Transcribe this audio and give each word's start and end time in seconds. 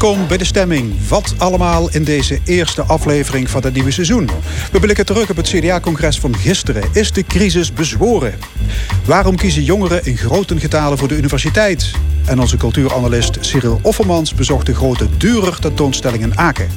Welkom 0.00 0.28
bij 0.28 0.36
de 0.36 0.44
stemming. 0.44 1.08
Wat 1.08 1.34
allemaal 1.38 1.88
in 1.90 2.04
deze 2.04 2.38
eerste 2.44 2.82
aflevering 2.82 3.50
van 3.50 3.62
het 3.62 3.74
nieuwe 3.74 3.90
seizoen. 3.90 4.28
We 4.72 4.80
blikken 4.80 5.06
terug 5.06 5.30
op 5.30 5.36
het 5.36 5.48
CDA-congres 5.48 6.20
van 6.20 6.36
gisteren. 6.36 6.82
Is 6.92 7.12
de 7.12 7.24
crisis 7.24 7.72
bezworen? 7.72 8.34
Waarom 9.04 9.36
kiezen 9.36 9.62
jongeren 9.62 10.04
in 10.04 10.16
grote 10.16 10.60
getalen 10.60 10.98
voor 10.98 11.08
de 11.08 11.16
universiteit? 11.16 11.90
En 12.24 12.40
onze 12.40 12.56
cultuuranalist 12.56 13.36
Cyril 13.40 13.80
Offermans 13.82 14.34
bezocht 14.34 14.66
de 14.66 14.74
grote 14.74 15.06
Durer 15.16 15.58
tentoonstelling 15.58 16.22
in 16.22 16.38
Aken. 16.38 16.68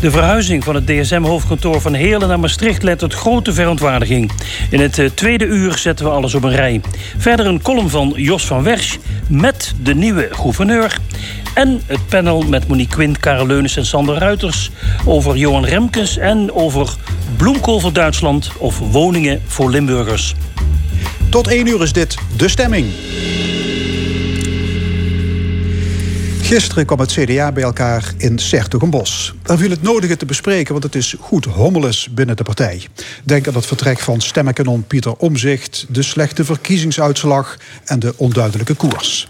De 0.00 0.10
verhuizing 0.10 0.64
van 0.64 0.74
het 0.74 0.86
DSM-hoofdkantoor 0.86 1.80
van 1.80 1.94
Heerlen 1.94 2.28
naar 2.28 2.40
Maastricht 2.40 2.82
leidt 2.82 3.00
tot 3.00 3.14
grote 3.14 3.52
verontwaardiging. 3.52 4.30
In 4.70 4.80
het 4.80 4.98
eh, 4.98 5.10
tweede 5.14 5.44
uur 5.44 5.78
zetten 5.78 6.06
we 6.06 6.12
alles 6.12 6.34
op 6.34 6.44
een 6.44 6.54
rij. 6.54 6.80
Verder 7.16 7.46
een 7.46 7.62
column 7.62 7.90
van 7.90 8.12
Jos 8.16 8.46
van 8.46 8.62
Wersch 8.62 8.96
met 9.26 9.74
de 9.82 9.94
nieuwe 9.94 10.28
gouverneur. 10.30 10.98
En 11.54 11.80
het 11.86 12.08
panel 12.08 12.42
met 12.42 12.68
Monique 12.68 12.94
Quint, 12.94 13.18
Karel 13.18 13.46
Leunis 13.46 13.76
en 13.76 13.86
Sander 13.86 14.18
Ruiters... 14.18 14.70
over 15.04 15.36
Johan 15.36 15.64
Remkes 15.64 16.16
en 16.16 16.52
over 16.52 16.94
bloemkool 17.36 17.80
voor 17.80 17.92
Duitsland... 17.92 18.50
of 18.58 18.78
woningen 18.78 19.42
voor 19.46 19.70
Limburgers. 19.70 20.34
Tot 21.30 21.48
één 21.48 21.66
uur 21.66 21.82
is 21.82 21.92
dit 21.92 22.16
De 22.36 22.48
Stemming. 22.48 22.86
Gisteren 26.42 26.86
kwam 26.86 27.00
het 27.00 27.12
CDA 27.12 27.52
bij 27.52 27.62
elkaar 27.62 28.12
in 28.16 28.38
Sertogenbos. 28.38 29.34
Daar 29.42 29.58
viel 29.58 29.70
het 29.70 29.82
nodige 29.82 30.16
te 30.16 30.26
bespreken, 30.26 30.72
want 30.72 30.84
het 30.84 30.94
is 30.94 31.14
goed 31.20 31.44
hommeles 31.44 32.08
binnen 32.10 32.36
de 32.36 32.42
partij. 32.42 32.82
Denk 33.24 33.48
aan 33.48 33.54
het 33.54 33.66
vertrek 33.66 33.98
van 33.98 34.20
stemmenkanon 34.20 34.84
Pieter 34.86 35.14
Omzicht... 35.16 35.86
de 35.88 36.02
slechte 36.02 36.44
verkiezingsuitslag 36.44 37.56
en 37.84 37.98
de 37.98 38.14
onduidelijke 38.16 38.74
koers. 38.74 39.28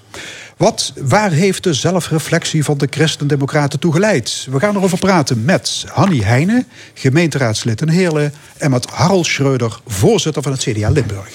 Wat, 0.61 0.92
waar 0.97 1.30
heeft 1.30 1.62
de 1.64 1.75
zelfreflectie 1.75 2.64
van 2.64 2.78
de 2.78 2.86
Christen-Democraten 2.91 3.78
toe 3.78 3.92
geleid? 3.92 4.47
We 4.50 4.61
gaan 4.61 4.77
erover 4.77 4.98
praten 4.98 5.44
met 5.44 5.84
Hanny 5.89 6.19
Heijnen, 6.19 6.66
gemeenteraadslid 6.94 7.80
in 7.80 7.89
Heerlen... 7.89 8.33
en 8.58 8.70
met 8.70 8.86
Harold 8.91 9.27
Schreuder, 9.27 9.81
voorzitter 9.86 10.42
van 10.42 10.53
het 10.53 10.61
CDA 10.61 10.91
Limburg. 10.91 11.28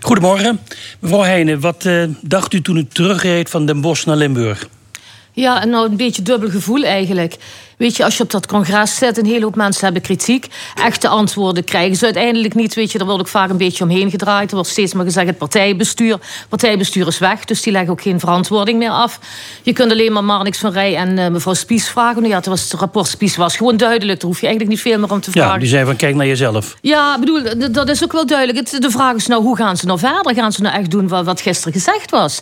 Goedemorgen. 0.00 0.60
Mevrouw 0.98 1.22
Heijnen, 1.22 1.60
wat 1.60 1.84
uh, 1.84 2.04
dacht 2.20 2.52
u 2.52 2.62
toen 2.62 2.76
u 2.76 2.86
terugreed 2.86 3.50
van 3.50 3.66
Den 3.66 3.80
Bosch 3.80 4.06
naar 4.06 4.16
Limburg? 4.16 4.68
Ja, 5.32 5.64
nou 5.64 5.90
een 5.90 5.96
beetje 5.96 6.22
dubbel 6.22 6.50
gevoel 6.50 6.84
eigenlijk. 6.84 7.36
Weet 7.80 7.96
je, 7.96 8.04
als 8.04 8.16
je 8.16 8.22
op 8.22 8.30
dat 8.30 8.46
congres 8.46 8.94
zit, 8.94 9.18
een 9.18 9.26
hele 9.26 9.44
hoop 9.44 9.56
mensen 9.56 9.84
hebben 9.84 10.02
kritiek. 10.02 10.46
Echte 10.74 11.08
antwoorden 11.08 11.64
krijgen 11.64 11.96
ze 11.96 12.04
uiteindelijk 12.04 12.54
niet. 12.54 12.74
Weet 12.74 12.92
je, 12.92 12.98
daar 12.98 13.06
wordt 13.06 13.22
ook 13.22 13.28
vaak 13.28 13.50
een 13.50 13.56
beetje 13.56 13.84
omheen 13.84 14.10
gedraaid. 14.10 14.48
Er 14.48 14.54
wordt 14.54 14.70
steeds 14.70 14.94
maar 14.94 15.04
gezegd: 15.04 15.26
het 15.26 15.38
partijbestuur. 15.38 16.18
Partijbestuur 16.48 17.06
is 17.06 17.18
weg, 17.18 17.44
dus 17.44 17.62
die 17.62 17.72
leggen 17.72 17.90
ook 17.90 18.02
geen 18.02 18.20
verantwoording 18.20 18.78
meer 18.78 18.90
af. 18.90 19.18
Je 19.62 19.72
kunt 19.72 19.92
alleen 19.92 20.12
maar 20.12 20.24
Marnix 20.24 20.58
van 20.58 20.72
Rij 20.72 20.96
en 20.96 21.18
uh, 21.18 21.28
mevrouw 21.28 21.54
Spies 21.54 21.88
vragen. 21.88 22.16
Nou 22.16 22.28
ja, 22.28 22.36
het, 22.36 22.46
was, 22.46 22.62
het 22.62 22.72
rapport 22.72 23.06
Spies 23.06 23.36
was 23.36 23.56
gewoon 23.56 23.76
duidelijk. 23.76 24.20
Daar 24.20 24.28
hoef 24.28 24.40
je 24.40 24.46
eigenlijk 24.46 24.76
niet 24.76 24.84
veel 24.84 24.98
meer 24.98 25.10
om 25.10 25.20
te 25.20 25.30
vragen. 25.30 25.52
Ja, 25.52 25.58
die 25.58 25.68
zei 25.68 25.84
van: 25.84 25.96
kijk 25.96 26.14
naar 26.14 26.26
jezelf. 26.26 26.76
Ja, 26.80 27.18
bedoel, 27.18 27.42
dat 27.72 27.88
is 27.88 28.04
ook 28.04 28.12
wel 28.12 28.26
duidelijk. 28.26 28.80
De 28.80 28.90
vraag 28.90 29.14
is 29.14 29.26
nou: 29.26 29.42
hoe 29.42 29.56
gaan 29.56 29.76
ze 29.76 29.86
nou 29.86 29.98
verder? 29.98 30.34
Gaan 30.34 30.52
ze 30.52 30.62
nou 30.62 30.74
echt 30.74 30.90
doen 30.90 31.08
wat, 31.08 31.24
wat 31.24 31.40
gisteren 31.40 31.72
gezegd 31.72 32.10
was? 32.10 32.40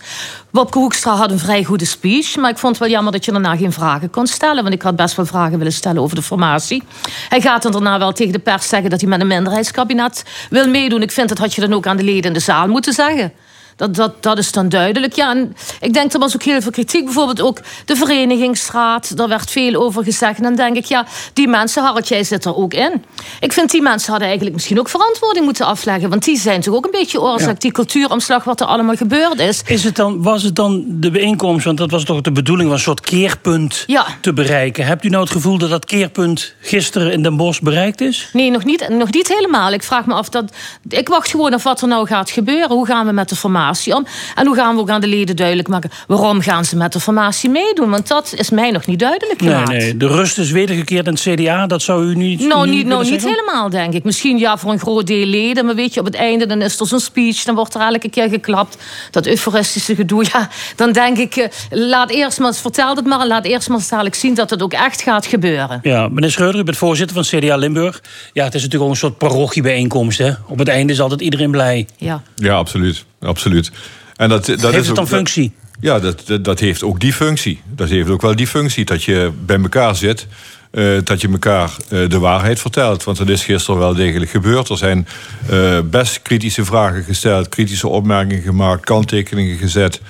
Wopke 0.50 0.78
Hoekstra 0.78 1.14
had 1.14 1.30
een 1.30 1.38
vrij 1.38 1.64
goede 1.64 1.84
speech. 1.84 2.36
Maar 2.36 2.50
ik 2.50 2.58
vond 2.58 2.72
het 2.72 2.82
wel 2.82 2.92
jammer 2.92 3.12
dat 3.12 3.24
je 3.24 3.32
daarna 3.32 3.56
geen 3.56 3.72
vragen 3.72 4.10
kon 4.10 4.26
stellen. 4.26 4.62
Want 4.62 4.74
ik 4.74 4.82
had 4.82 4.96
best 4.96 5.16
wel 5.16 5.26
vragen 5.28 5.58
willen 5.58 5.72
stellen 5.72 6.02
over 6.02 6.16
de 6.16 6.22
formatie. 6.22 6.82
Hij 7.28 7.40
gaat 7.40 7.62
dan 7.62 7.72
daarna 7.72 7.98
wel 7.98 8.12
tegen 8.12 8.32
de 8.32 8.38
pers 8.38 8.68
zeggen 8.68 8.90
dat 8.90 9.00
hij 9.00 9.08
met 9.08 9.20
een 9.20 9.26
minderheidskabinet 9.26 10.24
wil 10.50 10.68
meedoen. 10.68 11.02
Ik 11.02 11.12
vind 11.12 11.28
dat 11.28 11.38
had 11.38 11.54
je 11.54 11.60
dan 11.60 11.72
ook 11.72 11.86
aan 11.86 11.96
de 11.96 12.02
leden 12.02 12.24
in 12.24 12.32
de 12.32 12.40
zaal 12.40 12.68
moeten 12.68 12.92
zeggen. 12.92 13.32
Dat, 13.78 13.94
dat, 13.94 14.22
dat 14.22 14.38
is 14.38 14.52
dan 14.52 14.68
duidelijk. 14.68 15.12
Ja, 15.12 15.30
en 15.30 15.56
ik 15.80 15.92
denk, 15.92 16.12
er 16.12 16.18
was 16.18 16.34
ook 16.34 16.42
heel 16.42 16.60
veel 16.60 16.70
kritiek. 16.70 17.04
Bijvoorbeeld 17.04 17.40
ook 17.40 17.60
de 17.84 17.96
verenigingsraad. 17.96 19.16
Daar 19.16 19.28
werd 19.28 19.50
veel 19.50 19.74
over 19.74 20.04
gezegd. 20.04 20.36
En 20.36 20.42
dan 20.42 20.54
denk 20.54 20.76
ik, 20.76 20.84
ja, 20.84 21.06
die 21.32 21.48
mensen, 21.48 21.82
Harald, 21.82 22.08
jij 22.08 22.24
zit 22.24 22.44
er 22.44 22.56
ook 22.56 22.74
in. 22.74 23.04
Ik 23.40 23.52
vind, 23.52 23.70
die 23.70 23.82
mensen 23.82 24.08
hadden 24.10 24.26
eigenlijk 24.26 24.56
misschien 24.56 24.78
ook 24.78 24.88
verantwoording 24.88 25.44
moeten 25.44 25.66
afleggen. 25.66 26.10
Want 26.10 26.24
die 26.24 26.38
zijn 26.38 26.60
toch 26.60 26.74
ook 26.74 26.84
een 26.84 26.90
beetje 26.90 27.20
oorzaak, 27.20 27.60
die 27.60 27.72
cultuuromslag, 27.72 28.44
wat 28.44 28.60
er 28.60 28.66
allemaal 28.66 28.96
gebeurd 28.96 29.40
is. 29.40 29.62
is 29.66 29.84
het 29.84 29.96
dan, 29.96 30.22
was 30.22 30.42
het 30.42 30.54
dan 30.54 30.84
de 30.86 31.10
bijeenkomst, 31.10 31.64
want 31.64 31.78
dat 31.78 31.90
was 31.90 32.04
toch 32.04 32.20
de 32.20 32.32
bedoeling, 32.32 32.68
was 32.68 32.78
een 32.78 32.84
soort 32.84 33.00
keerpunt 33.00 33.84
ja. 33.86 34.06
te 34.20 34.32
bereiken. 34.32 34.86
Hebt 34.86 35.04
u 35.04 35.08
nou 35.08 35.22
het 35.22 35.32
gevoel 35.32 35.58
dat 35.58 35.70
dat 35.70 35.84
keerpunt 35.84 36.54
gisteren 36.60 37.12
in 37.12 37.22
Den 37.22 37.36
Bosch 37.36 37.60
bereikt 37.60 38.00
is? 38.00 38.30
Nee, 38.32 38.50
nog 38.50 38.64
niet, 38.64 38.88
nog 38.88 39.12
niet 39.12 39.28
helemaal. 39.28 39.72
Ik 39.72 39.82
vraag 39.82 40.06
me 40.06 40.14
af 40.14 40.28
dat. 40.28 40.52
Ik 40.88 41.08
wacht 41.08 41.30
gewoon 41.30 41.54
af 41.54 41.62
wat 41.62 41.80
er 41.80 41.88
nou 41.88 42.06
gaat 42.06 42.30
gebeuren. 42.30 42.70
Hoe 42.70 42.86
gaan 42.86 43.06
we 43.06 43.12
met 43.12 43.28
de 43.28 43.36
formatie? 43.36 43.66
Om? 43.94 44.06
En 44.34 44.46
hoe 44.46 44.56
gaan 44.56 44.74
we 44.74 44.80
ook 44.80 44.90
aan 44.90 45.00
de 45.00 45.06
leden 45.06 45.36
duidelijk 45.36 45.68
maken... 45.68 45.90
waarom 46.06 46.40
gaan 46.40 46.64
ze 46.64 46.76
met 46.76 46.92
de 46.92 47.00
formatie 47.00 47.50
meedoen? 47.50 47.90
Want 47.90 48.08
dat 48.08 48.34
is 48.36 48.50
mij 48.50 48.70
nog 48.70 48.86
niet 48.86 48.98
duidelijk 48.98 49.42
gemaakt. 49.42 49.68
Nee, 49.68 49.78
nee. 49.78 49.96
De 49.96 50.06
rust 50.06 50.38
is 50.38 50.50
wedergekeerd 50.50 51.06
in 51.06 51.12
het 51.12 51.20
CDA. 51.20 51.66
Dat 51.66 51.82
zou 51.82 52.04
u 52.10 52.14
niet 52.14 52.40
Nou, 52.40 52.68
niet, 52.68 52.86
nou, 52.86 53.10
niet 53.10 53.24
helemaal, 53.24 53.70
denk 53.70 53.94
ik. 53.94 54.04
Misschien 54.04 54.38
ja, 54.38 54.58
voor 54.58 54.72
een 54.72 54.78
groot 54.78 55.06
deel 55.06 55.26
leden. 55.26 55.66
Maar 55.66 55.74
weet 55.74 55.94
je, 55.94 56.00
op 56.00 56.06
het 56.06 56.14
einde 56.14 56.46
dan 56.46 56.62
is 56.62 56.80
er 56.80 56.86
zo'n 56.86 57.00
speech. 57.00 57.44
Dan 57.44 57.54
wordt 57.54 57.74
er 57.74 57.80
elke 57.80 58.10
keer 58.10 58.28
geklapt. 58.28 58.76
Dat 59.10 59.26
euforistische 59.26 59.94
gedoe. 59.94 60.16
Ja, 60.32 60.48
dan 60.76 60.92
denk 60.92 61.18
ik, 61.18 61.36
eh, 61.36 61.48
laat 61.70 62.10
eerst 62.10 62.38
maar, 62.38 62.54
vertel 62.54 62.96
het 62.96 63.06
maar... 63.06 63.20
en 63.20 63.26
laat 63.26 63.44
eerst 63.44 63.68
maar 63.68 63.80
dadelijk 63.90 64.14
zien 64.14 64.34
dat 64.34 64.50
het 64.50 64.62
ook 64.62 64.72
echt 64.72 65.02
gaat 65.02 65.26
gebeuren. 65.26 65.80
Ja, 65.82 66.08
meneer 66.08 66.30
Schreuder, 66.30 66.60
u 66.60 66.64
bent 66.64 66.76
voorzitter 66.76 67.24
van 67.24 67.40
CDA 67.40 67.56
Limburg. 67.56 68.02
Ja, 68.32 68.44
het 68.44 68.54
is 68.54 68.62
natuurlijk 68.62 68.90
ook 68.90 68.90
een 68.90 69.00
soort 69.00 69.18
parochiebijeenkomst. 69.18 70.18
Hè? 70.18 70.30
Op 70.46 70.58
het 70.58 70.68
einde 70.68 70.92
is 70.92 71.00
altijd 71.00 71.20
iedereen 71.20 71.50
blij. 71.50 71.86
Ja, 71.96 72.22
ja 72.36 72.54
absoluut 72.54 73.04
absoluut. 73.20 73.70
En 74.16 74.28
dat, 74.28 74.46
dat 74.46 74.60
heeft 74.60 74.76
is 74.76 74.86
het 74.86 74.96
dan 74.96 75.08
functie? 75.08 75.52
Ja, 75.80 75.98
dat, 75.98 76.22
dat, 76.26 76.44
dat, 76.44 76.60
heeft 76.60 76.82
ook 76.82 77.00
die 77.00 77.12
functie. 77.12 77.60
Dat 77.74 77.88
heeft 77.88 78.08
ook 78.08 78.22
wel 78.22 78.36
die 78.36 78.46
functie 78.46 78.84
dat 78.84 79.04
je 79.04 79.30
bij 79.46 79.60
elkaar 79.60 79.96
zit. 79.96 80.26
Uh, 80.72 80.98
dat 81.04 81.20
je 81.20 81.28
elkaar 81.28 81.70
uh, 81.90 82.08
de 82.08 82.18
waarheid 82.18 82.60
vertelt. 82.60 83.04
Want 83.04 83.18
dat 83.18 83.28
is 83.28 83.44
gisteren 83.44 83.80
wel 83.80 83.94
degelijk 83.94 84.30
gebeurd. 84.30 84.68
Er 84.68 84.76
zijn 84.76 85.08
uh, 85.50 85.78
best 85.84 86.22
kritische 86.22 86.64
vragen 86.64 87.04
gesteld, 87.04 87.48
kritische 87.48 87.88
opmerkingen 87.88 88.42
gemaakt, 88.42 88.84
kanttekeningen 88.84 89.56
gezet. 89.56 90.00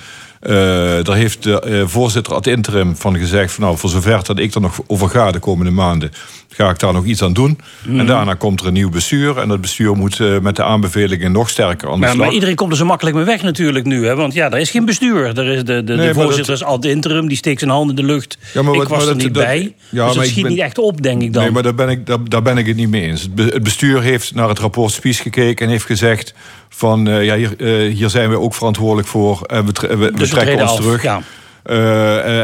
daar 1.03 1.15
heeft 1.15 1.43
de 1.43 1.83
voorzitter 1.87 2.33
ad 2.33 2.47
interim 2.47 2.95
van 2.95 3.17
gezegd: 3.17 3.51
van, 3.51 3.63
nou, 3.63 3.77
voor 3.77 3.89
zover 3.89 4.23
dat 4.23 4.39
ik 4.39 4.53
er 4.53 4.61
nog 4.61 4.79
over 4.87 5.09
ga 5.09 5.31
de 5.31 5.39
komende 5.39 5.71
maanden, 5.71 6.11
ga 6.49 6.69
ik 6.69 6.79
daar 6.79 6.93
nog 6.93 7.05
iets 7.05 7.23
aan 7.23 7.33
doen. 7.33 7.59
En 7.85 7.95
Mhm. 7.95 8.05
daarna 8.05 8.33
komt 8.33 8.61
er 8.61 8.67
een 8.67 8.73
nieuw 8.73 8.89
bestuur. 8.89 9.37
En 9.37 9.47
dat 9.47 9.61
bestuur 9.61 9.95
moet 9.95 10.19
uh, 10.19 10.39
met 10.39 10.55
de 10.55 10.63
aanbevelingen 10.63 11.31
nog 11.31 11.49
sterker 11.49 11.87
aan 11.87 11.93
de 11.93 11.99
maar, 11.99 12.09
slag. 12.09 12.25
Maar 12.25 12.33
iedereen 12.33 12.55
komt 12.55 12.71
er 12.71 12.77
zo 12.77 12.85
makkelijk 12.85 13.15
mee 13.15 13.25
weg 13.25 13.41
natuurlijk 13.41 13.85
nu. 13.85 14.05
Hè? 14.05 14.15
Want 14.15 14.33
ja, 14.33 14.51
er 14.51 14.59
is 14.59 14.71
geen 14.71 14.85
bestuur. 14.85 15.39
Er 15.39 15.47
is 15.47 15.63
de, 15.63 15.83
de, 15.83 15.95
nee, 15.95 16.07
de 16.07 16.13
voorzitter 16.13 16.45
dat... 16.45 16.55
is 16.55 16.63
ad 16.63 16.85
interim, 16.85 17.27
die 17.27 17.37
steekt 17.37 17.59
zijn 17.59 17.71
hand 17.71 17.89
in 17.89 17.95
de 17.95 18.03
lucht. 18.03 18.37
Ja, 18.53 18.61
maar 18.61 18.73
wat, 18.73 18.83
ik 18.83 18.89
was 18.89 18.99
maar 18.99 19.07
er 19.07 19.15
niet 19.15 19.33
dat, 19.33 19.43
bij. 19.43 19.75
Ja, 19.89 20.05
dus 20.05 20.15
dat 20.15 20.25
schiet 20.25 20.43
ben... 20.43 20.51
niet 20.51 20.61
echt 20.61 20.77
op, 20.77 21.01
denk 21.01 21.21
ik 21.21 21.33
dan. 21.33 21.43
Nee, 21.43 21.51
maar 21.51 21.63
daar 21.63 21.75
ben 21.75 21.89
ik, 21.89 22.05
daar, 22.05 22.17
daar 22.23 22.41
ben 22.41 22.57
ik 22.57 22.65
het 22.65 22.75
niet 22.75 22.89
mee 22.89 23.01
eens. 23.01 23.27
Het 23.35 23.63
bestuur 23.63 24.01
heeft 24.01 24.35
naar 24.35 24.49
het 24.49 24.59
rapport 24.59 24.91
Spies 24.91 25.19
gekeken 25.19 25.65
en 25.65 25.71
heeft 25.71 25.85
gezegd... 25.85 26.33
van 26.69 27.07
uh, 27.07 27.25
ja, 27.25 27.35
hier, 27.35 27.53
uh, 27.57 27.93
hier 27.95 28.09
zijn 28.09 28.29
we 28.29 28.39
ook 28.39 28.53
verantwoordelijk 28.53 29.07
voor. 29.07 29.41
En 29.41 29.65
we, 29.65 29.87
we, 29.87 29.97
we 29.97 30.11
dus 30.11 30.29
trekken 30.29 30.61
ons 30.61 30.71
af, 30.71 30.75
terug. 30.75 31.03
Ja. 31.03 31.21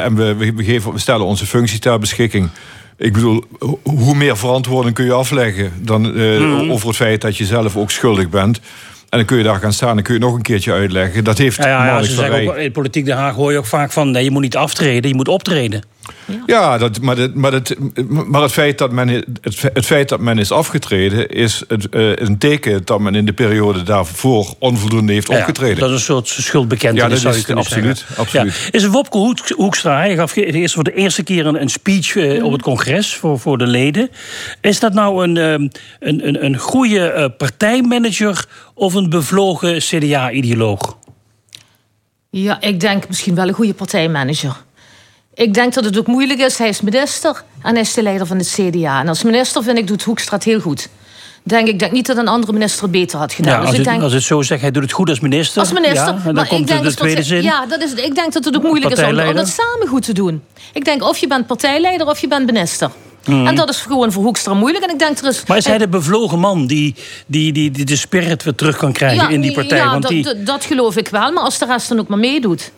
en 0.03 0.15
we, 0.15 0.35
we, 0.35 0.63
geven, 0.63 0.93
we 0.93 0.99
stellen 0.99 1.25
onze 1.25 1.45
functie 1.45 1.79
ter 1.79 1.99
beschikking. 1.99 2.49
Ik 2.97 3.13
bedoel, 3.13 3.43
hoe 3.83 4.15
meer 4.15 4.37
verantwoording 4.37 4.95
kun 4.95 5.05
je 5.05 5.13
afleggen 5.13 5.71
dan 5.81 6.17
uh, 6.17 6.39
mm. 6.39 6.71
over 6.71 6.87
het 6.87 6.95
feit 6.95 7.21
dat 7.21 7.37
je 7.37 7.45
zelf 7.45 7.77
ook 7.77 7.91
schuldig 7.91 8.29
bent. 8.29 8.59
En 9.09 9.17
dan 9.17 9.25
kun 9.25 9.37
je 9.37 9.43
daar 9.43 9.59
gaan 9.59 9.73
staan 9.73 9.97
en 9.97 10.03
kun 10.03 10.13
je 10.13 10.19
nog 10.19 10.35
een 10.35 10.41
keertje 10.41 10.71
uitleggen. 10.71 11.23
Dat 11.23 11.37
heeft 11.37 11.57
ja, 11.57 11.67
ja, 11.67 11.85
ja 11.85 12.03
ze 12.03 12.13
zeggen 12.13 12.47
ook, 12.47 12.55
in 12.55 12.71
politiek 12.71 13.05
Den 13.05 13.17
Haag 13.17 13.35
hoor 13.35 13.51
je 13.51 13.57
ook 13.57 13.65
vaak 13.65 13.91
van... 13.91 14.11
nee, 14.11 14.23
je 14.23 14.31
moet 14.31 14.41
niet 14.41 14.55
aftreden, 14.55 15.09
je 15.09 15.15
moet 15.15 15.27
optreden. 15.27 15.83
Ja, 16.25 16.43
ja 16.45 16.77
dat, 16.77 17.01
maar, 17.01 17.17
maar, 17.33 17.61
maar 18.27 18.41
het, 18.41 18.51
feit 18.51 18.77
dat 18.77 18.91
men, 18.91 19.07
het, 19.07 19.25
het 19.73 19.85
feit 19.85 20.09
dat 20.09 20.19
men 20.19 20.37
is 20.37 20.51
afgetreden... 20.51 21.29
is 21.29 21.63
het, 21.67 21.87
uh, 21.91 22.15
een 22.15 22.37
teken 22.37 22.85
dat 22.85 22.99
men 22.99 23.15
in 23.15 23.25
de 23.25 23.33
periode 23.33 23.83
daarvoor 23.83 24.55
onvoldoende 24.59 25.13
heeft 25.13 25.27
ja, 25.27 25.37
opgetreden. 25.37 25.79
Dat 25.79 25.89
is 25.89 25.95
een 25.95 26.01
soort 26.01 26.27
schuldbekentenis, 26.27 27.03
ja, 27.03 27.09
dat 27.09 27.19
zou 27.19 27.35
is 27.35 27.67
absoluut, 27.67 28.05
absoluut. 28.17 28.53
Ja. 28.55 28.79
Is 28.79 28.85
Wopke 28.85 29.17
Hoek, 29.17 29.49
Hoekstra, 29.49 29.97
hij 29.97 30.15
gaf 30.15 30.35
eerst 30.35 30.73
voor 30.73 30.83
de 30.83 30.93
eerste 30.93 31.23
keer 31.23 31.45
een, 31.45 31.61
een 31.61 31.69
speech 31.69 32.15
uh, 32.15 32.43
op 32.43 32.51
het 32.51 32.61
congres... 32.61 33.15
Voor, 33.15 33.39
voor 33.39 33.57
de 33.57 33.67
leden. 33.67 34.09
Is 34.61 34.79
dat 34.79 34.93
nou 34.93 35.23
een, 35.23 35.37
um, 35.37 35.69
een, 35.99 36.27
een, 36.27 36.45
een 36.45 36.57
goede 36.57 37.13
uh, 37.17 37.25
partijmanager... 37.37 38.45
of 38.73 38.93
een 38.93 39.09
bevlogen 39.09 39.77
CDA-ideoloog? 39.77 40.97
Ja, 42.29 42.61
ik 42.61 42.79
denk 42.79 43.07
misschien 43.07 43.35
wel 43.35 43.47
een 43.47 43.53
goede 43.53 43.73
partijmanager. 43.73 44.55
Ik 45.35 45.53
denk 45.53 45.73
dat 45.73 45.85
het 45.85 45.97
ook 45.97 46.07
moeilijk 46.07 46.39
is. 46.39 46.57
Hij 46.57 46.67
is 46.67 46.81
minister 46.81 47.43
en 47.61 47.71
hij 47.71 47.81
is 47.81 47.93
de 47.93 48.01
leider 48.01 48.27
van 48.27 48.37
het 48.37 48.57
CDA. 48.59 48.99
En 48.99 49.07
als 49.07 49.23
minister 49.23 49.63
vind 49.63 49.77
ik 49.77 49.87
doet 49.87 50.03
Hoekstra 50.03 50.35
het 50.35 50.45
heel 50.45 50.59
goed. 50.59 50.89
Denk 51.43 51.67
ik 51.67 51.79
denk 51.79 51.91
niet 51.91 52.05
dat 52.05 52.17
een 52.17 52.27
andere 52.27 52.53
minister 52.53 52.81
het 52.81 52.91
beter 52.91 53.19
had 53.19 53.33
gedaan. 53.33 53.53
Ja, 53.53 53.59
als, 53.59 53.69
dus 53.69 53.77
het, 53.77 53.85
ik 53.85 53.91
denk, 53.91 54.03
als 54.03 54.13
het 54.13 54.23
zo 54.23 54.41
zegt, 54.41 54.61
hij 54.61 54.71
doet 54.71 54.83
het 54.83 54.91
goed 54.91 55.09
als 55.09 55.19
minister. 55.19 55.61
Als 55.61 55.71
minister. 55.71 56.05
Ja, 56.05 56.13
en 56.13 56.21
dan 56.23 56.33
maar 56.33 56.47
komt 56.47 56.61
ik 56.61 56.67
denk 56.67 56.83
de, 56.83 56.89
de 56.89 56.95
tweede 56.95 57.15
dat, 57.15 57.25
zin. 57.25 57.43
Ja, 57.43 57.65
dat 57.65 57.81
is, 57.81 57.93
ik 57.93 58.15
denk 58.15 58.33
dat 58.33 58.45
het 58.45 58.55
ook 58.55 58.63
moeilijk 58.63 58.97
is 58.97 59.03
om, 59.03 59.19
om 59.19 59.35
dat 59.35 59.47
samen 59.47 59.87
goed 59.87 60.03
te 60.03 60.13
doen. 60.13 60.43
Ik 60.73 60.85
denk 60.85 61.03
of 61.03 61.17
je 61.17 61.27
bent 61.27 61.47
partijleider 61.47 62.07
of 62.07 62.19
je 62.19 62.27
bent 62.27 62.45
minister. 62.45 62.91
Mm. 63.25 63.47
En 63.47 63.55
dat 63.55 63.69
is 63.69 63.81
gewoon 63.81 64.11
voor 64.11 64.23
Hoekstra 64.23 64.53
moeilijk. 64.53 64.83
En 64.83 64.89
ik 64.89 64.99
denk 64.99 65.17
er 65.17 65.27
is, 65.27 65.43
maar 65.47 65.57
is 65.57 65.65
hij 65.65 65.77
de 65.77 65.87
bevlogen 65.87 66.39
man 66.39 66.67
die, 66.67 66.95
die, 67.27 67.53
die, 67.53 67.71
die 67.71 67.85
de 67.85 67.95
spirit 67.95 68.43
weer 68.43 68.55
terug 68.55 68.77
kan 68.77 68.91
krijgen 68.91 69.23
ja, 69.23 69.29
in 69.29 69.41
die 69.41 69.53
partij? 69.53 69.77
Ja, 69.77 69.89
Want 69.89 70.01
dat, 70.01 70.11
die... 70.11 70.43
dat 70.43 70.65
geloof 70.65 70.97
ik 70.97 71.07
wel. 71.07 71.31
Maar 71.31 71.43
als 71.43 71.57
de 71.57 71.65
rest 71.65 71.89
dan 71.89 71.99
ook 71.99 72.07
maar 72.07 72.19
meedoet. 72.19 72.71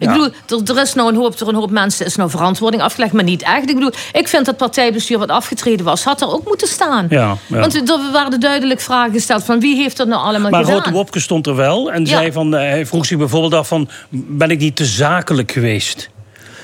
Ik 0.00 0.08
bedoel, 0.08 0.28
er, 0.46 0.76
er, 0.76 0.82
is 0.82 0.94
nou 0.94 1.08
een 1.08 1.16
hoop, 1.16 1.40
er 1.40 1.48
een 1.48 1.54
hoop 1.54 1.70
mensen 1.70 2.06
is 2.06 2.16
nou 2.16 2.30
verantwoording 2.30 2.82
afgelegd, 2.82 3.12
maar 3.12 3.24
niet 3.24 3.42
echt. 3.42 3.68
Ik 3.68 3.74
bedoel, 3.74 3.92
ik 4.12 4.28
vind 4.28 4.46
dat 4.46 4.56
partijbestuur 4.56 5.18
wat 5.18 5.28
afgetreden 5.28 5.84
was, 5.84 6.04
had 6.04 6.20
er 6.20 6.32
ook 6.32 6.46
moeten 6.46 6.68
staan. 6.68 7.06
Ja, 7.10 7.36
Want 7.48 7.74
er 7.74 7.98
waren 8.12 8.40
duidelijk 8.40 8.80
vragen 8.80 9.12
gesteld 9.12 9.44
van 9.44 9.60
wie 9.60 9.76
heeft 9.76 9.96
dat 9.96 10.06
nou 10.06 10.22
allemaal 10.22 10.50
maar 10.50 10.60
gedaan. 10.60 10.76
Maar 10.76 10.84
Rote 10.84 10.96
Wopke 10.96 11.20
stond 11.20 11.46
er 11.46 11.56
wel 11.56 11.92
en 11.92 12.06
zei 12.06 12.32
van, 12.32 12.54
eh, 12.54 12.60
hij 12.60 12.86
vroeg 12.86 13.06
zich 13.06 13.18
bijvoorbeeld 13.18 13.54
af 13.54 13.68
van, 13.68 13.88
ben 14.10 14.50
ik 14.50 14.58
niet 14.58 14.76
te 14.76 14.84
zakelijk 14.84 15.52
geweest? 15.52 16.10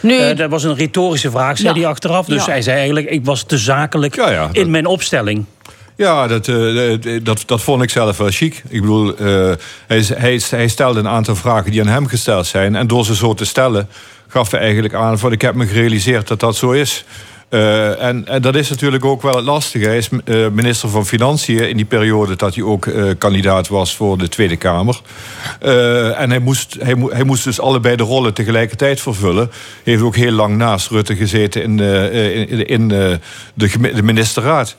Nee. 0.00 0.30
Uh, 0.30 0.36
dat 0.36 0.50
was 0.50 0.64
een 0.64 0.76
retorische 0.76 1.30
vraag, 1.30 1.58
zei 1.58 1.80
hij 1.80 1.86
achteraf. 1.86 2.26
Dus 2.26 2.46
hij 2.46 2.62
zei 2.62 2.76
eigenlijk, 2.76 3.10
ik 3.10 3.24
was 3.24 3.42
te 3.42 3.58
zakelijk 3.58 4.16
in 4.52 4.70
mijn 4.70 4.86
opstelling. 4.86 5.44
Ja, 5.96 6.26
dat, 6.26 6.46
uh, 6.46 6.98
dat, 7.22 7.42
dat 7.46 7.62
vond 7.62 7.82
ik 7.82 7.90
zelf 7.90 8.16
wel 8.16 8.30
chic. 8.30 8.62
Ik 8.68 8.80
bedoel, 8.80 9.14
hij, 9.86 10.40
hij, 10.50 10.68
stelde 10.68 10.98
een 10.98 11.08
aantal 11.08 11.36
vragen 11.36 11.70
die 11.70 11.80
aan 11.80 11.86
hem 11.86 12.06
gesteld 12.06 12.46
zijn. 12.46 12.76
En 12.76 12.86
door 12.86 13.04
ze 13.04 13.14
zo 13.14 13.34
te 13.34 13.44
stellen, 13.44 13.88
gaf 14.28 14.50
hij 14.50 14.60
eigenlijk 14.60 14.94
aan... 14.94 15.18
van 15.18 15.32
ik 15.32 15.42
heb 15.42 15.54
me 15.54 15.66
gerealiseerd 15.66 16.28
dat 16.28 16.40
dat 16.40 16.56
zo 16.56 16.70
is. 16.70 17.04
En, 17.48 18.26
en, 18.26 18.42
dat 18.42 18.54
is 18.54 18.70
natuurlijk 18.70 19.04
ook 19.04 19.22
wel 19.22 19.36
het 19.36 19.44
lastige. 19.44 19.86
Hij 19.86 19.96
is 19.96 20.08
minister 20.52 20.88
van 20.88 21.06
Financiën 21.06 21.68
in 21.68 21.76
die 21.76 21.86
periode 21.86 22.36
dat 22.36 22.54
hij 22.54 22.64
ook 22.64 22.88
kandidaat 23.18 23.68
was 23.68 23.96
voor 23.96 24.18
de 24.18 24.28
Tweede 24.28 24.56
Kamer. 24.56 25.00
en 26.16 26.30
hij 26.30 26.38
moest, 26.38 26.76
hij, 26.80 26.94
hij, 27.08 27.24
moest 27.24 27.44
dus 27.44 27.60
allebei 27.60 27.96
de 27.96 28.02
rollen 28.02 28.34
tegelijkertijd 28.34 29.00
vervullen. 29.00 29.50
Hij 29.82 29.92
heeft 29.92 30.02
ook 30.02 30.16
heel 30.16 30.32
lang 30.32 30.56
naast 30.56 30.90
Rutte 30.90 31.16
gezeten 31.16 31.62
in, 31.62 31.78
in, 32.48 32.66
in 32.66 32.88
de 33.94 34.02
ministerraad. 34.02 34.76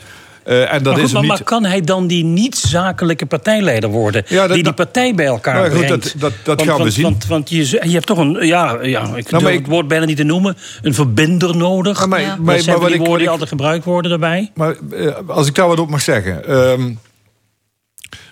Uh, 0.47 0.73
en 0.73 0.83
dat 0.83 0.83
maar, 0.83 0.93
goed, 0.93 1.03
is 1.03 1.11
maar, 1.11 1.21
niet... 1.21 1.31
maar, 1.31 1.43
kan 1.43 1.65
hij 1.65 1.81
dan 1.81 2.07
die 2.07 2.23
niet-zakelijke 2.23 3.25
partijleider 3.25 3.89
worden? 3.89 4.23
Ja, 4.27 4.47
dat, 4.47 4.53
die 4.53 4.63
die 4.63 4.73
partij 4.73 5.15
bij 5.15 5.25
elkaar 5.25 5.71
goed, 5.71 5.85
brengt? 5.85 5.89
Dat, 5.89 6.13
dat, 6.17 6.33
dat 6.43 6.57
want, 6.57 6.69
gaan 6.69 6.83
we 6.83 6.91
zien. 6.91 7.03
Want, 7.03 7.25
want 7.25 7.49
je, 7.49 7.67
je, 7.67 7.93
hebt 7.93 8.05
toch 8.05 8.17
een, 8.17 8.45
ja, 8.45 8.77
ja 8.81 9.15
ik 9.15 9.31
nou, 9.31 9.43
durf 9.43 9.55
het 9.55 9.67
woord 9.67 9.87
bijna 9.87 10.05
niet 10.05 10.17
te 10.17 10.23
noemen, 10.23 10.57
een 10.81 10.93
verbinder 10.93 11.57
nodig. 11.57 12.07
Maar, 12.07 12.21
ja. 12.21 12.35
maar, 12.39 12.55
dat 12.55 12.63
zijn 12.63 12.79
maar 12.79 12.87
die 12.87 12.95
ik, 12.95 12.99
woorden 12.99 13.17
die 13.17 13.25
ik, 13.25 13.31
altijd 13.31 13.49
gebruikt 13.49 13.85
worden 13.85 14.09
daarbij. 14.09 14.51
Maar 14.53 14.75
uh, 14.91 15.15
als 15.27 15.47
ik 15.47 15.55
daar 15.55 15.67
wat 15.67 15.79
op 15.79 15.89
mag 15.89 16.01
zeggen... 16.01 16.51
Um, 16.55 16.99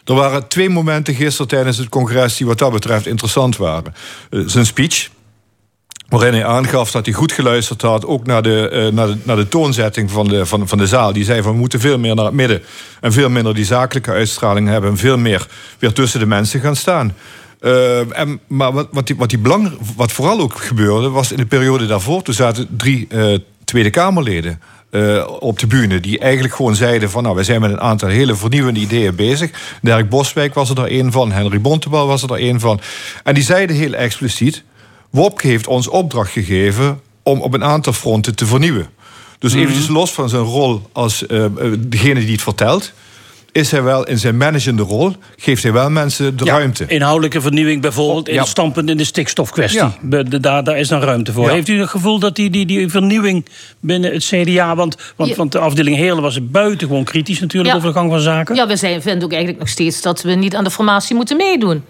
er 0.06 0.14
waren 0.14 0.48
twee 0.48 0.70
momenten 0.70 1.16
gisteren 1.16 1.48
tijdens 1.48 1.78
het 1.78 1.90
congres 1.90 2.38
die 2.38 2.48
wat 2.48 2.58
dat 2.58 2.72
betreft 2.72 3.08
interessant 3.08 3.58
waren. 3.58 3.94
Uh, 4.30 4.48
zijn 4.48 4.66
speech, 4.66 5.10
waarin 6.20 6.34
hij 6.34 6.46
aangaf 6.46 6.92
dat 6.92 7.06
hij 7.06 7.14
goed 7.14 7.32
geluisterd 7.32 7.82
had... 7.82 8.06
ook 8.06 8.26
naar 8.26 8.42
de, 8.42 8.70
uh, 8.74 8.94
naar 8.94 9.08
de, 9.08 9.18
naar 9.24 9.36
de 9.36 9.48
toonzetting 9.48 10.12
van 10.12 10.28
de, 10.28 10.46
van, 10.46 10.68
van 10.68 10.78
de 10.78 10.88
zaal. 10.88 11.14
Die 11.14 11.24
zei 11.24 11.42
van 11.42 11.52
we 11.52 11.58
moeten 11.58 11.80
veel 11.80 11.98
meer 11.98 12.16
naar 12.16 12.26
het 12.26 12.34
midden... 12.34 12.62
en 13.02 13.14
veel 13.14 13.30
minder 13.30 13.54
die 13.56 13.66
zakelijke 13.66 14.12
uitstraling 14.12 14.68
hebben... 14.68 14.90
en 14.90 14.98
veel 14.98 15.18
meer 15.18 15.48
weer 15.80 15.94
tussen 15.94 16.20
de 16.20 16.26
mensen 16.26 16.60
gaan 16.60 16.76
staan. 16.76 17.16
Uh, 17.62 18.18
en, 18.20 18.40
maar 18.48 18.72
wat, 18.72 18.88
wat, 18.92 19.08
die, 19.08 19.16
wat, 19.16 19.30
die 19.30 19.40
belang, 19.40 19.72
wat 19.96 20.12
vooral 20.12 20.40
ook 20.40 20.58
gebeurde... 20.58 21.10
was 21.10 21.32
in 21.32 21.38
de 21.38 21.46
periode 21.46 21.86
daarvoor... 21.86 22.22
toen 22.22 22.34
zaten 22.34 22.68
drie 22.78 23.08
uh, 23.10 23.38
Tweede 23.64 23.90
Kamerleden... 23.90 24.62
Op 25.40 25.60
de 25.60 25.68
bühne. 25.68 26.00
Die 26.00 26.20
eigenlijk 26.20 26.56
gewoon 26.56 26.76
zeiden 26.76 27.10
van... 27.10 27.24
nou, 27.24 27.36
wij 27.36 27.44
zijn 27.44 27.62
met 27.62 27.72
een 27.72 27.82
aantal 27.82 28.10
hele 28.10 28.36
vernieuwende 28.36 28.80
ideeën 28.80 29.16
bezig. 29.16 29.52
Dirk 29.82 30.10
Boswijk 30.10 30.54
was 30.54 30.70
er 30.70 30.92
een 30.92 31.12
van. 31.12 31.32
Henry 31.32 31.62
Bontebal 31.62 32.08
was 32.08 32.24
er 32.24 32.42
een 32.42 32.60
van. 32.60 32.80
En 33.24 33.34
die 33.34 33.44
zeiden 33.44 33.76
heel 33.76 33.94
expliciet... 33.94 34.64
Wopke 35.10 35.48
heeft 35.48 35.68
ons 35.68 35.88
opdracht 35.88 36.32
gegeven 36.32 37.02
om 37.24 37.42
op 37.42 37.54
een 37.54 37.64
aantal 37.64 37.94
fronten 37.94 38.36
te 38.36 38.46
vernieuwen. 38.46 38.88
Dus 39.40 39.52
mm 39.52 39.60
-hmm. 39.60 39.68
eventjes 39.68 39.96
los 39.96 40.12
van 40.12 40.30
zijn 40.30 40.42
rol 40.42 40.82
als 40.92 41.24
uh, 41.28 41.46
degene 41.80 42.20
die 42.20 42.32
het 42.32 42.42
vertelt 42.42 42.94
is 43.56 43.72
hij 43.72 43.84
wel 43.84 44.04
in 44.06 44.18
zijn 44.18 44.38
managende 44.38 44.84
rol, 44.84 45.16
geeft 45.38 45.64
hij 45.64 45.72
wel 45.72 45.90
mensen 45.90 46.38
de 46.38 46.46
ja, 46.46 46.52
ruimte. 46.52 46.86
Inhoudelijke 46.88 47.42
vernieuwing 47.42 47.82
bijvoorbeeld, 47.82 48.28
ja. 48.28 48.46
standpunt 48.46 48.90
in 48.90 48.98
de 48.98 49.04
stikstofkwestie. 49.04 49.80
Ja. 49.80 50.24
Daar, 50.24 50.64
daar 50.64 50.78
is 50.78 50.88
dan 50.88 51.02
ruimte 51.02 51.32
voor. 51.32 51.50
Heeft 51.50 51.68
u 51.68 51.80
het 51.80 51.90
gevoel 51.90 52.20
dat 52.20 52.36
die, 52.36 52.50
die, 52.50 52.66
die 52.66 52.90
vernieuwing 52.90 53.46
binnen 53.80 54.14
het 54.14 54.24
CDA, 54.26 54.76
want, 54.76 54.98
want, 55.16 55.36
want 55.36 55.52
de 55.52 55.60
afdeling 55.60 55.96
Heerlen 55.96 56.22
was 56.22 56.50
buitengewoon 56.50 57.04
kritisch 57.04 57.40
natuurlijk 57.40 57.76
over 57.76 57.88
de 57.88 57.94
gang 57.94 58.10
van 58.12 58.20
zaken. 58.20 58.56
Ja, 58.56 58.68
we 58.68 58.76
zijn, 58.76 59.02
vinden 59.02 59.24
ook 59.24 59.32
eigenlijk 59.32 59.60
nog 59.60 59.70
steeds 59.70 60.02
dat 60.02 60.22
we 60.22 60.32
niet 60.32 60.56
aan 60.56 60.64
de 60.64 60.72
formatie 60.72 61.16
moeten 61.16 61.38
meedoen 61.38 61.84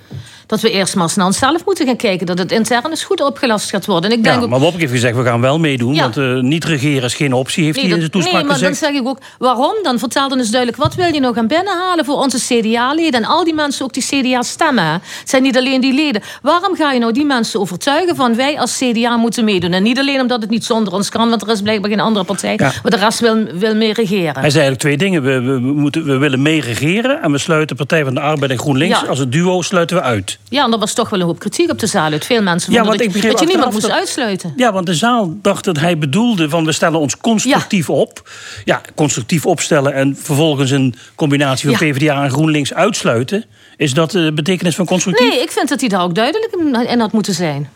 dat 0.45 0.61
we 0.61 0.71
eerst 0.71 0.95
maar 0.95 1.13
naar 1.15 1.25
onszelf 1.25 1.65
moeten 1.65 1.85
gaan 1.85 1.95
kijken. 1.95 2.25
Dat 2.25 2.37
het 2.37 2.51
intern 2.51 2.89
eens 2.89 3.03
goed 3.03 3.21
opgelast 3.21 3.69
gaat 3.69 3.85
worden. 3.85 4.11
En 4.11 4.17
ik 4.17 4.23
denk 4.23 4.41
ja, 4.41 4.47
maar 4.47 4.59
Wopke 4.59 4.79
heeft 4.79 4.91
gezegd, 4.91 5.15
we 5.15 5.23
gaan 5.23 5.41
wel 5.41 5.59
meedoen. 5.59 5.93
Ja. 5.93 6.01
Want 6.01 6.17
uh, 6.17 6.39
niet 6.39 6.65
regeren 6.65 7.03
is 7.03 7.13
geen 7.13 7.33
optie, 7.33 7.63
heeft 7.63 7.75
nee, 7.75 7.85
hij 7.85 7.95
in 7.95 8.03
de 8.03 8.09
toespraak 8.09 8.33
Nee, 8.33 8.43
maar 8.43 8.53
gezegd. 8.53 8.79
dan 8.79 8.89
zeg 8.89 9.01
ik 9.01 9.07
ook, 9.07 9.19
waarom? 9.39 9.75
Dan 9.83 9.99
vertel 9.99 10.29
dan 10.29 10.37
eens 10.37 10.49
duidelijk, 10.49 10.81
wat 10.81 10.95
wil 10.95 11.13
je 11.13 11.19
nou 11.19 11.33
gaan 11.33 11.47
binnenhalen 11.47 12.05
voor 12.05 12.15
onze 12.15 12.37
CDA-leden? 12.37 13.23
En 13.23 13.25
al 13.25 13.43
die 13.43 13.53
mensen 13.53 13.85
ook 13.85 13.93
die 13.93 14.03
CDA 14.03 14.41
stemmen. 14.41 14.85
Het 14.85 15.29
zijn 15.29 15.43
niet 15.43 15.57
alleen 15.57 15.81
die 15.81 15.93
leden. 15.93 16.21
Waarom 16.41 16.75
ga 16.75 16.91
je 16.91 16.99
nou 16.99 17.11
die 17.11 17.25
mensen 17.25 17.59
overtuigen 17.59 18.15
van 18.15 18.35
wij 18.35 18.59
als 18.59 18.77
CDA 18.77 19.17
moeten 19.17 19.45
meedoen? 19.45 19.73
En 19.73 19.83
niet 19.83 19.99
alleen 19.99 20.21
omdat 20.21 20.41
het 20.41 20.49
niet 20.49 20.65
zonder 20.65 20.93
ons 20.93 21.09
kan, 21.09 21.29
want 21.29 21.41
er 21.41 21.49
is 21.49 21.61
blijkbaar 21.61 21.89
geen 21.89 21.99
andere 21.99 22.25
partij. 22.25 22.53
Ja. 22.57 22.71
Maar 22.83 22.91
de 22.91 22.97
rest 22.97 23.19
wil, 23.19 23.43
wil 23.53 23.75
mee 23.75 23.93
regeren. 23.93 24.39
Hij 24.39 24.49
zei 24.49 24.63
eigenlijk 24.63 24.79
twee 24.79 24.97
dingen. 24.97 25.23
We, 25.23 25.41
we, 25.41 25.59
moeten, 25.59 26.05
we 26.05 26.17
willen 26.17 26.41
mee 26.41 26.61
regeren 26.61 27.21
en 27.21 27.31
we 27.31 27.37
sluiten 27.37 27.75
Partij 27.75 28.03
van 28.03 28.13
de 28.13 28.19
Arbeid 28.19 28.51
en 28.51 28.57
GroenLinks. 28.57 29.07
Als 29.07 29.19
het 29.19 29.31
duo 29.31 29.61
sluiten 29.61 29.97
we 29.97 30.03
uit. 30.03 30.34
Ja, 30.49 30.63
en 30.63 30.71
dat 30.71 30.79
was 30.79 30.93
toch 30.93 31.09
wel 31.09 31.19
een 31.19 31.25
hoop 31.25 31.39
kritiek 31.39 31.71
op 31.71 31.79
de 31.79 31.87
zaal 31.87 32.11
uit. 32.11 32.25
Veel 32.25 32.41
mensen 32.41 32.73
vonden 32.73 32.91
ja, 32.91 32.97
dat, 32.97 33.15
ik 33.15 33.21
dat 33.21 33.39
je 33.39 33.45
niemand 33.45 33.71
moest 33.71 33.87
dat, 33.87 33.95
uitsluiten. 33.95 34.53
Ja, 34.55 34.73
want 34.73 34.85
de 34.85 34.93
zaal 34.93 35.37
dacht 35.41 35.63
dat 35.63 35.79
hij 35.79 35.97
bedoelde 35.97 36.49
van 36.49 36.65
we 36.65 36.71
stellen 36.71 36.99
ons 36.99 37.17
constructief 37.17 37.87
ja. 37.87 37.93
op. 37.93 38.29
Ja, 38.65 38.81
constructief 38.95 39.45
opstellen 39.45 39.93
en 39.93 40.17
vervolgens 40.17 40.71
een 40.71 40.95
combinatie 41.15 41.75
van 41.75 41.87
ja. 41.87 41.93
PvdA 41.93 42.23
en 42.23 42.31
GroenLinks 42.31 42.73
uitsluiten. 42.73 43.45
Is 43.77 43.93
dat 43.93 44.11
de 44.11 44.31
betekenis 44.33 44.75
van 44.75 44.85
constructief? 44.85 45.29
Nee, 45.29 45.41
ik 45.41 45.51
vind 45.51 45.69
dat 45.69 45.79
hij 45.79 45.89
daar 45.89 46.03
ook 46.03 46.15
duidelijk 46.15 46.55
in 46.89 46.99
had 46.99 47.11
moeten 47.11 47.33
zijn. 47.33 47.69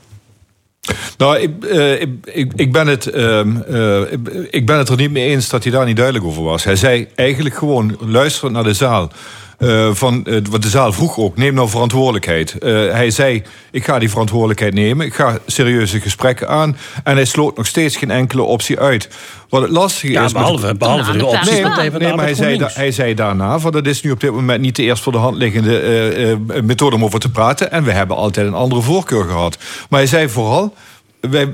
Nou, 1.18 1.40
ik, 1.40 1.52
uh, 1.60 2.02
ik, 2.02 2.10
ik, 2.24 2.52
ik, 2.56 2.72
ben 2.72 2.88
het, 2.88 3.08
uh, 3.16 3.42
uh, 3.70 4.02
ik 4.50 4.66
ben 4.66 4.78
het 4.78 4.90
er 4.90 4.96
niet 4.96 5.12
mee 5.12 5.30
eens 5.30 5.50
dat 5.50 5.64
hij 5.64 5.72
daar 5.72 5.86
niet 5.86 5.96
duidelijk 5.96 6.26
over 6.26 6.44
was. 6.44 6.64
Hij 6.64 6.76
zei 6.76 7.08
eigenlijk 7.16 7.56
gewoon, 7.56 7.98
luisterend 8.00 8.54
naar 8.54 8.64
de 8.64 8.74
zaal... 8.74 9.12
Uh, 9.60 9.94
van, 9.94 10.24
uh, 10.28 10.40
wat 10.50 10.62
de 10.62 10.70
zaal 10.70 10.94
vroeg 10.94 11.18
ook, 11.18 11.38
neem 11.38 11.54
nou 11.54 11.70
verantwoordelijkheid. 11.70 12.56
Uh, 12.60 12.92
hij 12.92 13.12
zei, 13.12 13.44
ik 13.72 13.86
ga 13.86 14.00
die 14.00 14.10
verantwoordelijkheid 14.10 14.74
nemen. 14.74 15.06
Ik 15.06 15.14
ga 15.14 15.40
serieuze 15.46 16.00
gesprekken 16.00 16.48
aan. 16.48 16.78
En 17.04 17.16
hij 17.16 17.26
sloot 17.26 17.58
nog 17.58 17.66
steeds 17.66 17.96
geen 17.96 18.12
enkele 18.12 18.42
optie 18.42 18.80
uit. 18.80 19.10
Wat 19.50 19.62
het 19.62 19.72
lastige 19.72 20.12
ja, 20.12 20.24
is... 20.24 20.32
behalve, 20.32 20.66
met, 20.66 20.78
behalve 20.78 21.18
de 21.18 21.26
optie 21.26 21.52
nee, 21.52 21.62
van 21.62 21.76
nee, 21.78 21.90
nee, 21.92 22.16
maar 22.16 22.26
hij 22.26 22.34
zei, 22.34 22.58
da, 22.58 22.70
hij 22.74 22.92
zei 22.92 23.14
daarna... 23.14 23.60
Van, 23.60 23.72
dat 23.72 23.86
is 23.86 24.02
nu 24.02 24.12
op 24.12 24.20
dit 24.20 24.32
moment 24.32 24.62
niet 24.62 24.76
de 24.76 24.84
eerst 24.84 25.04
voor 25.04 25.12
de 25.12 25.18
hand 25.18 25.38
liggende 25.38 26.38
methode 26.64 26.96
om 26.96 27.04
over 27.04 27.20
te 27.20 27.32
praten. 27.32 27.72
En 27.72 27.84
we 27.84 27.92
hebben 27.92 28.18
altijd 28.18 28.48
een 28.48 28.54
andere 28.54 28.82
voorkeur 28.82 29.24
gehad. 29.24 29.58
Maar 29.90 30.00
hij 30.00 30.10
zei 30.10 30.30
vooral... 30.30 30.74
Wij, 31.20 31.54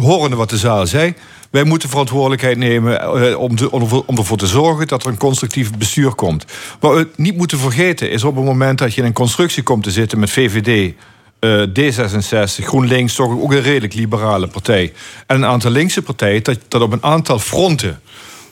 horende 0.00 0.36
wat 0.36 0.50
de 0.50 0.56
zaal 0.56 0.86
zei... 0.86 1.14
Wij 1.50 1.64
moeten 1.64 1.88
verantwoordelijkheid 1.88 2.56
nemen 2.56 3.18
uh, 3.22 3.38
om, 4.06 4.16
ervoor 4.16 4.36
te 4.36 4.46
zorgen 4.46 4.86
dat 4.86 5.02
er 5.02 5.08
een 5.08 5.16
constructief 5.16 5.76
bestuur 5.76 6.14
komt. 6.14 6.44
Wat 6.80 6.94
we 6.94 7.08
niet 7.16 7.36
moeten 7.36 7.58
vergeten 7.58 8.10
is 8.10 8.24
op 8.24 8.36
het 8.36 8.44
moment 8.44 8.78
dat 8.78 8.94
je 8.94 9.00
in 9.00 9.06
een 9.06 9.12
constructie 9.12 9.62
komt 9.62 9.82
te 9.82 9.90
zitten 9.90 10.18
met 10.18 10.30
VVD. 10.30 10.94
Uh, 11.40 11.66
D66, 11.66 12.64
GroenLinks, 12.64 13.14
toch 13.14 13.30
ook 13.30 13.52
een 13.52 13.62
redelijk 13.62 13.94
liberale 13.94 14.46
partij. 14.46 14.92
En 15.26 15.36
een 15.36 15.46
aantal 15.46 15.70
linkse 15.70 16.02
partijen, 16.02 16.42
dat, 16.42 16.58
dat 16.68 16.82
op 16.82 16.92
een 16.92 17.02
aantal 17.02 17.38
fronten 17.38 18.00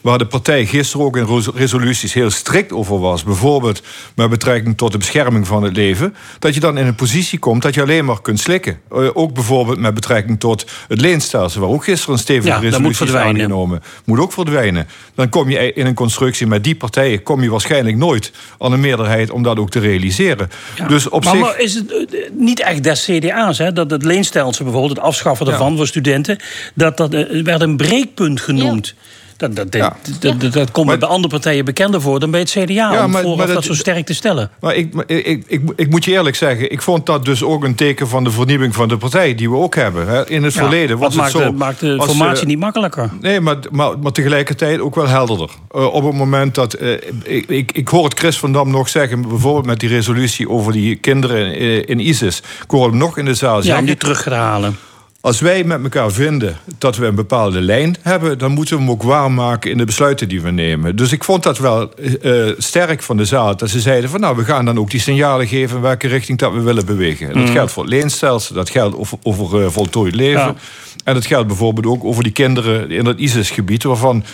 waar 0.00 0.18
de 0.18 0.26
partij 0.26 0.66
gisteren 0.66 1.06
ook 1.06 1.16
in 1.16 1.42
resoluties 1.54 2.12
heel 2.12 2.30
strikt 2.30 2.72
over 2.72 3.00
was, 3.00 3.22
bijvoorbeeld 3.22 3.82
met 4.14 4.30
betrekking 4.30 4.76
tot 4.76 4.92
de 4.92 4.98
bescherming 4.98 5.46
van 5.46 5.62
het 5.62 5.76
leven, 5.76 6.14
dat 6.38 6.54
je 6.54 6.60
dan 6.60 6.78
in 6.78 6.86
een 6.86 6.94
positie 6.94 7.38
komt 7.38 7.62
dat 7.62 7.74
je 7.74 7.82
alleen 7.82 8.04
maar 8.04 8.20
kunt 8.22 8.40
slikken. 8.40 8.80
Uh, 8.92 9.08
ook 9.12 9.34
bijvoorbeeld 9.34 9.78
met 9.78 9.94
betrekking 9.94 10.40
tot 10.40 10.66
het 10.88 11.00
leenstelsel, 11.00 11.60
waar 11.60 11.70
ook 11.70 11.84
gisteren 11.84 12.14
een 12.14 12.20
stevige 12.20 12.48
ja, 12.48 12.58
resolutie 12.58 13.06
is 13.06 13.14
aangenomen. 13.14 13.82
Moet 14.04 14.18
ook 14.18 14.32
verdwijnen. 14.32 14.86
Dan 15.14 15.28
kom 15.28 15.50
je 15.50 15.72
in 15.72 15.86
een 15.86 15.94
constructie 15.94 16.46
met 16.46 16.64
die 16.64 16.76
partijen, 16.76 17.22
kom 17.22 17.42
je 17.42 17.50
waarschijnlijk 17.50 17.96
nooit 17.96 18.32
aan 18.58 18.72
een 18.72 18.80
meerderheid 18.80 19.30
om 19.30 19.42
dat 19.42 19.58
ook 19.58 19.70
te 19.70 19.78
realiseren. 19.78 20.50
Ja. 20.76 20.86
Dus 20.86 21.08
op 21.08 21.24
maar, 21.24 21.32
zich... 21.32 21.42
maar 21.42 21.60
is 21.60 21.74
het 21.74 21.92
uh, 21.92 22.20
niet 22.32 22.60
echt 22.60 22.82
des 22.82 23.04
CDA's, 23.04 23.58
hè, 23.58 23.72
dat 23.72 23.90
het 23.90 24.04
leenstelsel 24.04 24.64
bijvoorbeeld, 24.64 24.96
het 24.96 25.06
afschaffen 25.06 25.46
daarvan 25.46 25.70
ja. 25.70 25.76
voor 25.76 25.86
studenten, 25.86 26.38
dat 26.74 26.96
dat 26.96 27.14
uh, 27.14 27.42
werd 27.42 27.62
een 27.62 27.76
breekpunt 27.76 28.40
genoemd. 28.40 28.86
Ja. 28.86 29.06
Dat, 29.38 29.56
dat, 29.56 29.74
ja. 29.74 29.96
dat, 30.20 30.40
dat, 30.40 30.52
dat 30.52 30.70
komt 30.70 30.86
maar, 30.86 30.98
bij 30.98 31.08
andere 31.08 31.28
partijen 31.28 31.64
bekender 31.64 32.00
voor 32.00 32.20
dan 32.20 32.30
bij 32.30 32.40
het 32.40 32.50
CDA. 32.50 32.72
Ja, 32.72 33.04
om 33.04 33.10
maar, 33.10 33.22
vooraf 33.22 33.46
dat, 33.46 33.54
dat 33.54 33.64
zo 33.64 33.74
sterk 33.74 34.06
te 34.06 34.14
stellen. 34.14 34.50
Maar 34.60 34.74
ik, 34.74 34.94
ik, 35.06 35.44
ik, 35.46 35.62
ik, 35.76 35.90
moet 35.90 36.04
je 36.04 36.10
eerlijk 36.10 36.36
zeggen, 36.36 36.72
ik 36.72 36.82
vond 36.82 37.06
dat 37.06 37.24
dus 37.24 37.42
ook 37.42 37.64
een 37.64 37.74
teken 37.74 38.08
van 38.08 38.24
de 38.24 38.30
vernieuwing 38.30 38.74
van 38.74 38.88
de 38.88 38.96
partij 38.96 39.34
die 39.34 39.50
we 39.50 39.56
ook 39.56 39.74
hebben. 39.74 40.28
In 40.28 40.42
het 40.42 40.54
ja, 40.54 40.60
verleden 40.60 40.98
was 40.98 41.08
het 41.08 41.22
maakt, 41.22 41.30
zo. 41.30 41.52
maakt 41.52 41.80
de 41.80 42.02
formatie 42.02 42.42
uh, 42.42 42.48
niet 42.48 42.58
makkelijker. 42.58 43.10
Nee, 43.20 43.40
maar, 43.40 43.56
maar, 43.70 43.98
maar 43.98 44.12
tegelijkertijd 44.12 44.80
ook 44.80 44.94
wel 44.94 45.08
helderder. 45.08 45.50
Uh, 45.76 45.94
op 45.94 46.04
het 46.04 46.14
moment 46.14 46.54
dat. 46.54 46.80
Uh, 46.80 46.92
ik, 47.22 47.48
ik, 47.48 47.72
ik 47.72 47.88
hoor 47.88 48.04
het 48.04 48.18
Chris 48.18 48.38
van 48.38 48.52
Dam 48.52 48.70
nog 48.70 48.88
zeggen, 48.88 49.22
bijvoorbeeld 49.28 49.66
met 49.66 49.80
die 49.80 49.88
resolutie 49.88 50.48
over 50.48 50.72
die 50.72 50.96
kinderen 50.96 51.54
in, 51.54 51.84
in 51.84 52.00
ISIS. 52.00 52.38
Ik 52.38 52.70
hoor 52.70 52.88
hem 52.88 52.98
nog 52.98 53.18
in 53.18 53.24
de 53.24 53.34
zaal 53.34 53.62
zeggen. 53.62 53.72
Ja, 53.72 53.78
om 53.78 53.86
die 53.86 53.96
terug 53.96 54.22
te 54.22 54.34
halen. 54.34 54.76
Als 55.20 55.40
wij 55.40 55.64
met 55.64 55.82
elkaar 55.82 56.10
vinden 56.10 56.56
dat 56.78 56.96
we 56.96 57.06
een 57.06 57.14
bepaalde 57.14 57.60
lijn 57.60 57.96
hebben, 58.02 58.38
dan 58.38 58.52
moeten 58.52 58.76
we 58.76 58.82
hem 58.82 58.90
ook 58.90 59.02
waarmaken 59.02 59.70
in 59.70 59.76
de 59.76 59.84
besluiten 59.84 60.28
die 60.28 60.42
we 60.42 60.50
nemen. 60.50 60.96
Dus 60.96 61.12
ik 61.12 61.24
vond 61.24 61.42
dat 61.42 61.58
wel 61.58 61.92
uh, 62.22 62.52
sterk 62.58 63.02
van 63.02 63.16
de 63.16 63.24
zaal. 63.24 63.56
Dat 63.56 63.70
ze 63.70 63.80
zeiden 63.80 64.10
van 64.10 64.20
nou, 64.20 64.36
we 64.36 64.44
gaan 64.44 64.64
dan 64.64 64.78
ook 64.78 64.90
die 64.90 65.00
signalen 65.00 65.46
geven 65.46 65.76
in 65.76 65.82
welke 65.82 66.08
richting 66.08 66.38
dat 66.38 66.52
we 66.52 66.60
willen 66.60 66.86
bewegen. 66.86 67.28
En 67.28 67.34
dat 67.34 67.48
mm. 67.48 67.52
geldt 67.52 67.72
voor 67.72 67.82
het 67.82 67.92
leenstelsel, 67.92 68.54
dat 68.54 68.70
geldt 68.70 68.96
over, 68.96 69.18
over 69.22 69.62
uh, 69.62 69.68
voltooid 69.68 70.14
leven. 70.14 70.56
En 71.04 71.14
dat 71.14 71.26
geldt 71.26 71.46
bijvoorbeeld 71.46 71.86
ook 71.86 72.04
over 72.04 72.22
die 72.22 72.32
kinderen 72.32 72.90
in 72.90 73.06
het 73.06 73.18
ISIS-gebied, 73.18 73.82
waarvan 73.82 74.24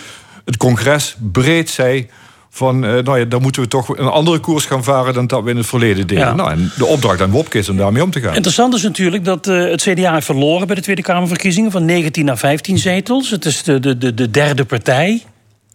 het 0.45 0.57
congres 0.57 1.15
breed 1.31 1.69
zei 1.69 2.07
van, 2.55 2.85
uh, 2.85 2.91
nou 2.91 3.19
ja, 3.19 3.25
dan 3.25 3.41
moeten 3.41 3.61
we 3.61 3.67
toch 3.67 3.97
een 3.97 4.07
andere 4.07 4.39
koers 4.39 4.65
gaan 4.65 4.83
varen 4.83 5.13
dan 5.13 5.27
dat 5.27 5.43
we 5.43 5.49
in 5.49 5.57
het 5.57 5.65
verleden 5.65 6.07
deden. 6.07 6.35
Nou, 6.35 6.51
en 6.51 6.71
de 6.77 6.85
opdracht 6.85 7.21
aan 7.21 7.29
Wopke 7.29 7.57
is 7.57 7.69
om 7.69 7.77
daarmee 7.77 8.03
om 8.03 8.11
te 8.11 8.21
gaan. 8.21 8.35
Interessant 8.35 8.73
is 8.73 8.81
natuurlijk 8.81 9.25
dat 9.25 9.47
uh, 9.47 9.69
het 9.69 9.81
CDA 9.81 10.13
heeft 10.13 10.25
verloren 10.25 10.67
bij 10.67 10.75
de 10.75 10.81
Tweede 10.81 11.01
Kamerverkiezingen 11.01 11.71
van 11.71 11.85
19 11.85 12.25
naar 12.25 12.37
15 12.37 12.77
zetels. 12.77 13.29
Het 13.29 13.45
is 13.45 13.63
de, 13.63 13.79
de, 13.79 13.97
de, 13.97 14.13
de 14.13 14.31
derde 14.31 14.65
partij. 14.65 15.23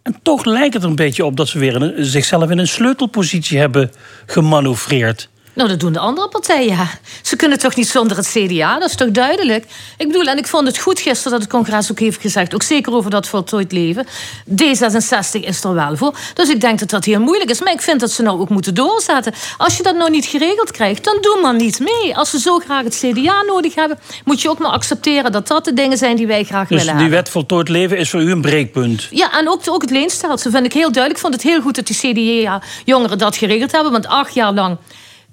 En 0.03 0.15
toch 0.21 0.45
lijkt 0.45 0.73
het 0.73 0.83
er 0.83 0.89
een 0.89 0.95
beetje 0.95 1.25
op 1.25 1.37
dat 1.37 1.47
ze 1.47 1.59
weer 1.59 1.81
een, 1.81 2.05
zichzelf 2.05 2.49
in 2.49 2.57
een 2.57 2.67
sleutelpositie 2.67 3.57
hebben 3.57 3.91
gemanoeuvreerd. 4.25 5.29
Nou, 5.53 5.69
dat 5.69 5.79
doen 5.79 5.93
de 5.93 5.99
andere 5.99 6.27
partijen, 6.27 6.67
ja. 6.67 6.87
Ze 7.21 7.35
kunnen 7.35 7.59
toch 7.59 7.75
niet 7.75 7.87
zonder 7.87 8.17
het 8.17 8.27
CDA, 8.27 8.79
dat 8.79 8.89
is 8.89 8.95
toch 8.95 9.11
duidelijk? 9.11 9.65
Ik 9.97 10.07
bedoel, 10.07 10.25
en 10.25 10.37
ik 10.37 10.47
vond 10.47 10.67
het 10.67 10.77
goed 10.79 10.99
gisteren 10.99 11.31
dat 11.31 11.41
het 11.41 11.49
congres 11.49 11.91
ook 11.91 11.99
heeft 11.99 12.21
gezegd... 12.21 12.53
ook 12.53 12.63
zeker 12.63 12.93
over 12.93 13.09
dat 13.09 13.27
voltooid 13.27 13.71
leven. 13.71 14.05
D66 14.49 15.39
is 15.41 15.63
er 15.63 15.73
wel 15.73 15.97
voor. 15.97 16.15
Dus 16.33 16.49
ik 16.49 16.61
denk 16.61 16.79
dat 16.79 16.89
dat 16.89 17.05
heel 17.05 17.19
moeilijk 17.19 17.49
is. 17.49 17.61
Maar 17.61 17.73
ik 17.73 17.81
vind 17.81 17.99
dat 17.99 18.11
ze 18.11 18.21
nou 18.21 18.39
ook 18.39 18.49
moeten 18.49 18.73
doorzetten. 18.73 19.33
Als 19.57 19.77
je 19.77 19.83
dat 19.83 19.95
nou 19.95 20.09
niet 20.09 20.25
geregeld 20.25 20.71
krijgt, 20.71 21.03
dan 21.03 21.17
doe 21.21 21.39
maar 21.41 21.55
niet 21.55 21.79
mee. 21.79 22.17
Als 22.17 22.29
ze 22.29 22.39
zo 22.39 22.59
graag 22.59 22.83
het 22.83 23.03
CDA 23.05 23.41
nodig 23.41 23.75
hebben... 23.75 23.99
moet 24.25 24.41
je 24.41 24.49
ook 24.49 24.59
maar 24.59 24.71
accepteren 24.71 25.31
dat 25.31 25.47
dat 25.47 25.65
de 25.65 25.73
dingen 25.73 25.97
zijn 25.97 26.15
die 26.15 26.27
wij 26.27 26.43
graag 26.43 26.67
dus 26.67 26.69
willen 26.69 26.85
hebben. 26.85 27.03
die 27.03 27.15
wet 27.15 27.29
voltooid 27.29 27.69
leven 27.69 27.97
is 27.97 28.09
voor 28.09 28.21
u 28.21 28.31
een 28.31 28.41
breekpunt? 28.41 29.07
Ja, 29.09 29.39
en 29.39 29.49
ook, 29.49 29.61
ook 29.65 29.81
het 29.81 29.91
leenstelsel 29.91 30.51
vind 30.51 30.65
ik 30.65 30.73
heel 30.73 30.91
duidelijk. 30.91 31.13
Ik 31.13 31.17
vond 31.17 31.33
het 31.33 31.43
heel 31.43 31.61
goed 31.61 31.75
dat 31.75 31.87
die 31.87 31.95
CDA-jongeren 31.95 33.17
dat 33.17 33.35
geregeld 33.35 33.71
hebben. 33.71 33.91
Want 33.91 34.07
acht 34.07 34.33
jaar 34.33 34.53
lang 34.53 34.77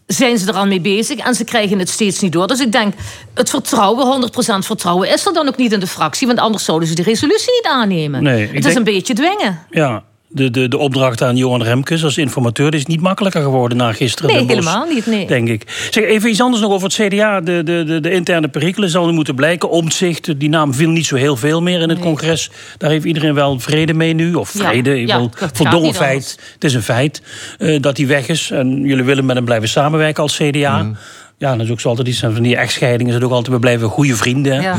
zijn 0.08 0.38
ze 0.38 0.48
er 0.48 0.54
al 0.54 0.66
mee 0.66 0.80
bezig 0.80 1.18
en 1.18 1.34
ze 1.34 1.44
krijgen 1.44 1.78
het 1.78 1.88
steeds 1.88 2.20
niet 2.20 2.32
door. 2.32 2.46
Dus 2.46 2.60
ik 2.60 2.72
denk, 2.72 2.94
het 3.34 3.50
vertrouwen, 3.50 4.30
100% 4.30 4.34
vertrouwen, 4.58 5.08
is 5.08 5.26
er 5.26 5.32
dan 5.32 5.48
ook 5.48 5.56
niet 5.56 5.72
in 5.72 5.80
de 5.80 5.86
fractie. 5.86 6.26
Want 6.26 6.38
anders 6.38 6.64
zouden 6.64 6.88
ze 6.88 6.94
de 6.94 7.02
resolutie 7.02 7.52
niet 7.52 7.66
aannemen. 7.66 8.22
Nee, 8.22 8.48
het 8.52 8.64
is 8.64 8.74
een 8.74 8.84
beetje 8.84 9.14
dwingen. 9.14 9.58
Ja, 9.70 10.02
de, 10.28 10.50
de, 10.50 10.68
de 10.68 10.78
opdracht 10.78 11.22
aan 11.22 11.36
Johan 11.36 11.62
Remkes 11.62 12.04
als 12.04 12.18
informateur 12.18 12.74
is 12.74 12.86
niet 12.86 13.00
makkelijker 13.00 13.42
geworden 13.42 13.78
na 13.78 13.92
gisteren. 13.92 14.34
Nee, 14.34 14.46
helemaal 14.46 14.86
niet. 14.86 15.06
Nee. 15.06 15.26
Denk 15.26 15.48
ik. 15.48 15.88
Zeg 15.90 16.04
even 16.04 16.30
iets 16.30 16.40
anders 16.40 16.62
nog 16.62 16.72
over 16.72 16.88
het 16.88 17.08
CDA. 17.08 17.40
De, 17.40 17.62
de, 17.62 17.84
de, 17.84 18.00
de 18.00 18.10
interne 18.10 18.48
perikelen 18.48 18.88
zouden 18.88 19.14
moeten 19.14 19.34
blijken. 19.34 19.70
Omtzigt, 19.70 20.40
die 20.40 20.48
naam 20.48 20.74
viel 20.74 20.90
niet 20.90 21.06
zo 21.06 21.16
heel 21.16 21.36
veel 21.36 21.62
meer 21.62 21.80
in 21.80 21.88
het 21.88 21.98
congres. 21.98 22.50
Daar 22.78 22.90
heeft 22.90 23.04
iedereen 23.04 23.34
wel 23.34 23.58
vrede 23.58 23.94
mee 23.94 24.14
nu. 24.14 24.34
Of 24.34 24.48
vrede, 24.48 25.06
ja, 25.06 25.16
ja, 25.16 25.48
voldongen 25.52 25.94
feit. 25.94 26.38
Het 26.54 26.64
is 26.64 26.74
een 26.74 26.82
feit 26.82 27.22
uh, 27.58 27.80
dat 27.80 27.96
hij 27.96 28.06
weg 28.06 28.28
is. 28.28 28.50
En 28.50 28.80
jullie 28.80 29.04
willen 29.04 29.26
met 29.26 29.36
hem 29.36 29.44
blijven 29.44 29.68
samenwerken 29.68 30.22
als 30.22 30.36
CDA. 30.36 30.82
Mm. 30.82 30.96
Ja, 31.38 31.56
dat 31.56 31.66
is 31.66 31.72
ook 31.72 31.80
zo 31.80 31.88
altijd 31.88 32.08
iets 32.08 32.18
van 32.18 32.42
die 32.42 32.56
echtscheidingen. 32.56 33.16
Is 33.16 33.22
ook 33.22 33.30
altijd, 33.30 33.54
we 33.54 33.60
blijven 33.60 33.88
goede 33.88 34.16
vrienden. 34.16 34.62
Ja. 34.62 34.76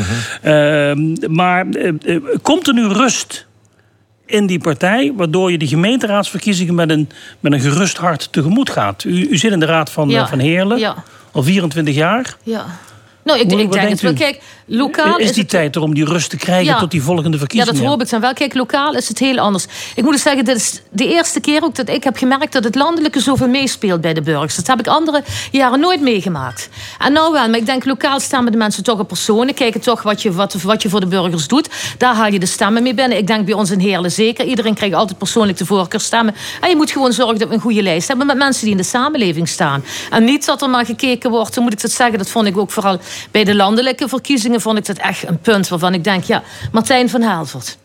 Uh, 0.91 1.27
maar 1.27 1.65
uh, 1.65 2.19
komt 2.41 2.67
er 2.67 2.73
nu 2.73 2.87
rust 2.87 3.47
in 4.29 4.45
die 4.45 4.59
partij, 4.59 5.13
waardoor 5.15 5.51
je 5.51 5.57
de 5.57 5.67
gemeenteraadsverkiezingen 5.67 6.75
met 6.75 6.89
een, 6.89 7.09
met 7.39 7.51
een 7.51 7.59
gerust 7.59 7.97
hart 7.97 8.31
tegemoet 8.31 8.69
gaat. 8.69 9.03
U, 9.03 9.27
u 9.29 9.37
zit 9.37 9.51
in 9.51 9.59
de 9.59 9.65
raad 9.65 9.89
van, 9.89 10.09
ja. 10.09 10.27
van 10.27 10.39
Heerlen, 10.39 10.79
ja. 10.79 11.03
al 11.31 11.43
24 11.43 11.95
jaar. 11.95 12.35
Ja. 12.43 12.65
Nou, 13.23 13.39
ik, 13.39 13.51
ik 13.51 13.71
denk 13.71 13.89
het 13.89 14.01
wel. 14.01 14.13
Kijk, 14.13 14.41
lokaal 14.69 15.17
is, 15.17 15.33
die 15.33 15.45
tijd 15.45 15.75
er 15.75 15.81
om 15.81 15.93
die 15.93 16.05
rust 16.05 16.29
te 16.29 16.37
krijgen 16.37 16.77
tot 16.77 16.91
die 16.91 17.01
volgende 17.01 17.37
verkiezingen? 17.37 17.75
Ja, 17.75 17.81
dat 17.81 17.89
hoop 17.89 18.01
ik 18.01 18.09
dan 18.09 18.21
wel. 18.21 18.33
Kijk, 18.33 18.53
lokaal 18.53 18.93
is 18.95 19.07
het 19.07 19.19
heel 19.19 19.37
anders. 19.37 19.65
Ik 19.95 20.03
moet 20.03 20.13
dus 20.13 20.21
zeggen, 20.21 20.45
dit 20.45 20.55
is 20.55 20.81
de 20.91 21.07
eerste 21.07 21.39
keer 21.39 21.63
ook 21.63 21.75
dat 21.75 21.89
ik 21.89 22.03
heb 22.03 22.17
gemerkt 22.17 22.53
dat 22.53 22.63
het 22.63 22.75
landelijke 22.75 23.19
zoveel 23.19 23.47
meespeelt 23.47 24.01
bij 24.01 24.13
de 24.13 24.21
burgers. 24.21 24.55
Dat 24.55 24.67
heb 24.67 24.79
ik 24.79 24.87
andere 24.87 25.23
jaren 25.51 25.79
nooit 25.79 26.01
meegemaakt. 26.01 26.69
En 26.99 27.13
nou 27.13 27.33
wel, 27.33 27.49
maar 27.49 27.59
ik 27.59 27.65
denk 27.65 27.85
lokaal 27.85 28.19
stemmen 28.19 28.51
de 28.51 28.57
mensen 28.57 28.83
toch 28.83 28.99
op 28.99 29.07
personen. 29.07 29.53
Kijken 29.53 29.81
toch 29.81 30.01
wat 30.01 30.21
je, 30.21 30.31
wat, 30.31 30.61
wat 30.61 30.81
je 30.81 30.89
voor 30.89 30.99
de 30.99 31.07
burgers 31.07 31.47
doet. 31.47 31.69
Daar 31.97 32.15
haal 32.15 32.31
je 32.31 32.39
de 32.39 32.45
stemmen 32.45 32.83
mee 32.83 32.93
binnen. 32.93 33.17
Ik 33.17 33.27
denk 33.27 33.45
bij 33.45 33.53
ons 33.53 33.71
in 33.71 33.79
Heerlen 33.79 34.11
zeker. 34.11 34.45
Iedereen 34.45 34.73
krijgt 34.73 34.95
altijd 34.95 35.17
persoonlijk 35.17 35.57
de 35.57 35.65
voorkeur 35.65 35.99
stemmen. 35.99 36.35
En 36.61 36.69
je 36.69 36.75
moet 36.75 36.91
gewoon 36.91 37.13
zorgen 37.13 37.39
dat 37.39 37.47
we 37.47 37.53
een 37.53 37.61
goede 37.61 37.81
lijst 37.81 38.07
hebben 38.07 38.27
met 38.27 38.37
mensen 38.37 38.63
die 38.63 38.71
in 38.71 38.77
de 38.77 38.83
samenleving 38.83 39.47
staan. 39.47 39.83
En 40.09 40.23
niet 40.23 40.45
dat 40.45 40.61
er 40.61 40.69
maar 40.69 40.85
gekeken 40.85 41.29
wordt, 41.29 41.55
hoe 41.55 41.63
moet 41.63 41.73
ik 41.73 41.81
dat 41.81 41.91
zeggen, 41.91 42.17
dat 42.17 42.29
vond 42.29 42.47
ik 42.47 42.57
ook 42.57 42.71
vooral 42.71 42.99
bij 43.31 43.43
de 43.43 43.55
landelijke 43.55 44.07
verkiezingen 44.07 44.58
vond 44.61 44.77
ik 44.77 44.85
dat 44.85 44.97
echt 44.97 45.27
een 45.27 45.39
punt 45.39 45.67
waarvan 45.67 45.93
ik 45.93 46.03
denk, 46.03 46.23
ja, 46.23 46.43
Martijn 46.71 47.09
van 47.09 47.21
Haalvert. 47.21 47.77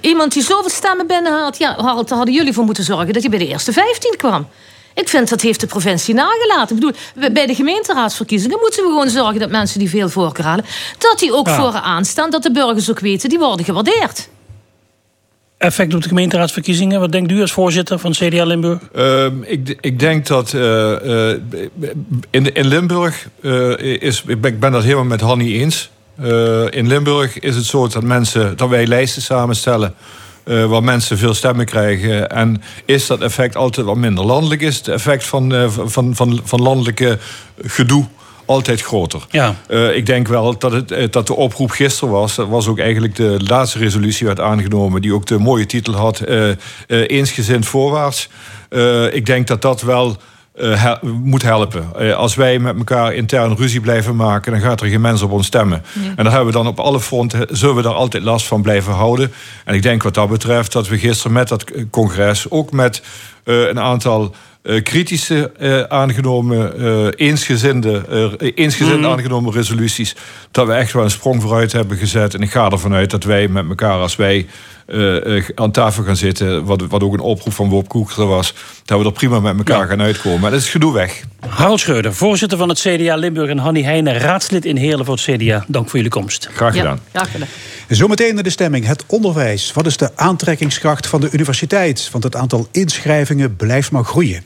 Iemand 0.00 0.32
die 0.32 0.42
zoveel 0.42 0.70
stemmen 0.70 1.06
binnenhaalt, 1.06 1.58
ja, 1.58 1.74
daar 1.74 1.84
hadden 2.16 2.34
jullie 2.34 2.52
voor 2.52 2.64
moeten 2.64 2.84
zorgen 2.84 3.12
dat 3.12 3.22
hij 3.22 3.30
bij 3.30 3.38
de 3.38 3.48
eerste 3.48 3.72
15 3.72 4.14
kwam. 4.16 4.48
Ik 4.94 5.08
vind 5.08 5.28
dat 5.28 5.40
heeft 5.40 5.60
de 5.60 5.66
provincie 5.66 6.14
nagelaten. 6.14 6.76
Ik 6.76 6.82
bedoel, 6.82 7.32
bij 7.32 7.46
de 7.46 7.54
gemeenteraadsverkiezingen 7.54 8.58
moeten 8.60 8.82
we 8.82 8.88
gewoon 8.88 9.08
zorgen 9.08 9.40
dat 9.40 9.50
mensen 9.50 9.78
die 9.78 9.88
veel 9.88 10.08
voorkeur 10.08 10.44
halen, 10.44 10.64
dat 10.98 11.18
die 11.18 11.34
ook 11.34 11.46
ja. 11.46 11.56
vooraan 11.56 12.04
staan, 12.04 12.30
dat 12.30 12.42
de 12.42 12.52
burgers 12.52 12.90
ook 12.90 13.00
weten, 13.00 13.28
die 13.28 13.38
worden 13.38 13.64
gewaardeerd 13.64 14.28
effect 15.62 15.94
op 15.94 16.02
de 16.02 16.08
gemeenteraadsverkiezingen? 16.08 17.00
Wat 17.00 17.12
denkt 17.12 17.30
u 17.30 17.40
als 17.40 17.52
voorzitter 17.52 17.98
van 17.98 18.12
CDA 18.12 18.44
Limburg? 18.44 18.78
Uh, 18.96 19.26
ik, 19.40 19.76
ik, 19.80 19.98
denk 19.98 20.26
dat 20.26 20.52
uh, 20.52 20.62
uh, 20.62 21.36
in, 22.30 22.54
in 22.54 22.66
Limburg 22.66 23.28
uh, 23.40 23.78
is. 23.78 24.22
Ik 24.26 24.60
ben, 24.60 24.72
dat 24.72 24.82
helemaal 24.82 25.04
met 25.04 25.20
Hanny 25.20 25.52
eens. 25.52 25.90
in 26.70 26.86
Limburg 26.86 27.38
is 27.38 27.56
het 27.56 27.64
zo 27.64 27.88
dat 27.88 28.02
mensen 28.02 28.56
dat 28.56 28.68
wij 28.68 28.86
lijsten 28.86 29.22
samenstellen. 29.22 29.94
waar 30.44 30.84
mensen 30.84 31.18
veel 31.18 31.34
stemmen 31.34 31.66
krijgen. 31.66 32.30
En 32.30 32.62
is 32.84 33.06
dat 33.06 33.20
effect 33.20 33.56
altijd 33.56 33.86
wat 33.86 33.96
minder 33.96 34.24
landelijk? 34.24 34.60
Is 34.60 34.76
het 34.76 34.88
effect 34.88 35.24
van, 35.24 35.70
van, 35.70 36.14
van, 36.14 36.40
van 36.44 36.62
landelijke 36.62 37.18
gedoe 37.62 38.06
altijd 38.44 38.80
groter. 38.80 39.26
Ja. 39.30 39.54
Uh, 39.68 39.96
ik 39.96 40.06
denk 40.06 40.28
wel 40.28 40.58
dat, 40.58 40.72
het, 40.72 40.90
eh, 40.90 41.06
dat 41.10 41.26
de 41.26 41.34
oproep 41.34 41.70
gisteren 41.70 42.14
was. 42.14 42.34
Dat 42.34 42.48
was 42.48 42.66
ook 42.66 42.78
eigenlijk 42.78 43.16
de 43.16 43.36
laatste 43.46 43.78
resolutie 43.78 44.26
werd 44.26 44.40
aangenomen. 44.40 45.02
Die 45.02 45.14
ook 45.14 45.26
de 45.26 45.38
mooie 45.38 45.66
titel 45.66 45.94
had. 45.94 46.28
Uh, 46.28 46.48
uh, 46.48 46.54
eensgezind 46.86 47.66
voorwaarts. 47.66 48.28
ik 49.10 49.26
denk 49.26 49.46
dat 49.46 49.62
dat 49.62 49.82
wel. 49.82 50.16
Uh, 50.56 50.94
moet 51.02 51.42
helpen. 51.42 52.14
als 52.16 52.34
wij 52.34 52.58
met 52.58 52.76
elkaar 52.76 53.14
intern 53.14 53.56
ruzie 53.56 53.80
blijven 53.80 54.16
maken, 54.16 54.52
dan 54.52 54.60
gaat 54.60 54.80
er 54.80 54.88
geen 54.88 55.00
mens 55.00 55.22
op 55.22 55.30
ons 55.30 55.46
stemmen. 55.46 55.84
Ja. 55.92 56.00
En 56.16 56.24
daar 56.24 56.32
hebben 56.32 56.46
we 56.46 56.58
dan 56.58 56.66
op 56.66 56.80
alle 56.80 57.00
fronten, 57.00 57.46
zullen 57.50 57.74
we 57.74 57.82
daar 57.82 57.94
altijd 57.94 58.22
last 58.22 58.46
van 58.46 58.62
blijven 58.62 58.92
houden. 58.92 59.32
En 59.64 59.74
ik 59.74 59.82
denk 59.82 60.02
wat 60.02 60.14
dat 60.14 60.28
betreft 60.28 60.72
dat 60.72 60.88
we 60.88 60.98
gisteren 60.98 61.32
met 61.32 61.48
dat 61.48 61.64
congres, 61.90 62.50
ook 62.50 62.72
met 62.72 63.02
een 63.44 63.80
aantal 63.80 64.34
uh, 64.62 64.82
kritische 64.82 65.52
uh, 65.60 65.82
aangenomen, 65.82 66.80
uh, 66.80 67.08
eensgezinde, 67.16 68.02
eensgezind 68.54 68.98
mm. 68.98 69.06
aangenomen 69.06 69.52
resoluties. 69.52 70.16
Dat 70.50 70.66
we 70.66 70.72
echt 70.72 70.92
wel 70.92 71.04
een 71.04 71.10
sprong 71.10 71.42
vooruit 71.42 71.72
hebben 71.72 71.96
gezet. 71.96 72.34
En 72.34 72.42
ik 72.42 72.50
ga 72.50 72.70
ervan 72.70 72.94
uit 72.94 73.10
dat 73.10 73.24
wij 73.24 73.48
met 73.48 73.68
elkaar, 73.68 73.98
als 73.98 74.16
wij 74.16 74.46
aan 75.54 75.70
tafel 75.70 76.02
gaan 76.04 76.16
zitten, 76.16 76.64
wat, 76.64 76.82
wat 76.88 77.02
ook 77.02 77.12
een 77.12 77.20
oproep 77.20 77.52
van 77.52 77.68
Bob 77.68 77.88
Koeker 77.88 78.26
was, 78.26 78.54
dat 78.84 78.98
we 78.98 79.04
er 79.04 79.12
prima 79.12 79.40
met 79.40 79.56
elkaar 79.56 79.86
gaan 79.86 80.02
uitkomen. 80.02 80.40
Maar 80.40 80.50
dat 80.50 80.60
is 80.60 80.70
gedoe 80.70 80.92
weg. 80.92 81.22
Harold 81.48 81.80
Schreuder, 81.80 82.14
voorzitter 82.14 82.58
van 82.58 82.68
het 82.68 82.80
CDA 82.80 83.16
Limburg 83.16 83.50
en 83.50 83.58
Hanny 83.58 83.82
Heijnen, 83.82 84.18
raadslid 84.18 84.64
in 84.64 84.76
Heerlen 84.76 85.04
voor 85.04 85.14
het 85.14 85.24
CDA. 85.24 85.64
Dank 85.68 85.88
voor 85.88 85.96
jullie 85.96 86.10
komst. 86.10 86.48
Graag 86.54 86.74
gedaan. 86.74 87.00
Ja, 87.12 87.18
graag 87.18 87.30
gedaan. 87.30 87.48
Zometeen 87.88 88.34
naar 88.34 88.42
de 88.42 88.50
stemming. 88.50 88.86
Het 88.86 89.04
onderwijs. 89.06 89.72
Wat 89.72 89.86
is 89.86 89.96
de 89.96 90.16
aantrekkingskracht 90.16 91.06
van 91.06 91.20
de 91.20 91.28
universiteit? 91.32 92.08
Want 92.12 92.24
het 92.24 92.36
aantal 92.36 92.68
inschrijvingen 92.70 93.56
blijft 93.56 93.90
maar 93.90 94.04
groeien. 94.04 94.42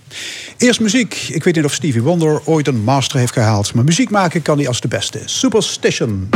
Eerst 0.57 0.81
muziek. 0.81 1.29
Ik 1.31 1.45
weet 1.45 1.55
niet 1.55 1.65
of 1.65 1.73
Stevie 1.73 2.03
Wonder 2.03 2.41
ooit 2.45 2.67
een 2.67 2.85
master 2.85 3.19
heeft 3.19 3.33
gehaald. 3.33 3.75
Maar 3.75 3.85
muziek 3.85 4.11
maken 4.11 4.43
kan 4.43 4.59
hij 4.59 4.69
als 4.69 4.81
de 4.81 4.89
beste. 4.89 5.21
Superstition. 5.25 6.29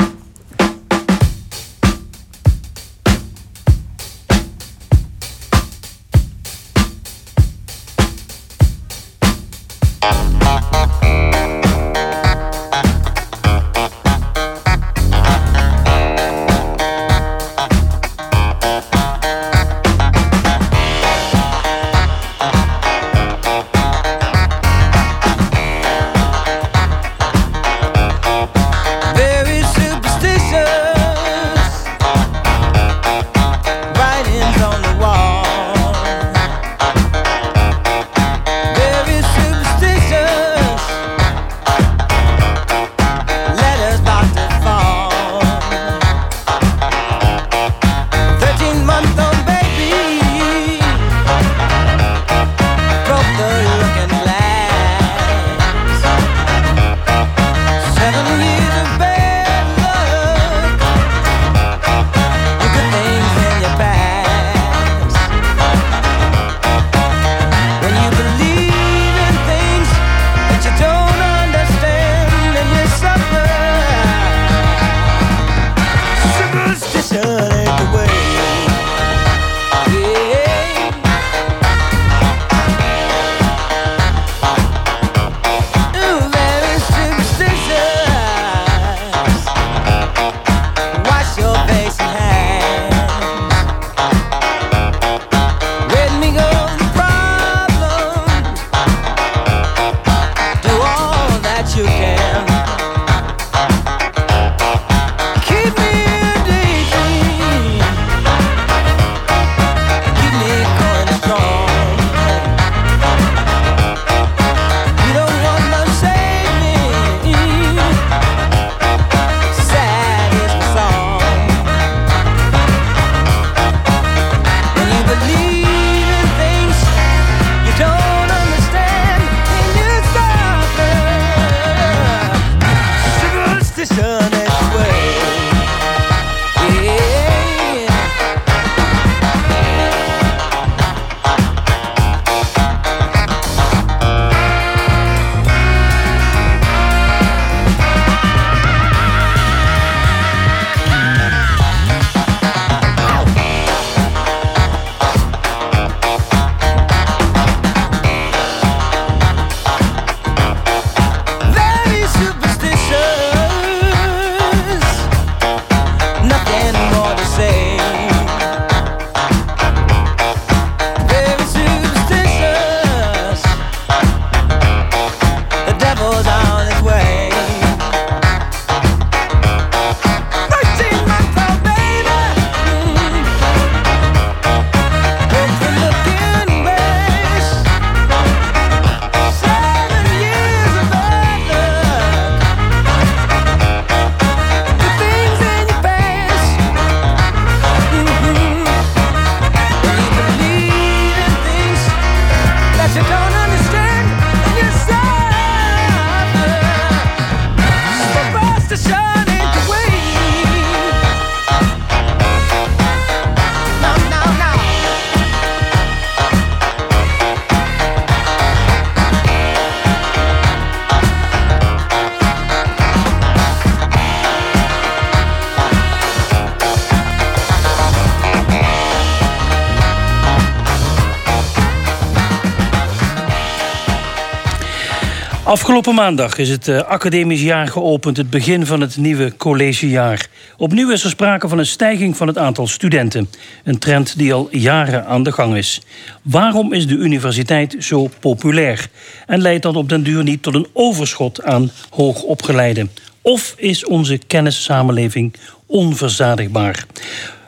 Afgelopen 235.81 236.05
maandag 236.05 236.39
is 236.39 236.49
het 236.49 236.69
uh, 236.69 236.81
academisch 236.81 237.43
jaar 237.43 237.69
geopend, 237.69 238.17
het 238.17 238.31
begin 238.31 238.67
van 238.67 238.81
het 238.81 238.97
nieuwe 238.97 239.37
collegejaar. 239.37 240.29
Opnieuw 240.57 240.91
is 240.91 241.05
er 241.05 241.11
sprake 241.11 241.49
van 241.49 241.59
een 241.59 241.67
stijging 241.67 242.17
van 242.17 242.27
het 242.27 242.39
aantal 242.39 242.67
studenten. 242.67 243.31
Een 243.65 243.79
trend 243.79 244.19
die 244.19 244.33
al 244.33 244.49
jaren 244.51 245.07
aan 245.07 245.23
de 245.23 245.33
gang 245.33 245.57
is. 245.57 245.81
Waarom 246.23 246.73
is 246.73 246.87
de 246.87 246.95
universiteit 246.95 247.77
zo 247.79 248.11
populair? 248.21 248.89
En 249.27 249.41
leidt 249.41 249.63
dat 249.63 249.77
op 249.77 249.89
den 249.89 250.03
duur 250.03 250.23
niet 250.23 250.43
tot 250.43 250.55
een 250.55 250.67
overschot 250.73 251.43
aan 251.43 251.71
hoogopgeleiden? 251.91 252.91
Of 253.23 253.55
is 253.57 253.85
onze 253.85 254.19
kennissamenleving 254.27 255.35
onverzadigbaar? 255.67 256.87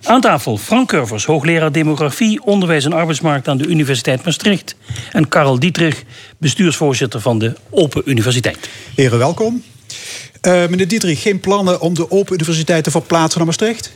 Aan 0.05 0.21
tafel 0.21 0.57
Frank 0.57 0.89
Curvers, 0.89 1.25
hoogleraar 1.25 1.73
demografie, 1.73 2.45
onderwijs 2.45 2.85
en 2.85 2.93
arbeidsmarkt 2.93 3.49
aan 3.49 3.57
de 3.57 3.67
Universiteit 3.67 4.25
Maastricht. 4.25 4.75
En 5.13 5.29
Karel 5.29 5.59
Dietrich, 5.59 6.03
bestuursvoorzitter 6.39 7.21
van 7.21 7.39
de 7.39 7.53
Open 7.71 8.03
Universiteit. 8.05 8.69
Heren, 8.95 9.19
welkom. 9.19 9.63
Uh, 10.47 10.53
meneer 10.53 10.89
Dietrich, 10.89 11.23
geen 11.23 11.41
plannen 11.41 11.81
om 11.81 11.95
de 11.95 12.11
Open 12.11 12.35
Universiteit 12.35 12.85
te 12.85 12.91
verplaatsen 12.91 13.39
naar 13.39 13.47
Maastricht? 13.47 13.93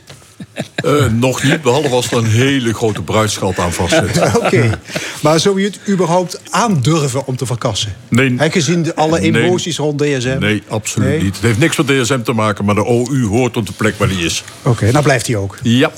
Uh, 0.84 1.06
nog 1.12 1.42
niet, 1.42 1.62
behalve 1.62 1.88
als 1.88 2.10
er 2.10 2.16
een 2.16 2.26
hele 2.26 2.74
grote 2.74 3.02
bruidschat 3.02 3.58
aan 3.58 3.72
vastzit. 3.72 4.20
Oké, 4.42 4.80
maar 5.22 5.40
zou 5.40 5.60
je 5.60 5.66
het 5.66 5.78
überhaupt 5.88 6.40
aandurven 6.50 7.26
om 7.26 7.36
te 7.36 7.46
verkassen? 7.46 7.94
Nee. 8.08 8.34
He, 8.36 8.50
gezien 8.50 8.94
alle 8.94 9.20
emoties 9.20 9.76
rond 9.76 9.98
DSM? 9.98 10.36
Nee, 10.40 10.62
absoluut 10.68 11.22
niet. 11.22 11.34
Het 11.34 11.44
heeft 11.44 11.58
niks 11.58 11.76
met 11.76 11.86
DSM 11.86 12.22
te 12.22 12.32
maken, 12.32 12.64
maar 12.64 12.74
de 12.74 12.84
OU 12.84 13.26
hoort 13.26 13.56
op 13.56 13.66
de 13.66 13.72
plek 13.72 13.98
waar 13.98 14.08
die 14.08 14.24
is. 14.24 14.44
Oké, 14.62 14.90
nou 14.90 15.04
blijft 15.04 15.26
hij 15.26 15.36
ook. 15.36 15.58
Ja. 15.62 15.90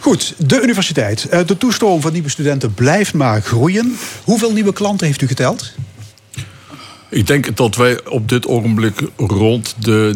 Goed, 0.00 0.34
de 0.36 0.62
universiteit. 0.62 1.28
Eh, 1.28 1.40
de 1.46 1.58
toestroom 1.58 2.00
van 2.00 2.12
nieuwe 2.12 2.28
studenten 2.28 2.74
blijft 2.74 3.14
maar 3.14 3.42
groeien. 3.42 3.96
Hoeveel 4.24 4.52
nieuwe 4.52 4.72
klanten 4.72 5.06
heeft 5.06 5.22
u 5.22 5.26
geteld? 5.26 5.72
Ik 7.10 7.26
denk 7.26 7.56
dat 7.56 7.76
wij 7.76 8.06
op 8.06 8.28
dit 8.28 8.46
ogenblik 8.46 9.00
rond 9.16 9.74
de 9.78 10.14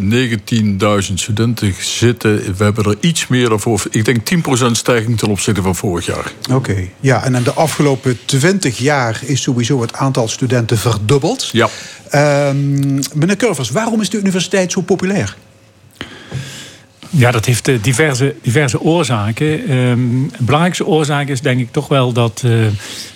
19.000 1.08 1.14
studenten 1.14 1.74
zitten. 1.80 2.56
We 2.56 2.64
hebben 2.64 2.84
er 2.84 2.96
iets 3.00 3.26
meer 3.26 3.48
dan 3.48 3.60
voor. 3.60 3.82
Ik 3.90 4.04
denk 4.04 4.30
10% 4.68 4.70
stijging 4.70 5.18
ten 5.18 5.28
opzichte 5.28 5.62
van 5.62 5.74
vorig 5.74 6.06
jaar. 6.06 6.32
Oké, 6.52 6.88
ja. 7.00 7.24
En 7.24 7.34
in 7.34 7.42
de 7.42 7.52
afgelopen 7.52 8.18
20 8.24 8.78
jaar 8.78 9.20
is 9.24 9.42
sowieso 9.42 9.80
het 9.80 9.92
aantal 9.92 10.28
studenten 10.28 10.78
verdubbeld. 10.78 11.48
Ja. 11.52 11.68
Um, 12.48 13.00
meneer 13.14 13.36
Curvers, 13.36 13.70
waarom 13.70 14.00
is 14.00 14.10
de 14.10 14.18
universiteit 14.18 14.72
zo 14.72 14.80
populair? 14.80 15.36
Ja, 17.10 17.30
dat 17.30 17.44
heeft 17.44 17.68
eh, 17.68 17.82
diverse, 17.82 18.34
diverse 18.42 18.80
oorzaken. 18.80 19.76
Um, 19.76 20.30
de 20.38 20.44
belangrijkste 20.44 20.86
oorzaak 20.86 21.28
is 21.28 21.40
denk 21.40 21.60
ik 21.60 21.72
toch 21.72 21.88
wel 21.88 22.12
dat. 22.12 22.42
Uh, 22.44 22.66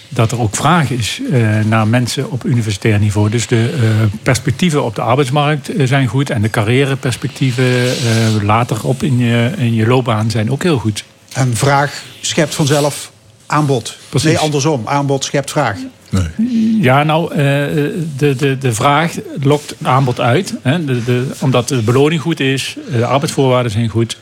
dat 0.09 0.33
er 0.33 0.40
ook 0.40 0.57
vraag 0.57 0.90
is 0.90 1.21
uh, 1.31 1.59
naar 1.64 1.88
mensen 1.88 2.31
op 2.31 2.44
universitair 2.44 2.99
niveau. 2.99 3.31
Dus 3.31 3.47
de 3.47 3.75
uh, 3.75 3.83
perspectieven 4.23 4.85
op 4.85 4.94
de 4.94 5.01
arbeidsmarkt 5.01 5.71
zijn 5.85 6.07
goed. 6.07 6.31
En 6.31 6.42
de 6.42 6.51
carrièreperspectieven 6.51 7.64
uh, 7.64 8.42
later 8.42 8.85
op 8.85 9.03
in 9.03 9.18
je, 9.18 9.53
in 9.57 9.75
je 9.75 9.87
loopbaan 9.87 10.31
zijn 10.31 10.51
ook 10.51 10.62
heel 10.62 10.79
goed. 10.79 11.05
En 11.33 11.57
vraag 11.57 12.03
schept 12.21 12.55
vanzelf 12.55 13.12
aanbod. 13.47 13.97
Precies. 14.09 14.29
Nee, 14.29 14.38
andersom. 14.38 14.83
Aanbod 14.85 15.25
schept 15.25 15.51
vraag. 15.51 15.77
Nee. 16.11 16.81
Ja, 16.81 17.03
nou, 17.03 17.35
de, 17.37 18.35
de, 18.37 18.59
de 18.59 18.73
vraag 18.73 19.14
lokt 19.40 19.75
aanbod 19.83 20.21
uit. 20.21 20.55
Hè? 20.62 20.85
De, 20.85 21.05
de, 21.05 21.27
omdat 21.38 21.68
de 21.68 21.83
beloning 21.83 22.21
goed 22.21 22.40
is, 22.40 22.77
de 22.90 23.07
arbeidsvoorwaarden 23.07 23.73
zijn 23.73 23.88
goed. 23.88 24.16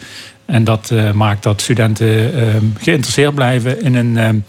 En 0.47 0.65
dat 0.65 0.93
maakt 1.15 1.43
dat 1.43 1.61
studenten 1.61 2.33
geïnteresseerd 2.79 3.35
blijven 3.35 3.83
in 3.83 3.95
een 3.95 4.45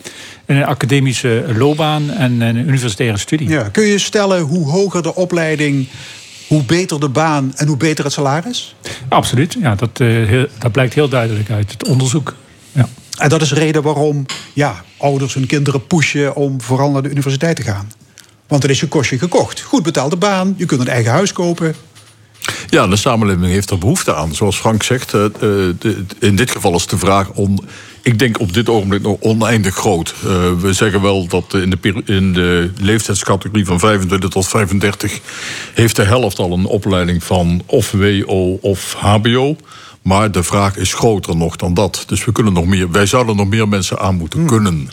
een 0.48 0.66
academische 0.66 1.46
loopbaan 1.56 2.10
en 2.10 2.42
een 2.42 2.58
universitaire 2.58 3.18
studie. 3.18 3.50
Ja. 3.50 3.70
Kun 3.70 3.84
je 3.84 4.00
stellen 4.00 4.42
hoe 4.42 4.70
hoger 4.70 5.02
de 5.02 5.16
opleiding, 5.16 5.88
hoe 6.48 6.64
beter 6.64 7.00
de 7.00 7.10
baan 7.10 7.54
en 7.56 7.68
hoe 7.68 7.78
beter 7.78 8.04
het 8.04 8.14
salaris? 8.14 8.76
Absoluut, 9.10 9.58
ja, 9.60 9.76
dat, 9.76 10.00
uh, 10.00 10.44
dat 10.60 10.72
blijkt 10.72 10.94
heel 10.94 11.10
duidelijk 11.10 11.50
uit 11.50 11.72
het 11.72 11.88
onderzoek. 11.88 12.36
Ja. 12.72 12.88
En 13.18 13.30
dat 13.30 13.42
is 13.42 13.50
de 13.50 13.56
reden 13.56 13.82
waarom 13.82 14.26
ja, 14.54 14.84
ouders 14.98 15.34
hun 15.34 15.46
kinderen 15.46 15.88
pushen 15.88 16.36
om 16.36 16.62
vooral 16.62 16.92
naar 16.92 17.04
de 17.04 17.10
universiteit 17.10 17.56
te 17.56 17.62
gaan. 17.62 17.92
Want 18.48 18.62
dan 18.62 18.72
is 18.72 18.80
je 18.80 18.88
kostje 18.88 19.18
gekocht. 19.18 19.62
Goed 19.62 19.84
betaalde 19.84 20.16
baan, 20.16 20.54
je 20.58 20.66
kunt 20.66 20.82
een 20.82 20.88
eigen 20.88 21.12
huis 21.12 21.32
kopen. 21.32 21.76
Ja, 22.70 22.88
de 22.88 22.96
samenleving 22.96 23.46
heeft 23.46 23.70
er 23.70 23.78
behoefte 23.78 24.16
aan. 24.16 24.36
Zoals 24.36 24.58
Frank 24.58 24.84
zegt, 24.84 25.14
uh, 25.14 25.22
de, 25.32 26.06
in 26.20 26.36
dit 26.36 26.52
geval 26.52 26.76
is 26.76 26.88
de 26.88 26.98
vraag 26.98 27.30
om 27.32 27.60
ik 28.02 28.20
denk 28.20 28.40
op 28.40 28.54
dit 28.54 28.70
ogenblik 28.70 29.02
nog 29.02 29.18
oneindig 29.20 29.76
groot. 29.76 30.16
Uh, 30.26 30.30
we 30.60 30.74
zeggen 30.74 31.02
wel 31.02 31.28
dat 31.28 31.54
in 31.54 31.70
de, 31.70 32.02
in 32.06 32.34
de 32.34 32.72
leeftijdscategorie 32.82 33.66
van 33.66 33.80
25 33.80 34.30
tot 34.30 34.48
35 34.48 35.20
heeft 35.74 35.96
de 35.96 36.04
helft 36.04 36.40
al 36.40 36.52
een 36.52 36.66
opleiding 36.66 37.24
van 37.24 37.62
of 37.66 37.92
WO 37.92 38.58
of 38.62 38.94
HBO. 38.94 39.56
Maar 40.02 40.32
de 40.32 40.44
vraag 40.44 40.78
is 40.78 40.94
groter 40.94 41.36
nog 41.36 41.56
dan 41.56 41.74
dat. 41.74 42.04
Dus 42.08 42.26
we 42.26 42.32
kunnen 42.32 42.54
nog 42.54 42.66
meer, 42.66 42.92
wij 42.92 43.06
zouden 43.06 43.36
nog 43.36 43.48
meer 43.48 43.68
mensen 43.68 44.00
aan 44.00 44.16
moeten 44.16 44.40
hmm. 44.40 44.48
kunnen. 44.48 44.90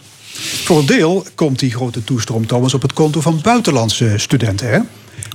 Voor 0.65 0.79
een 0.79 0.87
deel 0.87 1.27
komt 1.35 1.59
die 1.59 1.71
grote 1.71 2.05
toestroom 2.05 2.47
trouwens 2.47 2.75
op 2.75 2.83
het 2.83 2.93
konto 2.93 3.21
van 3.21 3.41
buitenlandse 3.43 4.15
studenten. 4.17 4.69
Hè? 4.69 4.79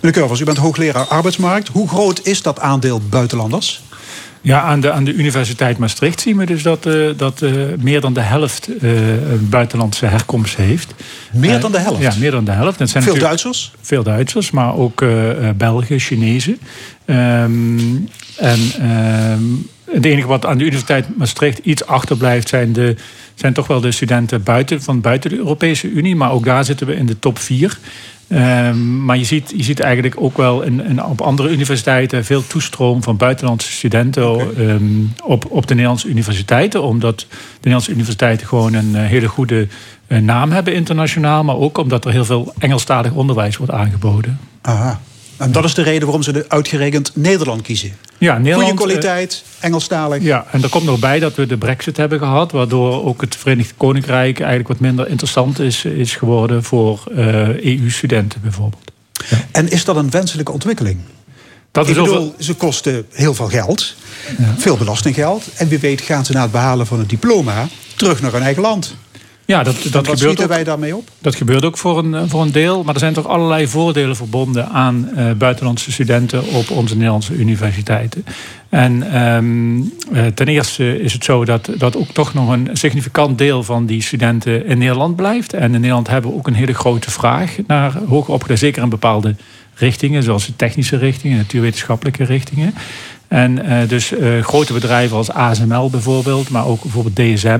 Meneer 0.01 0.19
Curvers, 0.19 0.39
u 0.39 0.43
bent 0.43 0.57
hoogleraar 0.57 1.05
arbeidsmarkt. 1.05 1.67
Hoe 1.67 1.87
groot 1.87 2.25
is 2.25 2.41
dat 2.41 2.59
aandeel 2.59 3.01
buitenlanders? 3.09 3.81
Ja, 4.41 4.61
aan 4.61 4.79
de, 4.79 4.91
aan 4.91 5.03
de 5.03 5.13
Universiteit 5.13 5.77
Maastricht 5.77 6.21
zien 6.21 6.37
we 6.37 6.45
dus 6.45 6.63
dat, 6.63 6.85
uh, 6.85 7.09
dat 7.17 7.41
uh, 7.41 7.51
meer 7.79 8.01
dan 8.01 8.13
de 8.13 8.21
helft 8.21 8.69
uh, 8.81 8.91
buitenlandse 9.39 10.05
herkomst 10.05 10.55
heeft. 10.55 10.93
Meer 11.33 11.59
dan 11.59 11.71
de 11.71 11.79
helft? 11.79 12.01
ja, 12.01 12.13
meer 12.19 12.31
dan 12.31 12.45
de 12.45 12.51
helft. 12.51 12.77
Dat 12.77 12.89
zijn 12.89 13.03
veel 13.03 13.19
Duitsers? 13.19 13.71
Veel 13.81 14.03
Duitsers, 14.03 14.51
maar 14.51 14.75
ook 14.75 15.03
Belgen, 15.57 15.99
Chinezen. 15.99 16.59
Um, 17.05 18.09
en 18.37 18.59
um, 19.31 19.67
het 19.91 20.05
enige 20.05 20.27
wat 20.27 20.45
aan 20.45 20.57
de 20.57 20.63
Universiteit 20.63 21.17
Maastricht 21.17 21.57
iets 21.57 21.85
achterblijft 21.85 22.49
zijn, 22.49 22.73
de, 22.73 22.95
zijn 23.35 23.53
toch 23.53 23.67
wel 23.67 23.81
de 23.81 23.91
studenten 23.91 24.43
buiten, 24.43 24.81
van 24.81 25.01
buiten 25.01 25.29
de 25.29 25.37
Europese 25.37 25.89
Unie. 25.89 26.15
Maar 26.15 26.31
ook 26.31 26.45
daar 26.45 26.65
zitten 26.65 26.87
we 26.87 26.95
in 26.95 27.05
de 27.05 27.19
top 27.19 27.39
4. 27.39 27.79
Um, 28.31 29.05
maar 29.05 29.17
je 29.17 29.23
ziet, 29.23 29.53
je 29.55 29.63
ziet 29.63 29.79
eigenlijk 29.79 30.15
ook 30.17 30.37
wel 30.37 30.61
in, 30.61 30.85
in, 30.85 31.03
op 31.03 31.21
andere 31.21 31.49
universiteiten 31.49 32.25
veel 32.25 32.47
toestroom 32.47 33.03
van 33.03 33.17
buitenlandse 33.17 33.71
studenten 33.71 34.31
okay. 34.31 34.65
um, 34.65 35.13
op, 35.23 35.45
op 35.51 35.67
de 35.67 35.73
Nederlandse 35.73 36.07
universiteiten. 36.07 36.83
Omdat 36.83 37.19
de 37.19 37.25
Nederlandse 37.55 37.91
universiteiten 37.91 38.47
gewoon 38.47 38.73
een 38.73 38.95
uh, 38.95 39.01
hele 39.01 39.27
goede 39.27 39.67
uh, 40.07 40.19
naam 40.19 40.51
hebben 40.51 40.73
internationaal. 40.73 41.43
Maar 41.43 41.55
ook 41.55 41.77
omdat 41.77 42.05
er 42.05 42.11
heel 42.11 42.25
veel 42.25 42.53
Engelstalig 42.59 43.11
onderwijs 43.11 43.57
wordt 43.57 43.73
aangeboden. 43.73 44.39
Aha. 44.61 44.99
En 45.39 45.51
dat 45.51 45.63
is 45.63 45.73
de 45.73 45.81
reden 45.81 46.03
waarom 46.03 46.23
ze 46.23 46.31
de 46.31 46.45
uitgerekend 46.47 47.11
Nederland 47.15 47.61
kiezen. 47.61 47.95
Ja, 48.17 48.37
Nederland, 48.37 48.69
Goede 48.69 48.83
kwaliteit, 48.83 49.43
Engelstalig. 49.59 50.23
Ja, 50.23 50.45
en 50.51 50.63
er 50.63 50.69
komt 50.69 50.83
nog 50.83 50.99
bij 50.99 51.19
dat 51.19 51.35
we 51.35 51.45
de 51.45 51.57
brexit 51.57 51.97
hebben 51.97 52.19
gehad... 52.19 52.51
waardoor 52.51 53.05
ook 53.05 53.21
het 53.21 53.35
Verenigd 53.35 53.73
Koninkrijk 53.77 54.39
eigenlijk 54.39 54.67
wat 54.67 54.79
minder 54.79 55.07
interessant 55.07 55.59
is, 55.59 55.85
is 55.85 56.15
geworden... 56.15 56.63
voor 56.63 57.03
uh, 57.11 57.65
EU-studenten 57.65 58.41
bijvoorbeeld. 58.41 58.91
Ja. 59.29 59.37
En 59.51 59.69
is 59.69 59.85
dat 59.85 59.95
een 59.95 60.09
wenselijke 60.09 60.51
ontwikkeling? 60.51 60.99
Dat 61.71 61.87
Ik 61.89 61.95
bedoel, 61.95 62.17
over... 62.17 62.43
ze 62.43 62.53
kosten 62.53 63.05
heel 63.11 63.33
veel 63.33 63.47
geld, 63.47 63.95
ja. 64.37 64.53
veel 64.57 64.77
belastinggeld... 64.77 65.43
en 65.55 65.67
wie 65.67 65.79
weet 65.79 66.01
gaan 66.01 66.25
ze 66.25 66.33
na 66.33 66.41
het 66.41 66.51
behalen 66.51 66.87
van 66.87 66.99
een 66.99 67.07
diploma 67.07 67.67
terug 67.95 68.21
naar 68.21 68.31
hun 68.31 68.41
eigen 68.41 68.61
land. 68.61 68.95
Ja, 69.49 69.63
dat, 69.63 69.75
dat 69.91 70.07
wat 70.07 70.19
gebeurt 70.19 70.41
ook, 70.41 70.47
wij 70.47 70.63
daarmee 70.63 70.95
op? 70.95 71.09
Dat 71.19 71.35
gebeurt 71.35 71.65
ook 71.65 71.77
voor 71.77 71.97
een, 71.97 72.29
voor 72.29 72.41
een 72.41 72.51
deel. 72.51 72.83
Maar 72.83 72.93
er 72.93 72.99
zijn 72.99 73.13
toch 73.13 73.27
allerlei 73.27 73.67
voordelen 73.67 74.15
verbonden 74.15 74.69
aan 74.69 75.09
uh, 75.15 75.31
buitenlandse 75.31 75.91
studenten 75.91 76.43
op 76.43 76.69
onze 76.69 76.95
Nederlandse 76.95 77.33
universiteiten. 77.33 78.25
En 78.69 79.21
um, 79.21 79.93
uh, 80.11 80.25
ten 80.25 80.47
eerste 80.47 81.01
is 81.01 81.13
het 81.13 81.23
zo 81.23 81.45
dat, 81.45 81.69
dat 81.77 81.97
ook 81.97 82.07
toch 82.07 82.33
nog 82.33 82.49
een 82.49 82.69
significant 82.73 83.37
deel 83.37 83.63
van 83.63 83.85
die 83.85 84.01
studenten 84.01 84.65
in 84.65 84.77
Nederland 84.77 85.15
blijft. 85.15 85.53
En 85.53 85.73
in 85.73 85.81
Nederland 85.81 86.07
hebben 86.07 86.31
we 86.31 86.37
ook 86.37 86.47
een 86.47 86.53
hele 86.53 86.73
grote 86.73 87.11
vraag 87.11 87.55
naar 87.67 87.97
hoger 88.07 88.33
opgeleid, 88.33 88.59
zeker 88.59 88.83
in 88.83 88.89
bepaalde 88.89 89.35
richtingen, 89.75 90.23
zoals 90.23 90.45
de 90.45 90.55
technische 90.55 90.97
richtingen, 90.97 91.37
natuurwetenschappelijke 91.37 92.23
richtingen. 92.23 92.73
En 93.29 93.65
uh, 93.65 93.77
dus 93.87 94.11
uh, 94.11 94.43
grote 94.43 94.73
bedrijven 94.73 95.17
als 95.17 95.31
ASML 95.31 95.89
bijvoorbeeld, 95.89 96.49
maar 96.49 96.65
ook 96.65 96.81
bijvoorbeeld 96.81 97.15
DSM, 97.15 97.59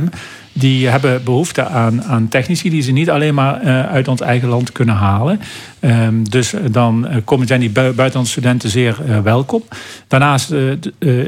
die 0.53 0.87
hebben 0.87 1.23
behoefte 1.23 1.65
aan, 1.65 2.03
aan 2.03 2.27
technici 2.27 2.69
die 2.69 2.81
ze 2.81 2.91
niet 2.91 3.09
alleen 3.09 3.33
maar 3.33 3.63
uh, 3.63 3.85
uit 3.85 4.07
ons 4.07 4.21
eigen 4.21 4.49
land 4.49 4.71
kunnen 4.71 4.95
halen. 4.95 5.41
Um, 5.79 6.29
dus 6.29 6.53
dan 6.71 7.07
komen, 7.25 7.47
zijn 7.47 7.59
die 7.59 7.69
buitenlandse 7.69 8.31
studenten 8.31 8.69
zeer 8.69 9.23
welkom. 9.23 9.63
Daarnaast 10.07 10.51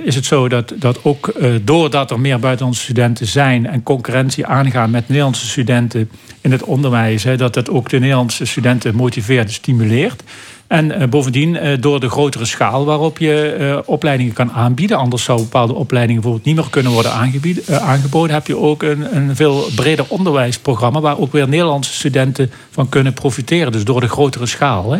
is 0.03 0.15
het 0.15 0.25
zo 0.25 0.49
dat, 0.49 0.73
dat 0.75 1.03
ook 1.03 1.33
doordat 1.63 2.11
er 2.11 2.19
meer 2.19 2.39
buitenlandse 2.39 2.81
studenten 2.81 3.27
zijn 3.27 3.67
en 3.67 3.83
concurrentie 3.83 4.45
aangaan 4.45 4.89
met 4.89 5.07
Nederlandse 5.07 5.47
studenten 5.47 6.09
in 6.41 6.51
het 6.51 6.63
onderwijs, 6.63 7.23
dat 7.37 7.53
dat 7.53 7.69
ook 7.69 7.89
de 7.89 7.99
Nederlandse 7.99 8.45
studenten 8.45 8.95
motiveert 8.95 9.47
en 9.47 9.53
stimuleert. 9.53 10.23
En 10.71 11.01
uh, 11.01 11.07
bovendien, 11.07 11.55
uh, 11.55 11.77
door 11.79 11.99
de 11.99 12.09
grotere 12.09 12.45
schaal 12.45 12.85
waarop 12.85 13.17
je 13.17 13.57
uh, 13.59 13.77
opleidingen 13.85 14.33
kan 14.33 14.51
aanbieden, 14.51 14.97
anders 14.97 15.23
zou 15.23 15.41
bepaalde 15.41 15.73
opleidingen 15.73 16.21
bijvoorbeeld 16.21 16.47
niet 16.47 16.63
meer 16.63 16.71
kunnen 16.71 16.91
worden 16.91 17.11
aangeboden, 17.81 18.35
heb 18.35 18.47
je 18.47 18.57
ook 18.57 18.83
een, 18.83 19.15
een, 19.15 19.35
veel 19.35 19.63
breder 19.75 20.05
onderwijsprogramma 20.07 21.01
waar 21.01 21.19
ook 21.19 21.31
weer 21.31 21.47
Nederlandse 21.47 21.93
studenten 21.93 22.51
van 22.69 22.89
kunnen 22.89 23.13
profiteren. 23.13 23.71
Dus 23.71 23.83
door 23.83 23.99
de 23.99 24.07
grotere 24.07 24.45
schaal. 24.45 24.91
Hè. 24.91 24.99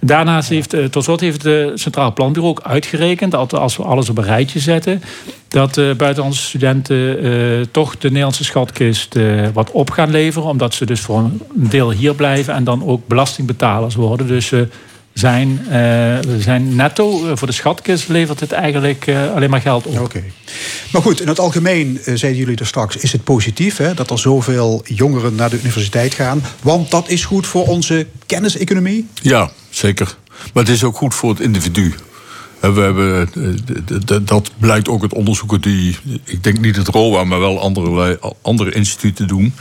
Daarnaast 0.00 0.48
heeft, 0.48 0.76
tot 0.90 1.04
slot 1.04 1.20
heeft 1.20 1.42
het 1.42 1.80
Centraal 1.80 2.12
Planbureau 2.12 2.56
ook 2.56 2.62
uitgerekend, 2.62 3.32
dat 3.32 3.54
als 3.54 3.76
we 3.76 3.82
alles 3.82 4.08
op 4.08 4.18
een 4.18 4.24
rijtje 4.24 4.58
zetten, 4.58 5.02
dat 5.48 5.74
buitenlandse 5.74 6.42
studenten 6.42 7.70
toch 7.70 7.98
de 7.98 8.08
Nederlandse 8.08 8.44
schatkist 8.44 9.16
wat 9.52 9.70
op 9.70 9.90
gaan 9.90 10.10
leveren, 10.10 10.48
omdat 10.48 10.74
ze 10.74 10.86
dus 10.86 11.00
voor 11.00 11.18
een 11.18 11.40
deel 11.54 11.90
hier 11.90 12.14
blijven 12.14 12.54
en 12.54 12.64
dan 12.64 12.84
ook 12.86 13.06
belastingbetalers 13.06 13.94
worden. 13.94 14.26
Dus 14.26 14.52
zijn, 15.18 15.66
uh, 15.70 16.18
zijn 16.38 16.76
netto 16.76 17.26
eh, 17.26 17.36
voor 17.36 17.46
de 17.46 17.52
schatkist 17.52 18.08
levert 18.08 18.40
het 18.40 18.52
eigenlijk 18.52 19.06
uh, 19.06 19.34
alleen 19.34 19.50
maar 19.50 19.60
geld 19.60 19.86
op. 19.86 19.92
Oké. 19.92 20.02
Okay. 20.02 20.32
Maar 20.92 21.02
goed, 21.02 21.20
in 21.20 21.28
het 21.28 21.38
algemeen, 21.38 22.00
uh, 22.04 22.16
zeiden 22.16 22.40
jullie 22.40 22.56
er 22.56 22.66
straks, 22.66 22.96
is 22.96 23.12
het 23.12 23.24
positief 23.24 23.76
hè, 23.76 23.94
dat 23.94 24.10
er 24.10 24.18
zoveel 24.18 24.82
jongeren 24.84 25.34
naar 25.34 25.50
de 25.50 25.58
universiteit 25.58 26.14
gaan. 26.14 26.42
Want 26.62 26.90
dat 26.90 27.08
is 27.08 27.24
goed 27.24 27.46
voor 27.46 27.66
onze 27.66 28.06
kenniseconomie? 28.26 29.08
Ja, 29.22 29.50
zeker. 29.70 30.16
Maar 30.52 30.62
het 30.62 30.72
is 30.72 30.84
ook 30.84 30.96
goed 30.96 31.14
voor 31.14 31.30
het 31.30 31.40
individu. 31.40 31.94
We 32.60 32.80
hebben, 32.80 33.28
dat 34.24 34.50
blijkt 34.58 34.88
ook 34.88 35.02
uit 35.02 35.12
onderzoeken 35.12 35.60
die, 35.60 35.96
ik 36.24 36.42
denk 36.42 36.60
niet 36.60 36.76
het 36.76 36.88
ROA, 36.88 37.24
maar 37.24 37.40
wel 37.40 37.60
andere, 37.60 38.20
andere 38.42 38.72
instituten 38.72 39.26
doen. 39.26 39.54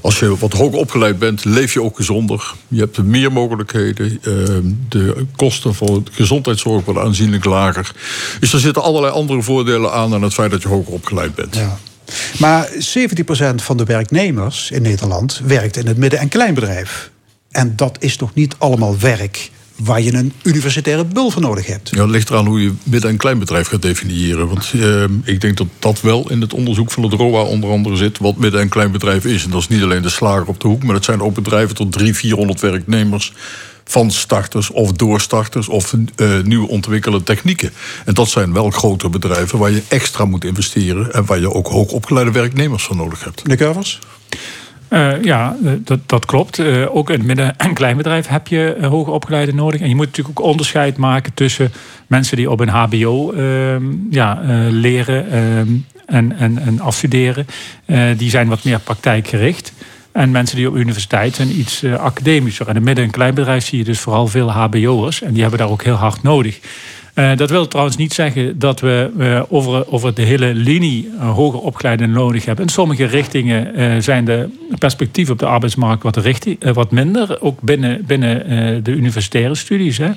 Als 0.00 0.18
je 0.18 0.38
wat 0.38 0.52
hoog 0.52 0.72
opgeleid 0.72 1.18
bent, 1.18 1.44
leef 1.44 1.72
je 1.72 1.82
ook 1.82 1.96
gezonder. 1.96 2.54
Je 2.68 2.80
hebt 2.80 3.02
meer 3.02 3.32
mogelijkheden. 3.32 4.18
Ehm, 4.22 4.62
de 4.88 5.26
kosten 5.36 5.74
voor 5.74 6.02
gezondheidszorg 6.10 6.84
worden 6.84 7.02
aanzienlijk 7.02 7.44
lager. 7.44 7.92
Dus 8.40 8.52
er 8.52 8.60
zitten 8.60 8.82
allerlei 8.82 9.12
andere 9.12 9.42
voordelen 9.42 9.92
aan 9.92 10.10
dan 10.10 10.22
het 10.22 10.34
feit 10.34 10.50
dat 10.50 10.62
je 10.62 10.68
hoger 10.68 10.92
opgeleid 10.92 11.34
bent. 11.34 11.56
Ja. 11.56 11.78
Maar 12.38 12.68
70% 12.78 13.62
van 13.62 13.76
de 13.76 13.84
werknemers 13.84 14.70
in 14.70 14.82
Nederland 14.82 15.40
werkt 15.44 15.76
in 15.76 15.86
het 15.86 15.96
midden- 15.96 16.18
en 16.18 16.28
kleinbedrijf. 16.28 17.10
En 17.50 17.76
dat 17.76 17.96
is 18.00 18.16
toch 18.16 18.34
niet 18.34 18.54
allemaal 18.58 18.98
werk 18.98 19.50
waar 19.84 20.00
je 20.00 20.12
een 20.12 20.32
universitaire 20.42 21.04
bul 21.04 21.30
voor 21.30 21.42
nodig 21.42 21.66
hebt. 21.66 21.90
Ja, 21.90 22.02
het 22.02 22.10
ligt 22.10 22.30
eraan 22.30 22.46
hoe 22.46 22.62
je 22.62 22.72
midden- 22.82 23.10
en 23.10 23.16
kleinbedrijf 23.16 23.68
gaat 23.68 23.82
definiëren. 23.82 24.48
Want 24.48 24.72
uh, 24.74 25.04
ik 25.24 25.40
denk 25.40 25.56
dat 25.56 25.66
dat 25.78 26.00
wel 26.00 26.30
in 26.30 26.40
het 26.40 26.54
onderzoek 26.54 26.90
van 26.90 27.02
het 27.02 27.12
ROA 27.12 27.42
onder 27.42 27.70
andere 27.70 27.96
zit... 27.96 28.18
wat 28.18 28.36
midden- 28.36 28.60
en 28.60 28.68
kleinbedrijf 28.68 29.24
is. 29.24 29.44
En 29.44 29.50
dat 29.50 29.60
is 29.60 29.68
niet 29.68 29.82
alleen 29.82 30.02
de 30.02 30.08
slager 30.08 30.46
op 30.46 30.60
de 30.60 30.68
hoek... 30.68 30.82
maar 30.82 30.94
dat 30.94 31.04
zijn 31.04 31.20
ook 31.20 31.34
bedrijven 31.34 31.74
tot 31.74 31.92
300, 31.92 32.18
400 32.18 32.60
werknemers 32.60 33.32
van 33.84 34.10
starters 34.10 34.70
of 34.70 34.92
doorstarters 34.92 35.68
of 35.68 35.94
uh, 36.16 36.40
nieuw 36.42 36.66
ontwikkelde 36.66 37.22
technieken. 37.22 37.72
En 38.04 38.14
dat 38.14 38.28
zijn 38.28 38.52
wel 38.52 38.70
grote 38.70 39.08
bedrijven 39.08 39.58
waar 39.58 39.70
je 39.70 39.82
extra 39.88 40.24
moet 40.24 40.44
investeren... 40.44 41.12
en 41.12 41.24
waar 41.24 41.40
je 41.40 41.52
ook 41.52 41.66
hoogopgeleide 41.66 42.30
werknemers 42.30 42.82
voor 42.82 42.96
nodig 42.96 43.24
hebt. 43.24 43.42
Meneer 43.42 43.66
Curvers? 43.66 43.98
Uh, 44.92 45.22
ja, 45.22 45.56
dat, 45.78 45.98
dat 46.06 46.26
klopt. 46.26 46.58
Uh, 46.58 46.96
ook 46.96 47.10
in 47.10 47.18
het 47.18 47.26
midden- 47.26 47.58
en 47.66 47.74
kleinbedrijf 47.74 48.26
heb 48.26 48.46
je 48.46 48.76
uh, 48.80 48.86
hoger 48.86 49.12
opgeleide 49.12 49.54
nodig. 49.54 49.80
En 49.80 49.88
je 49.88 49.94
moet 49.94 50.06
natuurlijk 50.06 50.40
ook 50.40 50.46
onderscheid 50.46 50.96
maken 50.96 51.34
tussen 51.34 51.72
mensen 52.06 52.36
die 52.36 52.50
op 52.50 52.60
een 52.60 52.68
HBO 52.68 53.30
ehm, 53.32 53.82
ja, 54.10 54.40
leren 54.70 55.30
ehm, 55.30 55.68
en, 56.06 56.36
en, 56.38 56.58
en 56.58 56.80
afstuderen. 56.80 57.46
die 58.16 58.30
zijn 58.30 58.48
wat 58.48 58.64
meer 58.64 58.80
praktijkgericht. 58.80 59.72
En 60.12 60.30
mensen 60.30 60.56
die 60.56 60.68
op 60.68 60.76
universiteit 60.76 61.34
zijn 61.34 61.58
iets 61.58 61.84
academischer. 61.84 62.64
En 62.68 62.70
in 62.70 62.76
het 62.76 62.84
midden- 62.84 63.04
en 63.04 63.10
kleinbedrijf 63.10 63.64
zie 63.64 63.78
je 63.78 63.84
dus 63.84 64.00
vooral 64.00 64.26
veel 64.26 64.50
HBO'ers. 64.50 65.22
En 65.22 65.32
die 65.32 65.42
hebben 65.42 65.60
daar 65.60 65.70
ook 65.70 65.82
heel 65.82 65.94
hard 65.94 66.22
nodig. 66.22 66.58
Uh, 67.14 67.36
dat 67.36 67.50
wil 67.50 67.68
trouwens 67.68 67.96
niet 67.96 68.12
zeggen 68.12 68.58
dat 68.58 68.80
we 68.80 69.10
uh, 69.18 69.42
over, 69.48 69.92
over 69.92 70.14
de 70.14 70.22
hele 70.22 70.54
linie 70.54 71.10
uh, 71.14 71.34
hoger 71.34 71.60
opgeleiden 71.60 72.10
nodig 72.10 72.44
hebben. 72.44 72.64
In 72.64 72.70
sommige 72.70 73.04
richtingen 73.04 74.02
zijn 74.02 74.24
de 74.24 74.48
perspectieven 74.78 75.32
op 75.32 75.38
de 75.38 75.46
arbeidsmarkt 75.46 76.02
wat, 76.02 76.16
richting, 76.16 76.72
wat 76.72 76.90
minder, 76.90 77.40
ook 77.40 77.60
binnen, 77.60 78.04
binnen 78.06 78.84
de 78.84 78.90
universitaire 78.90 79.54
studies. 79.54 79.98
Hè. 79.98 80.10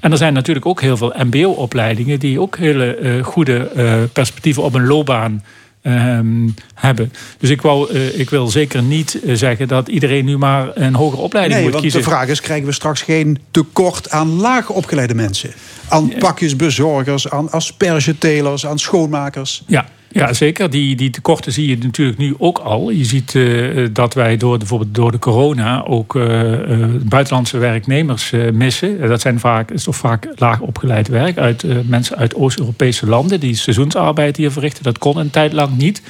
En 0.00 0.10
er 0.10 0.16
zijn 0.16 0.32
natuurlijk 0.32 0.66
ook 0.66 0.80
heel 0.80 0.96
veel 0.96 1.12
MBO-opleidingen 1.16 2.18
die 2.18 2.40
ook 2.40 2.56
hele 2.56 3.20
goede 3.22 3.70
perspectieven 4.12 4.62
op 4.62 4.74
een 4.74 4.86
loopbaan 4.86 5.42
Um, 5.82 6.54
hebben. 6.74 7.12
Dus 7.38 7.50
ik, 7.50 7.62
wou, 7.62 7.92
uh, 7.92 8.18
ik 8.18 8.30
wil 8.30 8.46
zeker 8.46 8.82
niet 8.82 9.20
uh, 9.24 9.34
zeggen 9.34 9.68
dat 9.68 9.88
iedereen 9.88 10.24
nu 10.24 10.38
maar 10.38 10.68
een 10.74 10.94
hogere 10.94 11.22
opleiding 11.22 11.54
nee, 11.54 11.62
moet 11.62 11.72
want 11.72 11.84
kiezen. 11.84 12.02
De 12.02 12.08
vraag 12.10 12.28
is: 12.28 12.40
krijgen 12.40 12.66
we 12.66 12.72
straks 12.72 13.02
geen 13.02 13.38
tekort 13.50 14.10
aan 14.10 14.40
laag 14.40 14.70
opgeleide 14.70 15.14
mensen? 15.14 15.50
Aan 15.88 16.12
pakjesbezorgers, 16.18 17.30
aan 17.30 17.50
aspergetelers, 17.50 18.66
aan 18.66 18.78
schoonmakers? 18.78 19.62
Ja, 19.66 19.86
ja, 20.12 20.32
zeker. 20.32 20.70
Die, 20.70 20.96
die 20.96 21.10
tekorten 21.10 21.52
zie 21.52 21.68
je 21.68 21.78
natuurlijk 21.78 22.18
nu 22.18 22.34
ook 22.38 22.58
al. 22.58 22.90
Je 22.90 23.04
ziet 23.04 23.34
uh, 23.34 23.88
dat 23.92 24.14
wij 24.14 24.36
door, 24.36 24.58
bijvoorbeeld 24.58 24.94
door 24.94 25.10
de 25.10 25.18
corona 25.18 25.84
ook 25.84 26.14
uh, 26.14 26.52
uh, 26.52 26.86
buitenlandse 27.02 27.58
werknemers 27.58 28.32
missen. 28.52 29.08
Dat 29.08 29.20
zijn 29.20 29.40
vaak, 29.40 29.70
is 29.70 29.82
toch 29.82 29.96
vaak 29.96 30.28
laag 30.34 30.60
opgeleid 30.60 31.08
werk 31.08 31.38
uit 31.38 31.88
mensen 31.88 32.16
uit 32.16 32.34
Oost-Europese 32.34 33.06
landen 33.06 33.40
die 33.40 33.54
seizoensarbeid 33.54 34.36
hier 34.36 34.50
verrichten. 34.50 34.82
Dat 34.82 34.98
kon 34.98 35.16
een 35.16 35.30
tijd 35.30 35.52
lang 35.52 35.76
niet. 35.76 36.02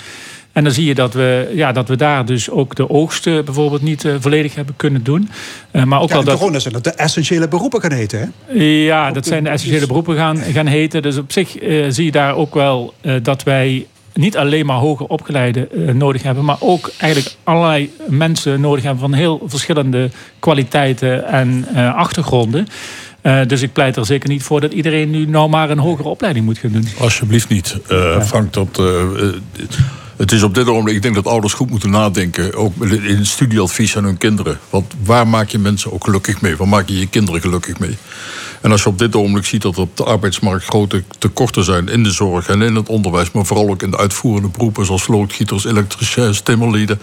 En 0.53 0.65
dan 0.65 0.73
zie 0.73 0.85
je 0.85 0.95
dat 0.95 1.15
we, 1.15 1.53
ja, 1.55 1.73
dat 1.73 1.89
we 1.89 1.97
daar 1.97 2.27
dus 2.27 2.51
ook 2.51 2.75
de 2.75 2.91
oogsten 2.91 3.45
bijvoorbeeld 3.45 3.83
niet 3.83 4.05
volledig 4.21 4.55
hebben 4.55 4.77
kunnen 4.77 5.03
doen. 5.03 5.29
maar 5.85 6.01
ook 6.01 6.09
ja, 6.09 6.23
dat... 6.23 6.39
corona 6.39 6.59
zijn 6.59 6.75
dat 6.75 6.85
de 6.85 6.91
essentiële 6.91 7.49
beroepen 7.49 7.81
gaan 7.81 7.93
heten, 7.93 8.33
hè? 8.47 8.63
Ja, 8.65 9.11
dat 9.11 9.27
zijn 9.27 9.45
de 9.45 9.51
essentiële 9.51 9.87
beroepen 9.87 10.17
gaan, 10.17 10.37
gaan 10.37 10.67
heten. 10.67 11.03
Dus 11.03 11.17
op 11.17 11.33
zich 11.33 11.57
zie 11.89 12.05
je 12.05 12.11
daar 12.11 12.35
ook 12.35 12.55
wel 12.55 12.95
dat 13.23 13.43
wij 13.43 13.87
niet 14.15 14.37
alleen 14.37 14.67
maar 14.67 14.77
hoger 14.77 15.07
opgeleide 15.07 15.69
uh, 15.73 15.93
nodig 15.93 16.23
hebben, 16.23 16.45
maar 16.45 16.57
ook 16.61 16.91
eigenlijk 16.97 17.35
allerlei 17.45 17.91
mensen 18.09 18.61
nodig 18.61 18.83
hebben 18.85 19.01
van 19.01 19.13
heel 19.13 19.43
verschillende 19.47 20.11
kwaliteiten 20.39 21.27
en 21.27 21.67
uh, 21.75 21.95
achtergronden. 21.95 22.67
Uh, 23.23 23.41
dus 23.47 23.63
ik 23.63 23.73
pleit 23.73 23.97
er 23.97 24.07
zeker 24.07 24.29
niet 24.29 24.43
voor 24.43 24.61
dat 24.61 24.73
iedereen 24.73 25.11
nu 25.11 25.27
nou 25.27 25.49
maar 25.49 25.71
een 25.71 25.79
hogere 25.79 26.09
opleiding 26.09 26.45
moet 26.45 26.59
gaan 26.59 26.73
doen. 26.73 26.89
Alsjeblieft 26.99 27.49
niet. 27.49 27.77
Frank, 28.21 28.53
dat, 28.53 28.81
het 30.21 30.33
is 30.33 30.43
op 30.43 30.55
dit 30.55 30.67
moment, 30.67 30.97
ik 30.97 31.03
denk 31.03 31.15
dat 31.15 31.27
ouders 31.27 31.53
goed 31.53 31.71
moeten 31.71 31.91
nadenken, 31.91 32.55
ook 32.55 32.85
in 32.85 33.27
studieadvies 33.27 33.97
aan 33.97 34.05
hun 34.05 34.19
kinderen. 34.19 34.59
Want 34.71 34.95
waar 35.05 35.29
maak 35.29 35.49
je 35.49 35.59
mensen 35.59 35.93
ook 35.93 36.05
gelukkig 36.05 36.41
mee? 36.41 36.57
Waar 36.57 36.69
maak 36.69 36.89
je 36.89 36.99
je 36.99 37.07
kinderen 37.07 37.41
gelukkig 37.41 37.79
mee? 37.79 37.97
En 38.61 38.71
als 38.71 38.83
je 38.83 38.89
op 38.89 38.99
dit 38.99 39.17
ogenblik 39.17 39.45
ziet 39.45 39.63
dat 39.63 39.75
er 39.75 39.81
op 39.81 39.97
de 39.97 40.05
arbeidsmarkt 40.05 40.65
grote 40.65 41.03
tekorten 41.19 41.65
zijn 41.65 41.89
in 41.89 42.03
de 42.03 42.11
zorg 42.11 42.49
en 42.49 42.63
in 42.63 42.75
het 42.75 42.89
onderwijs, 42.89 43.31
maar 43.31 43.47
vooral 43.47 43.69
ook 43.69 43.83
in 43.83 43.91
de 43.91 43.97
uitvoerende 43.97 44.49
beroepen 44.49 44.87
zoals 44.87 45.07
loodgieters, 45.07 45.65
elektriciens, 45.65 46.41
timmerlieden, 46.41 47.01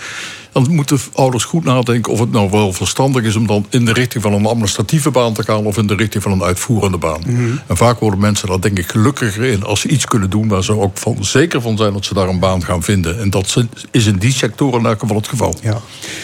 dan 0.51 0.75
moeten 0.75 0.99
ouders 1.13 1.43
goed 1.43 1.63
nadenken 1.63 2.11
of 2.11 2.19
het 2.19 2.31
nou 2.31 2.49
wel 2.49 2.73
verstandig 2.73 3.23
is 3.23 3.35
om 3.35 3.47
dan 3.47 3.65
in 3.69 3.85
de 3.85 3.93
richting 3.93 4.23
van 4.23 4.33
een 4.33 4.45
administratieve 4.45 5.11
baan 5.11 5.33
te 5.33 5.43
gaan 5.43 5.65
of 5.65 5.77
in 5.77 5.87
de 5.87 5.95
richting 5.95 6.23
van 6.23 6.31
een 6.31 6.43
uitvoerende 6.43 6.97
baan. 6.97 7.21
Mhm. 7.25 7.57
En 7.67 7.77
vaak 7.77 7.99
worden 7.99 8.19
mensen 8.19 8.47
daar 8.47 8.61
denk 8.61 8.77
ik 8.77 8.87
gelukkiger 8.87 9.43
in 9.43 9.63
als 9.63 9.79
ze 9.79 9.87
iets 9.87 10.05
kunnen 10.05 10.29
doen 10.29 10.47
waar 10.47 10.63
ze 10.63 10.79
ook 10.79 10.97
van, 10.97 11.17
zeker 11.19 11.61
van 11.61 11.77
zijn 11.77 11.93
dat 11.93 12.05
ze 12.05 12.13
daar 12.13 12.27
een 12.27 12.39
baan 12.39 12.63
gaan 12.63 12.83
vinden. 12.83 13.19
En 13.19 13.29
dat 13.29 13.65
is 13.91 14.05
in 14.05 14.17
die 14.17 14.33
sectoren 14.33 14.79
in 14.79 14.85
elk 14.85 14.99
geval 14.99 15.15
het 15.15 15.27
geval. 15.27 15.55
Ja. 15.61 15.81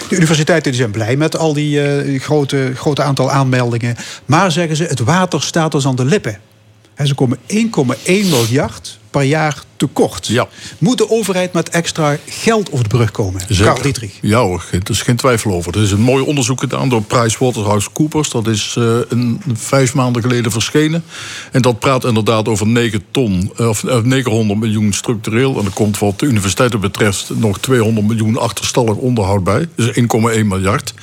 De 0.09 0.15
universiteiten 0.15 0.73
zijn 0.73 0.91
blij 0.91 1.15
met 1.15 1.37
al 1.37 1.53
die 1.53 2.03
uh, 2.05 2.21
grote, 2.21 2.71
grote 2.75 3.01
aantal 3.01 3.31
aanmeldingen. 3.31 3.95
Maar 4.25 4.51
zeggen 4.51 4.75
ze, 4.75 4.83
het 4.83 4.99
water 4.99 5.41
staat 5.41 5.75
ons 5.75 5.87
aan 5.87 5.95
de 5.95 6.05
lippen. 6.05 6.37
En 6.95 7.07
ze 7.07 7.15
komen 7.15 7.37
1,1 7.37 8.03
miljard 8.05 8.99
per 9.13 9.21
jaar 9.21 9.63
tekort. 9.77 10.27
Ja. 10.27 10.47
Moet 10.77 10.97
de 10.97 11.09
overheid 11.09 11.53
met 11.53 11.69
extra 11.69 12.17
geld 12.27 12.71
over 12.71 12.83
de 12.89 12.95
brug 12.95 13.11
komen? 13.11 13.41
Karl 13.57 13.81
Dietrich. 13.81 14.11
Ja 14.21 14.41
hoor, 14.41 14.65
er 14.71 14.89
is 14.89 15.01
geen 15.01 15.15
twijfel 15.15 15.51
over. 15.51 15.75
Er 15.75 15.83
is 15.83 15.91
een 15.91 16.01
mooi 16.01 16.23
onderzoek 16.23 16.59
gedaan 16.59 16.89
door 16.89 17.01
PricewaterhouseCoopers. 17.01 18.29
Dat 18.29 18.47
is 18.47 18.75
uh, 18.79 18.97
een, 19.09 19.41
vijf 19.53 19.93
maanden 19.93 20.21
geleden 20.21 20.51
verschenen. 20.51 21.03
En 21.51 21.61
dat 21.61 21.79
praat 21.79 22.05
inderdaad 22.05 22.47
over 22.47 22.67
9 22.67 23.03
ton, 23.11 23.51
eh, 23.57 23.67
of 23.67 23.83
900 23.83 24.49
eh, 24.49 24.65
miljoen 24.65 24.93
structureel. 24.93 25.59
En 25.59 25.65
er 25.65 25.71
komt 25.71 25.99
wat 25.99 26.19
de 26.19 26.25
universiteiten 26.25 26.79
betreft 26.79 27.29
nog 27.35 27.59
200 27.59 28.07
miljoen 28.07 28.37
achterstallig 28.37 28.95
onderhoud 28.95 29.43
bij. 29.43 29.67
Dus 29.75 29.99
1,1 29.99 30.45
miljard. 30.45 30.93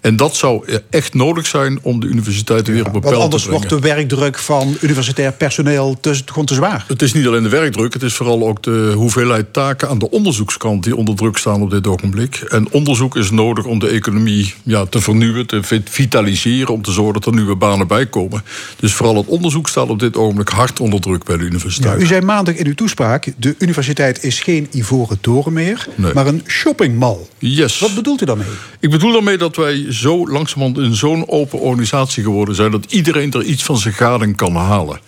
En 0.00 0.16
dat 0.16 0.36
zou 0.36 0.64
echt 0.90 1.14
nodig 1.14 1.46
zijn 1.46 1.78
om 1.82 2.00
de 2.00 2.06
universiteiten 2.06 2.72
weer 2.72 2.86
op 2.86 2.94
een 2.94 3.00
te 3.00 3.00
brengen. 3.00 3.22
anders 3.22 3.46
wordt 3.46 3.68
de 3.68 3.80
werkdruk 3.80 4.38
van 4.38 4.76
universitair 4.80 5.32
personeel 5.32 5.96
te, 6.00 6.20
gewoon 6.24 6.44
te 6.44 6.54
zwaar. 6.54 6.84
Het 6.88 7.02
is 7.02 7.12
niet 7.12 7.26
alleen 7.26 7.42
de 7.42 7.48
werkdruk, 7.48 7.92
het 7.92 8.02
is 8.02 8.14
vooral 8.14 8.46
ook 8.46 8.62
de 8.62 8.92
hoeveelheid 8.94 9.52
taken 9.52 9.88
aan 9.88 9.98
de 9.98 10.10
onderzoekskant 10.10 10.84
die 10.84 10.96
onder 10.96 11.14
druk 11.14 11.36
staan 11.36 11.62
op 11.62 11.70
dit 11.70 11.86
ogenblik. 11.86 12.36
En 12.36 12.70
onderzoek 12.70 13.16
is 13.16 13.30
nodig 13.30 13.64
om 13.64 13.78
de 13.78 13.88
economie 13.88 14.54
ja, 14.62 14.84
te 14.84 15.00
vernieuwen, 15.00 15.46
te 15.46 15.60
vitaliseren, 15.84 16.74
om 16.74 16.82
te 16.82 16.92
zorgen 16.92 17.14
dat 17.14 17.26
er 17.26 17.34
nieuwe 17.34 17.56
banen 17.56 17.86
bij 17.86 18.06
komen. 18.06 18.42
Dus 18.76 18.92
vooral 18.92 19.16
het 19.16 19.26
onderzoek 19.26 19.68
staat 19.68 19.88
op 19.88 19.98
dit 19.98 20.16
ogenblik 20.16 20.48
hard 20.48 20.80
onder 20.80 21.00
druk 21.00 21.24
bij 21.24 21.36
de 21.36 21.44
universiteit. 21.44 22.00
u 22.00 22.06
zei 22.06 22.20
maandag 22.20 22.54
in 22.54 22.66
uw 22.66 22.74
toespraak: 22.74 23.32
de 23.36 23.54
universiteit 23.58 24.24
is 24.24 24.40
geen 24.40 24.68
ivoren 24.70 25.20
toren 25.20 25.52
meer, 25.52 25.88
maar 26.14 26.26
een 26.26 26.42
shoppingmall. 26.46 27.18
Yes. 27.38 27.78
Wat 27.78 27.94
bedoelt 27.94 28.22
u 28.22 28.24
daarmee? 28.24 28.46
Ik 28.80 28.90
bedoel 28.90 29.12
daarmee 29.12 29.38
dat 29.38 29.56
wij 29.56 29.89
zo 29.90 30.28
langzamerhand 30.28 30.78
in 30.78 30.94
zo'n 30.94 31.28
open 31.28 31.58
organisatie 31.58 32.22
geworden 32.22 32.54
zijn 32.54 32.70
dat 32.70 32.92
iedereen 32.92 33.32
er 33.32 33.42
iets 33.42 33.62
van 33.62 33.78
zijn 33.78 33.94
gading 33.94 34.36
kan 34.36 34.56
halen. 34.56 35.00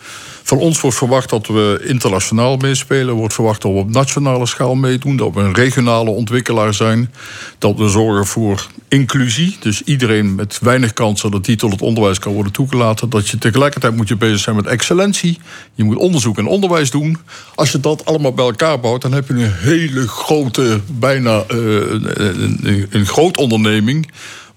Van 0.42 0.58
ons 0.58 0.80
wordt 0.80 0.96
verwacht 0.96 1.30
dat 1.30 1.46
we 1.46 1.82
internationaal 1.86 2.56
meespelen. 2.56 3.14
Wordt 3.14 3.34
verwacht 3.34 3.62
dat 3.62 3.72
we 3.72 3.78
op 3.78 3.90
nationale 3.90 4.46
schaal 4.46 4.74
meedoen. 4.74 5.16
Dat 5.16 5.34
we 5.34 5.40
een 5.40 5.54
regionale 5.54 6.10
ontwikkelaar 6.10 6.74
zijn. 6.74 7.12
Dat 7.58 7.78
we 7.78 7.88
zorgen 7.88 8.26
voor 8.26 8.66
inclusie. 8.88 9.56
Dus 9.60 9.82
iedereen 9.82 10.34
met 10.34 10.58
weinig 10.62 10.92
kansen 10.92 11.30
dat 11.30 11.44
die 11.44 11.56
tot 11.56 11.70
het 11.72 11.82
onderwijs 11.82 12.18
kan 12.18 12.32
worden 12.32 12.52
toegelaten. 12.52 13.10
Dat 13.10 13.28
je 13.28 13.38
tegelijkertijd 13.38 13.96
moet 13.96 14.08
je 14.08 14.16
bezig 14.16 14.38
zijn 14.38 14.56
met 14.56 14.66
excellentie. 14.66 15.38
Je 15.74 15.84
moet 15.84 15.96
onderzoek 15.96 16.38
en 16.38 16.46
onderwijs 16.46 16.90
doen. 16.90 17.18
Als 17.54 17.72
je 17.72 17.80
dat 17.80 18.04
allemaal 18.04 18.32
bij 18.32 18.44
elkaar 18.44 18.80
bouwt, 18.80 19.02
dan 19.02 19.12
heb 19.12 19.28
je 19.28 19.34
een 19.34 19.52
hele 19.52 20.08
grote, 20.08 20.80
bijna 20.86 21.42
een, 21.46 22.20
een, 22.62 22.86
een 22.90 23.06
groot 23.06 23.36
onderneming 23.36 24.08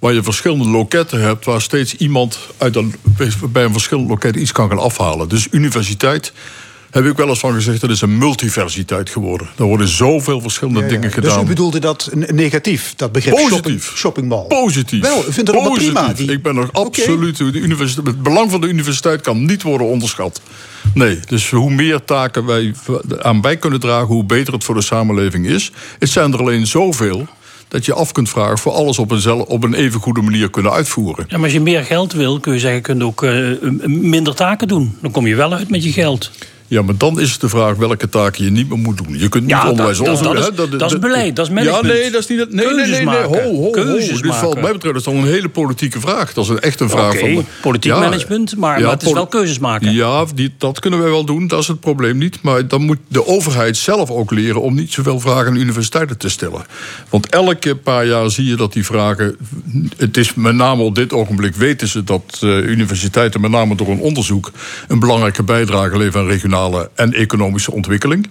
waar 0.05 0.13
je 0.13 0.23
verschillende 0.23 0.69
loketten 0.69 1.21
hebt, 1.21 1.45
waar 1.45 1.61
steeds 1.61 1.95
iemand 1.95 2.39
uit 2.57 2.75
een, 2.75 2.95
bij 3.49 3.63
een 3.63 3.71
verschillend 3.71 4.09
loket 4.09 4.35
iets 4.35 4.51
kan 4.51 4.69
gaan 4.69 4.79
afhalen. 4.79 5.29
Dus 5.29 5.47
universiteit 5.51 6.33
heb 6.89 7.05
ik 7.05 7.17
wel 7.17 7.27
eens 7.27 7.39
van 7.39 7.53
gezegd, 7.53 7.81
dat 7.81 7.89
is 7.89 8.01
een 8.01 8.17
multiversiteit 8.17 9.09
geworden. 9.09 9.47
Er 9.57 9.63
worden 9.63 9.87
zoveel 9.87 10.41
verschillende 10.41 10.85
dingen 10.85 11.11
gedaan. 11.11 11.33
Dus 11.33 11.43
u 11.43 11.47
bedoelde 11.47 11.79
dat 11.79 12.09
negatief, 12.13 12.93
dat 12.95 13.11
begrip 13.11 13.35
Positief. 13.35 13.91
shoppingmall? 13.95 14.45
Positief. 14.47 15.01
Wel, 15.01 15.19
u 15.19 15.33
vindt 15.33 15.37
het 15.37 15.49
allemaal 15.49 15.73
prima. 15.73 16.13
Die... 16.13 16.31
Ik 16.31 16.43
ben 16.43 16.55
nog 16.55 16.73
absoluut... 16.73 17.37
De 17.37 17.59
universiteit, 17.59 18.07
het 18.07 18.23
belang 18.23 18.51
van 18.51 18.61
de 18.61 18.67
universiteit 18.67 19.21
kan 19.21 19.45
niet 19.45 19.61
worden 19.61 19.87
onderschat. 19.87 20.41
Nee, 20.93 21.19
dus 21.27 21.49
hoe 21.49 21.71
meer 21.71 22.03
taken 22.03 22.45
wij 22.45 22.73
aan 23.21 23.41
bij 23.41 23.57
kunnen 23.57 23.79
dragen... 23.79 24.07
hoe 24.07 24.23
beter 24.23 24.53
het 24.53 24.63
voor 24.63 24.75
de 24.75 24.81
samenleving 24.81 25.47
is. 25.47 25.71
Het 25.99 26.09
zijn 26.09 26.33
er 26.33 26.39
alleen 26.39 26.67
zoveel 26.67 27.27
dat 27.67 27.85
je 27.85 27.93
af 27.93 28.11
kunt 28.11 28.29
vragen 28.29 28.57
voor 28.57 28.71
alles 28.71 28.99
op 28.99 29.11
een, 29.11 29.35
op 29.35 29.63
een 29.63 29.73
even 29.73 29.99
goede 29.99 30.21
manier 30.21 30.49
kunnen 30.49 30.71
uitvoeren. 30.71 31.25
Ja, 31.27 31.35
maar 31.35 31.45
als 31.45 31.53
je 31.53 31.59
meer 31.59 31.83
geld 31.83 32.13
wil, 32.13 32.39
kun 32.39 32.53
je 32.53 32.59
zeggen, 32.59 32.81
kun 32.81 32.97
je 32.97 33.03
ook 33.03 33.23
uh, 33.23 33.57
minder 33.85 34.35
taken 34.35 34.67
doen. 34.67 34.97
Dan 35.01 35.11
kom 35.11 35.27
je 35.27 35.35
wel 35.35 35.53
uit 35.53 35.69
met 35.69 35.83
je 35.83 35.91
geld. 35.91 36.31
Ja, 36.67 36.81
maar 36.81 36.97
dan 36.97 37.19
is 37.19 37.31
het 37.31 37.41
de 37.41 37.49
vraag 37.49 37.75
welke 37.75 38.09
taken 38.09 38.43
je 38.43 38.51
niet 38.51 38.69
meer 38.69 38.77
moet 38.77 38.97
doen. 38.97 39.19
Je 39.19 39.29
kunt 39.29 39.45
niet 39.45 39.55
onderwijs 39.55 39.97
dat, 39.97 40.05
dat, 40.05 40.33
is, 40.37 40.55
dat, 40.55 40.79
dat, 40.79 40.91
is 40.91 40.99
beleid, 40.99 41.35
dat 41.35 41.45
is 41.45 41.53
management. 41.53 41.85
Ja, 41.85 41.91
nee, 41.93 42.11
dat 42.11 42.21
is 42.21 42.27
niet... 42.27 42.53
Nee, 42.53 42.65
nee, 42.65 42.87
nee, 42.87 43.05
nee, 43.05 43.15
ho, 43.15 43.33
ho, 43.33 43.55
ho. 43.55 43.69
Keuzes 43.69 44.21
Dit 44.21 44.35
valt 44.35 44.61
mij 44.61 44.71
betreft 44.71 45.05
dat 45.05 45.13
is 45.13 45.19
een 45.19 45.27
hele 45.27 45.49
politieke 45.49 45.99
vraag. 45.99 46.33
Dat 46.33 46.43
is 46.43 46.49
een, 46.49 46.59
echt 46.59 46.79
een 46.79 46.89
vraag 46.89 47.13
okay, 47.13 47.33
van... 47.33 47.45
politiek 47.61 47.91
management, 47.91 48.57
maar, 48.57 48.81
maar 48.81 48.91
het 48.91 49.03
is 49.03 49.11
wel 49.11 49.27
keuzes 49.27 49.59
maken. 49.59 49.93
Ja, 49.93 50.25
die, 50.35 50.53
dat 50.57 50.79
kunnen 50.79 50.99
wij 50.99 51.09
wel 51.09 51.25
doen, 51.25 51.47
dat 51.47 51.61
is 51.61 51.67
het 51.67 51.79
probleem 51.79 52.17
niet. 52.17 52.41
Maar 52.41 52.67
dan 52.67 52.81
moet 52.81 52.97
de 53.07 53.27
overheid 53.27 53.77
zelf 53.77 54.09
ook 54.09 54.31
leren... 54.31 54.61
om 54.61 54.75
niet 54.75 54.93
zoveel 54.93 55.19
vragen 55.19 55.47
aan 55.47 55.55
universiteiten 55.55 56.17
te 56.17 56.29
stellen. 56.29 56.65
Want 57.09 57.29
elke 57.29 57.75
paar 57.75 58.05
jaar 58.05 58.29
zie 58.29 58.45
je 58.45 58.55
dat 58.55 58.73
die 58.73 58.85
vragen... 58.85 59.37
Het 59.97 60.17
is 60.17 60.33
met 60.33 60.55
name 60.55 60.83
op 60.83 60.95
dit 60.95 61.13
ogenblik 61.13 61.55
weten 61.55 61.87
ze 61.87 62.03
dat 62.03 62.39
uh, 62.43 62.57
universiteiten... 62.57 63.41
met 63.41 63.51
name 63.51 63.75
door 63.75 63.87
een 63.87 63.99
onderzoek... 63.99 64.51
een 64.87 64.99
belangrijke 64.99 65.43
bijdrage 65.43 65.97
leveren 65.97 66.21
aan 66.21 66.27
regionale 66.55 66.89
en 66.95 67.13
economische 67.13 67.71
ontwikkeling. 67.71 68.29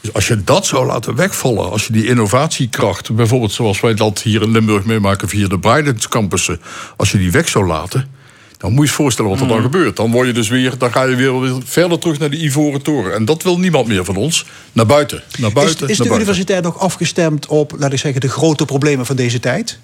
Dus 0.00 0.12
als 0.12 0.28
je 0.28 0.44
dat 0.44 0.66
zou 0.66 0.86
laten 0.86 1.14
wegvallen, 1.14 1.70
als 1.70 1.86
je 1.86 1.92
die 1.92 2.06
innovatiekracht, 2.06 3.14
bijvoorbeeld 3.14 3.52
zoals 3.52 3.80
wij 3.80 3.94
dat 3.94 4.22
hier 4.22 4.42
in 4.42 4.50
Limburg 4.50 4.84
meemaken 4.84 5.28
via 5.28 5.48
de 5.48 5.58
Bridens 5.58 6.08
campussen, 6.08 6.60
als 6.96 7.10
je 7.10 7.18
die 7.18 7.30
weg 7.30 7.48
zou 7.48 7.66
laten, 7.66 8.14
dan 8.58 8.72
moet 8.72 8.84
je 8.84 8.90
je 8.90 8.96
voorstellen 8.96 9.30
wat 9.30 9.40
er 9.40 9.48
dan 9.48 9.56
mm. 9.56 9.62
gebeurt. 9.62 9.96
Dan, 9.96 10.10
word 10.10 10.26
je 10.26 10.32
dus 10.32 10.48
weer, 10.48 10.78
dan 10.78 10.92
ga 10.92 11.02
je 11.02 11.16
weer 11.16 11.62
verder 11.64 11.98
terug 11.98 12.18
naar 12.18 12.30
de 12.30 12.42
Ivoren 12.42 12.82
Toren. 12.82 13.14
En 13.14 13.24
dat 13.24 13.42
wil 13.42 13.58
niemand 13.58 13.86
meer 13.86 14.04
van 14.04 14.16
ons. 14.16 14.46
Naar 14.72 14.86
buiten. 14.86 15.22
Naar 15.38 15.52
buiten 15.52 15.88
is, 15.88 15.98
is 16.00 16.06
de 16.06 16.14
universiteit 16.14 16.62
nog 16.62 16.78
afgestemd 16.78 17.46
op, 17.46 17.74
laat 17.78 17.92
ik 17.92 17.98
zeggen, 17.98 18.20
de 18.20 18.28
grote 18.28 18.64
problemen 18.64 19.06
van 19.06 19.16
deze 19.16 19.40
tijd? 19.40 19.78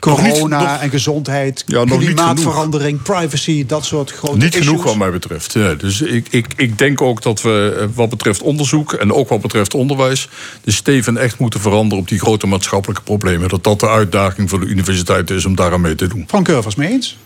Corona 0.00 0.80
en 0.80 0.90
gezondheid, 0.90 1.64
ja, 1.66 1.84
klimaatverandering, 1.84 3.02
privacy, 3.02 3.66
dat 3.66 3.84
soort 3.84 4.10
grote 4.10 4.36
Niet 4.36 4.56
genoeg 4.56 4.82
wat 4.82 4.96
mij 4.96 5.10
betreft. 5.10 5.52
Ja, 5.52 5.74
dus 5.74 6.00
ik, 6.00 6.26
ik, 6.30 6.46
ik 6.56 6.78
denk 6.78 7.00
ook 7.00 7.22
dat 7.22 7.42
we 7.42 7.76
eh, 7.80 7.86
wat 7.94 8.08
betreft 8.08 8.42
onderzoek 8.42 8.92
en 8.92 9.12
ook 9.12 9.28
wat 9.28 9.40
betreft 9.40 9.74
onderwijs... 9.74 10.28
de 10.64 10.70
steven 10.70 11.16
echt 11.16 11.38
moeten 11.38 11.60
veranderen 11.60 11.98
op 12.02 12.08
die 12.08 12.18
grote 12.18 12.46
maatschappelijke 12.46 13.02
problemen. 13.02 13.48
Dat 13.48 13.64
dat 13.64 13.80
de 13.80 13.88
uitdaging 13.88 14.50
voor 14.50 14.60
de 14.60 14.66
universiteit 14.66 15.30
is 15.30 15.44
om 15.44 15.54
daaraan 15.54 15.80
mee 15.80 15.94
te 15.94 16.08
doen. 16.08 16.24
Frank 16.28 16.46
Curvers, 16.46 16.74
mee 16.74 16.88
eens? 16.88 17.16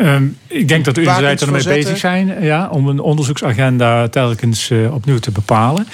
Um, 0.00 0.38
ik 0.46 0.68
denk 0.68 0.84
dat 0.84 0.94
de 0.94 1.00
universiteiten 1.00 1.46
ermee 1.46 1.64
bezig 1.64 1.98
zijn 1.98 2.42
ja, 2.42 2.68
om 2.68 2.88
een 2.88 3.00
onderzoeksagenda 3.00 4.08
telkens 4.08 4.70
uh, 4.70 4.94
opnieuw 4.94 5.18
te 5.18 5.30
bepalen. 5.30 5.86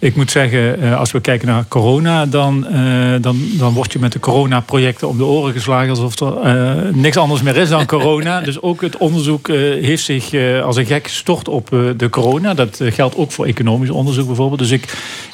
Ik 0.00 0.16
moet 0.16 0.30
zeggen, 0.30 0.80
eh, 0.80 0.98
als 0.98 1.12
we 1.12 1.20
kijken 1.20 1.48
naar 1.48 1.64
corona, 1.68 2.26
dan, 2.26 2.66
uh, 2.72 3.14
dan, 3.20 3.40
dan 3.52 3.72
word 3.72 3.92
je 3.92 3.98
met 3.98 4.12
de 4.12 4.20
coronaprojecten 4.20 5.08
om 5.08 5.16
de 5.18 5.24
oren 5.24 5.52
geslagen 5.52 5.90
alsof 5.90 6.20
er 6.20 6.56
uh, 6.56 6.94
niks 6.94 7.16
anders 7.16 7.42
meer 7.42 7.56
is 7.56 7.68
dan 7.68 7.86
corona. 7.86 8.40
dus 8.50 8.62
ook 8.62 8.80
het 8.80 8.96
onderzoek 8.96 9.48
heeft 9.48 10.04
zich 10.04 10.34
als 10.62 10.76
een 10.76 10.86
gek 10.86 11.06
gestort 11.06 11.48
op 11.48 11.68
de 11.96 12.10
corona. 12.10 12.54
Dat 12.54 12.80
geldt 12.82 13.16
ook 13.16 13.32
voor 13.32 13.46
economisch 13.46 13.90
onderzoek 13.90 14.26
bijvoorbeeld. 14.26 14.60
Dus 14.60 14.70
ik, 14.70 14.82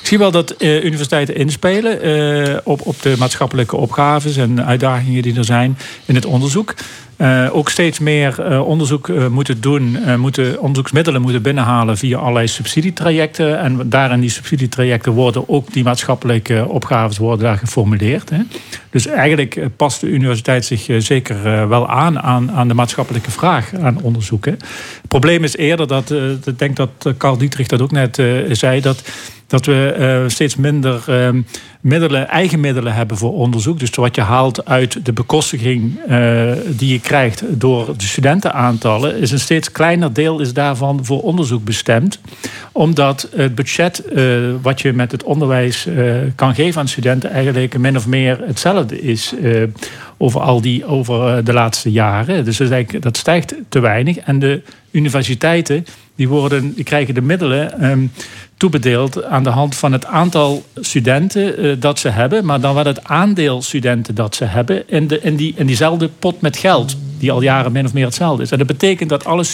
ik 0.00 0.07
zie 0.07 0.18
wel 0.18 0.31
dat 0.31 0.55
universiteiten 0.59 1.37
inspelen 1.37 2.61
op, 2.64 2.81
op 2.87 3.03
de 3.03 3.14
maatschappelijke 3.18 3.77
opgaves 3.77 4.37
en 4.37 4.64
uitdagingen 4.64 5.22
die 5.22 5.37
er 5.37 5.44
zijn 5.44 5.79
in 6.05 6.14
het 6.14 6.27
onderzoek. 6.27 6.74
Uh, 7.18 7.48
ook 7.53 7.68
steeds 7.70 7.98
meer 7.98 8.50
uh, 8.50 8.66
onderzoek 8.66 9.09
uh, 9.09 9.27
moeten 9.27 9.61
doen, 9.61 9.98
moeten 10.18 10.61
onderzoeksmiddelen 10.61 11.22
moeten 11.22 11.42
binnenhalen 11.42 11.96
via 11.96 12.18
allerlei 12.18 12.48
subsidietrajecten. 12.48 13.59
En 13.59 13.88
daar 13.88 14.12
in 14.12 14.20
die 14.20 14.31
subsidietrajecten 14.31 15.12
worden 15.12 15.48
ook 15.48 15.72
die 15.72 15.85
maatschappelijke 15.85 16.68
opgaves 16.68 17.18
worden 17.18 17.44
daar 17.44 17.59
geformuleerd. 17.59 18.31
Hè. 18.31 18.38
Dus 18.90 19.07
eigenlijk 19.07 19.68
past 19.77 20.00
de 20.00 20.07
universiteit 20.07 20.64
zich 20.64 20.87
zeker 20.98 21.68
wel 21.68 21.88
aan, 21.88 22.20
aan 22.20 22.53
aan 22.53 22.68
de 22.68 22.74
maatschappelijke 22.74 23.31
vraag 23.31 23.74
aan 23.74 24.03
onderzoeken. 24.03 24.53
Het 24.53 25.09
probleem 25.09 25.44
is 25.44 25.57
eerder 25.57 25.87
dat, 25.87 26.11
ik 26.44 26.59
denk 26.59 26.77
dat 26.77 27.14
Carl 27.18 27.38
Dietrich 27.38 27.66
dat 27.66 27.81
ook 27.81 27.90
net 27.90 28.22
zei, 28.50 28.81
dat 28.81 29.03
dat 29.46 29.66
we 29.66 29.96
uh, 29.98 30.28
steeds 30.28 30.57
minder 30.57 31.04
uh, 31.09 31.28
middelen, 31.80 32.28
eigen 32.28 32.61
middelen 32.61 32.94
hebben 32.94 33.16
voor 33.16 33.33
onderzoek. 33.33 33.78
Dus 33.78 33.90
wat 33.90 34.14
je 34.14 34.20
haalt 34.20 34.66
uit 34.66 35.04
de 35.04 35.12
bekostiging 35.12 35.98
uh, 36.09 36.52
die 36.68 36.92
je 36.92 37.00
krijgt 37.00 37.42
door 37.48 37.96
de 37.96 38.04
studentenaantallen, 38.04 39.18
is 39.18 39.30
een 39.30 39.40
steeds 39.40 39.72
kleiner 39.72 40.12
deel 40.12 40.40
is 40.40 40.52
daarvan 40.52 41.04
voor 41.04 41.22
onderzoek 41.22 41.64
bestemd. 41.64 42.20
Omdat 42.72 43.28
het 43.37 43.54
budget 43.54 44.02
wat 44.62 44.80
je 44.80 44.92
met 44.92 45.12
het 45.12 45.22
onderwijs 45.22 45.88
kan 46.35 46.54
geven 46.54 46.80
aan 46.80 46.88
studenten 46.88 47.30
eigenlijk 47.30 47.78
min 47.78 47.96
of 47.96 48.07
meer 48.07 48.38
hetzelfde 48.46 49.00
is 49.00 49.35
over 50.16 50.40
al 50.40 50.61
die 50.61 50.85
over 50.87 51.44
de 51.44 51.52
laatste 51.52 51.90
jaren. 51.90 52.44
Dus 52.44 52.61
dat 53.00 53.16
stijgt 53.16 53.54
te 53.68 53.80
weinig. 53.80 54.16
En 54.16 54.38
de 54.38 54.62
universiteiten 54.94 55.87
die, 56.14 56.28
worden, 56.28 56.74
die 56.74 56.85
krijgen 56.85 57.14
de 57.14 57.22
middelen 57.22 57.90
um, 57.90 58.12
toebedeeld 58.57 59.24
aan 59.24 59.42
de 59.42 59.50
hand 59.50 59.74
van 59.76 59.92
het 59.92 60.07
aantal 60.07 60.64
studenten 60.74 61.64
uh, 61.64 61.76
dat 61.78 61.98
ze 61.98 62.09
hebben, 62.09 62.44
maar 62.44 62.61
dan 62.61 62.74
wat 62.74 62.87
het 62.87 63.04
aandeel 63.04 63.62
studenten 63.62 64.14
dat 64.14 64.35
ze 64.35 64.44
hebben 64.44 64.88
in, 64.88 65.07
de, 65.07 65.20
in, 65.20 65.37
die, 65.37 65.54
in 65.57 65.66
diezelfde 65.66 66.09
pot 66.18 66.40
met 66.40 66.57
geld, 66.57 66.96
die 67.18 67.33
al 67.33 67.42
jaren 67.42 67.72
min 67.72 67.85
of 67.85 67.92
meer 67.92 68.04
hetzelfde 68.04 68.42
is. 68.42 68.50
En 68.50 68.59
dat 68.59 68.66
betekent 68.66 69.09
dat 69.09 69.24
alle 69.24 69.44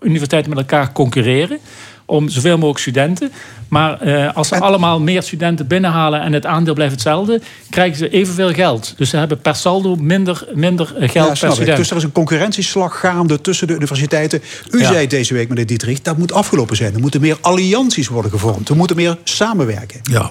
universiteiten 0.00 0.50
met 0.50 0.58
elkaar 0.58 0.92
concurreren 0.92 1.58
om 2.06 2.28
zoveel 2.28 2.54
mogelijk 2.54 2.78
studenten. 2.78 3.32
Maar 3.68 4.06
uh, 4.06 4.34
als 4.34 4.48
ze 4.48 4.60
allemaal 4.60 5.00
meer 5.00 5.22
studenten 5.22 5.66
binnenhalen 5.66 6.20
en 6.20 6.32
het 6.32 6.46
aandeel 6.46 6.74
blijft 6.74 6.92
hetzelfde, 6.92 7.40
krijgen 7.70 7.96
ze 7.96 8.08
evenveel 8.08 8.52
geld. 8.52 8.94
Dus 8.96 9.10
ze 9.10 9.16
hebben 9.16 9.40
per 9.40 9.54
saldo 9.54 9.96
minder, 9.96 10.46
minder 10.54 10.96
eh, 10.96 11.08
geld 11.08 11.28
per 11.28 11.36
student. 11.36 11.68
Ik. 11.68 11.76
Dus 11.76 11.90
er 11.90 11.96
is 11.96 12.02
een 12.02 12.12
concurrentieslag 12.12 13.00
gaande 13.00 13.40
tussen 13.40 13.66
de 13.66 13.74
universiteiten. 13.74 14.42
U 14.70 14.84
zei 14.84 15.06
deze 15.06 15.34
week, 15.34 15.48
meneer 15.48 15.66
Dietrich, 15.66 16.02
dat 16.02 16.18
moet 16.18 16.32
afgelopen 16.32 16.76
zijn. 16.76 16.94
Er 16.94 17.00
moeten 17.00 17.20
meer 17.20 17.38
allianties 17.40 18.08
worden 18.08 18.30
gevormd. 18.30 18.68
We 18.68 18.74
moeten 18.74 18.96
meer 18.96 19.18
samenwerken. 19.24 20.00
Ja, 20.02 20.30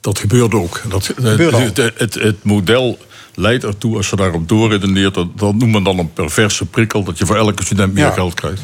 dat 0.00 0.18
gebeurt 0.18 0.54
ook. 0.54 0.82
Dat, 0.88 1.06
het, 1.22 1.76
het, 1.76 2.14
het, 2.14 2.44
model 2.44 2.98
leidt 3.34 3.64
ertoe, 3.64 3.96
als 3.96 4.10
je 4.10 4.16
daarop 4.16 4.48
doorredeneert, 4.48 5.14
dat, 5.14 5.38
dat 5.38 5.54
noemt 5.54 5.72
men 5.72 5.82
dan 5.82 5.98
een 5.98 6.12
perverse 6.12 6.66
prikkel, 6.66 7.02
dat 7.02 7.18
je 7.18 7.26
voor 7.26 7.36
elke 7.36 7.64
student 7.64 7.94
meer 7.94 8.12
geld 8.12 8.34
krijgt. 8.34 8.62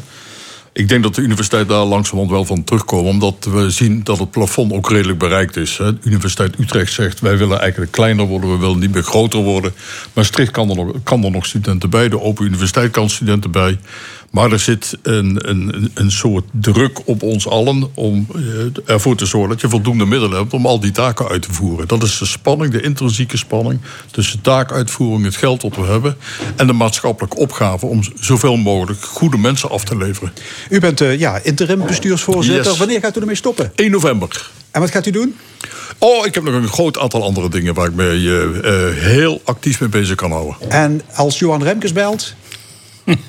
Ik 0.77 0.89
denk 0.89 1.03
dat 1.03 1.15
de 1.15 1.21
universiteit 1.21 1.67
daar 1.67 1.85
langzamerhand 1.85 2.31
wel 2.31 2.45
van 2.45 2.63
terugkomt. 2.63 3.07
Omdat 3.07 3.47
we 3.51 3.69
zien 3.69 4.03
dat 4.03 4.19
het 4.19 4.31
plafond 4.31 4.73
ook 4.73 4.89
redelijk 4.89 5.19
bereikt 5.19 5.55
is. 5.55 5.75
De 5.75 5.97
Universiteit 6.03 6.59
Utrecht 6.59 6.93
zegt 6.93 7.19
wij 7.19 7.37
willen 7.37 7.59
eigenlijk 7.59 7.91
kleiner 7.91 8.25
worden. 8.25 8.51
We 8.51 8.57
willen 8.57 8.79
niet 8.79 8.93
meer 8.93 9.03
groter 9.03 9.39
worden. 9.39 9.73
Maastricht 10.13 10.51
kan 10.51 10.69
er 10.69 10.75
nog, 10.75 10.91
kan 11.03 11.23
er 11.23 11.31
nog 11.31 11.45
studenten 11.45 11.89
bij. 11.89 12.09
De 12.09 12.21
Open 12.21 12.45
Universiteit 12.45 12.91
kan 12.91 13.09
studenten 13.09 13.51
bij. 13.51 13.79
Maar 14.29 14.51
er 14.51 14.59
zit 14.59 14.97
een, 15.01 15.49
een, 15.49 15.91
een 15.93 16.11
soort 16.11 16.45
druk 16.51 16.99
op 17.05 17.23
ons 17.23 17.47
allen 17.47 17.89
om 17.93 18.27
eh, 18.35 18.41
ervoor 18.85 19.15
te 19.15 19.25
zorgen 19.25 19.49
dat 19.49 19.61
je 19.61 19.69
voldoende 19.69 20.05
middelen 20.05 20.37
hebt 20.37 20.53
om 20.53 20.65
al 20.65 20.79
die 20.79 20.91
taken 20.91 21.27
uit 21.27 21.41
te 21.41 21.53
voeren. 21.53 21.87
Dat 21.87 22.03
is 22.03 22.17
de 22.17 22.25
spanning, 22.25 22.71
de 22.71 22.81
intrinsieke 22.81 23.37
spanning 23.37 23.79
tussen 24.11 24.41
taakuitvoering, 24.41 25.25
het 25.25 25.35
geld 25.35 25.61
dat 25.61 25.75
we 25.75 25.81
hebben, 25.81 26.17
en 26.55 26.67
de 26.67 26.73
maatschappelijke 26.73 27.37
opgave 27.37 27.85
om 27.85 28.01
zoveel 28.19 28.57
mogelijk 28.57 29.01
goede 29.01 29.37
mensen 29.37 29.69
af 29.69 29.83
te 29.83 29.97
leveren. 29.97 30.33
U 30.69 30.79
bent 30.79 31.01
uh, 31.01 31.19
ja, 31.19 31.39
interim 31.43 31.85
bestuursvoorzitter. 31.85 32.75
Wanneer 32.75 32.99
gaat 32.99 33.17
u 33.17 33.19
ermee 33.19 33.35
stoppen? 33.35 33.71
1 33.75 33.91
november. 33.91 34.49
En 34.71 34.81
wat 34.81 34.91
gaat 34.91 35.05
u 35.05 35.11
doen? 35.11 35.35
Oh, 35.97 36.25
ik 36.25 36.33
heb 36.33 36.43
nog 36.43 36.53
een 36.53 36.67
groot 36.67 36.99
aantal 36.99 37.23
andere 37.23 37.49
dingen 37.49 37.73
waar 37.73 37.87
ik 37.87 37.93
me 37.93 38.13
uh, 38.13 39.03
heel 39.03 39.41
actief 39.43 39.79
mee 39.79 39.89
bezig 39.89 40.15
kan 40.15 40.31
houden. 40.31 40.55
En 40.69 41.01
als 41.15 41.39
Johan 41.39 41.63
Remkes 41.63 41.93
belt? 41.93 42.33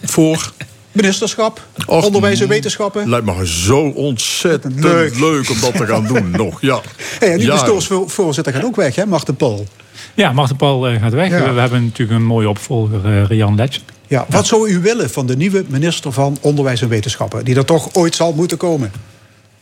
Voor? 0.03 0.53
Ministerschap, 0.92 1.66
onderwijs 1.87 2.40
en 2.40 2.48
wetenschappen. 2.48 3.09
Lijkt 3.09 3.27
me 3.27 3.46
zo 3.46 3.81
ontzettend 3.88 4.81
leuk. 4.81 5.18
leuk. 5.18 5.51
om 5.51 5.61
dat 5.61 5.77
te 5.77 5.87
gaan 5.87 6.07
doen 6.07 6.31
nog. 6.44 6.61
Ja. 6.61 6.81
Hey, 7.18 7.33
en 7.33 7.46
bestuursvoorzitter 7.46 8.53
gaat 8.53 8.64
ook 8.64 8.77
weg, 8.77 8.94
hè, 8.94 9.07
Marten 9.07 9.37
Paul? 9.37 9.66
Ja, 10.14 10.33
Marten 10.33 10.57
Paul 10.57 10.88
eh, 10.88 11.01
gaat 11.01 11.12
weg. 11.12 11.31
We 11.31 11.61
hebben 11.61 11.85
natuurlijk 11.85 12.18
een 12.18 12.27
mooie 12.27 12.48
opvolger, 12.48 13.07
uh, 13.07 13.24
Rian 13.24 13.55
Letch. 13.55 13.81
Ja, 14.07 14.27
wat 14.29 14.46
zou 14.46 14.70
u 14.70 14.81
willen 14.81 15.11
van 15.11 15.27
de 15.27 15.37
nieuwe 15.37 15.64
minister 15.68 16.12
van 16.12 16.38
Onderwijs 16.40 16.83
en 16.83 16.88
Wetenschappen... 16.88 17.44
die 17.44 17.57
er 17.57 17.64
toch 17.64 17.94
ooit 17.94 18.14
zal 18.14 18.33
moeten 18.33 18.57
komen? 18.57 18.92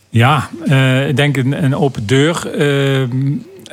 Ja, 0.09 0.49
uh, 0.65 1.07
ik 1.07 1.15
denk 1.15 1.37
een, 1.37 1.63
een 1.63 1.75
open 1.75 2.07
deur. 2.07 2.51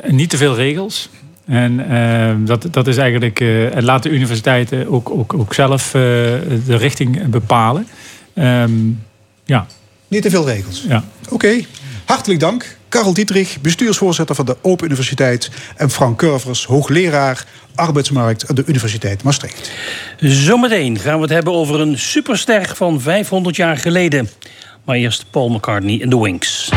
niet 0.07 0.29
te 0.29 0.37
veel 0.37 0.55
regels. 0.55 1.09
En 1.45 1.91
uh, 1.91 2.47
dat, 2.47 2.67
dat 2.71 2.87
is 2.87 2.97
eigenlijk. 2.97 3.39
Uh, 3.39 3.69
laat 3.79 4.03
de 4.03 4.09
universiteiten 4.09 4.91
ook, 4.91 5.09
ook, 5.09 5.33
ook 5.33 5.53
zelf 5.53 5.85
uh, 5.87 5.91
de 5.91 6.75
richting 6.77 7.29
bepalen. 7.29 7.87
Um, 8.33 9.03
ja. 9.45 9.65
Niet 10.07 10.21
te 10.21 10.29
veel 10.29 10.45
regels. 10.45 10.85
Ja. 10.87 11.03
Oké. 11.29 11.61
Hartelijk 12.05 12.39
dank. 12.39 12.77
Karel 12.89 13.13
Dietrich, 13.13 13.61
bestuursvoorzitter 13.61 14.35
van 14.35 14.45
de 14.45 14.57
Open 14.61 14.85
Universiteit. 14.85 15.51
En 15.75 15.89
Frank 15.89 16.17
Curvers, 16.17 16.65
hoogleraar 16.65 17.45
arbeidsmarkt 17.75 18.49
aan 18.49 18.55
de 18.55 18.63
Universiteit 18.65 19.23
Maastricht. 19.23 19.71
Zometeen 20.19 20.99
gaan 20.99 21.15
we 21.15 21.21
het 21.21 21.31
hebben 21.31 21.53
over 21.53 21.79
een 21.79 21.97
superster 21.97 22.71
van 22.75 23.01
500 23.01 23.55
jaar 23.55 23.77
geleden. 23.77 24.29
Maar 24.83 24.95
eerst 24.95 25.25
Paul 25.31 25.49
McCartney 25.49 26.01
en 26.01 26.09
de 26.09 26.19
Wings. 26.19 26.69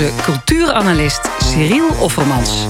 Onze 0.00 0.22
cultuuranalist 0.22 1.28
Cyril 1.38 1.88
Offermans. 2.00 2.66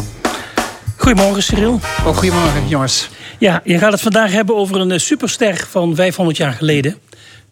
Goedemorgen, 0.96 1.42
Cyril. 1.42 1.80
Oh, 2.06 2.16
goedemorgen, 2.16 2.68
jongens. 2.68 3.08
Ja, 3.38 3.60
je 3.64 3.78
gaat 3.78 3.92
het 3.92 4.00
vandaag 4.00 4.32
hebben 4.32 4.56
over 4.56 4.80
een 4.80 4.90
eh, 4.90 4.98
superster 4.98 5.66
van 5.70 5.94
500 5.94 6.36
jaar 6.36 6.52
geleden. 6.52 6.96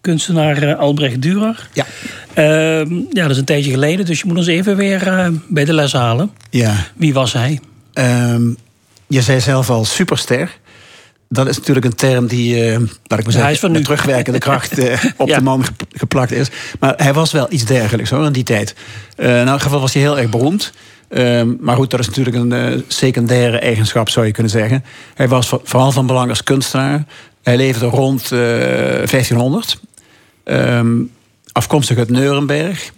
Kunstenaar 0.00 0.62
uh, 0.62 0.78
Albrecht 0.78 1.26
Dürer. 1.26 1.68
Ja. 1.72 1.86
Uh, 2.34 2.90
ja, 3.10 3.22
dat 3.22 3.30
is 3.30 3.36
een 3.36 3.44
tijdje 3.44 3.70
geleden, 3.70 4.06
dus 4.06 4.20
je 4.20 4.26
moet 4.26 4.36
ons 4.36 4.46
even 4.46 4.76
weer 4.76 5.06
uh, 5.06 5.28
bij 5.48 5.64
de 5.64 5.72
les 5.72 5.92
halen. 5.92 6.30
Ja. 6.50 6.74
Wie 6.96 7.14
was 7.14 7.32
hij? 7.32 7.60
Um, 7.94 8.56
je 9.06 9.22
zei 9.22 9.40
zelf 9.40 9.70
al 9.70 9.84
superster. 9.84 10.58
Dat 11.28 11.48
is 11.48 11.56
natuurlijk 11.56 11.86
een 11.86 11.94
term 11.94 12.26
die, 12.26 12.72
uh, 12.72 12.78
laat 13.04 13.18
ik 13.18 13.24
maar 13.24 13.32
zeggen, 13.32 13.72
met 13.72 13.84
terugwerkende 13.84 14.38
kracht 14.38 14.78
uh, 14.78 15.04
op 15.16 15.28
ja. 15.28 15.36
de 15.36 15.42
man 15.42 15.64
geplakt 15.92 16.32
is. 16.32 16.48
Maar 16.80 16.94
hij 16.96 17.12
was 17.12 17.32
wel 17.32 17.46
iets 17.50 17.64
dergelijks 17.64 18.10
hoor, 18.10 18.26
in 18.26 18.32
die 18.32 18.42
tijd. 18.42 18.74
Uh, 19.16 19.40
in 19.40 19.48
elk 19.48 19.60
geval 19.60 19.80
was 19.80 19.92
hij 19.92 20.02
heel 20.02 20.18
erg 20.18 20.30
beroemd. 20.30 20.72
Uh, 21.10 21.42
maar 21.60 21.76
goed, 21.76 21.90
dat 21.90 22.00
is 22.00 22.06
natuurlijk 22.06 22.36
een 22.36 22.84
secundaire 22.88 23.58
eigenschap, 23.58 24.08
zou 24.08 24.26
je 24.26 24.32
kunnen 24.32 24.52
zeggen. 24.52 24.84
Hij 25.14 25.28
was 25.28 25.48
vooral 25.62 25.92
van 25.92 26.06
belang 26.06 26.28
als 26.28 26.42
kunstenaar. 26.42 27.04
Hij 27.42 27.56
leefde 27.56 27.86
rond 27.86 28.22
uh, 28.22 28.38
1500. 28.38 29.80
Um, 30.44 31.10
afkomstig 31.52 31.98
uit 31.98 32.10
Nuremberg. 32.10 32.92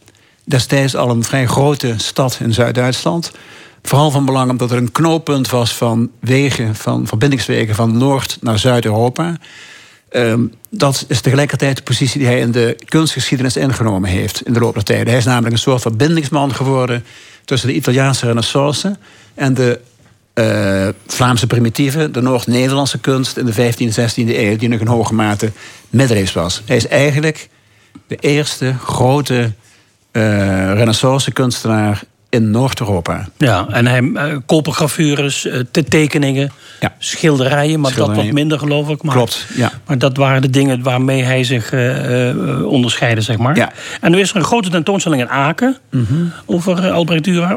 Destijds 0.44 0.96
al 0.96 1.10
een 1.10 1.24
vrij 1.24 1.46
grote 1.46 1.94
stad 1.96 2.38
in 2.40 2.54
Zuid-Duitsland. 2.54 3.32
Vooral 3.82 4.10
van 4.10 4.24
belang 4.24 4.50
omdat 4.50 4.70
er 4.70 4.76
een 4.76 4.92
knooppunt 4.92 5.50
was 5.50 5.74
van 5.74 6.10
wegen, 6.20 6.74
van 6.74 7.06
verbindingswegen 7.06 7.74
van 7.74 7.98
Noord 7.98 8.38
naar 8.40 8.58
Zuid-Europa. 8.58 9.36
Um, 10.12 10.52
dat 10.70 11.04
is 11.08 11.20
tegelijkertijd 11.20 11.76
de 11.76 11.82
positie 11.82 12.18
die 12.18 12.28
hij 12.28 12.40
in 12.40 12.50
de 12.50 12.76
kunstgeschiedenis 12.84 13.56
ingenomen 13.56 14.10
heeft 14.10 14.46
in 14.46 14.52
de 14.52 14.60
loop 14.60 14.74
der 14.74 14.84
tijden. 14.84 15.08
Hij 15.08 15.16
is 15.16 15.24
namelijk 15.24 15.52
een 15.52 15.58
soort 15.58 15.80
verbindingsman 15.80 16.54
geworden 16.54 17.04
tussen 17.44 17.68
de 17.68 17.74
Italiaanse 17.74 18.26
renaissance 18.26 18.96
en 19.34 19.54
de 19.54 19.80
uh, 20.34 20.88
Vlaamse 21.06 21.46
primitieve, 21.46 22.10
de 22.10 22.20
Noord-Nederlandse 22.20 22.98
kunst 22.98 23.36
in 23.36 23.46
de 23.46 23.52
15e 23.52 23.76
en 23.76 24.10
16e 24.10 24.14
eeuw, 24.14 24.56
die 24.56 24.68
nog 24.68 24.80
in 24.80 24.86
hoge 24.86 25.14
mate 25.14 25.52
middeleeuws 25.90 26.32
was. 26.32 26.62
Hij 26.66 26.76
is 26.76 26.86
eigenlijk 26.88 27.48
de 28.06 28.16
eerste 28.16 28.74
grote 28.84 29.52
uh, 30.12 30.22
renaissance 30.72 31.32
kunstenaar 31.32 32.02
in 32.30 32.50
Noord-Europa. 32.50 33.28
Ja, 33.36 33.66
en 33.70 33.86
hij 33.86 34.02
uh, 34.02 34.36
kopergravures, 34.46 35.46
uh, 35.46 35.60
tekeningen, 35.88 36.52
ja. 36.80 36.94
schilderijen, 36.98 37.80
maar 37.80 37.90
schilderijen. 37.90 38.16
dat 38.16 38.24
wat 38.24 38.34
minder 38.34 38.58
geloof 38.58 38.88
ik. 38.88 39.02
Maar, 39.02 39.14
Klopt, 39.14 39.46
ja. 39.54 39.72
Maar 39.86 39.98
dat 39.98 40.16
waren 40.16 40.42
de 40.42 40.50
dingen 40.50 40.82
waarmee 40.82 41.22
hij 41.22 41.44
zich 41.44 41.72
uh, 41.72 42.66
onderscheidde, 42.66 43.20
zeg 43.20 43.38
maar. 43.38 43.56
Ja. 43.56 43.72
En 44.00 44.10
nu 44.10 44.20
is 44.20 44.30
er 44.30 44.36
een 44.36 44.44
grote 44.44 44.70
tentoonstelling 44.70 45.22
in 45.22 45.28
Aken 45.28 45.76
mm 45.90 46.06
-hmm. 46.08 46.32
over 46.46 46.90
Albrecht 46.90 47.28
Dürer. 47.28 47.56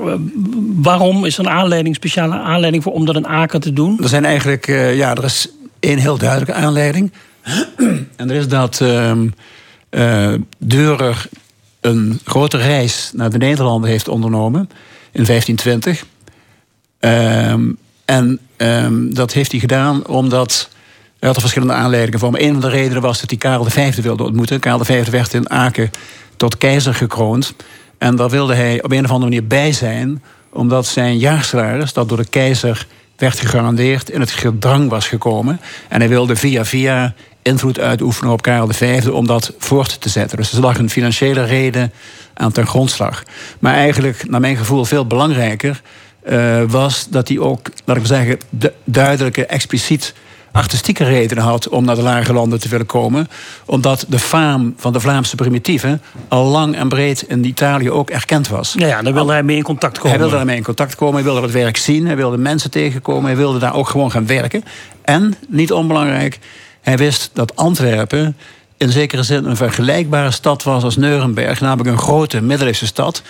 waarom 0.75 1.25
is 1.25 1.37
er 1.37 1.45
een 1.45 1.51
aanleiding, 1.51 1.95
speciale 1.95 2.35
aanleiding 2.35 2.83
voor 2.83 2.93
om 2.93 3.05
dat 3.05 3.15
in 3.15 3.27
Aken 3.27 3.61
te 3.61 3.73
doen? 3.73 3.99
Er 4.01 4.09
zijn 4.09 4.25
eigenlijk, 4.25 4.65
ja, 4.95 5.15
er 5.15 5.23
is 5.23 5.47
één 5.79 5.97
heel 5.97 6.17
duidelijke 6.17 6.53
aanleiding. 6.53 7.11
en 8.17 8.27
dat 8.27 8.31
is 8.31 8.47
dat 8.47 8.83
Dürer 10.57 11.27
een 11.85 12.19
grote 12.23 12.57
reis 12.57 13.11
naar 13.13 13.29
de 13.29 13.37
Nederlanden 13.37 13.89
heeft 13.89 14.07
ondernomen 14.07 14.69
in 15.11 15.25
1520. 15.25 16.05
Um, 16.99 17.77
en 18.05 18.39
um, 18.57 19.13
dat 19.13 19.33
heeft 19.33 19.51
hij 19.51 19.59
gedaan 19.59 20.07
omdat. 20.07 20.69
Hij 21.19 21.31
had 21.31 21.41
er 21.41 21.47
verschillende 21.47 21.83
aanleidingen 21.83 22.19
voor. 22.19 22.31
Maar 22.31 22.41
een 22.41 22.51
van 22.51 22.61
de 22.61 22.69
redenen 22.69 23.01
was 23.01 23.19
dat 23.19 23.29
hij 23.29 23.39
Karel 23.39 23.65
V 23.65 23.95
wilde 23.95 24.23
ontmoeten. 24.23 24.59
Karel 24.59 24.85
V 24.85 25.09
werd 25.09 25.33
in 25.33 25.49
Aken 25.49 25.91
tot 26.37 26.57
keizer 26.57 26.93
gekroond. 26.93 27.53
En 27.97 28.15
daar 28.15 28.29
wilde 28.29 28.53
hij 28.53 28.83
op 28.83 28.91
een 28.91 29.03
of 29.03 29.11
andere 29.11 29.29
manier 29.29 29.47
bij 29.47 29.71
zijn, 29.71 30.23
omdat 30.49 30.85
zijn 30.85 31.17
jaarsalaris, 31.17 31.93
dat 31.93 32.09
door 32.09 32.17
de 32.17 32.25
keizer 32.25 32.87
werd 33.17 33.39
gegarandeerd, 33.39 34.09
in 34.09 34.19
het 34.19 34.31
gedrang 34.31 34.89
was 34.89 35.07
gekomen. 35.07 35.59
En 35.89 35.99
hij 35.99 36.09
wilde 36.09 36.35
via 36.35 36.65
via 36.65 37.13
invloed 37.43 37.79
uitoefenen 37.79 38.31
op 38.31 38.41
Karel 38.41 38.67
V 38.69 39.07
om 39.11 39.27
dat 39.27 39.53
voort 39.57 40.01
te 40.01 40.09
zetten. 40.09 40.37
Dus 40.37 40.53
er 40.53 40.61
lag 40.61 40.77
een 40.77 40.89
financiële 40.89 41.43
reden 41.43 41.91
aan 42.33 42.51
ten 42.51 42.67
grondslag. 42.67 43.23
Maar 43.59 43.73
eigenlijk, 43.73 44.29
naar 44.29 44.39
mijn 44.39 44.57
gevoel, 44.57 44.85
veel 44.85 45.07
belangrijker 45.07 45.81
uh, 46.29 46.61
was 46.67 47.07
dat 47.09 47.27
hij 47.27 47.39
ook, 47.39 47.69
laat 47.85 47.97
ik 47.97 48.09
maar 48.09 48.17
zeggen, 48.17 48.39
duidelijke, 48.83 49.45
expliciet 49.45 50.13
artistieke 50.53 51.03
redenen 51.03 51.43
had 51.43 51.69
om 51.69 51.85
naar 51.85 51.95
de 51.95 52.01
lage 52.01 52.33
landen 52.33 52.59
te 52.59 52.69
willen 52.69 52.85
komen. 52.85 53.27
Omdat 53.65 54.05
de 54.07 54.19
faam 54.19 54.73
van 54.77 54.93
de 54.93 54.99
Vlaamse 54.99 55.35
primitieven 55.35 56.01
al 56.27 56.45
lang 56.45 56.75
en 56.75 56.89
breed 56.89 57.21
in 57.21 57.45
Italië 57.45 57.91
ook 57.91 58.09
erkend 58.09 58.47
was. 58.47 58.75
Ja, 58.77 58.87
ja 58.87 59.01
daar 59.01 59.13
wilde 59.13 59.31
hij 59.31 59.43
mee 59.43 59.57
in 59.57 59.63
contact 59.63 59.97
komen. 59.97 60.09
Hij 60.09 60.19
wilde 60.19 60.35
daarmee 60.35 60.55
in 60.55 60.63
contact 60.63 60.95
komen, 60.95 61.15
hij 61.15 61.23
wilde 61.23 61.41
het 61.41 61.51
werk 61.51 61.77
zien, 61.77 62.05
hij 62.05 62.15
wilde 62.15 62.37
mensen 62.37 62.71
tegenkomen, 62.71 63.25
hij 63.25 63.35
wilde 63.35 63.59
daar 63.59 63.75
ook 63.75 63.89
gewoon 63.89 64.11
gaan 64.11 64.27
werken. 64.27 64.63
En, 65.01 65.35
niet 65.47 65.71
onbelangrijk, 65.71 66.39
hij 66.83 66.97
wist 66.97 67.29
dat 67.33 67.55
Antwerpen 67.55 68.37
in 68.77 68.91
zekere 68.91 69.23
zin 69.23 69.45
een 69.45 69.55
vergelijkbare 69.55 70.31
stad 70.31 70.63
was 70.63 70.83
als 70.83 70.97
Nuremberg, 70.97 71.61
namelijk 71.61 71.89
een 71.89 71.97
grote 71.97 72.41
middeleeuwse 72.41 72.85
stad. 72.85 73.21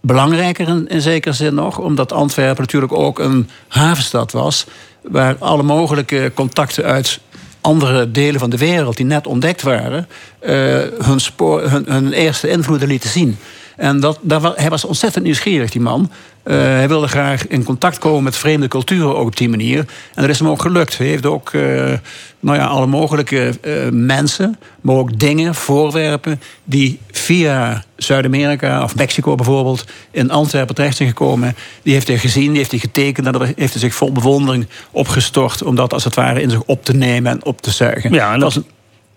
Belangrijker 0.00 0.68
in, 0.88 1.00
zekere 1.00 1.34
zin 1.34 1.54
nog, 1.54 1.78
omdat 1.78 2.12
Antwerpen 2.12 2.62
natuurlijk 2.62 2.92
ook 2.92 3.18
een 3.18 3.48
havenstad 3.68 4.32
was, 4.32 4.66
waar 5.02 5.36
alle 5.38 5.62
mogelijke 5.62 6.32
contacten 6.34 6.84
uit 6.84 7.20
andere 7.60 8.10
delen 8.10 8.40
van 8.40 8.50
de 8.50 8.56
wereld 8.56 8.96
die 8.96 9.06
net 9.06 9.26
ontdekt 9.26 9.62
waren, 9.62 10.08
uh, 10.42 10.50
hun, 10.98 11.20
spoor, 11.20 11.70
hun, 11.70 11.84
hun 11.88 12.12
eerste 12.12 12.48
invloeden 12.48 12.88
lieten 12.88 13.10
zien. 13.10 13.38
En 13.76 14.00
dat, 14.00 14.18
dat, 14.22 14.56
hij 14.56 14.70
was 14.70 14.84
ontzettend 14.84 15.24
nieuwsgierig, 15.24 15.70
die 15.70 15.80
man. 15.80 16.10
Uh, 16.44 16.54
hij 16.56 16.88
wilde 16.88 17.08
graag 17.08 17.46
in 17.46 17.64
contact 17.64 17.98
komen 17.98 18.22
met 18.22 18.36
vreemde 18.36 18.68
culturen 18.68 19.16
ook 19.16 19.26
op 19.26 19.36
die 19.36 19.48
manier. 19.48 19.78
En 20.14 20.22
dat 20.22 20.28
is 20.28 20.38
hem 20.38 20.48
ook 20.48 20.62
gelukt. 20.62 20.98
Hij 20.98 21.06
heeft 21.06 21.26
ook 21.26 21.52
uh, 21.52 21.92
nou 22.40 22.58
ja, 22.58 22.66
alle 22.66 22.86
mogelijke 22.86 23.54
uh, 23.62 23.88
mensen, 23.90 24.58
maar 24.80 24.96
ook 24.96 25.18
dingen, 25.18 25.54
voorwerpen... 25.54 26.40
die 26.64 26.98
via 27.10 27.84
Zuid-Amerika 27.96 28.82
of 28.82 28.96
Mexico 28.96 29.34
bijvoorbeeld 29.34 29.84
in 30.10 30.30
Antwerpen 30.30 30.74
terecht 30.74 30.96
zijn 30.96 31.08
gekomen. 31.08 31.56
Die 31.82 31.92
heeft 31.92 32.08
hij 32.08 32.18
gezien, 32.18 32.48
die 32.48 32.58
heeft 32.58 32.70
hij 32.70 32.80
getekend... 32.80 33.26
en 33.26 33.32
daar 33.32 33.52
heeft 33.56 33.72
hij 33.72 33.80
zich 33.80 33.94
vol 33.94 34.12
bewondering 34.12 34.66
opgestort... 34.90 35.62
om 35.62 35.74
dat 35.74 35.92
als 35.92 36.04
het 36.04 36.14
ware 36.14 36.42
in 36.42 36.50
zich 36.50 36.62
op 36.62 36.84
te 36.84 36.94
nemen 36.94 37.32
en 37.32 37.44
op 37.44 37.62
te 37.62 37.70
zuigen. 37.70 38.12
Ja, 38.12 38.32
en 38.32 38.40
dat, 38.40 38.62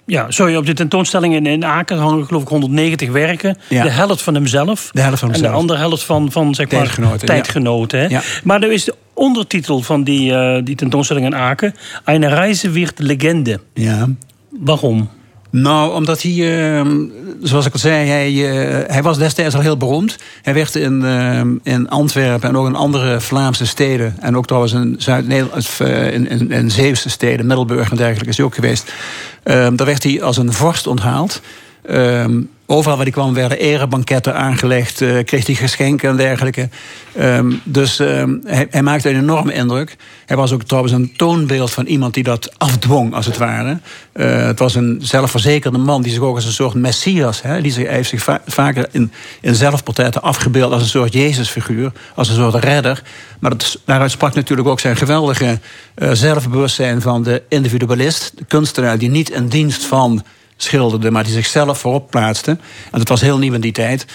ja, 0.08 0.32
sorry, 0.32 0.56
op 0.56 0.66
de 0.66 0.74
tentoonstelling 0.74 1.36
in, 1.36 1.46
in 1.46 1.66
Aken 1.66 1.98
hangen 1.98 2.26
geloof 2.26 2.42
ik 2.42 2.48
190 2.48 3.12
werken. 3.12 3.58
Ja. 3.70 3.84
De 3.84 3.90
helft 3.90 4.22
van 4.22 4.34
hemzelf. 4.34 4.90
De 4.92 5.02
helft 5.02 5.20
van 5.20 5.30
hemzelf. 5.30 5.52
En 5.52 5.56
de 5.56 5.62
andere 5.62 5.80
helft 5.80 6.04
van, 6.04 6.32
van 6.32 6.56
zeg 6.56 6.72
maar, 6.72 6.80
tijdgenoten. 6.80 7.28
tijdgenoten 7.28 8.00
hè? 8.00 8.06
Ja. 8.08 8.22
Maar 8.44 8.64
er 8.64 8.72
is 8.72 8.84
de 8.84 8.96
ondertitel 9.14 9.82
van 9.82 10.04
die, 10.04 10.32
uh, 10.32 10.58
die 10.64 10.76
tentoonstelling 10.76 11.26
in 11.26 11.36
Aken. 11.36 11.76
Eine 12.04 12.28
Reise 12.28 12.70
wird 12.70 13.00
Legende. 13.00 13.60
Ja. 13.74 14.08
Waarom? 14.50 15.10
Nou, 15.50 15.94
omdat 15.94 16.22
hij, 16.22 16.32
uh, 16.32 16.86
zoals 17.42 17.66
ik 17.66 17.74
al 17.74 17.80
zei, 17.80 18.08
hij, 18.08 18.32
uh, 18.32 18.88
hij 18.88 19.04
was 19.04 19.18
destijds 19.18 19.56
al 19.56 19.62
heel 19.62 19.78
beroemd. 19.78 20.18
Hij 20.42 20.54
werd 20.54 20.76
in, 20.76 21.02
uh, 21.02 21.42
in 21.64 21.90
Antwerpen 21.90 22.50
en 22.50 22.58
ook 22.58 22.68
in 22.68 22.76
andere 22.76 23.22
Vlaamse 23.22 23.66
steden... 23.66 24.16
en 24.20 24.38
ook 24.38 24.46
trouwens 24.46 24.74
in, 24.74 24.96
Zuid-Nederland, 24.98 25.80
in, 26.14 26.30
in, 26.30 26.52
in 26.52 26.72
Zeeuwse 26.72 27.10
steden, 27.10 27.46
Middelburg 27.46 27.90
en 27.90 27.98
dergelijke 27.98 28.30
is 28.30 28.38
hij 28.38 28.46
ook 28.46 28.56
geweest. 28.56 28.94
daar 29.44 29.86
werd 29.86 30.04
hij 30.04 30.22
als 30.22 30.38
een 30.38 30.54
vorst 30.54 30.88
onthaald. 30.88 31.42
Um, 31.90 32.50
overal 32.66 32.96
waar 32.96 33.06
hij 33.06 33.14
kwam 33.14 33.34
werden 33.34 33.60
erebanketten 33.60 34.36
aangelegd, 34.36 35.02
uh, 35.02 35.24
kreeg 35.24 35.46
hij 35.46 35.56
geschenken 35.56 36.10
en 36.10 36.16
dergelijke. 36.16 36.70
Um, 37.20 37.62
dus 37.64 38.00
um, 38.00 38.42
hij, 38.46 38.82
maakte 38.82 39.10
een 39.10 39.20
enorme 39.20 39.54
indruk. 39.54 39.96
Hij 40.26 40.38
was 40.38 40.52
ook 40.52 40.64
trouwens 40.64 40.94
een 40.94 41.14
toonbeeld 41.18 41.72
van 41.72 41.86
iemand 41.86 42.14
die 42.14 42.24
dat 42.24 42.54
afdwong, 42.58 43.14
als 43.14 43.26
het 43.26 43.38
ware. 43.38 43.80
Uh, 44.14 44.46
het 44.46 44.60
was 44.60 44.76
een 44.76 45.00
zelfverzekerde 45.02 45.78
man 45.78 46.02
die 46.02 46.12
zich 46.12 46.22
ook 46.22 46.36
als 46.36 46.46
een 46.46 46.52
soort 46.52 46.74
messias, 46.74 47.42
hè, 47.42 47.62
die 47.62 47.72
zich, 47.72 47.86
hij 47.86 47.96
heeft 47.96 48.10
zich 48.10 48.24
va 48.24 48.42
vaker 48.46 48.88
in, 48.92 49.12
in 49.42 49.56
zelfportretten 49.56 50.22
afgebeeld 50.22 50.72
als 50.72 50.82
een 50.82 50.88
soort 50.88 51.14
Jezusfiguur, 51.14 51.92
als 52.16 52.30
een 52.30 52.36
soort 52.36 52.64
redder. 52.64 53.04
Maar 53.40 53.52
dat, 53.52 53.80
daaruit 53.86 54.12
sprak 54.12 54.36
natuurlijk 54.36 54.68
ook 54.68 54.80
zijn 54.80 54.96
geweldige 54.96 55.60
uh, 55.96 56.12
zelfbewustzijn 56.12 57.02
van 57.02 57.24
de 57.24 57.42
individualist, 57.50 58.32
de 58.36 58.46
kunstenaar 58.46 58.98
die 58.98 59.10
niet 59.10 59.30
in 59.30 59.48
dienst 59.48 59.84
van 59.84 60.24
schilderde, 60.58 61.12
maar 61.12 61.24
die 61.24 61.34
zichzelf 61.34 61.80
voorop 61.80 62.10
plaatste. 62.10 62.52
En 62.92 63.00
dat 63.00 63.08
was 63.08 63.22
heel 63.22 63.38
nieuw 63.38 63.54
in 63.54 63.62
die 63.62 63.72
tijd. 63.72 64.06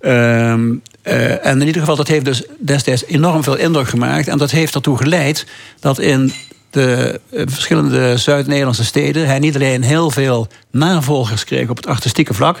Um, 0.00 0.82
uh, 1.04 1.46
en 1.46 1.60
in 1.60 1.66
ieder 1.66 1.80
geval, 1.80 1.96
dat 1.96 2.08
heeft 2.08 2.24
dus 2.24 2.42
destijds 2.58 3.04
enorm 3.06 3.42
veel 3.42 3.56
indruk 3.56 3.88
gemaakt. 3.88 4.28
En 4.28 4.38
dat 4.38 4.50
heeft 4.50 4.74
ertoe 4.74 4.96
geleid 4.96 5.46
dat 5.80 5.98
in 5.98 6.32
de 6.70 7.20
uh, 7.30 7.42
verschillende 7.46 8.16
Zuid-Nederlandse 8.16 8.84
steden... 8.84 9.26
hij 9.26 9.38
niet 9.38 9.54
alleen 9.54 9.82
heel 9.82 10.10
veel 10.10 10.46
navolgers 10.70 11.44
kreeg 11.44 11.68
op 11.68 11.76
het 11.76 11.86
artistieke 11.86 12.34
vlak... 12.34 12.60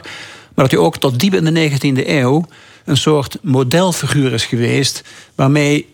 maar 0.54 0.64
dat 0.64 0.70
hij 0.70 0.80
ook 0.80 0.98
tot 0.98 1.20
diep 1.20 1.34
in 1.34 1.44
de 1.44 1.70
19e 1.70 2.08
eeuw 2.08 2.44
een 2.84 2.96
soort 2.96 3.38
modelfiguur 3.42 4.32
is 4.32 4.44
geweest... 4.44 5.02
waarmee 5.34 5.86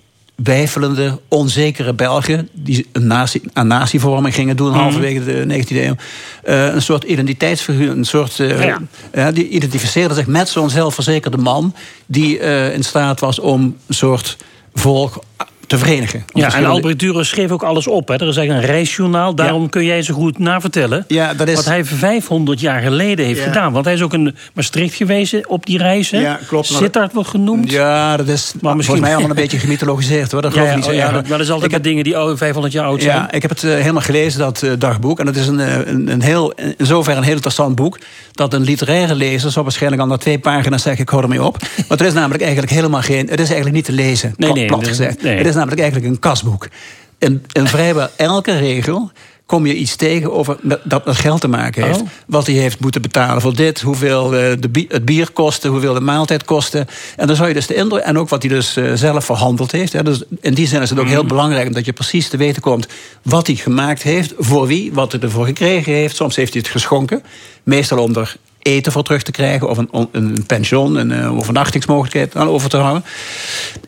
weifelende, 0.43 1.19
onzekere 1.29 1.95
Belgen... 1.95 2.49
die 2.53 2.87
een, 2.93 3.07
nazi, 3.07 3.41
een 3.53 3.67
natievorming 3.67 4.35
gingen 4.35 4.57
doen 4.57 4.71
Mhm. 4.71 4.79
halverwege 4.79 5.25
de 5.25 5.45
19e 5.65 5.77
eeuw. 5.77 5.95
Eh, 6.43 6.67
een 6.75 6.83
soort 6.83 7.05
identiteitsfiguur, 7.05 7.91
een 7.91 8.05
soort... 8.05 8.41
eh, 8.41 8.65
Ja. 8.65 8.79
ja, 9.13 9.33
die 9.33 9.49
identificeerde 9.49 10.15
zich 10.15 10.27
met 10.27 10.49
zo'n 10.49 10.71
zelfverzekerde 10.71 11.37
man... 11.37 11.75
die 12.07 12.39
eh, 12.39 12.75
in 12.75 12.83
staat 12.85 13.21
was 13.21 13.39
om 13.39 13.77
een 13.87 13.95
soort 13.95 14.37
volk 14.75 15.23
te 15.69 15.79
verenigen. 15.79 16.25
Ja, 16.33 16.55
en 16.55 16.65
Albrecht 16.65 17.03
Dürer 17.05 17.21
schreef 17.27 17.51
ook 17.51 17.63
alles 17.63 17.87
op. 17.87 18.09
Hè. 18.09 18.15
Er 18.15 18.29
is 18.29 18.37
eigenlijk 18.37 18.67
een 18.69 18.75
reisjournaal. 18.75 19.35
Daarom 19.35 19.69
kun 19.69 19.85
jij 19.85 20.03
zo 20.03 20.15
goed 20.15 20.39
navertellen. 20.39 21.05
Ja, 21.09 21.35
dat 21.35 21.49
is- 21.49 21.55
Wat 21.55 21.65
hij 21.65 21.85
500 21.85 22.61
jaar 22.61 22.81
geleden 22.81 23.27
heeft 23.27 23.39
Ja. 23.39 23.45
gedaan. 23.45 23.73
Want 23.73 23.85
hij 23.85 23.95
is 23.95 24.03
ook 24.03 24.13
in 24.15 24.37
Maastricht 24.55 24.95
geweest 24.95 25.47
op 25.47 25.67
die 25.67 25.79
reis. 25.79 26.11
hè? 26.11 26.19
Ja, 26.21 26.39
klopt. 26.47 26.67
Sittard 26.67 27.13
wordt 27.13 27.29
genoemd. 27.29 27.71
Ja, 27.71 28.17
dat 28.17 28.29
is 28.29 28.33
Maar 28.53 28.61
volgens 28.61 28.77
misschien- 28.77 29.01
mij 29.01 29.11
allemaal 29.11 29.31
een 29.31 29.37
beetje 29.37 29.59
gemythologiseerd. 29.59 30.33
Hoor. 30.33 30.43
Dat 30.43 30.53
geloof 30.53 30.69
ik 30.69 30.75
niet 30.75 30.85
zo 30.85 30.91
oh, 30.91 30.97
ja, 30.97 31.11
dat, 31.13 31.29
maar 31.29 31.39
dat 31.39 31.47
is 31.47 31.53
altijd 31.53 31.73
met 31.73 31.85
dingen 31.85 32.05
die 32.05 32.17
oude 32.17 32.37
500 32.37 32.75
jaar 32.75 32.85
oud 32.85 33.03
zijn. 33.03 33.17
Ja, 33.17 33.33
ik 33.33 33.43
heb 33.43 33.51
het 33.51 33.65
eh, 33.65 33.71
helemaal 33.71 34.03
gelezen, 34.03 34.39
dat 34.39 34.63
eh, 34.63 34.71
dagboek. 34.79 35.21
En 35.21 35.27
het 35.27 35.37
is 35.37 35.47
een, 35.47 35.61
eh, 35.61 35.75
een, 35.87 36.09
een 36.13 36.23
heel, 36.23 36.53
in 36.53 36.87
zoverre 36.87 37.19
een 37.19 37.25
heel 37.25 37.35
interessant 37.35 37.75
boek. 37.75 37.99
Dat 38.33 38.55
een 38.55 38.63
literaire 38.63 39.15
lezer 39.15 39.51
zou 39.51 39.65
waarschijnlijk 39.65 40.03
al 40.03 40.09
na 40.09 40.17
twee 40.17 40.39
pagina's 40.39 40.83
zeggen: 40.83 41.03
ik 41.03 41.09
hou 41.09 41.23
ermee 41.23 41.43
op. 41.45 41.57
Want 41.89 42.01
het 42.01 42.09
is 42.09 42.15
namelijk 42.15 42.43
eigenlijk 42.43 42.73
helemaal 42.73 43.03
geen. 43.03 43.29
Het 43.29 43.41
is 43.41 43.47
eigenlijk 43.47 43.73
niet 43.75 43.85
te 43.85 43.93
lezen, 43.93 44.29
Nee, 44.37 44.49
plat- 44.49 44.55
nee, 44.59 44.67
plat 44.67 44.81
nee, 44.81 44.89
gezegd. 44.89 45.23
nee. 45.23 45.37
Het 45.37 45.47
is 45.47 45.55
namelijk 45.59 45.81
eigenlijk 45.81 46.13
een 46.13 46.19
kasboek. 46.19 46.69
In, 47.19 47.45
in 47.53 47.67
vrijwel 47.67 48.09
elke 48.17 48.59
regel 48.59 49.11
kom 49.47 49.67
je 49.67 49.75
iets 49.75 49.97
tegen 49.97 50.33
over 50.33 50.57
dat 50.85 51.05
met 51.05 51.17
geld 51.17 51.41
te 51.41 51.49
maken 51.49 51.85
heeft. 51.85 52.01
Oh. 52.01 52.09
Wat 52.27 52.47
hij 52.47 52.55
heeft 52.55 52.81
moeten 52.81 53.03
betalen 53.03 53.43
voor 53.43 53.55
dit, 53.55 53.81
hoeveel 53.81 54.37
eh, 54.37 54.53
de 54.61 54.69
bi- 54.69 54.87
het 54.89 55.05
bier 55.05 55.31
kostte, 55.31 55.69
hoeveel 55.69 55.95
de 55.95 56.01
maaltijd 56.01 56.45
kostte. 56.45 56.87
En 57.17 57.27
dan 57.27 57.37
zou 57.37 57.49
je 57.49 57.55
dus 57.55 57.67
de 57.67 57.75
indruk, 57.75 58.03
en 58.03 58.19
ook 58.19 58.29
wat 58.29 58.43
hij 58.43 58.51
dus 58.51 58.77
eh, 58.77 58.93
zelf 58.95 59.25
verhandeld 59.25 59.73
heeft. 59.73 59.93
Hè. 59.93 60.03
Dus 60.03 60.23
in 60.41 60.55
die 60.55 60.67
zin 60.67 60.83
is 60.83 60.91
het 60.91 60.99
ook 60.99 61.09
heel 61.09 61.25
belangrijk 61.25 61.67
omdat 61.67 61.85
je 61.85 61.93
precies 61.93 62.29
te 62.29 62.37
weten 62.37 62.63
komt 62.63 62.87
wat 63.23 63.47
hij 63.47 63.57
gemaakt 63.57 64.03
heeft, 64.03 64.35
voor 64.39 64.67
wie, 64.67 64.93
wat 64.93 65.13
hij 65.13 65.21
ervoor 65.21 65.47
gekregen 65.47 65.93
heeft. 65.93 66.17
Soms 66.17 66.37
heeft 66.37 66.53
hij 66.53 66.63
het 66.63 66.71
geschonken, 66.71 67.23
meestal 67.63 67.99
om 67.99 68.17
er 68.17 68.37
eten 68.69 68.93
voor 68.93 69.03
terug 69.03 69.23
te 69.23 69.31
krijgen, 69.31 69.69
of 69.69 69.79
een, 69.79 69.89
een 70.13 70.45
pension, 70.47 70.97
een 70.97 71.13
eh, 71.13 71.37
overnachtingsmogelijkheid 71.39 72.37
aan 72.37 72.49
over 72.49 72.69
te 72.71 72.77
houden. 72.77 73.05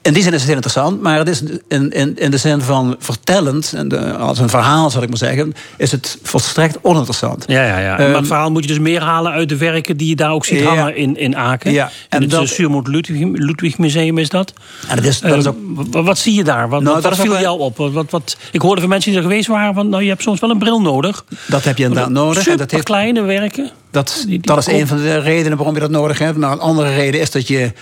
In 0.03 0.13
die 0.13 0.23
zin 0.23 0.33
is 0.33 0.39
het 0.39 0.47
heel 0.47 0.55
interessant, 0.61 1.03
maar 1.03 1.19
het 1.19 1.29
is 1.29 1.43
in, 1.69 1.91
in, 1.91 2.17
in 2.17 2.31
de 2.31 2.37
zin 2.37 2.61
van 2.61 2.97
vertellend, 2.99 3.73
en 3.77 3.89
de, 3.89 4.13
als 4.17 4.39
een 4.39 4.49
verhaal 4.49 4.91
zal 4.91 5.03
ik 5.03 5.09
maar 5.09 5.19
zeggen, 5.19 5.55
is 5.77 5.93
het 5.93 6.19
volstrekt 6.23 6.79
oninteressant. 6.83 7.45
Ja, 7.47 7.63
ja, 7.67 7.79
ja. 7.79 7.99
Ehm, 7.99 8.09
maar 8.09 8.19
het 8.19 8.27
verhaal 8.27 8.51
moet 8.51 8.63
je 8.63 8.69
dus 8.69 8.79
meer 8.79 9.03
halen 9.03 9.33
uit 9.33 9.49
de 9.49 9.57
werken 9.57 9.97
die 9.97 10.09
je 10.09 10.17
daar 10.17 10.31
ook 10.33 10.45
ziet 10.45 10.59
Ja. 10.61 10.65
hangen 10.75 10.97
in, 10.97 11.17
in 11.17 11.37
Aken. 11.37 11.73
Ja, 11.73 11.85
En 11.85 11.91
en 12.09 12.21
het 12.21 12.31
dat- 12.31 12.41
dat... 12.41 12.49
Suurmoed 12.49 12.87
Ludwig, 12.89 13.29
Ludwig 13.33 13.79
Museum 13.79 14.19
is 14.19 14.29
dat. 14.29 14.53
En 14.89 14.97
dat 14.97 15.05
is, 15.05 15.21
dat 15.21 15.37
is 15.39 15.45
Eh, 15.45 15.51
ook 15.51 15.57
wat, 15.93 16.05
wat 16.05 16.19
zie 16.19 16.35
je 16.35 16.45
daar? 16.45 16.69
Wat, 16.69 16.83
Nou, 16.83 16.95
wat, 16.95 17.05
wat 17.05 17.19
viel 17.21 17.39
jou 17.41 17.61
op? 17.61 17.77
Wat, 17.77 18.11
wat, 18.11 18.37
ik 18.53 18.61
hoorde 18.61 18.81
van 18.81 18.91
mensen 18.91 19.11
die 19.11 19.21
er 19.21 19.27
geweest 19.27 19.49
waren... 19.49 19.75
Van, 19.75 19.89
nou, 19.89 20.03
je 20.03 20.09
hebt 20.09 20.23
soms 20.23 20.41
wel 20.41 20.51
een 20.51 20.59
bril 20.59 20.81
nodig. 20.81 21.25
Dat 21.47 21.65
heb 21.65 21.77
je 21.79 21.85
inderdaad 21.85 22.11
nodig. 22.11 22.47
En 22.49 22.57
dat 22.57 22.71
heeft, 22.71 22.85
kleine 22.85 23.23
werken. 23.23 23.71
Dat, 23.91 24.25
die 24.27 24.41
dat 24.41 24.59
is 24.59 24.67
een 24.67 24.87
van 24.87 24.97
de 24.97 25.19
redenen 25.19 25.57
waarom 25.57 25.75
je 25.75 25.81
dat 25.81 25.91
nodig 25.91 26.19
hebt. 26.19 26.37
Nou, 26.39 26.53
een 26.53 26.61
andere 26.61 26.95
reden 26.95 27.21
is 27.21 27.31
dat 27.31 27.49
je 27.49 27.73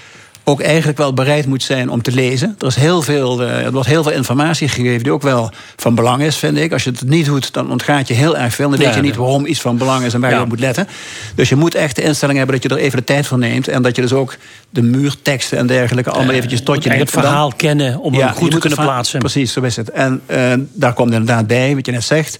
ook 0.44 0.60
eigenlijk 0.60 0.98
wel 0.98 1.12
bereid 1.14 1.46
moet 1.46 1.62
zijn 1.62 1.90
om 1.90 2.02
te 2.02 2.12
lezen. 2.12 2.54
Er, 2.58 2.66
is 2.66 2.74
heel 2.74 3.02
veel, 3.02 3.42
eh, 3.42 3.64
er 3.64 3.72
wordt 3.72 3.88
heel 3.88 4.02
veel 4.02 4.12
informatie 4.12 4.68
gegeven 4.68 5.02
die 5.02 5.12
ook 5.12 5.22
wel 5.22 5.50
van 5.76 5.94
belang 5.94 6.22
is, 6.22 6.36
vind 6.36 6.56
ik. 6.58 6.72
Als 6.72 6.84
je 6.84 6.90
het 6.90 7.02
niet 7.08 7.26
doet, 7.26 7.52
dan 7.52 7.70
ontgaat 7.70 8.08
je 8.08 8.14
heel 8.14 8.36
erg 8.36 8.54
veel. 8.54 8.70
Dan 8.70 8.78
Ja, 8.78 8.84
weet 8.84 8.94
je 8.94 9.00
niet 9.00 9.16
waarom 9.16 9.46
iets 9.46 9.60
van 9.60 9.76
belang 9.78 10.04
is 10.04 10.14
en 10.14 10.20
waar 10.20 10.30
Ja. 10.30 10.36
je 10.36 10.42
op 10.42 10.48
moet 10.48 10.60
letten. 10.60 10.88
Dus 11.34 11.48
je 11.48 11.56
moet 11.56 11.74
echt 11.74 11.96
de 11.96 12.02
instelling 12.02 12.38
hebben 12.38 12.60
dat 12.60 12.70
je 12.70 12.76
er 12.78 12.82
even 12.84 12.98
de 12.98 13.04
tijd 13.04 13.26
voor 13.26 13.38
neemt. 13.38 13.68
En 13.68 13.82
dat 13.82 13.96
je 13.96 14.02
dus 14.02 14.12
ook 14.12 14.36
de 14.70 14.82
muurteksten 14.82 15.58
en 15.58 15.66
dergelijke 15.66 16.10
allemaal 16.10 16.34
eventjes 16.34 16.62
tot 16.62 16.82
je 16.82 16.88
het 16.88 16.98
neemt. 16.98 17.10
En 17.10 17.14
dan- 17.14 17.22
verhaal 17.30 17.52
kennen 17.56 17.98
om 18.00 18.12
Ja, 18.14 18.18
hem 18.18 18.28
je 18.28 18.34
goed 18.34 18.50
te 18.50 18.58
kunnen 18.58 18.78
het 18.78 18.86
plaatsen. 18.88 19.18
Precies, 19.18 19.52
zo 19.52 19.60
is 19.60 19.76
het. 19.76 19.90
En 19.90 20.20
eh, 20.26 20.52
daar 20.72 20.92
komt 20.92 21.12
inderdaad 21.12 21.46
bij, 21.46 21.74
wat 21.74 21.86
je 21.86 21.92
net 21.92 22.04
zegt. 22.04 22.38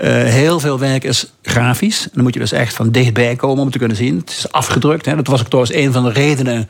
Eh, 0.00 0.12
heel 0.12 0.60
veel 0.60 0.78
werk 0.78 1.04
is 1.04 1.32
grafisch. 1.42 2.02
En 2.02 2.10
dan 2.12 2.22
moet 2.22 2.34
je 2.34 2.40
dus 2.40 2.52
echt 2.52 2.74
van 2.74 2.90
dichtbij 2.90 3.36
komen 3.36 3.62
om 3.62 3.70
te 3.70 3.78
kunnen 3.78 3.96
zien. 3.96 4.16
Het 4.16 4.30
is 4.30 4.52
afgedrukt. 4.52 5.06
Hè. 5.06 5.16
Dat 5.16 5.26
was 5.26 5.40
ook 5.40 5.46
trouwens 5.46 5.74
een 5.74 5.92
van 5.92 6.04
de 6.04 6.12
redenen 6.12 6.68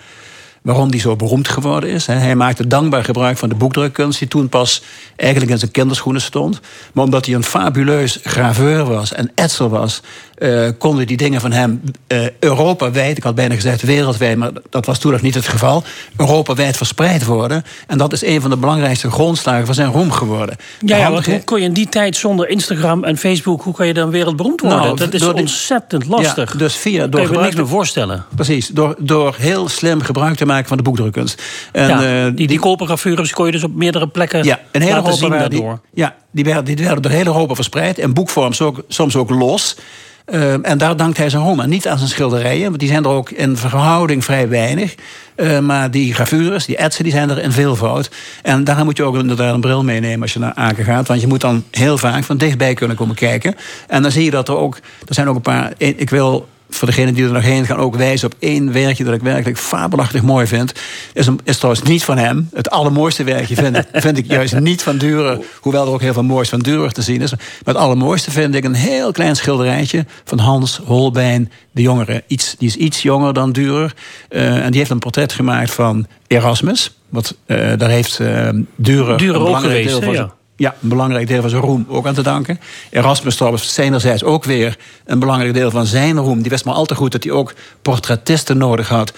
waarom 0.62 0.90
hij 0.90 0.98
zo 0.98 1.16
beroemd 1.16 1.48
geworden 1.48 1.90
is. 1.90 2.06
Hij 2.06 2.34
maakte 2.34 2.66
dankbaar 2.66 3.04
gebruik 3.04 3.38
van 3.38 3.48
de 3.48 3.54
boekdrukkunst... 3.54 4.18
die 4.18 4.28
toen 4.28 4.48
pas 4.48 4.82
eigenlijk 5.16 5.50
in 5.52 5.58
zijn 5.58 5.70
kinderschoenen 5.70 6.22
stond. 6.22 6.60
Maar 6.92 7.04
omdat 7.04 7.26
hij 7.26 7.34
een 7.34 7.44
fabuleus 7.44 8.18
graveur 8.22 8.84
was 8.84 9.12
en 9.12 9.30
etser 9.34 9.68
was... 9.68 10.02
eh, 10.40 10.68
konden 10.78 11.06
die 11.06 11.16
dingen 11.16 11.40
van 11.40 11.52
hem 11.52 11.80
eh 12.06 12.18
Europawijd... 12.38 13.16
ik 13.16 13.22
had 13.22 13.34
bijna 13.34 13.54
gezegd 13.54 13.82
wereldwijd, 13.82 14.36
maar 14.36 14.50
dat 14.70 14.86
was 14.86 14.98
toen 14.98 15.12
nog 15.12 15.22
niet 15.22 15.34
het 15.34 15.48
geval... 15.48 15.82
Europawijd 16.16 16.76
verspreid 16.76 17.24
worden. 17.24 17.64
En 17.86 17.98
dat 17.98 18.12
is 18.12 18.22
een 18.22 18.40
van 18.40 18.50
de 18.50 18.56
belangrijkste 18.56 19.10
grondslagen 19.10 19.66
van 19.66 19.74
zijn 19.74 19.90
roem 19.92 20.10
geworden. 20.10 20.56
De 20.80 20.86
Ja, 20.86 20.96
ja 20.96 21.04
handige- 21.04 21.30
hoe 21.30 21.44
kon 21.44 21.58
je 21.60 21.66
in 21.66 21.72
die 21.72 21.88
tijd 21.88 22.16
zonder 22.16 22.48
Instagram 22.48 23.04
en 23.04 23.16
Facebook... 23.16 23.62
hoe 23.62 23.74
kan 23.74 23.86
je 23.86 23.94
dan 23.94 24.10
wereldberoemd 24.10 24.60
worden? 24.60 24.80
Nou, 24.80 24.96
dat 24.96 25.14
is 25.14 25.20
die- 25.20 25.34
ontzettend 25.34 26.06
lastig. 26.06 26.52
Ja, 26.52 26.58
dus 26.58 26.74
via, 26.76 27.06
door 27.06 27.22
kan 27.26 27.32
je 27.36 27.42
niks 27.42 27.54
meer 27.56 27.68
voorstellen. 27.68 28.24
Precies, 28.34 28.68
door, 28.68 28.94
door 28.98 29.34
heel 29.38 29.68
slim 29.68 30.00
gebruik 30.00 30.36
te 30.36 30.46
maken 30.46 30.68
van 30.68 30.76
de 30.76 30.82
boekdrukkunst. 30.82 31.42
En, 31.72 31.88
ja, 31.88 32.26
eh, 32.26 32.32
die, 32.34 32.46
die 32.46 32.58
kon 32.58 33.46
je 33.46 33.52
dus 33.52 33.64
op 33.64 33.74
meerdere 33.74 34.08
plekken 34.08 34.44
ja, 34.44 34.60
in 34.72 34.80
heel 34.80 34.90
laten 34.90 35.04
Europa 35.04 35.20
zien 35.20 35.30
werden 35.30 35.50
die, 35.50 35.60
daardoor. 35.60 35.80
ja, 35.94 36.16
die 36.30 36.44
werden, 36.44 36.64
die 36.64 36.76
werden 36.76 37.02
door 37.02 37.12
heel 37.12 37.26
Europa 37.26 37.54
verspreid. 37.54 37.98
In 37.98 38.12
boekvorm 38.12 38.52
soms 38.88 39.16
ook 39.16 39.30
los. 39.30 39.76
Eh, 40.24 40.66
en 40.68 40.78
daar 40.78 40.96
dankt 40.96 41.18
hij 41.18 41.30
zijn 41.30 41.60
aan. 41.60 41.68
Niet 41.68 41.88
aan 41.88 41.98
zijn 41.98 42.10
schilderijen, 42.10 42.64
want 42.64 42.78
die 42.78 42.88
zijn 42.88 43.04
er 43.04 43.10
ook 43.10 43.30
in 43.30 43.56
verhouding 43.56 44.24
vrij 44.24 44.48
weinig. 44.48 44.94
Eh, 45.34 45.58
maar 45.58 45.90
die 45.90 46.14
gravures, 46.14 46.66
die 46.66 46.76
etsen, 46.76 47.04
die 47.04 47.12
zijn 47.12 47.30
er 47.30 47.38
in 47.38 47.52
veelvoud. 47.52 48.10
En 48.42 48.64
daar 48.64 48.84
moet 48.84 48.96
je 48.96 49.02
ook 49.02 49.16
inderdaad 49.16 49.54
een 49.54 49.60
bril 49.60 49.84
meenemen 49.84 50.22
als 50.22 50.32
je 50.32 50.38
naar 50.38 50.54
Aken 50.54 50.84
gaat. 50.84 51.08
Want 51.08 51.20
je 51.20 51.26
moet 51.26 51.40
dan 51.40 51.64
heel 51.70 51.98
vaak 51.98 52.24
van 52.24 52.36
dichtbij 52.36 52.74
kunnen 52.74 52.96
komen 52.96 53.14
kijken. 53.14 53.54
En 53.86 54.02
dan 54.02 54.10
zie 54.10 54.24
je 54.24 54.30
dat 54.30 54.48
er 54.48 54.56
ook... 54.56 54.76
Er 55.08 55.14
zijn 55.14 55.28
ook 55.28 55.36
een 55.36 55.40
paar... 55.40 55.72
Ik 55.76 56.10
wil 56.10 56.48
voor 56.70 56.88
degenen 56.88 57.14
die 57.14 57.24
er 57.24 57.32
nog 57.32 57.42
heen 57.42 57.66
gaan 57.66 57.76
ook 57.76 57.96
wijzen 57.96 58.26
op 58.26 58.34
één 58.38 58.72
werkje 58.72 59.04
dat 59.04 59.14
ik 59.14 59.20
werkelijk 59.22 59.58
fabelachtig 59.58 60.22
mooi 60.22 60.46
vind. 60.46 60.72
Is, 61.12 61.26
een, 61.26 61.40
is 61.44 61.56
trouwens 61.56 61.82
niet 61.84 62.04
van 62.04 62.18
hem. 62.18 62.48
Het 62.54 62.70
allermooiste 62.70 63.24
werkje 63.24 63.54
vind, 63.54 63.76
ik- 63.76 63.86
vind 63.92 64.18
ik 64.18 64.26
juist 64.26 64.58
niet 64.60 64.82
van 64.82 64.98
Durer. 64.98 65.38
Hoewel 65.60 65.86
er 65.86 65.92
ook 65.92 66.00
heel 66.00 66.12
veel 66.12 66.22
moois 66.22 66.48
van 66.48 66.58
Durer 66.58 66.92
te 66.92 67.02
zien 67.02 67.20
is. 67.22 67.30
Maar 67.30 67.40
het 67.64 67.76
allermooiste 67.76 68.30
vind 68.30 68.54
ik 68.54 68.64
een 68.64 68.74
heel 68.74 69.12
klein 69.12 69.36
schilderijtje 69.36 70.06
van 70.24 70.38
Hans 70.38 70.80
Holbein 70.84 71.50
de 71.72 71.82
Jongere. 71.82 72.22
Iets, 72.26 72.54
die 72.58 72.68
is 72.68 72.76
iets 72.76 73.02
jonger 73.02 73.32
dan 73.32 73.52
Durer. 73.52 73.94
Eh, 74.28 74.64
en 74.64 74.70
die 74.70 74.78
heeft 74.78 74.90
een 74.90 74.98
portret 74.98 75.32
gemaakt 75.32 75.70
van 75.70 76.06
Erasmus. 76.26 76.94
Wat, 77.08 77.36
eh, 77.46 77.56
daar 77.76 77.90
heeft 77.90 78.20
eh 78.20 78.48
Durer, 78.76 79.18
Durer 79.18 79.40
een 79.40 79.46
ook 79.46 79.58
geweest, 79.60 79.88
deel 79.88 80.02
van 80.02 80.12
ja. 80.14 80.32
Ja, 80.60 80.74
een 80.82 80.88
belangrijk 80.88 81.26
deel 81.26 81.40
van 81.40 81.50
zijn 81.50 81.62
roem 81.62 81.86
ook 81.88 82.06
aan 82.06 82.14
te 82.14 82.22
danken. 82.22 82.60
Erasmus 82.90 83.36
trouwens 83.36 83.74
zijnerzijds 83.74 84.24
ook 84.24 84.44
weer 84.44 84.78
een 85.04 85.18
belangrijk 85.18 85.54
deel 85.54 85.70
van 85.70 85.86
zijn 85.86 86.18
roem. 86.18 86.42
Die 86.42 86.50
wist 86.50 86.64
maar 86.64 86.74
al 86.74 86.84
te 86.86 86.94
goed 86.94 87.12
dat 87.12 87.24
hij 87.24 87.32
ook 87.32 87.54
portretisten 87.82 88.58
nodig 88.58 88.88
had. 88.88 89.12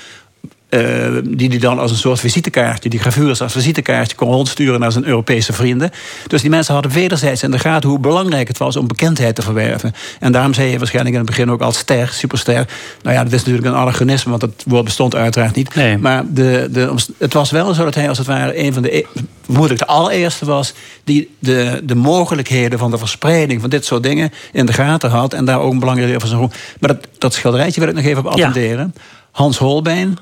Eh, 0.73 0.81
die 1.25 1.49
hij 1.49 1.59
dan 1.59 1.79
als 1.79 1.91
een 1.91 1.97
soort 1.97 2.20
visitekaartje, 2.20 2.89
die 2.89 3.01
gravures 3.01 3.41
als 3.43 3.53
visitekaartje 3.53 4.16
kon 4.16 4.33
rondsturen 4.33 4.81
naar 4.81 4.93
zijn 4.93 5.05
Europese 5.07 5.53
vrienden. 5.53 5.91
Dus 6.27 6.41
die 6.41 6.51
mensen 6.51 6.75
hadden 6.75 6.93
wederzijds 6.93 7.43
in 7.43 7.51
de 7.51 7.59
gaten 7.59 7.89
hoe 7.89 7.99
belangrijk 7.99 8.49
het 8.49 8.59
was 8.59 8.77
om 8.77 8.87
bekendheid 8.87 9.35
te 9.35 9.43
verwerven. 9.43 9.95
En 10.20 10.33
daarom 10.33 10.55
zei 10.55 10.70
je 10.70 10.79
waarschijnlijk 10.79 11.14
in 11.14 11.20
het 11.20 11.31
begin 11.31 11.51
ook 11.51 11.61
als 11.61 11.79
ster, 11.79 12.09
superster. 12.09 12.66
Nou 13.03 13.16
ja, 13.16 13.23
dat 13.25 13.33
is 13.33 13.39
natuurlijk 13.39 13.66
een 13.66 13.75
anachronisme, 13.75 14.31
want 14.31 14.41
dat 14.41 14.64
woord 14.66 14.85
bestond 14.85 15.14
uiteraard 15.14 15.55
niet. 15.55 15.75
Nee. 15.75 15.99
Maar 15.99 16.25
de, 16.29 16.68
de, 16.73 16.95
het 17.18 17.33
was 17.33 17.51
wel 17.51 17.75
zo 17.75 17.85
dat 17.85 17.95
hij 17.95 18.09
als 18.09 18.18
het 18.18 18.27
ware 18.27 18.59
een 18.59 18.73
van 18.73 18.83
de, 18.83 18.97
e- 18.97 19.05
vermoedelijk 19.45 19.81
de 19.81 19.87
allereerste 19.87 20.45
was... 20.45 20.73
die 21.05 21.31
de, 21.39 21.81
de 21.85 21.95
mogelijkheden 21.95 22.79
van 22.79 22.91
de 22.91 22.99
verspreiding 22.99 23.61
van 23.61 23.70
dit 23.70 23.85
soort 23.85 24.03
dingen 24.03 24.33
in 24.53 24.66
de 24.66 24.73
gaten 24.73 25.11
had... 25.11 25.33
en 25.35 25.45
daar 25.45 25.61
ook 25.61 25.73
een 25.73 25.79
belangrijk 25.79 26.11
deel 26.11 26.20
van 26.20 26.29
zijn. 26.29 26.41
Maar 26.81 26.95
dat, 26.95 27.07
dat 27.18 27.35
schilderijtje 27.35 27.81
wil 27.81 27.89
ik 27.89 27.95
nog 27.95 28.05
even 28.05 28.27
op 28.27 28.37
Ja. 28.37 28.47
attenderen. 28.47 28.95
Hans 29.31 29.59
Holbein, 29.59 30.18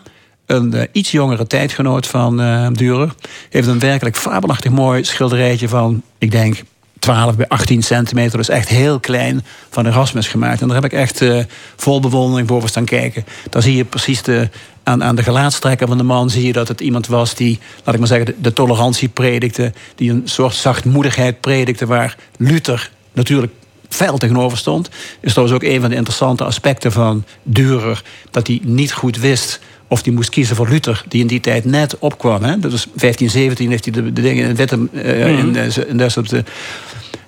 een 0.51 0.75
eh, 0.75 0.87
iets 0.93 1.11
jongere 1.11 1.47
tijdgenoot 1.47 2.07
van 2.07 2.41
eh 2.41 2.67
Dürer... 2.67 3.15
heeft 3.51 3.69
een 3.69 3.79
werkelijk 3.79 4.17
fabelachtig 4.17 4.71
mooi 4.71 5.05
schilderijtje 5.05 5.69
van, 5.69 6.03
ik 6.19 6.31
denk... 6.31 6.63
12 6.99 7.37
bij 7.37 7.49
18 7.49 7.83
centimeter, 7.83 8.39
dus 8.39 8.49
echt 8.49 8.69
heel 8.69 9.01
klein, 9.01 9.45
van 9.71 9.87
Erasmus 9.87 10.29
gemaakt. 10.29 10.61
En 10.61 10.67
daar 10.67 10.83
heb 10.83 10.93
ik 10.93 10.99
echt 10.99 11.23
eh, 11.23 11.45
vol 11.77 12.01
bewondering 12.01 12.49
boven 12.49 12.69
staan 12.69 12.85
kijken. 12.85 13.25
Daar 13.51 13.63
zie 13.63 13.77
je 13.77 13.85
precies 13.85 14.23
de, 14.23 14.49
aan, 14.83 15.05
aan 15.05 15.17
de 15.17 15.23
gelaatstrekken 15.23 15.89
van 15.89 15.97
de 15.97 16.03
man... 16.03 16.31
zie 16.31 16.47
je 16.47 16.53
dat 16.53 16.69
het 16.69 16.81
iemand 16.81 17.07
was 17.07 17.35
die, 17.35 17.59
laat 17.85 17.95
ik 17.95 18.01
maar 18.01 18.09
zeggen, 18.09 18.35
de, 18.39 18.53
tolerantie 18.53 19.09
predikte... 19.09 19.73
die 19.95 20.11
een 20.11 20.23
soort 20.25 20.55
zachtmoedigheid 20.55 21.41
predikte... 21.41 21.87
waar 21.87 22.17
Luther 22.37 22.91
natuurlijk 23.13 23.53
fel 23.89 24.19
tegenover 24.19 24.59
stond. 24.59 24.89
Is 25.21 25.33
trouwens 25.33 25.57
ook 25.57 25.71
een 25.71 25.81
van 25.81 25.91
de 25.91 25.97
interessante 25.97 26.45
aspecten 26.45 26.93
van 26.93 27.25
Dürer... 27.43 28.03
dat 28.31 28.47
hij 28.47 28.61
niet 28.63 28.93
goed 28.93 29.17
wist 29.17 29.61
of 29.93 30.05
hij 30.05 30.12
moest 30.12 30.30
kiezen 30.30 30.57
voor 30.57 30.68
Luther, 30.68 31.05
die 31.09 31.20
in 31.20 31.26
die 31.26 31.41
tijd 31.41 31.64
net 31.64 31.99
opkwam. 31.99 32.43
Hè? 32.43 32.59
Dat 32.59 32.70
was 32.70 32.84
1517 32.95 33.70
heeft 33.70 33.84
hij 33.84 33.95
de, 33.95 34.12
de 34.12 34.22
dingen 34.22 34.49
in 34.49 34.57
wetten 34.57 34.88
eh, 34.93 35.38
in, 35.38 35.53
de- 35.53 35.84
in 35.88 35.97
des 35.97 36.16
op 36.16 36.28
de. 36.28 36.45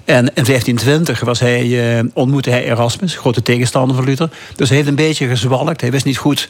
En 0.04 0.18
in 0.34 0.44
1520 0.44 1.20
was 1.20 1.40
hij, 1.40 1.96
eh, 1.98 2.04
ontmoette 2.14 2.50
hij 2.50 2.64
Erasmus, 2.64 3.14
grote 3.16 3.42
tegenstander 3.42 3.96
van 3.96 4.04
Luther. 4.04 4.30
Dus 4.56 4.68
hij 4.68 4.76
heeft 4.76 4.88
een 4.88 4.94
beetje 4.94 5.26
gezwalkt. 5.26 5.80
Hij 5.80 5.90
wist 5.90 6.04
niet 6.04 6.16
goed 6.18 6.48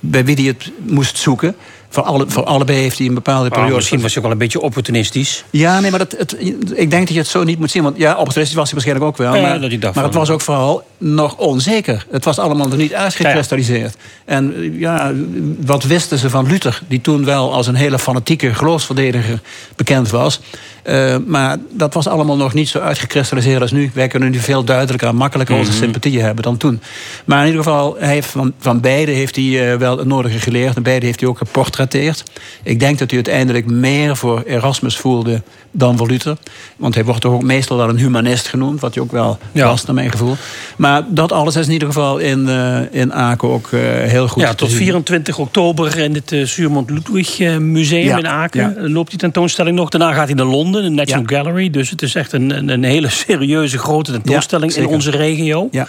bij 0.00 0.24
wie 0.24 0.34
hij 0.34 0.44
het 0.44 0.70
moest 0.86 1.18
zoeken. 1.18 1.54
Voor, 1.92 2.02
alle, 2.02 2.24
voor 2.28 2.44
allebei 2.44 2.78
heeft 2.78 2.98
hij 2.98 3.06
een 3.06 3.14
bepaalde 3.14 3.44
Oh, 3.48 3.50
periode. 3.50 3.74
misschien 3.74 4.00
was 4.00 4.08
hij 4.14 4.16
ook 4.16 4.22
wel 4.22 4.32
een 4.32 4.38
beetje 4.38 4.60
opportunistisch. 4.60 5.44
Ja, 5.50 5.80
nee, 5.80 5.90
maar 5.90 5.98
dat, 5.98 6.14
het, 6.18 6.36
ik 6.74 6.90
denk 6.90 6.90
dat 6.90 7.08
je 7.08 7.18
het 7.18 7.26
zo 7.26 7.44
niet 7.44 7.58
moet 7.58 7.70
zien. 7.70 7.82
Want 7.82 7.96
ja, 7.96 8.10
opportunistisch 8.16 8.56
was 8.56 8.70
hij 8.70 8.72
waarschijnlijk 8.72 9.06
ook 9.06 9.16
wel. 9.16 9.34
Ja, 9.34 9.42
maar 9.42 9.70
dat 9.80 9.94
maar 9.94 10.04
het 10.04 10.14
was 10.14 10.30
ook 10.30 10.40
vooral 10.40 10.84
nog 10.98 11.36
onzeker. 11.36 12.06
Het 12.10 12.24
was 12.24 12.38
allemaal 12.38 12.68
nog 12.68 12.78
niet 12.78 12.94
uitgekristalliseerd. 12.94 13.96
En 14.24 14.74
ja, 14.78 15.12
wat 15.60 15.84
wisten 15.84 16.18
ze 16.18 16.30
van 16.30 16.46
Luther? 16.46 16.82
Die 16.88 17.00
toen 17.00 17.24
wel 17.24 17.52
als 17.52 17.66
een 17.66 17.74
hele 17.74 17.98
fanatieke 17.98 18.54
geloofsverdediger 18.54 19.40
bekend 19.76 20.10
was. 20.10 20.40
Eh, 20.82 21.16
maar 21.26 21.56
dat 21.70 21.94
was 21.94 22.06
allemaal 22.08 22.36
nog 22.36 22.54
niet 22.54 22.68
zo 22.68 22.78
uitgekristalliseerd 22.78 23.60
als 23.60 23.72
nu. 23.72 23.90
Wij 23.94 24.08
kunnen 24.08 24.30
nu 24.30 24.38
veel 24.38 24.64
duidelijker 24.64 25.08
en 25.08 25.16
makkelijker 25.16 25.56
onze 25.56 25.72
sympathieën 25.72 26.24
hebben 26.24 26.42
dan 26.44 26.56
toen. 26.56 26.80
Maar 27.24 27.40
in 27.40 27.46
ieder 27.46 27.62
geval, 27.62 27.96
hij 27.98 28.12
heeft 28.12 28.28
van, 28.28 28.52
van 28.58 28.80
beide 28.80 29.12
heeft 29.12 29.36
hij 29.36 29.72
eh, 29.72 29.78
wel 29.78 29.98
het 29.98 30.06
nodige 30.06 30.38
geleerd. 30.38 30.76
En 30.76 30.82
beide 30.82 31.06
heeft 31.06 31.20
hij 31.20 31.28
ook 31.28 31.38
geportretteerd. 31.38 32.22
Ik 32.62 32.80
denk 32.80 32.98
dat 32.98 33.10
hij 33.10 33.16
uiteindelijk 33.24 33.66
meer 33.66 34.16
voor 34.16 34.42
Erasmus 34.46 34.96
voelde 34.96 35.42
dan 35.70 35.96
voor 35.96 36.06
Luther. 36.06 36.36
Want 36.76 36.94
hij 36.94 37.04
wordt 37.04 37.20
toch 37.20 37.32
ook 37.32 37.42
meestal 37.42 37.76
wel 37.76 37.88
een 37.88 37.98
humanist 37.98 38.48
genoemd. 38.48 38.80
Wat 38.80 38.94
hij 38.94 39.02
ook 39.02 39.12
wel 39.12 39.38
Ja. 39.52 39.66
was, 39.66 39.84
naar 39.84 39.94
mijn 39.94 40.10
gevoel. 40.10 40.36
Maar 40.76 41.02
dat 41.08 41.32
alles 41.32 41.56
is 41.56 41.66
in 41.66 41.72
ieder 41.72 41.88
geval 41.88 42.18
in, 42.18 42.48
eh, 42.48 43.00
in 43.00 43.12
Aken 43.14 43.48
ook 43.48 43.68
heel 43.70 44.28
goed 44.28 44.42
ja, 44.42 44.54
tot 44.54 44.68
zien. 44.68 44.78
24 44.78 45.38
oktober 45.38 45.98
in 45.98 46.14
het 46.14 46.32
uh, 46.32 46.46
Suurmond 46.46 46.90
Ludwig 46.90 47.38
Museum 47.58 48.04
Ja, 48.06 48.18
in 48.18 48.28
Aken 48.28 48.74
ja. 48.78 48.88
loopt 48.88 49.10
die 49.10 49.18
tentoonstelling 49.18 49.76
nog. 49.76 49.88
Daarna 49.88 50.12
gaat 50.12 50.26
hij 50.26 50.34
naar 50.34 50.46
Londen, 50.46 50.71
de 50.72 50.88
National 50.88 51.24
Gallery. 51.26 51.70
Dus 51.70 51.90
het 51.90 52.02
is 52.02 52.14
echt 52.14 52.32
een, 52.32 52.68
een, 52.68 52.84
hele 52.84 53.08
serieuze 53.08 53.78
grote 53.78 54.12
tentoonstelling 54.12 54.74
Ja, 54.74 54.82
in 54.82 54.86
onze 54.86 55.10
regio. 55.10 55.68
Ja. 55.70 55.86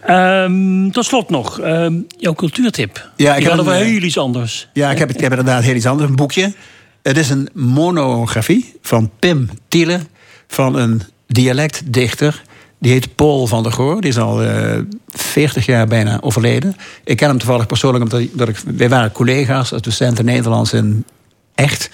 Ehm, 0.00 0.90
tot 0.90 1.04
slot 1.04 1.30
nog, 1.30 1.60
ehm, 1.60 1.94
jouw 2.18 2.34
cultuurtip. 2.34 3.10
Ja, 3.16 3.36
ik 3.36 3.42
heb 3.42 3.52
een, 3.52 3.60
over 3.60 3.72
eh, 3.72 3.78
heel 3.78 4.02
iets 4.02 4.18
anders. 4.18 4.68
Ja, 4.72 4.90
ik 4.90 4.98
heb, 4.98 5.10
ik 5.10 5.20
heb 5.20 5.30
inderdaad 5.30 5.62
heel 5.62 5.74
iets 5.74 5.86
anders. 5.86 6.08
Een 6.08 6.16
boekje. 6.16 6.52
Het 7.02 7.16
is 7.16 7.30
een 7.30 7.48
monografie 7.52 8.74
van 8.82 9.10
Pim 9.18 9.50
Tiele. 9.68 9.98
Van 10.48 10.76
een 10.76 11.02
dialectdichter. 11.26 12.42
Die 12.78 12.92
heet 12.92 13.14
Paul 13.14 13.46
van 13.46 13.62
der 13.62 13.72
Goor. 13.72 14.00
Die 14.00 14.10
is 14.10 14.18
al 14.18 14.42
eh 14.42 14.78
40 15.08 15.66
jaar 15.66 15.86
bijna 15.86 16.18
overleden. 16.20 16.76
Ik 17.04 17.16
ken 17.16 17.28
hem 17.28 17.38
toevallig 17.38 17.66
persoonlijk 17.66 18.04
omdat 18.04 18.20
ik, 18.20 18.30
dat 18.38 18.48
ik, 18.48 18.56
wij 18.76 18.88
waren 18.88 19.12
collega's 19.12 19.72
als 19.72 19.82
docenten 19.82 20.24
Nederlands 20.24 20.72
in 20.72 21.04
Echt. 21.60 21.90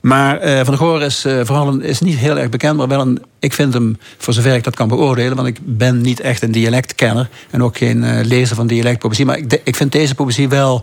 Maar 0.00 0.38
eh, 0.38 0.56
Van 0.56 0.64
der 0.64 0.76
Goor 0.76 1.02
is 1.02 1.24
eh, 1.24 1.40
vooral 1.44 1.68
een, 1.68 1.82
is 1.82 2.00
niet 2.00 2.16
heel 2.18 2.38
erg 2.38 2.48
bekend, 2.48 2.76
maar 2.76 2.88
wel 2.88 3.00
een. 3.00 3.22
Ik 3.38 3.52
vind 3.52 3.74
hem, 3.74 3.98
voor 4.18 4.34
zover 4.34 4.54
ik 4.54 4.64
dat 4.64 4.74
kan 4.76 4.88
beoordelen, 4.88 5.36
want 5.36 5.48
ik 5.48 5.58
ben 5.62 6.00
niet 6.00 6.20
echt 6.20 6.42
een 6.42 6.52
dialectkenner 6.52 7.28
en 7.50 7.62
ook 7.62 7.76
geen 7.76 8.04
eh, 8.04 8.24
lezer 8.24 8.56
van 8.56 8.66
dialectpoëzie. 8.66 9.24
Maar 9.24 9.38
ik, 9.38 9.50
de- 9.50 9.60
ik 9.64 9.76
vind 9.76 9.92
deze 9.92 10.14
poëzie 10.14 10.48
wel 10.48 10.82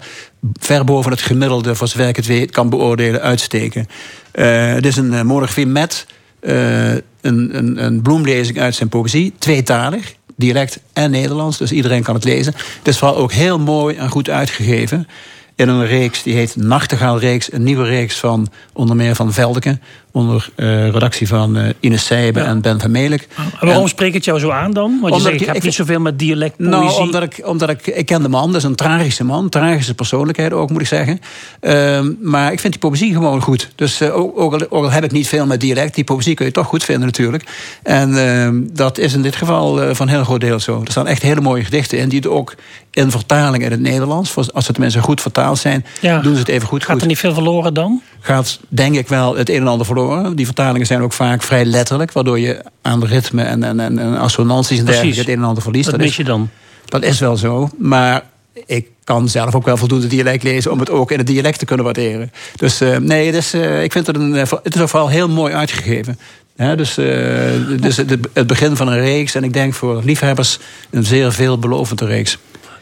ver 0.60 0.84
boven 0.84 1.12
het 1.12 1.22
gemiddelde, 1.22 1.76
voor 1.76 1.88
zover 1.88 2.08
ik 2.08 2.16
het 2.16 2.52
kan 2.52 2.70
beoordelen, 2.70 3.22
uitsteken. 3.22 3.88
Het 4.32 4.86
is 4.86 4.96
een 4.98 5.26
monografie 5.26 5.68
met 5.68 6.06
een, 6.40 7.04
een, 7.22 7.84
een 7.84 8.02
bloemlezing 8.02 8.60
uit 8.60 8.76
zijn 8.76 8.90
poëzie, 8.90 9.34
tweetalig. 9.38 10.16
Dialect 10.36 10.80
en 10.94 11.12
Nederlands, 11.12 11.58
dus 11.58 11.72
iedereen 11.72 12.04
kan 12.04 12.16
het 12.16 12.24
lezen. 12.24 12.54
Het 12.78 12.88
is 12.88 12.98
vooral 12.98 13.18
ook 13.18 13.32
heel 13.32 13.60
mooi 13.60 13.96
en 13.96 14.10
goed 14.10 14.30
uitgegeven 14.30 15.08
in 15.58 15.70
een 15.70 15.86
reeks 15.86 16.24
die 16.24 16.34
heet 16.34 16.56
Nachtegaalreeks. 16.56 17.52
Een 17.54 17.64
nieuwe 17.64 17.84
reeks 17.86 18.16
van 18.20 18.48
onder 18.74 18.96
meer 18.96 19.16
van 19.16 19.34
Veldeke. 19.34 19.80
Onder 20.12 20.50
eh, 20.56 20.90
redactie 20.90 21.28
van 21.28 21.58
eh 21.58 21.70
Ines 21.80 22.06
Seijben 22.06 22.44
Ja. 22.44 22.48
en 22.50 22.62
Ben 22.62 22.80
van 22.80 22.92
Meelijk. 22.92 23.28
En 23.38 23.44
waarom 23.68 23.84
En- 23.84 23.90
spreekt 23.90 24.14
het 24.14 24.26
jou 24.26 24.40
zo 24.40 24.50
aan 24.50 24.72
dan? 24.72 24.98
Want 25.02 25.16
je 25.16 25.22
zegt, 25.22 25.34
ik, 25.34 25.40
ik- 25.42 25.48
heb 25.48 25.56
ik- 25.56 25.64
niet 25.64 25.74
zoveel 25.74 26.00
met 26.00 26.20
dialectpoëzie. 26.20 26.72
Nou, 26.72 27.00
omdat 27.02 27.24
ik, 27.24 27.42
omdat 27.44 27.70
ik, 27.70 27.88
ik 27.88 28.06
ken 28.06 28.22
de 28.22 28.30
man, 28.30 28.48
dat 28.48 28.56
is 28.56 28.64
een 28.64 28.76
tragische 28.76 29.24
man. 29.24 29.50
Tragische 29.50 29.94
persoonlijkheid 29.94 30.54
ook, 30.54 30.70
moet 30.70 30.82
ik 30.82 30.88
zeggen. 30.88 31.20
Ehm, 31.60 32.12
maar 32.22 32.52
ik 32.52 32.60
vind 32.60 32.74
die 32.74 32.90
poëzie 32.90 33.14
gewoon 33.14 33.42
goed. 33.42 33.70
Dus 33.76 34.02
eh, 34.02 34.16
ook, 34.18 34.40
ook, 34.40 34.54
al, 34.54 34.60
ook 34.70 34.84
al 34.84 34.92
heb 34.92 35.04
ik 35.04 35.12
niet 35.12 35.28
veel 35.28 35.46
met 35.46 35.60
dialect... 35.62 35.96
die 35.96 36.04
poëzie 36.04 36.34
kun 36.36 36.46
je 36.46 36.52
toch 36.52 36.68
goed 36.68 36.84
vinden 36.84 37.06
natuurlijk. 37.06 37.44
En 37.84 38.18
ehm, 38.28 38.62
dat 38.74 38.98
is 38.98 39.14
in 39.14 39.22
dit 39.22 39.36
geval 39.36 39.96
van 39.96 40.08
heel 40.08 40.24
groot 40.24 40.42
deel 40.42 40.60
zo. 40.60 40.82
Er 40.86 40.92
staan 40.92 41.08
echt 41.08 41.22
hele 41.22 41.42
mooie 41.42 41.64
gedichten 41.64 41.98
in... 41.98 42.10
die 42.10 42.30
ook 42.30 42.54
in 42.98 43.12
vertaling 43.12 43.64
in 43.64 43.72
het 43.72 43.80
Nederlands... 43.80 44.36
als 44.54 44.66
ze 44.66 44.72
tenminste 44.72 45.02
goed 45.02 45.22
vertaald 45.22 45.58
zijn... 45.60 45.86
Ja. 46.02 46.20
doen 46.20 46.34
ze 46.34 46.40
het 46.40 46.48
even 46.48 46.68
goed. 46.68 46.84
Gaat 46.84 46.92
goed 46.92 47.02
er 47.02 47.08
niet 47.08 47.18
veel 47.18 47.34
verloren 47.34 47.74
dan? 47.74 48.02
gaat 48.20 48.60
denk 48.70 48.96
ik 48.96 49.08
wel 49.08 49.36
het 49.36 49.50
een 49.50 49.56
en 49.62 49.68
ander 49.68 49.86
verloren. 49.86 50.36
Die 50.36 50.46
vertalingen 50.46 50.88
zijn 50.88 51.02
ook 51.02 51.14
vaak 51.14 51.42
vrij 51.44 51.66
letterlijk... 51.66 52.12
waardoor 52.12 52.40
je 52.40 52.64
aan 52.82 53.00
de 53.00 53.06
ritme 53.06 53.44
en, 53.44 53.64
en, 53.64 53.80
en, 53.80 54.00
en 54.00 54.18
assonanties 54.18 54.80
en 54.80 54.86
dergelijke... 54.86 55.00
Precies. 55.00 55.18
het 55.18 55.28
een 55.28 55.42
en 55.42 55.48
ander 55.48 55.64
verliest. 55.64 55.86
Dat 55.86 55.94
Dat 55.94 56.02
mis 56.02 56.10
is- 56.12 56.18
je 56.18 56.24
dan. 56.24 56.50
dat 56.86 57.04
is 57.04 57.20
wel 57.20 57.38
zo, 57.38 57.70
maar 57.78 58.24
ik 58.66 58.88
kan 59.04 59.30
zelf 59.30 59.56
ook 59.56 59.66
wel 59.66 59.78
voldoende 59.78 60.08
dialect 60.08 60.44
lezen... 60.44 60.72
om 60.72 60.80
het 60.80 60.90
ook 60.90 61.12
in 61.12 61.18
het 61.18 61.28
dialect 61.28 61.60
te 61.60 61.66
kunnen 61.66 61.86
waarderen. 61.86 62.32
Dus 62.56 62.82
eh, 62.82 62.98
nee, 62.98 63.26
het 63.26 63.36
is, 63.36 63.54
eh, 63.54 63.84
ik 63.84 63.92
vind 63.92 64.08
het, 64.08 64.16
een, 64.16 64.36
eh, 64.36 64.52
het 64.64 64.76
is 64.76 64.82
vooral 64.90 65.08
heel 65.10 65.30
mooi 65.30 65.54
uitgegeven. 65.54 66.20
Dus 66.76 66.96
dus 67.80 67.98
het, 67.98 68.18
het 68.34 68.48
begin 68.48 68.76
van 68.76 68.88
een 68.88 69.00
reeks. 69.00 69.36
En 69.36 69.44
ik 69.44 69.54
denk 69.54 69.74
voor 69.74 70.02
liefhebbers 70.04 70.60
een 70.90 71.04
zeer 71.06 71.32
veelbelovende 71.34 72.06
reeks. 72.06 72.38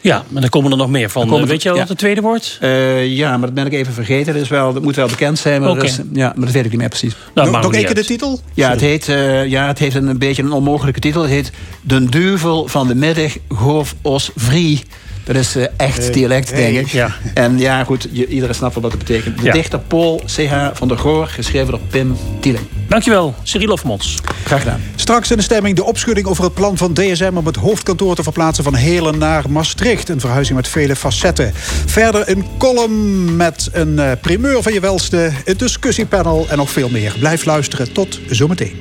Ja, 0.06 0.24
maar 0.28 0.40
dan 0.40 0.50
komen 0.50 0.70
er 0.70 0.76
nog 0.76 0.88
meer 0.88 1.10
van. 1.10 1.20
Dan 1.22 1.30
komen 1.30 1.44
Eh, 1.46 1.50
Weet 1.52 1.62
je 1.62 1.68
al 1.68 1.74
ja. 1.74 1.80
wat 1.80 1.90
de 1.90 1.96
tweede 1.96 2.20
wordt? 2.20 2.58
Eh, 2.60 3.06
ja, 3.16 3.30
maar 3.30 3.40
dat 3.46 3.54
ben 3.54 3.66
ik 3.66 3.72
even 3.72 3.92
vergeten. 3.92 4.32
Dat, 4.32 4.42
is 4.42 4.48
wel, 4.48 4.72
dat 4.72 4.82
moet 4.82 4.96
wel 4.96 5.06
bekend 5.08 5.38
zijn. 5.38 5.60
Maar, 5.60 5.70
Oké. 5.70 5.78
dat 5.80 5.88
is- 5.88 6.00
ja, 6.12 6.32
maar 6.36 6.44
dat 6.44 6.54
weet 6.54 6.64
ik 6.64 6.70
niet 6.70 6.80
meer 6.80 6.88
precies. 6.88 7.16
Nou, 7.34 7.50
nog 7.50 7.74
één 7.74 7.84
keer 7.84 7.94
de 7.94 8.04
titel? 8.04 8.40
Ja, 8.54 8.70
het, 8.70 8.80
heet, 8.80 9.08
eh, 9.08 9.46
ja, 9.46 9.66
het 9.66 9.78
heeft 9.78 9.96
een, 9.96 10.06
een 10.06 10.18
beetje 10.18 10.42
een 10.42 10.52
onmogelijke 10.52 11.00
titel. 11.00 11.22
Het 11.22 11.30
heet 11.30 11.52
De 11.82 12.04
Duvel 12.04 12.68
van 12.68 12.88
de 12.88 12.94
Middag 12.94 13.36
Goof 13.48 13.94
Os 14.02 14.30
Vrie. 14.34 14.82
Dat 15.26 15.36
is 15.36 15.56
eh, 15.56 15.64
echt 15.76 16.12
dialect, 16.12 16.48
denk 16.50 16.76
ik. 16.76 16.86
Ja. 16.88 17.14
En 17.34 17.58
ja, 17.58 17.84
goed, 17.84 18.08
je- 18.12 18.26
iedereen 18.26 18.54
snapt 18.54 18.74
wel 18.74 18.82
wat 18.82 18.92
het 18.92 19.04
betekent. 19.04 19.38
De 19.38 19.44
Ja. 19.44 19.52
dichter 19.52 19.78
Paul 19.78 20.22
C.H. 20.36 20.70
van 20.72 20.88
der 20.88 20.98
Goor, 20.98 21.26
geschreven 21.26 21.70
door 21.70 21.80
Pim 21.90 22.16
Tieling. 22.40 22.64
Dankjewel, 22.88 23.34
Cyril 23.42 23.68
Hofmans. 23.68 24.18
Graag 24.44 24.62
gedaan. 24.62 24.80
Straks 24.96 25.30
in 25.30 25.36
de 25.36 25.42
stemming 25.42 25.76
de 25.76 25.84
opschudding 25.84 26.26
over 26.26 26.44
het 26.44 26.54
plan 26.54 26.76
van 26.76 26.92
DSM 26.94 27.30
om 27.34 27.46
het 27.46 27.56
hoofdkantoor 27.56 28.14
te 28.14 28.22
verplaatsen 28.22 28.64
van 28.64 28.74
Helen 28.74 29.18
naar 29.18 29.50
Maastricht. 29.50 30.08
Een 30.08 30.20
verhuizing 30.20 30.56
met 30.56 30.68
vele 30.68 30.96
facetten. 30.96 31.52
Verder 31.86 32.28
een 32.30 32.44
column 32.58 33.36
met 33.36 33.68
een 33.72 33.98
eh, 33.98 34.10
primeur 34.20 34.62
van 34.62 34.72
je 34.72 34.80
welste, 34.80 35.30
een 35.44 35.56
discussiepanel 35.56 36.46
en 36.48 36.56
nog 36.56 36.70
veel 36.70 36.88
meer. 36.88 37.14
Blijf 37.18 37.44
luisteren. 37.44 37.92
Tot 37.92 38.20
zometeen. 38.28 38.76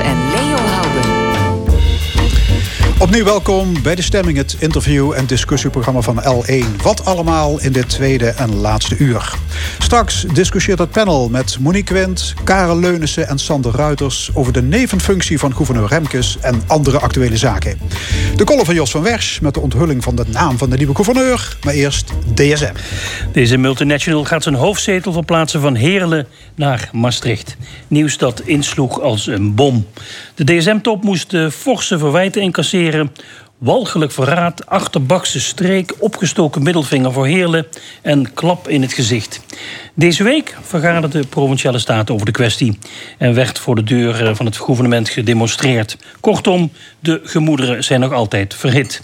En 0.00 0.32
Leo 0.32 0.43
Houben. 0.43 0.43
Opnieuw 3.04 3.24
welkom 3.24 3.82
bij 3.82 3.94
de 3.94 4.02
stemming, 4.02 4.36
het 4.36 4.56
interview- 4.58 5.12
en 5.12 5.26
discussieprogramma 5.26 6.00
van 6.00 6.22
L1. 6.22 6.82
Wat 6.82 7.04
allemaal 7.04 7.60
in 7.60 7.72
dit 7.72 7.88
tweede 7.88 8.26
en 8.26 8.54
laatste 8.54 8.96
uur. 8.96 9.34
Straks 9.78 10.24
discussieert 10.32 10.78
het 10.78 10.90
panel 10.90 11.28
met 11.28 11.58
Monique 11.60 11.94
Wendt, 11.94 12.34
Karel 12.44 12.78
Leunissen 12.78 13.28
en 13.28 13.38
Sander 13.38 13.72
Ruiters 13.74 14.30
over 14.34 14.52
de 14.52 14.62
nevenfunctie 14.62 15.38
van 15.38 15.54
gouverneur 15.56 15.88
Remkes 15.88 16.38
en 16.40 16.62
andere 16.66 16.98
actuele 16.98 17.36
zaken. 17.36 17.78
De 18.36 18.44
column 18.44 18.64
van 18.64 18.74
Jos 18.74 18.90
van 18.90 19.02
Wersch 19.02 19.40
met 19.40 19.54
de 19.54 19.60
onthulling 19.60 20.02
van 20.02 20.14
de 20.14 20.24
naam 20.30 20.58
van 20.58 20.70
de 20.70 20.76
nieuwe 20.76 20.94
gouverneur. 20.94 21.56
Maar 21.64 21.74
eerst 21.74 22.12
DSM. 22.34 22.74
Deze 23.32 23.56
multinational 23.56 24.24
gaat 24.24 24.42
zijn 24.42 24.54
hoofdzetel 24.54 25.12
verplaatsen 25.12 25.60
van 25.60 25.74
Heerlen 25.74 26.26
naar 26.54 26.88
Maastricht. 26.92 27.56
Nieuws 27.88 28.18
dat 28.18 28.40
insloeg 28.44 29.00
als 29.00 29.26
een 29.26 29.54
bom. 29.54 29.86
De 30.34 30.44
DSM-top 30.44 31.02
moest 31.02 31.34
eh, 31.34 31.50
forse 31.50 31.98
verwijten 31.98 32.42
incasseren. 32.42 32.93
Walgelijk 33.58 34.12
verraad, 34.12 34.66
achterbakse 34.66 35.40
streek, 35.40 35.94
opgestoken 35.98 36.62
middelvinger 36.62 37.12
voor 37.12 37.26
Heerlen 37.26 37.66
en 38.02 38.34
klap 38.34 38.68
in 38.68 38.82
het 38.82 38.92
gezicht. 38.92 39.40
Deze 39.94 40.22
week 40.22 40.56
vergaderde 40.62 41.08
de 41.08 41.26
Provinciale 41.26 41.78
Staten 41.78 42.14
over 42.14 42.26
de 42.26 42.32
kwestie 42.32 42.78
en 43.18 43.34
werd 43.34 43.58
voor 43.58 43.74
de 43.74 43.82
deur 43.82 44.26
eh, 44.26 44.34
van 44.34 44.46
het 44.46 44.56
gouvernement 44.56 45.08
gedemonstreerd. 45.08 45.96
Kortom, 46.20 46.72
de 47.00 47.20
gemoederen 47.24 47.84
zijn 47.84 48.00
nog 48.00 48.12
altijd 48.12 48.54
verhit. 48.54 49.02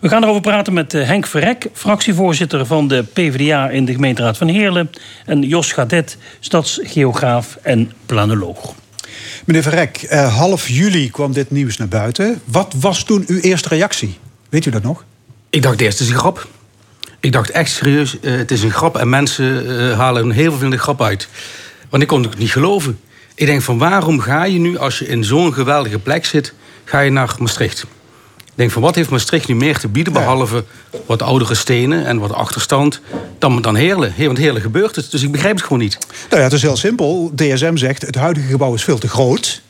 We 0.00 0.08
gaan 0.08 0.22
erover 0.22 0.42
praten 0.42 0.72
met 0.72 0.94
eh, 0.94 1.06
Henk 1.06 1.26
Verrek, 1.26 1.68
fractievoorzitter 1.72 2.66
van 2.66 2.88
de 2.88 3.02
PvdA 3.12 3.68
in 3.68 3.84
de 3.84 3.92
gemeenteraad 3.92 4.36
van 4.36 4.48
Heerlen. 4.48 4.90
En 5.26 5.42
Jos 5.42 5.72
Gadet, 5.72 6.16
stadsgeograaf 6.40 7.58
en 7.62 7.92
planoloog. 8.06 8.83
Meneer 9.44 9.62
Verrek, 9.62 9.96
eh, 9.96 10.36
half 10.36 10.68
juli 10.68 11.10
kwam 11.10 11.32
dit 11.32 11.50
nieuws 11.50 11.76
naar 11.76 11.88
buiten. 11.88 12.40
Wat 12.44 12.74
was 12.80 13.04
toen 13.04 13.24
uw 13.26 13.40
eerste 13.40 13.68
reactie? 13.68 14.18
Weet 14.48 14.66
u 14.66 14.70
dat 14.70 14.82
nog? 14.82 15.04
Ik 15.50 15.62
dacht 15.62 15.80
eerst, 15.80 15.98
het 15.98 16.08
is 16.08 16.14
een 16.14 16.20
grap. 16.20 16.48
Ik 17.20 17.32
dacht 17.32 17.50
echt 17.50 17.70
serieus, 17.70 18.20
eh, 18.20 18.36
het 18.36 18.50
is 18.50 18.62
een 18.62 18.70
grap. 18.70 18.96
En 18.96 19.08
mensen 19.08 19.78
eh, 19.78 19.98
halen 19.98 20.24
een 20.24 20.30
heel 20.30 20.50
vervelende 20.50 20.78
grap 20.78 21.02
uit. 21.02 21.28
Want 21.90 22.02
ik 22.02 22.08
kon 22.08 22.22
het 22.22 22.38
niet 22.38 22.52
geloven. 22.52 23.00
Ik 23.34 23.46
denk 23.46 23.62
van 23.62 23.78
waarom 23.78 24.20
ga 24.20 24.44
je 24.44 24.58
nu, 24.58 24.78
als 24.78 24.98
je 24.98 25.06
in 25.06 25.24
zo'n 25.24 25.52
geweldige 25.52 25.98
plek 25.98 26.24
zit... 26.24 26.54
ga 26.84 27.00
je 27.00 27.10
naar 27.10 27.34
Maastricht? 27.38 27.86
Ik 28.54 28.60
denk 28.60 28.72
van 28.72 28.82
wat 28.82 28.94
heeft 28.94 29.10
Maastricht 29.10 29.48
nu 29.48 29.54
meer 29.54 29.78
te 29.78 29.88
bieden... 29.88 30.12
behalve 30.12 30.64
wat 31.06 31.22
oudere 31.22 31.54
stenen 31.54 32.06
en 32.06 32.18
wat 32.18 32.32
achterstand... 32.32 33.00
dan, 33.38 33.62
dan 33.62 33.74
Heerlen. 33.74 34.14
Want 34.16 34.38
Heerlen 34.38 34.62
gebeurt 34.62 34.96
het. 34.96 35.10
Dus 35.10 35.22
ik 35.22 35.32
begrijp 35.32 35.54
het 35.54 35.64
gewoon 35.64 35.78
niet. 35.78 35.98
Nou 36.28 36.36
ja, 36.40 36.42
het 36.42 36.52
is 36.52 36.62
heel 36.62 36.76
simpel. 36.76 37.32
DSM 37.34 37.76
zegt 37.76 38.02
het 38.02 38.14
huidige 38.14 38.46
gebouw 38.46 38.74
is 38.74 38.84
veel 38.84 38.98
te 38.98 39.08
groot. 39.08 39.62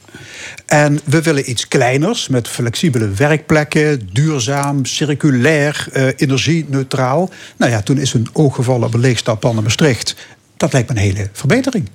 En 0.66 1.01
we 1.05 1.22
willen 1.22 1.51
iets 1.51 1.68
kleiners 1.68 2.28
met 2.28 2.49
flexibele 2.49 3.09
werkplekken, 3.09 4.09
duurzaam, 4.12 4.85
circulair, 4.85 5.87
eh, 5.93 6.07
energie-neutraal. 6.16 7.30
Nou 7.57 7.70
ja, 7.70 7.82
toen 7.82 7.99
is 7.99 8.12
een 8.12 8.28
oog 8.32 8.55
gevallen 8.55 8.87
op 8.87 8.95
een 8.95 9.01
leegstappan 9.01 9.57
in 9.57 9.62
Maastricht. 9.62 10.16
Dat 10.57 10.72
lijkt 10.72 10.89
me 10.89 10.95
een 10.95 11.03
hele 11.03 11.28
verbetering. 11.32 11.89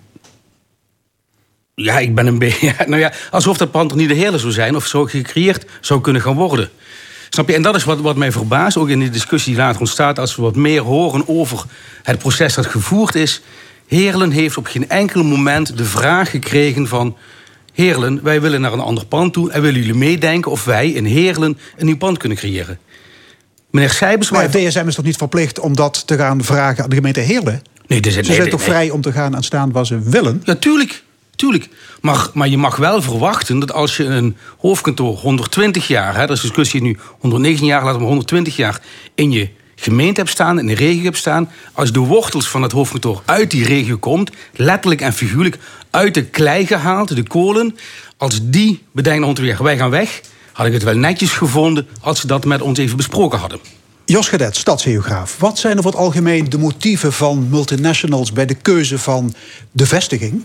Ja, 1.81 1.99
ik 1.99 2.15
ben 2.15 2.27
een 2.27 2.39
beetje. 2.39 2.73
Nou 2.87 3.01
ja, 3.01 3.13
alsof 3.31 3.57
dat 3.57 3.71
pand 3.71 3.95
niet 3.95 4.09
de 4.09 4.15
hele 4.15 4.37
zou 4.37 4.51
zijn 4.51 4.75
of 4.75 4.85
zo 4.85 5.05
gecreëerd 5.05 5.65
zou 5.81 6.01
kunnen 6.01 6.21
gaan 6.21 6.35
worden. 6.35 6.69
Snap 7.29 7.47
je? 7.47 7.55
En 7.55 7.61
dat 7.61 7.75
is 7.75 7.83
wat, 7.83 7.99
wat 7.99 8.15
mij 8.15 8.31
verbaast, 8.31 8.77
ook 8.77 8.89
in 8.89 8.99
de 8.99 9.09
discussie 9.09 9.53
die 9.53 9.61
later 9.61 9.79
ontstaat, 9.79 10.19
als 10.19 10.35
we 10.35 10.41
wat 10.41 10.55
meer 10.55 10.81
horen 10.81 11.27
over 11.27 11.63
het 12.03 12.17
proces 12.17 12.53
dat 12.53 12.65
gevoerd 12.65 13.15
is. 13.15 13.41
Heerlen 13.87 14.31
heeft 14.31 14.57
op 14.57 14.65
geen 14.65 14.89
enkel 14.89 15.23
moment 15.23 15.77
de 15.77 15.85
vraag 15.85 16.29
gekregen 16.29 16.87
van. 16.87 17.17
Heerlen, 17.73 18.19
wij 18.23 18.41
willen 18.41 18.61
naar 18.61 18.73
een 18.73 18.79
ander 18.79 19.05
pand 19.05 19.33
toe 19.33 19.51
en 19.51 19.61
willen 19.61 19.79
jullie 19.79 19.95
meedenken 19.95 20.51
of 20.51 20.65
wij 20.65 20.89
in 20.89 21.05
Heerlen 21.05 21.57
een 21.77 21.85
nieuw 21.85 21.97
pand 21.97 22.17
kunnen 22.17 22.37
creëren? 22.37 22.79
Meneer 23.71 23.89
Seibers... 23.89 24.31
Maar 24.31 24.49
DSM 24.49 24.87
is 24.87 24.95
toch 24.95 25.05
niet 25.05 25.17
verplicht 25.17 25.59
om 25.59 25.75
dat 25.75 26.07
te 26.07 26.17
gaan 26.17 26.43
vragen 26.43 26.83
aan 26.83 26.89
de 26.89 26.95
gemeente 26.95 27.19
Heerlen? 27.19 27.61
Nee, 27.87 28.01
dus, 28.01 28.13
ze 28.13 28.19
nee, 28.19 28.27
zijn 28.27 28.41
nee, 28.41 28.49
toch 28.49 28.59
nee. 28.59 28.69
vrij 28.69 28.89
om 28.89 29.01
te 29.01 29.11
gaan 29.11 29.35
en 29.35 29.43
staan 29.43 29.71
waar 29.71 29.85
ze 29.85 29.99
willen? 29.99 30.41
Ja, 30.43 30.55
tuurlijk. 31.39 31.63
Tuurlijk. 31.99 32.33
Maar, 32.33 32.49
je 32.49 32.57
mag 32.57 32.75
wel 32.75 33.01
verwachten 33.01 33.59
dat 33.59 33.73
als 33.73 33.97
je 33.97 34.03
een 34.03 34.37
hoofdkantoor 34.57 35.17
120 35.17 35.87
jaar, 35.87 36.15
hè, 36.15 36.27
dat 36.27 36.35
is 36.35 36.41
discussie 36.41 36.81
nu 36.81 36.97
119 37.19 37.67
jaar, 37.67 37.83
laten 37.83 37.99
we 37.99 38.05
120 38.05 38.55
jaar, 38.55 38.81
in 39.15 39.31
je 39.31 39.49
gemeente 39.75 40.19
hebt 40.19 40.31
staan, 40.31 40.59
in 40.59 40.65
de 40.65 40.73
regio 40.73 41.03
hebt 41.03 41.17
staan. 41.17 41.49
Als 41.73 41.91
de 41.91 41.99
wortels 41.99 42.47
van 42.47 42.61
het 42.61 42.71
hoofdkantoor 42.71 43.21
uit 43.25 43.51
die 43.51 43.65
regio 43.65 43.97
komt, 43.97 44.31
letterlijk 44.53 45.01
en 45.01 45.13
figuurlijk 45.13 45.57
uit 45.89 46.13
de 46.13 46.25
klei 46.25 46.65
gehaald, 46.65 47.15
de 47.15 47.23
kolen. 47.23 47.77
Als 48.17 48.39
die 48.43 48.83
bedenken 48.91 49.27
ontweg, 49.27 49.57
wij 49.57 49.77
gaan 49.77 49.89
weg, 49.89 50.21
had 50.51 50.65
ik 50.65 50.73
het 50.73 50.83
wel 50.83 50.97
netjes 50.97 51.31
gevonden 51.31 51.87
als 52.01 52.19
ze 52.19 52.27
dat 52.27 52.45
met 52.45 52.61
ons 52.61 52.79
even 52.79 52.97
besproken 52.97 53.39
hadden. 53.39 53.78
Jos 54.09 54.27
Gedet, 54.27 54.55
stadsgeograaf. 54.55 55.37
Wat 55.39 55.59
zijn 55.59 55.77
over 55.77 55.91
het 55.91 55.99
algemeen 55.99 56.49
de 56.49 56.57
motieven 56.57 57.13
van 57.13 57.49
multinationals 57.49 58.31
bij 58.31 58.45
de 58.45 58.53
keuze 58.53 58.99
van 58.99 59.33
de 59.71 59.85
vestiging? 59.85 60.43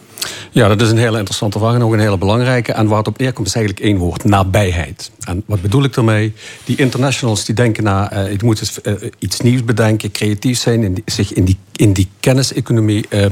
Ja, 0.51 0.69
dat 0.69 0.81
is 0.81 0.91
een 0.91 0.99
hele 0.99 1.19
interessante 1.19 1.59
vraag 1.59 1.75
en 1.75 1.83
ook 1.83 1.93
een 1.93 1.99
hele 1.99 2.19
belangrijke. 2.19 2.73
En 2.73 2.87
waar 2.87 2.99
het 2.99 3.09
op 3.09 3.19
neerkomt 3.19 3.47
is 3.47 3.55
eigenlijk 3.55 3.87
één 3.87 3.97
woord: 3.97 4.25
nabijheid. 4.25 5.11
En 5.21 5.43
wat 5.47 5.61
bedoel 5.61 5.85
ik 5.85 5.95
daarmee? 5.95 6.33
Die 6.65 6.77
internationals 6.77 7.45
die 7.45 7.55
denken 7.55 7.85
na, 7.85 8.29
uh, 8.29 8.41
moet 8.41 8.81
uh, 8.83 8.93
iets 9.19 9.41
nieuws 9.41 9.65
bedenken, 9.65 10.11
creatief 10.11 10.59
zijn, 10.59 10.83
in 10.83 11.03
zich 11.05 11.33
in 11.33 11.45
die, 11.45 11.59
in 11.73 11.93
die 11.93 12.09
kenniseconomie. 12.21 13.07
Uh, 13.11 13.27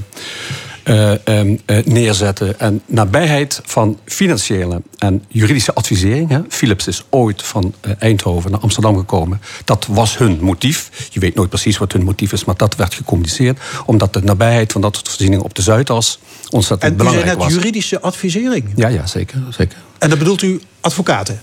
uh, 0.84 1.12
um, 1.24 1.60
uh, 1.66 1.84
neerzetten. 1.84 2.60
En 2.60 2.82
nabijheid 2.86 3.60
van 3.64 3.98
financiële 4.04 4.82
en 4.98 5.24
juridische 5.28 5.74
advisering. 5.74 6.28
Hè. 6.28 6.40
Philips 6.48 6.86
is 6.86 7.04
ooit 7.10 7.42
van 7.42 7.74
uh, 7.86 7.92
Eindhoven 7.98 8.50
naar 8.50 8.60
Amsterdam 8.60 8.96
gekomen. 8.96 9.40
Dat 9.64 9.86
was 9.90 10.18
hun 10.18 10.38
motief. 10.40 11.08
Je 11.10 11.20
weet 11.20 11.34
nooit 11.34 11.48
precies 11.48 11.78
wat 11.78 11.92
hun 11.92 12.04
motief 12.04 12.32
is, 12.32 12.44
maar 12.44 12.56
dat 12.56 12.76
werd 12.76 12.94
gecommuniceerd. 12.94 13.60
Omdat 13.86 14.12
de 14.12 14.22
nabijheid 14.22 14.72
van 14.72 14.80
dat 14.80 14.94
soort 14.94 15.08
voorzieningen 15.08 15.44
op 15.44 15.54
de 15.54 15.62
Zuidas 15.62 16.18
ontzettend 16.50 16.90
en 16.90 16.96
belangrijk 16.98 17.26
was. 17.26 17.34
En 17.34 17.42
was. 17.42 17.52
juridische 17.52 18.00
advisering? 18.00 18.72
Ja, 18.76 18.88
ja 18.88 19.06
zeker, 19.06 19.42
zeker. 19.50 19.78
En 19.98 20.08
dat 20.08 20.18
bedoelt 20.18 20.42
u 20.42 20.60
advocaten? 20.80 21.40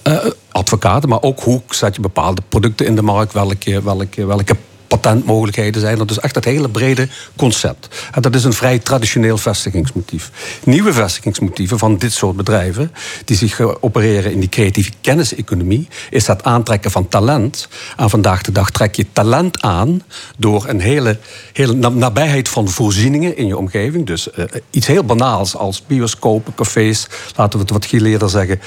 advocaten, 0.51 1.09
maar 1.09 1.21
ook 1.21 1.39
hoe 1.39 1.61
zet 1.69 1.95
je 1.95 2.01
bepaalde 2.01 2.41
producten 2.49 2.85
in 2.85 2.95
de 2.95 3.01
markt, 3.01 3.33
welke, 3.33 3.81
welke, 3.81 4.25
welke 4.25 4.55
patentmogelijkheden 4.89 5.81
zijn 5.81 5.99
er. 5.99 6.07
Dus 6.07 6.19
echt 6.19 6.35
het 6.35 6.45
hele 6.45 6.69
brede 6.69 7.07
concept. 7.35 7.87
En 8.11 8.21
dat 8.21 8.35
is 8.35 8.43
een 8.43 8.53
vrij 8.53 8.79
traditioneel 8.79 9.37
vestigingsmotief. 9.37 10.31
Nieuwe 10.63 10.93
vestigingsmotieven 10.93 11.79
van 11.79 11.97
dit 11.97 12.13
soort 12.13 12.35
bedrijven, 12.35 12.91
die 13.25 13.37
zich 13.37 13.59
uh, 13.59 13.71
opereren 13.79 14.31
in 14.31 14.39
die 14.39 14.49
creatieve 14.49 14.91
kenniseconomie, 15.01 15.87
is 16.09 16.27
het 16.27 16.43
aantrekken 16.43 16.91
van 16.91 17.07
talent. 17.07 17.67
En 17.97 18.09
vandaag 18.09 18.41
de 18.41 18.51
dag 18.51 18.71
trek 18.71 18.95
je 18.95 19.05
talent 19.13 19.61
aan 19.61 20.01
door 20.37 20.67
een 20.67 20.79
hele, 20.79 21.17
hele 21.53 21.73
nabijheid 21.89 22.49
van 22.49 22.67
voorzieningen 22.69 23.37
in 23.37 23.47
je 23.47 23.57
omgeving. 23.57 24.05
Dus 24.05 24.27
uh, 24.35 24.45
iets 24.69 24.87
heel 24.87 25.03
banaals 25.03 25.55
als 25.55 25.83
bioscopen, 25.85 26.55
cafés, 26.55 27.07
laten 27.35 27.59
we 27.59 27.65
het 27.65 27.73
wat 27.73 27.85
geleerder 27.85 28.29
zeggen, 28.29 28.61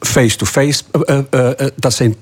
face-to-face. 0.00 0.82
-face, 0.92 1.26
uh, 1.30 1.68
dat 1.76 1.94
zijn 1.94 2.16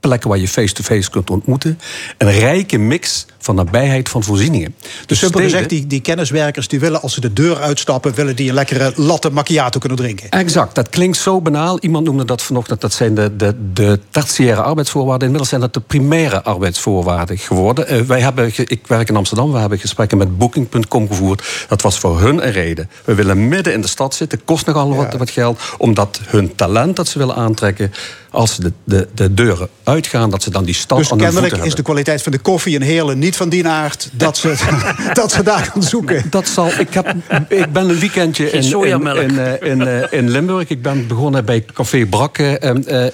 plekken 0.00 0.28
waar 0.28 0.38
je 0.38 0.48
face-to-face 0.48 0.94
-face 0.94 1.10
kunt 1.10 1.30
ontmoeten. 1.30 1.78
Een 2.18 2.30
rijke 2.30 2.78
mix 2.78 3.26
van 3.38 3.54
nabijheid 3.54 4.08
van 4.08 4.22
voorzieningen. 4.22 4.74
Dus 5.06 5.18
simpel 5.18 5.40
gezegd, 5.40 5.68
die, 5.68 5.86
die 5.86 6.00
kenniswerkers 6.00 6.68
die 6.68 6.80
willen 6.80 7.02
als 7.02 7.14
ze 7.14 7.20
de 7.20 7.32
deur 7.32 7.60
uitstappen... 7.60 8.14
willen 8.14 8.36
die 8.36 8.48
een 8.48 8.54
lekkere 8.54 8.92
latte 8.96 9.30
macchiato 9.30 9.78
kunnen 9.78 9.98
drinken. 9.98 10.30
Exact, 10.30 10.74
dat 10.74 10.88
klinkt 10.88 11.16
zo 11.16 11.40
banaal. 11.40 11.80
Iemand 11.80 12.04
noemde 12.04 12.24
dat 12.24 12.42
vanochtend, 12.42 12.80
dat 12.80 12.92
zijn 12.92 13.14
de, 13.14 13.36
de, 13.36 13.54
de 13.72 14.00
tertiaire 14.10 14.62
arbeidsvoorwaarden. 14.62 15.22
Inmiddels 15.22 15.48
zijn 15.48 15.60
dat 15.60 15.74
de 15.74 15.80
primaire 15.80 16.42
arbeidsvoorwaarden 16.42 17.38
geworden. 17.38 17.94
Uh, 17.94 18.00
wij 18.00 18.20
hebben, 18.20 18.52
ik 18.56 18.86
werk 18.86 19.08
in 19.08 19.16
Amsterdam, 19.16 19.52
we 19.52 19.58
hebben 19.58 19.78
gesprekken 19.78 20.18
met 20.18 20.38
Booking.com 20.38 21.08
gevoerd. 21.08 21.66
Dat 21.68 21.82
was 21.82 21.98
voor 21.98 22.20
hun 22.20 22.46
een 22.46 22.52
reden. 22.52 22.90
We 23.04 23.14
willen 23.14 23.48
midden 23.48 23.72
in 23.72 23.80
de 23.80 23.88
stad 23.88 24.14
zitten, 24.14 24.44
kost 24.44 24.66
nogal 24.66 24.90
ja. 24.90 24.96
wat, 24.96 25.14
wat 25.14 25.30
geld... 25.30 25.60
omdat 25.78 26.20
hun 26.26 26.54
talent 26.54 26.96
dat 26.96 27.08
ze 27.08 27.18
willen 27.18 27.34
aantrekken... 27.34 27.92
als 28.30 28.54
ze 28.54 28.62
de, 28.62 28.72
de, 28.84 29.08
de 29.14 29.34
deuren 29.34 29.68
uitgaan, 29.84 30.30
dat 30.30 30.42
ze 30.42 30.50
dan 30.50 30.64
die 30.64 30.74
stad 30.74 30.98
dus 30.98 31.12
aan 31.12 31.18
hun 31.18 31.32
kennelijk 31.32 31.64
is 31.64 31.74
de 31.74 31.82
kwaliteit 31.82 32.22
van 32.22 32.32
de 32.32 32.38
koffie 32.38 32.74
in 32.74 32.82
Heerlen 32.82 33.18
niet 33.18 33.36
van 33.36 33.48
die 33.48 33.66
aard 33.66 34.08
dat 34.12 34.36
ze, 34.36 34.54
dat 35.12 35.32
ze 35.32 35.42
daar 35.42 35.64
gaan 35.64 35.82
zoeken. 35.82 36.24
Dat 36.30 36.48
zal. 36.48 36.70
Ik, 36.78 36.94
heb, 36.94 37.14
ik 37.48 37.72
ben 37.72 37.88
een 37.88 37.98
weekendje 37.98 38.50
in, 38.50 38.84
in, 38.84 39.06
in, 39.06 39.80
in, 39.80 40.10
in 40.10 40.30
Limburg. 40.30 40.68
Ik 40.68 40.82
ben 40.82 41.06
begonnen 41.06 41.44
bij 41.44 41.64
Café 41.72 42.06
Brakke 42.06 42.58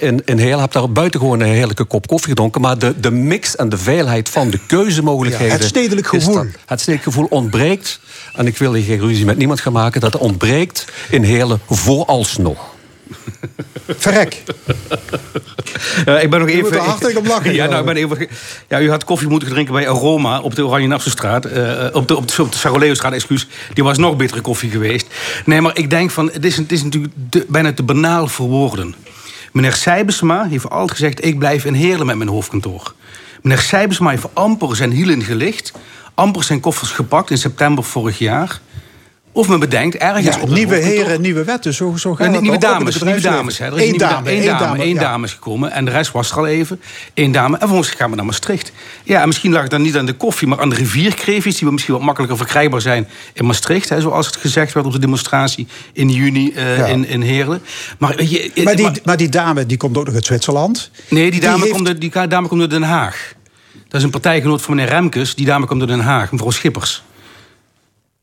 in, 0.00 0.22
in 0.24 0.38
Heel. 0.38 0.60
Heb 0.60 0.72
daar 0.72 0.90
buiten 0.90 1.20
gewoon 1.20 1.40
een 1.40 1.48
heerlijke 1.48 1.84
kop 1.84 2.06
koffie 2.06 2.28
gedronken. 2.28 2.60
Maar 2.60 2.78
de, 2.78 3.00
de 3.00 3.10
mix 3.10 3.56
en 3.56 3.68
de 3.68 3.78
veelheid 3.78 4.28
van 4.28 4.50
de 4.50 4.58
keuzemogelijkheden. 4.66 5.52
Ja, 5.52 5.58
het 5.58 5.68
stedelijk 5.68 6.06
gevoel. 6.06 6.34
Dat, 6.34 6.46
het 6.66 6.80
stedelijk 6.80 7.04
gevoel 7.04 7.26
ontbreekt. 7.30 8.00
En 8.34 8.46
ik 8.46 8.58
wil 8.58 8.74
hier 8.74 8.84
geen 8.84 9.00
ruzie 9.00 9.24
met 9.24 9.36
niemand 9.36 9.60
gaan 9.60 9.72
maken. 9.72 10.00
Dat 10.00 10.16
ontbreekt 10.16 10.84
in 11.10 11.22
Heerlen 11.22 11.60
vooralsnog. 11.68 12.73
Verrek. 13.86 14.42
Uh, 16.08 16.22
ik 16.22 16.30
ben 16.30 16.40
nog 16.40 16.48
even. 16.48 16.76
lachen. 17.26 17.54
Ja, 17.60 17.66
nou, 17.66 17.78
ik 17.80 17.86
ben 17.86 17.96
even. 17.96 18.28
Ja, 18.68 18.80
u 18.80 18.90
had 18.90 19.04
koffie 19.04 19.28
moeten 19.28 19.48
drinken 19.48 19.74
bij 19.74 19.88
Aroma 19.88 20.40
op 20.40 20.54
de 20.54 20.66
Oranje 20.66 20.86
Nassaustraat. 20.86 21.46
Uh, 21.46 21.86
op 21.92 22.08
de, 22.08 22.16
op 22.16 22.28
de, 22.28 22.42
op 22.42 22.52
de 22.52 23.08
excuus. 23.10 23.48
Die 23.72 23.84
was 23.84 23.98
nog 23.98 24.16
betere 24.16 24.40
koffie 24.40 24.70
geweest. 24.70 25.06
Nee, 25.44 25.60
maar 25.60 25.78
ik 25.78 25.90
denk 25.90 26.10
van. 26.10 26.30
Het 26.32 26.44
is, 26.44 26.56
het 26.56 26.72
is 26.72 26.82
natuurlijk 26.82 27.12
te, 27.30 27.46
bijna 27.48 27.72
te 27.72 27.82
banaal 27.82 28.28
voor 28.28 28.48
woorden. 28.48 28.94
Meneer 29.52 29.72
Sijbesma 29.72 30.44
heeft 30.44 30.70
altijd 30.70 30.90
gezegd: 30.90 31.24
ik 31.24 31.38
blijf 31.38 31.64
in 31.64 31.74
Heerlen 31.74 32.06
met 32.06 32.16
mijn 32.16 32.30
hoofdkantoor. 32.30 32.94
Meneer 33.42 33.62
Sijbesma 33.62 34.10
heeft 34.10 34.34
amper 34.34 34.76
zijn 34.76 34.90
hielen 34.90 35.22
gelicht. 35.22 35.72
Amper 36.14 36.44
zijn 36.44 36.60
koffers 36.60 36.90
gepakt 36.90 37.30
in 37.30 37.38
september 37.38 37.84
vorig 37.84 38.18
jaar. 38.18 38.60
Of 39.36 39.48
men 39.48 39.60
bedenkt 39.60 39.96
ergens 39.96 40.36
ja, 40.36 40.42
op 40.42 40.48
nieuwe 40.48 40.76
heren, 40.76 41.20
nieuwe 41.20 41.44
wetten. 41.44 41.74
Zo, 41.74 41.94
zo 41.96 42.14
gaat 42.14 42.32
het 42.32 42.40
nieuwe 42.40 42.58
dames, 42.58 43.02
nieuwe 43.02 43.20
dames. 43.20 43.58
Hè. 43.58 43.66
Er 43.66 43.76
is 43.76 43.88
Eén 43.88 43.98
dame, 43.98 44.30
één 44.30 44.44
dame, 44.44 44.58
dame, 44.58 44.82
één 44.82 44.96
dame 44.96 45.26
is 45.26 45.32
gekomen. 45.32 45.72
En 45.72 45.84
de 45.84 45.90
rest 45.90 46.12
was 46.12 46.30
er 46.30 46.36
al 46.36 46.46
even. 46.46 46.80
Eén 47.14 47.32
dame. 47.32 47.52
En 47.52 47.58
vervolgens 47.58 47.90
gaan 47.90 48.10
we 48.10 48.16
naar 48.16 48.24
Maastricht. 48.24 48.72
Ja, 49.02 49.20
en 49.20 49.26
misschien 49.26 49.52
lag 49.52 49.62
het 49.62 49.70
dan 49.70 49.82
niet 49.82 49.96
aan 49.96 50.06
de 50.06 50.12
koffie, 50.12 50.48
maar 50.48 50.60
aan 50.60 50.68
de 50.68 50.74
rivierkreefjes... 50.74 51.58
die 51.58 51.70
misschien 51.70 51.94
wat 51.94 52.02
makkelijker 52.02 52.36
verkrijgbaar 52.36 52.80
zijn 52.80 53.08
in 53.32 53.46
Maastricht. 53.46 53.88
Hè, 53.88 54.00
zoals 54.00 54.26
het 54.26 54.36
gezegd 54.36 54.72
werd 54.72 54.86
op 54.86 54.92
de 54.92 54.98
demonstratie 54.98 55.66
in 55.92 56.10
juni 56.10 56.52
uh, 56.56 56.76
ja. 56.76 56.86
in, 56.86 57.06
in 57.06 57.22
Heerlen. 57.22 57.62
Maar, 57.98 58.22
je, 58.22 58.50
maar, 58.64 58.76
die, 58.76 58.84
maar, 58.84 58.98
maar, 59.04 59.16
die 59.16 59.28
dame 59.28 59.66
die 59.66 59.76
komt 59.76 59.96
ook 59.96 60.04
nog 60.04 60.14
uit 60.14 60.26
Zwitserland. 60.26 60.90
Nee, 61.08 61.30
die 61.30 61.40
dame, 61.40 61.54
die 61.54 61.62
heeft... 61.62 61.76
komt, 61.76 61.88
uit, 61.88 62.00
die 62.00 62.28
dame 62.28 62.48
komt 62.48 62.60
uit 62.60 62.70
Den 62.70 62.82
Haag. 62.82 63.32
Dat 63.88 64.00
is 64.00 64.02
een 64.02 64.10
partijgenoot 64.10 64.62
van 64.62 64.74
meneer 64.74 64.90
Remkes. 64.90 65.34
Die 65.34 65.46
dame 65.46 65.66
komt 65.66 65.80
uit 65.80 65.90
Den 65.90 66.00
Haag, 66.00 66.32
mevrouw 66.32 66.50
Schippers. 66.50 67.02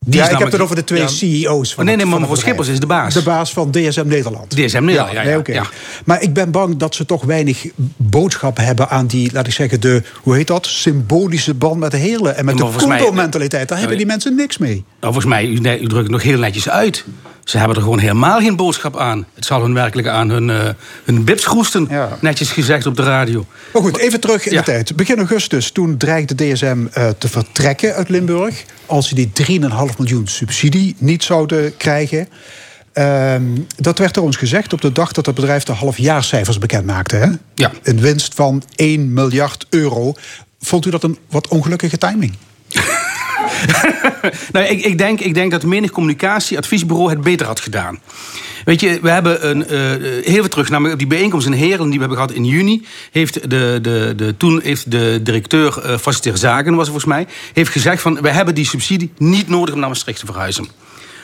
Die 0.04 0.20
ja, 0.20 0.28
ik 0.28 0.38
heb 0.38 0.52
het 0.52 0.60
over 0.60 0.76
de 0.76 0.84
twee 0.84 1.00
ja. 1.00 1.06
CEO's. 1.06 1.74
Van 1.74 1.82
oh, 1.82 1.88
nee, 1.88 1.96
nee, 1.96 2.06
maar 2.06 2.18
mevrouw 2.18 2.36
Schippers 2.36 2.68
is 2.68 2.80
de 2.80 2.86
baas. 2.86 3.14
De 3.14 3.22
baas 3.22 3.52
van 3.52 3.70
DSM 3.70 4.06
Nederland. 4.06 4.50
DSM 4.50 4.84
Nederland, 4.84 5.12
ja. 5.12 5.20
ja, 5.20 5.28
nee, 5.28 5.38
okay. 5.38 5.54
ja, 5.54 5.66
Maar 6.04 6.22
ik 6.22 6.32
ben 6.32 6.50
bang 6.50 6.76
dat 6.76 6.94
ze 6.94 7.06
toch 7.06 7.24
weinig 7.24 7.66
boodschap 7.96 8.56
hebben 8.56 8.88
aan 8.88 9.06
die, 9.06 9.32
laat 9.32 9.46
ik 9.46 9.52
zeggen, 9.52 9.80
de, 9.80 10.02
hoe 10.22 10.34
heet 10.34 10.46
dat? 10.46 10.66
Symbolische 10.66 11.54
band 11.54 11.78
met 11.78 11.90
de 11.90 11.96
Heerlen. 11.96 12.36
En 12.36 12.44
met 12.44 12.56
de 12.56 12.70
Kunto-mentaliteit. 12.76 13.68
Daar 13.68 13.78
hebben 13.78 13.96
die 13.96 14.06
mensen 14.06 14.34
niks 14.34 14.58
mee. 14.58 14.84
Nou, 15.00 15.12
volgens 15.12 15.24
mij, 15.24 15.46
u, 15.46 15.58
nee, 15.58 15.80
u 15.80 15.86
drukt 15.86 16.02
het 16.02 16.10
nog 16.10 16.22
heel 16.22 16.38
netjes 16.38 16.68
uit. 16.68 17.04
Ze 17.44 17.58
hebben 17.58 17.76
er 17.76 17.82
gewoon 17.82 17.98
helemaal 17.98 18.40
geen 18.40 18.56
boodschap 18.56 18.96
aan. 18.96 19.26
Het 19.34 19.44
zal 19.44 19.62
hun 19.62 19.74
werkelijk 19.74 20.08
aan 20.08 20.28
hun, 20.28 20.48
uh, 20.48 20.68
hun 21.04 21.24
bips 21.24 21.46
groesten. 21.46 21.86
Ja. 21.90 22.18
Netjes 22.20 22.50
gezegd 22.50 22.86
op 22.86 22.96
de 22.96 23.02
radio. 23.02 23.46
Maar 23.72 23.82
goed, 23.82 23.96
even 23.96 24.20
terug 24.20 24.46
in 24.46 24.52
ja. 24.52 24.58
de 24.58 24.64
tijd. 24.64 24.96
Begin 24.96 25.16
augustus, 25.16 25.70
toen 25.70 25.96
dreigde 25.96 26.34
DSM 26.34 26.86
uh, 26.98 27.08
te 27.18 27.28
vertrekken 27.28 27.94
uit 27.94 28.08
Limburg. 28.08 28.64
Als 28.86 29.08
ze 29.08 29.14
die 29.14 29.32
3,5 29.60 29.96
miljoen 29.98 30.26
subsidie 30.26 30.94
niet 30.98 31.22
zouden 31.22 31.76
krijgen. 31.76 32.28
Ehm, 32.92 33.42
dat 33.76 33.98
werd 33.98 34.14
door 34.14 34.24
ons 34.24 34.36
gezegd 34.36 34.72
op 34.72 34.80
de 34.80 34.92
dag 34.92 35.12
dat 35.12 35.26
het 35.26 35.34
bedrijf 35.34 35.64
de 35.64 35.72
halfjaarcijfers 35.72 36.58
bekend 36.58 36.86
maakte. 36.86 37.16
Hè? 37.16 37.28
Ja. 37.54 37.72
Een 37.82 38.00
winst 38.00 38.34
van 38.34 38.62
1 38.74 39.12
miljard 39.12 39.66
euro. 39.70 40.14
Vond 40.60 40.86
u 40.86 40.90
dat 40.90 41.02
een 41.02 41.18
wat 41.28 41.48
ongelukkige 41.48 41.98
timing? 41.98 42.36
nou, 44.52 44.66
ik, 44.66 44.84
ik, 44.84 44.98
denk, 44.98 45.20
ik 45.20 45.34
denk 45.34 45.50
dat 45.50 45.62
menig 45.62 45.90
communicatieadviesbureau 45.90 47.10
het 47.10 47.20
beter 47.20 47.46
had 47.46 47.60
gedaan. 47.60 47.98
Weet 48.64 48.80
je, 48.80 48.98
we 49.02 49.10
hebben 49.10 49.48
een, 49.50 49.58
uh, 49.58 50.24
heel 50.24 50.40
veel 50.40 50.48
terug, 50.48 50.68
namelijk 50.68 50.92
op 50.92 50.98
die 50.98 51.08
bijeenkomst 51.08 51.46
in 51.46 51.52
Heren 51.52 51.84
die 51.84 51.98
we 51.98 51.98
hebben 51.98 52.16
gehad 52.16 52.32
in 52.32 52.44
juni, 52.44 52.86
heeft 53.10 53.50
de, 53.50 53.78
de, 53.82 54.12
de, 54.16 54.36
toen 54.36 54.60
heeft 54.62 54.90
de 54.90 55.20
directeur 55.22 55.82
uh, 55.86 55.98
facilitaire 55.98 56.40
zaken, 56.40 56.74
was 56.74 56.86
volgens 56.86 57.06
mij, 57.06 57.26
heeft 57.52 57.70
gezegd 57.70 58.02
van, 58.02 58.20
we 58.20 58.30
hebben 58.30 58.54
die 58.54 58.66
subsidie 58.66 59.12
niet 59.18 59.48
nodig 59.48 59.74
om 59.74 59.80
naar 59.80 59.88
Maastricht 59.88 60.20
te 60.20 60.26
verhuizen. 60.26 60.68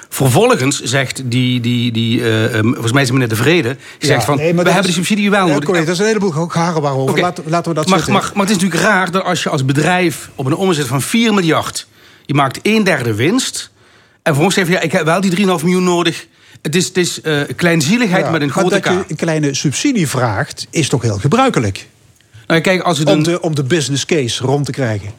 Vervolgens 0.09 0.83
zegt 0.83 1.23
die, 1.25 1.61
die, 1.61 1.93
die 1.93 2.21
uh, 2.21 2.55
um, 2.55 2.73
volgens 2.73 2.93
mij 2.93 3.03
is 3.03 3.11
meneer 3.11 3.29
De 3.29 3.37
Vrede, 3.37 3.77
zegt 3.99 4.25
van, 4.25 4.37
nee, 4.37 4.55
we 4.55 4.63
hebben 4.63 4.83
die 4.83 4.93
subsidie 4.93 5.31
wel 5.31 5.47
nodig. 5.47 5.69
Dat 5.69 5.89
is 5.89 5.99
een 5.99 6.07
heleboel 6.07 6.31
garen 6.31 6.83
waarover. 6.83 7.11
Okay. 7.11 7.23
Laten, 7.23 7.45
laten 7.47 7.69
we 7.69 7.77
dat 7.77 7.89
maar, 7.89 7.99
maar, 7.99 8.31
maar 8.35 8.47
het 8.47 8.57
is 8.57 8.63
natuurlijk 8.63 8.83
raar 8.83 9.11
dat 9.11 9.25
als 9.25 9.43
je 9.43 9.49
als 9.49 9.65
bedrijf 9.65 10.31
op 10.35 10.47
een 10.47 10.55
omzet 10.55 10.87
van 10.87 11.03
4 11.03 11.35
miljard, 11.35 11.87
je 12.29 12.35
maakt 12.35 12.59
een 12.63 12.85
derde 12.85 13.15
winst, 13.15 13.71
en 14.13 14.35
vervolgens 14.35 14.55
zeg 14.55 14.67
je, 14.67 14.73
ja, 14.73 14.81
ik 14.81 14.93
heb 14.93 15.05
wel 15.05 15.21
die 15.21 15.37
3,5 15.37 15.47
miljoen 15.47 15.85
nodig. 15.85 16.27
Het 16.63 16.75
is, 16.75 16.87
het 16.87 16.97
is 16.97 17.21
uh, 17.23 17.41
kleinzieligheid 17.57 18.25
ja, 18.25 18.31
met 18.31 18.41
een 18.41 18.51
grote 18.51 18.69
maar 18.69 18.81
dat 18.81 18.93
je 18.93 19.05
een 19.09 19.17
kleine 19.17 19.55
subsidie 19.55 20.09
vraagt, 20.09 20.67
is 20.71 20.89
toch 20.89 21.03
heel 21.03 21.19
gebruikelijk? 21.19 21.89
Nou, 22.47 22.61
kijk, 22.61 22.81
als 22.81 22.99
het 22.99 23.09
om, 23.09 23.15
een... 23.15 23.23
de, 23.23 23.41
om 23.41 23.55
de 23.55 23.65
business 23.65 24.05
case 24.05 24.45
rond 24.45 24.65
te 24.65 24.73
krijgen. 24.73 25.13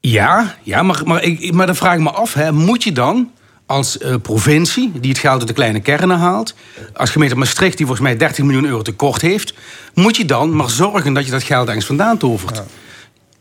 Ja, 0.00 0.56
ja 0.62 0.82
maar, 0.82 1.02
maar, 1.04 1.22
ik, 1.22 1.52
maar 1.52 1.66
dan 1.66 1.76
vraag 1.76 1.94
ik 1.94 2.00
me 2.00 2.10
af, 2.10 2.34
hè, 2.34 2.52
moet 2.52 2.84
je 2.84 2.92
dan 2.92 3.30
als 3.66 3.98
uh, 3.98 4.14
provincie, 4.22 4.92
die 5.00 5.10
het 5.10 5.18
geld 5.18 5.38
uit 5.38 5.48
de 5.48 5.54
kleine 5.54 5.80
kernen 5.80 6.18
haalt... 6.18 6.54
als 6.92 7.10
gemeente 7.10 7.36
Maastricht, 7.36 7.76
die 7.76 7.86
volgens 7.86 8.06
mij 8.06 8.16
30 8.16 8.44
miljoen 8.44 8.64
euro 8.64 8.82
tekort 8.82 9.20
heeft... 9.20 9.54
moet 9.94 10.16
je 10.16 10.24
dan 10.24 10.56
maar 10.56 10.70
zorgen 10.70 11.12
dat 11.12 11.24
je 11.24 11.30
dat 11.30 11.42
geld 11.42 11.66
ergens 11.66 11.86
vandaan 11.86 12.18
tovert. 12.18 12.56
Ja. 12.56 12.64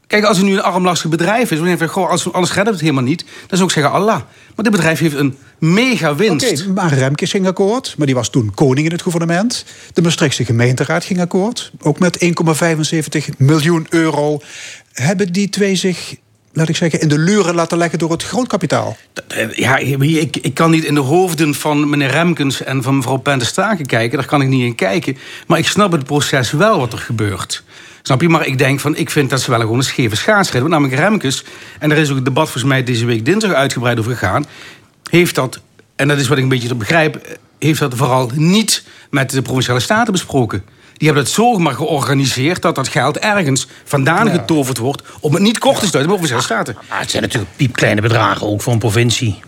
Kijk, 0.07 0.23
als 0.23 0.37
er 0.37 0.43
nu 0.43 0.53
een 0.53 0.61
armlastig 0.61 1.09
bedrijf 1.09 1.51
is... 1.51 1.57
dan 1.57 1.67
denk 1.67 1.81
ik, 1.81 1.89
goh, 1.89 2.09
als, 2.09 2.33
anders 2.33 2.53
redden 2.53 2.73
we 2.73 2.79
het 2.79 2.81
helemaal 2.81 3.09
niet... 3.09 3.25
dan 3.47 3.57
zou 3.57 3.63
ik 3.63 3.73
zeggen, 3.73 3.93
Allah. 3.93 4.15
Maar 4.55 4.63
dit 4.63 4.71
bedrijf 4.71 4.99
heeft 4.99 5.15
een 5.15 5.37
mega 5.59 6.15
winst. 6.15 6.51
Oké, 6.51 6.61
okay, 6.61 6.73
maar 6.73 6.93
Remkes 6.93 7.31
ging 7.31 7.47
akkoord. 7.47 7.93
Maar 7.97 8.05
die 8.05 8.15
was 8.15 8.29
toen 8.29 8.53
koning 8.53 8.85
in 8.85 8.91
het 8.91 9.01
gouvernement. 9.01 9.65
De 9.93 10.01
Maastrichtse 10.01 10.45
gemeenteraad 10.45 11.03
ging 11.03 11.21
akkoord. 11.21 11.71
Ook 11.81 11.99
met 11.99 12.25
1,75 12.25 13.35
miljoen 13.37 13.85
euro. 13.89 14.39
Hebben 14.93 15.31
die 15.31 15.49
twee 15.49 15.75
zich 15.75 16.15
laat 16.55 16.69
ik 16.69 16.75
zeggen, 16.75 16.99
in 16.99 17.07
de 17.07 17.17
luren 17.17 17.55
laten 17.55 17.77
leggen 17.77 17.99
door 17.99 18.11
het 18.11 18.23
grootkapitaal? 18.23 18.97
Ja, 19.51 19.77
ik, 19.77 20.37
ik 20.37 20.53
kan 20.53 20.71
niet 20.71 20.83
in 20.83 20.93
de 20.93 20.99
hoofden 20.99 21.53
van 21.53 21.89
meneer 21.89 22.09
Remkens 22.09 22.63
en 22.63 22.83
van 22.83 22.95
mevrouw 22.95 23.17
Pentestaken 23.17 23.85
kijken. 23.85 24.17
Daar 24.17 24.27
kan 24.27 24.41
ik 24.41 24.47
niet 24.47 24.63
in 24.63 24.75
kijken. 24.75 25.17
Maar 25.47 25.59
ik 25.59 25.67
snap 25.67 25.91
het 25.91 26.03
proces 26.03 26.51
wel 26.51 26.79
wat 26.79 26.93
er 26.93 26.99
gebeurt. 26.99 27.63
Snap 28.05 28.21
je? 28.21 28.29
Maar 28.29 28.45
ik 28.45 28.57
denk 28.57 28.79
van, 28.79 28.95
ik 28.95 29.09
vind 29.09 29.29
dat 29.29 29.41
ze 29.41 29.51
wel 29.51 29.59
gewoon 29.59 29.77
een 29.77 29.83
scheve 29.83 30.15
schaats 30.15 30.51
redden. 30.51 30.69
Namelijk 30.69 30.99
Remkes, 30.99 31.43
en 31.79 31.89
daar 31.89 31.97
is 31.97 32.09
ook 32.09 32.15
het 32.15 32.25
debat 32.25 32.43
volgens 32.43 32.63
mij 32.63 32.83
deze 32.83 33.05
week 33.05 33.25
dinsdag 33.25 33.51
uitgebreid 33.51 33.99
over 33.99 34.11
gegaan. 34.11 34.45
Heeft 35.09 35.35
dat, 35.35 35.59
en 35.95 36.07
dat 36.07 36.17
is 36.17 36.27
wat 36.27 36.37
ik 36.37 36.43
een 36.43 36.49
beetje 36.49 36.67
te 36.67 36.75
begrijp, 36.75 37.37
heeft 37.59 37.79
dat 37.79 37.95
vooral 37.95 38.31
niet 38.33 38.83
met 39.09 39.29
de 39.29 39.41
provinciale 39.41 39.79
staten 39.79 40.11
besproken. 40.11 40.63
Die 40.97 41.07
hebben 41.07 41.23
het 41.23 41.33
zo 41.33 41.57
maar 41.57 41.73
georganiseerd 41.73 42.61
dat 42.61 42.75
dat 42.75 42.87
geld 42.87 43.17
ergens 43.17 43.67
vandaan 43.83 44.25
ja. 44.25 44.31
getoverd 44.31 44.77
wordt. 44.77 45.03
om 45.19 45.33
het 45.33 45.43
niet 45.43 45.57
kort 45.57 45.79
te 45.79 45.87
sluiten 45.87 46.11
met 46.11 46.19
provinciale 46.19 46.43
staten. 46.43 46.77
Maar 46.89 46.99
het 46.99 47.11
zijn 47.11 47.23
natuurlijk 47.23 47.55
piepkleine 47.55 48.01
bedragen, 48.01 48.47
ook 48.47 48.61
voor 48.61 48.73
een 48.73 48.79
provincie. 48.79 49.39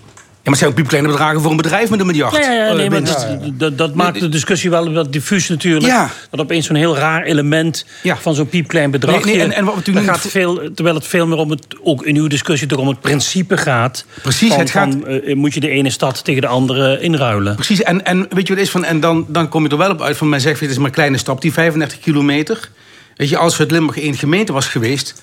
Ja, 0.48 0.54
maar 0.54 0.62
het 0.62 0.72
zijn 0.72 0.86
ook 0.86 0.90
piepkleine 0.90 1.18
bedragen 1.18 1.42
voor 1.42 1.52
een 1.52 1.58
bedrijf 1.58 1.90
met 1.90 2.00
een 2.00 2.06
miljard. 2.06 2.36
Ja, 2.36 2.52
ja, 2.52 2.74
nee, 2.74 2.90
maar 2.90 3.04
dat, 3.04 3.28
dat, 3.54 3.78
dat 3.78 3.96
maakt 3.96 4.20
de 4.20 4.30
discussie 4.30 4.70
wel 4.70 4.94
wat 4.94 5.14
diffuus 5.14 5.50
natuurlijk. 5.50 5.86
Ja. 5.86 6.10
Dat 6.30 6.40
opeens 6.40 6.66
zo'n 6.66 6.76
heel 6.76 6.98
raar 6.98 7.24
element 7.24 7.86
ja. 8.04 8.18
van 8.18 8.36
zo'n 8.36 8.48
piepklein 8.48 8.92
bedrag. 8.92 9.26
Nee, 9.26 9.36
nee, 9.36 9.44
en, 9.44 9.52
en 9.52 9.66
wat 9.66 9.86
we 9.86 10.04
gaat 10.04 10.20
veel, 10.20 10.72
terwijl 10.74 10.96
het 10.96 11.08
veel 11.08 11.28
meer 11.28 11.38
om 11.38 11.50
het, 11.50 11.66
ook 11.84 12.04
in 12.04 12.16
uw 12.16 12.28
discussie, 12.28 12.68
toch 12.68 12.80
om 12.80 12.88
het 12.88 13.02
principe 13.02 13.58
gaat. 13.58 14.06
Precies, 14.22 14.50
van, 14.50 14.60
het 14.60 14.70
gaat. 14.70 14.94
Van, 15.02 15.12
uh, 15.12 15.36
moet 15.36 15.54
je 15.54 15.60
de 15.60 15.70
ene 15.70 15.90
stad 15.90 16.24
tegen 16.24 16.42
de 16.42 16.48
andere 16.48 17.00
inruilen? 17.00 17.56
Precies, 17.56 17.84
en, 17.84 18.06
en 18.06 18.28
weet 18.30 18.48
je 18.48 18.54
wat 18.54 18.64
is 18.64 18.70
van. 18.70 18.84
En 18.84 19.00
dan, 19.00 19.26
dan 19.28 19.50
kom 19.50 19.64
je 19.64 19.70
er 19.70 19.78
wel 19.78 19.92
op 19.92 20.02
uit 20.02 20.18
van. 20.18 20.30
Men 20.30 20.42
zegt, 20.42 20.60
het 20.60 20.70
is 20.70 20.78
maar 20.78 20.86
een 20.86 20.92
kleine 20.92 21.18
stap, 21.18 21.42
die 21.42 21.54
35 21.54 22.00
kilometer. 22.00 22.70
Weet 23.16 23.30
je, 23.30 23.38
als 23.38 23.58
het 23.58 23.72
Limburg 23.72 24.00
één 24.00 24.16
gemeente 24.16 24.54
was 24.54 24.68
geweest. 24.68 25.22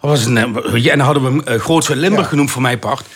Was 0.00 0.24
het, 0.24 0.36
en 0.36 0.52
dan 0.82 1.00
hadden 1.00 1.22
we 1.22 1.28
hem 1.28 1.54
uh, 1.54 1.60
Grootse 1.60 1.96
Limburg 1.96 2.22
ja. 2.22 2.28
genoemd 2.28 2.50
voor 2.50 2.62
mijn 2.62 2.78
part. 2.78 3.06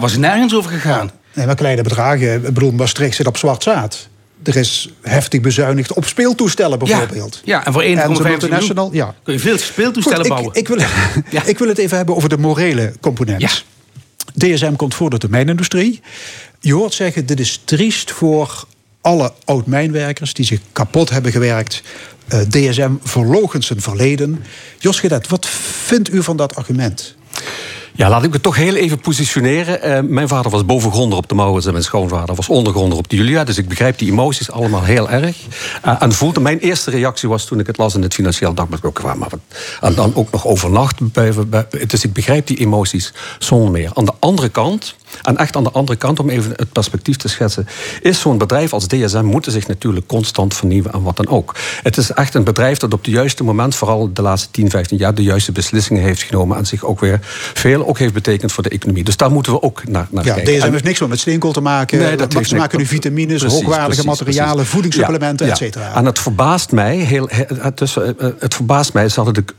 Was 0.00 0.12
er 0.12 0.18
nergens 0.18 0.54
over 0.54 0.70
gegaan. 0.70 1.10
Nee, 1.34 1.46
maar 1.46 1.54
kleine 1.54 1.82
bedragen. 1.82 2.34
Ik 2.34 2.54
bedoel, 2.54 2.72
Maastricht 2.72 3.16
zit 3.16 3.26
op 3.26 3.36
zwart 3.36 3.62
zaad. 3.62 4.08
Er 4.42 4.56
is 4.56 4.90
heftig 5.02 5.40
bezuinigd 5.40 5.92
op 5.92 6.04
speeltoestellen 6.04 6.78
bijvoorbeeld. 6.78 7.40
Ja, 7.44 7.56
ja 7.58 7.66
en 7.66 7.72
voor 7.72 7.82
1,5 7.82 7.88
miljoen 7.88 8.88
ja. 8.92 9.14
kun 9.22 9.32
je 9.32 9.40
veel 9.40 9.58
speeltoestellen 9.58 10.20
Goed, 10.20 10.28
bouwen. 10.28 10.54
Ik, 10.54 10.60
ik, 10.60 10.68
wil, 10.68 10.78
ja. 11.30 11.42
ik 11.52 11.58
wil 11.58 11.68
het 11.68 11.78
even 11.78 11.96
hebben 11.96 12.16
over 12.16 12.28
de 12.28 12.38
morele 12.38 12.92
component. 13.00 13.40
Ja. 13.40 13.50
DSM 14.36 14.74
komt 14.74 14.94
voor 14.94 15.10
de 15.10 15.18
termijnindustrie. 15.18 16.00
Je 16.60 16.74
hoort 16.74 16.94
zeggen, 16.94 17.26
dit 17.26 17.40
is 17.40 17.60
triest 17.64 18.10
voor 18.10 18.64
alle 19.00 19.32
oud-mijnwerkers... 19.44 20.34
die 20.34 20.44
zich 20.44 20.60
kapot 20.72 21.10
hebben 21.10 21.32
gewerkt. 21.32 21.82
Uh, 22.32 22.40
DSM 22.40 22.92
verloochent 23.02 23.64
zijn 23.64 23.80
verleden. 23.80 24.44
Jos 24.78 25.00
Gedet, 25.00 25.28
wat 25.28 25.46
vindt 25.84 26.12
u 26.12 26.22
van 26.22 26.36
dat 26.36 26.56
argument? 26.56 27.16
Ja, 27.94 28.08
laat 28.08 28.24
ik 28.24 28.32
het 28.32 28.42
toch 28.42 28.56
heel 28.56 28.74
even 28.74 29.00
positioneren. 29.00 29.88
Uh, 29.88 30.10
mijn 30.10 30.28
vader 30.28 30.50
was 30.50 30.64
bovengrondig 30.64 31.18
op 31.18 31.28
de 31.28 31.34
Maurits 31.34 31.66
en 31.66 31.72
mijn 31.72 31.84
schoonvader 31.84 32.34
was 32.34 32.48
ondergrondig 32.48 32.98
op 32.98 33.08
de 33.08 33.16
Julia. 33.16 33.44
Dus 33.44 33.58
ik 33.58 33.68
begrijp 33.68 33.98
die 33.98 34.10
emoties 34.10 34.50
allemaal 34.50 34.82
heel 34.82 35.10
erg. 35.10 35.36
Uh, 35.86 35.96
en 35.98 36.12
voelde, 36.12 36.40
mijn 36.40 36.58
eerste 36.58 36.90
reactie 36.90 37.28
was 37.28 37.44
toen 37.44 37.58
ik 37.58 37.66
het 37.66 37.78
las 37.78 37.94
in 37.94 38.02
het 38.02 38.14
Financieel 38.14 38.54
Dagblad. 38.54 38.84
Ook, 38.84 38.98
wat, 38.98 39.36
en 39.80 39.94
dan 39.94 40.14
ook 40.14 40.30
nog 40.30 40.46
overnacht. 40.46 41.12
Bij, 41.12 41.32
dus 41.86 42.04
ik 42.04 42.12
begrijp 42.12 42.46
die 42.46 42.58
emoties 42.58 43.12
zonder 43.38 43.70
meer. 43.70 43.90
Aan 43.94 44.04
de 44.04 44.14
andere 44.18 44.48
kant, 44.48 44.94
en 45.22 45.36
echt 45.36 45.56
aan 45.56 45.64
de 45.64 45.70
andere 45.70 45.98
kant, 45.98 46.20
om 46.20 46.28
even 46.28 46.52
het 46.56 46.72
perspectief 46.72 47.16
te 47.16 47.28
schetsen, 47.28 47.66
is 48.00 48.20
zo'n 48.20 48.38
bedrijf 48.38 48.72
als 48.72 48.86
DSM 48.86 49.24
moeten 49.24 49.52
zich 49.52 49.66
natuurlijk 49.66 50.06
constant 50.06 50.54
vernieuwen 50.54 50.92
en 50.92 51.02
wat 51.02 51.16
dan 51.16 51.28
ook. 51.28 51.54
Het 51.82 51.96
is 51.96 52.10
echt 52.10 52.34
een 52.34 52.44
bedrijf 52.44 52.78
dat 52.78 52.92
op 52.92 53.04
het 53.04 53.14
juiste 53.14 53.44
moment, 53.44 53.74
vooral 53.74 54.12
de 54.12 54.22
laatste 54.22 54.50
10, 54.50 54.70
15 54.70 54.96
jaar, 54.96 55.14
de 55.14 55.22
juiste 55.22 55.52
beslissingen 55.52 56.02
heeft 56.02 56.22
genomen 56.22 56.56
en 56.56 56.66
zich 56.66 56.84
ook 56.84 57.00
weer 57.00 57.18
veel 57.54 57.86
ook 57.86 57.98
heeft 57.98 58.14
betekend 58.14 58.52
voor 58.52 58.62
de 58.62 58.68
economie. 58.68 59.04
Dus 59.04 59.16
daar 59.16 59.30
moeten 59.30 59.52
we 59.52 59.62
ook 59.62 59.88
naar, 59.88 60.06
naar 60.10 60.24
ja, 60.24 60.34
kijken. 60.34 60.58
DSM 60.58 60.70
heeft 60.72 60.84
niks 60.84 61.00
meer 61.00 61.08
met 61.08 61.20
steenkool 61.20 61.52
te 61.52 61.60
maken. 61.60 61.98
Nee, 61.98 62.16
dat 62.16 62.46
ze 62.46 62.56
maken 62.56 62.78
nu 62.78 62.86
vitamines, 62.86 63.40
precies, 63.40 63.58
hoogwaardige 63.58 64.02
precies, 64.02 64.20
materialen, 64.20 64.54
precies. 64.54 64.72
voedingssupplementen, 64.72 65.46
ja, 65.46 65.52
et 65.52 65.58
cetera. 65.58 65.84
Ja. 65.84 65.94
En 65.94 66.04
het 66.04 66.18
verbaast 66.18 66.72
mij, 66.72 66.96
heel, 66.96 67.28
het, 67.30 67.78
dus, 67.78 67.94
het 68.38 68.54
verbaast 68.54 68.92
mij, 68.92 69.08
ze 69.08 69.20
hadden 69.20 69.34
de 69.34 69.54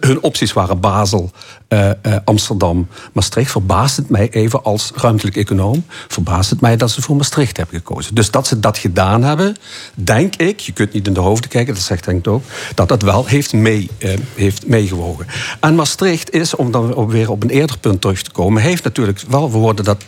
hun 0.00 0.22
opties 0.22 0.52
waren 0.52 0.80
Basel, 0.80 1.30
uh, 1.68 1.90
uh, 2.06 2.16
Amsterdam, 2.24 2.88
Maastricht. 3.12 3.50
Verbaast 3.50 3.96
het 3.96 4.08
mij 4.08 4.30
even 4.30 4.62
als 4.62 4.92
ruimtelijk 4.94 5.36
econoom. 5.36 5.84
Verbaast 6.08 6.50
het 6.50 6.60
mij 6.60 6.76
dat 6.76 6.90
ze 6.90 7.02
voor 7.02 7.16
Maastricht 7.16 7.56
hebben 7.56 7.76
gekozen. 7.76 8.14
Dus 8.14 8.30
dat 8.30 8.46
ze 8.46 8.60
dat 8.60 8.78
gedaan 8.78 9.22
hebben, 9.22 9.56
denk 9.94 10.36
ik, 10.36 10.60
je 10.60 10.72
kunt 10.72 10.92
niet 10.92 11.06
in 11.06 11.12
de 11.12 11.20
hoofden 11.20 11.50
kijken, 11.50 11.74
dat 11.74 11.82
zegt 11.82 12.06
Henk 12.06 12.28
ook, 12.28 12.42
dat 12.74 12.88
dat 12.88 13.02
wel 13.02 13.26
heeft, 13.26 13.52
mee, 13.52 13.90
uh, 13.98 14.10
heeft 14.34 14.66
meegewogen. 14.66 15.26
En 15.60 15.74
Maastricht 15.74 16.30
is, 16.30 16.54
om 16.54 16.70
dan 16.70 17.06
weer 17.06 17.30
op 17.30 17.42
een 17.42 17.50
eerder 17.50 17.78
punt 17.78 18.00
terug 18.00 18.22
te 18.22 18.30
komen, 18.30 18.62
heeft 18.62 18.84
natuurlijk 18.84 19.22
wel, 19.28 19.50
we 19.50 19.58
worden 19.58 19.84
dat 19.84 20.04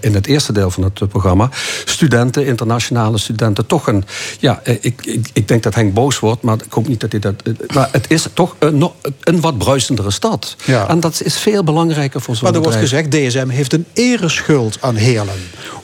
in 0.00 0.14
het 0.14 0.26
eerste 0.26 0.52
deel 0.52 0.70
van 0.70 0.82
het 0.82 1.08
programma, 1.08 1.50
studenten, 1.84 2.46
internationale 2.46 3.18
studenten, 3.18 3.66
toch 3.66 3.86
een, 3.86 4.04
ja, 4.38 4.60
ik, 4.64 5.06
ik, 5.06 5.30
ik 5.32 5.48
denk 5.48 5.62
dat 5.62 5.74
Henk 5.74 5.94
boos 5.94 6.18
wordt, 6.18 6.42
maar 6.42 6.56
ik 6.64 6.72
hoop 6.72 6.88
niet 6.88 7.00
dat 7.00 7.12
hij 7.12 7.20
dat, 7.20 7.42
maar 7.74 7.88
het 7.92 8.10
is 8.10 8.26
toch 8.34 8.56
een, 8.58 8.90
een 9.26 9.40
wat 9.40 9.58
bruisendere 9.58 10.10
stad. 10.10 10.56
Ja. 10.64 10.88
En 10.88 11.00
dat 11.00 11.20
is 11.24 11.38
veel 11.38 11.64
belangrijker 11.64 12.20
voor 12.20 12.34
zo'n 12.36 12.44
Maar 12.44 12.54
er 12.54 12.60
wordt 12.62 12.80
bedrijf. 12.80 13.04
gezegd, 13.06 13.30
DSM 13.32 13.48
heeft 13.48 13.72
een 13.72 13.86
ereschuld 13.92 14.78
aan 14.80 14.94
Heerlen. 14.94 15.34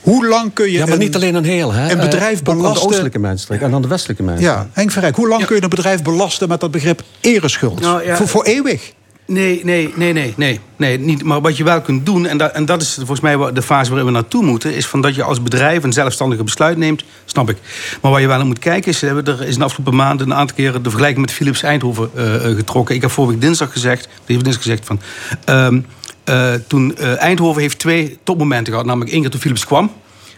Hoe 0.01 0.27
lang 0.27 0.53
kun 0.53 0.65
je 0.65 0.71
Ja, 0.71 0.83
maar 0.83 0.93
een, 0.93 0.99
niet 0.99 1.15
alleen 1.15 1.35
een 1.35 1.43
heel, 1.43 1.71
hè? 1.73 1.91
een 1.91 1.99
bedrijf 1.99 2.33
Uh, 2.33 2.39
ook 2.39 2.47
aan 2.49 2.55
de 2.55 2.61
belasten... 2.61 2.87
oostelijke 2.89 3.19
mijnstreek 3.19 3.61
en 3.61 3.73
aan 3.73 3.81
de 3.81 3.87
westelijke 3.87 4.23
mijnstreek. 4.23 4.53
Ja, 4.55 4.67
Henk 4.73 4.91
Verrijk, 4.91 5.15
hoe 5.15 5.27
lang 5.27 5.41
Ja. 5.41 5.47
kun 5.47 5.55
je 5.55 5.63
een 5.63 5.69
bedrijf 5.69 6.01
belasten 6.01 6.47
met 6.49 6.59
dat 6.59 6.71
begrip 6.71 7.01
ereschuld? 7.21 7.79
Nou, 7.79 8.05
ja. 8.05 8.15
voor, 8.15 8.27
voor 8.27 8.43
eeuwig? 8.43 8.91
Nee, 9.33 9.61
nee, 9.63 9.93
nee, 9.95 10.13
nee, 10.13 10.33
nee, 10.37 10.59
nee, 10.77 10.99
niet. 10.99 11.23
Maar 11.23 11.41
wat 11.41 11.57
je 11.57 11.63
wel 11.63 11.81
kunt 11.81 12.05
doen, 12.05 12.25
en 12.25 12.37
dat, 12.37 12.51
en 12.51 12.65
dat 12.65 12.81
is 12.81 12.93
volgens 12.95 13.19
mij 13.19 13.37
de 13.53 13.61
fase 13.61 13.89
waarin 13.89 14.07
we 14.07 14.13
naartoe 14.13 14.43
moeten, 14.43 14.75
is 14.75 14.87
van 14.87 15.01
dat 15.01 15.15
je 15.15 15.23
als 15.23 15.41
bedrijf 15.41 15.83
een 15.83 15.93
zelfstandige 15.93 16.43
besluit 16.43 16.77
neemt, 16.77 17.03
snap 17.25 17.49
ik. 17.49 17.57
Maar 18.01 18.11
waar 18.11 18.21
je 18.21 18.27
wel 18.27 18.37
naar 18.37 18.45
moet 18.45 18.59
kijken 18.59 18.91
is, 18.91 19.01
er 19.01 19.41
is 19.41 19.57
de 19.57 19.63
afgelopen 19.63 19.95
maanden 19.95 20.29
een 20.29 20.37
aantal 20.37 20.55
keren 20.55 20.83
de 20.83 20.89
vergelijking 20.89 21.25
met 21.25 21.35
Philips 21.35 21.63
Eindhoven 21.63 22.09
eh, 22.15 22.55
getrokken. 22.55 22.95
Ik 22.95 23.01
heb 23.01 23.11
vorige 23.11 23.37
dinsdag 23.37 23.71
gezegd, 23.71 24.07
heeft 24.25 24.43
dinsdag 24.43 24.63
gezegd 24.63 24.85
van, 24.85 24.99
ehm, 25.45 25.79
eh, 26.23 26.53
toen 26.67 26.97
Eindhoven 26.97 27.61
heeft 27.61 27.79
twee 27.79 28.17
topmomenten 28.23 28.71
gehad, 28.71 28.85
namelijk 28.85 29.11
één 29.11 29.21
keer 29.21 29.31
toen 29.31 29.39
Philips 29.39 29.65
kwam 29.65 29.91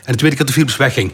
en 0.04 0.12
de 0.12 0.18
tweede 0.18 0.36
keer 0.36 0.46
toen 0.46 0.56
Philips 0.56 0.78
wegging. 0.78 1.12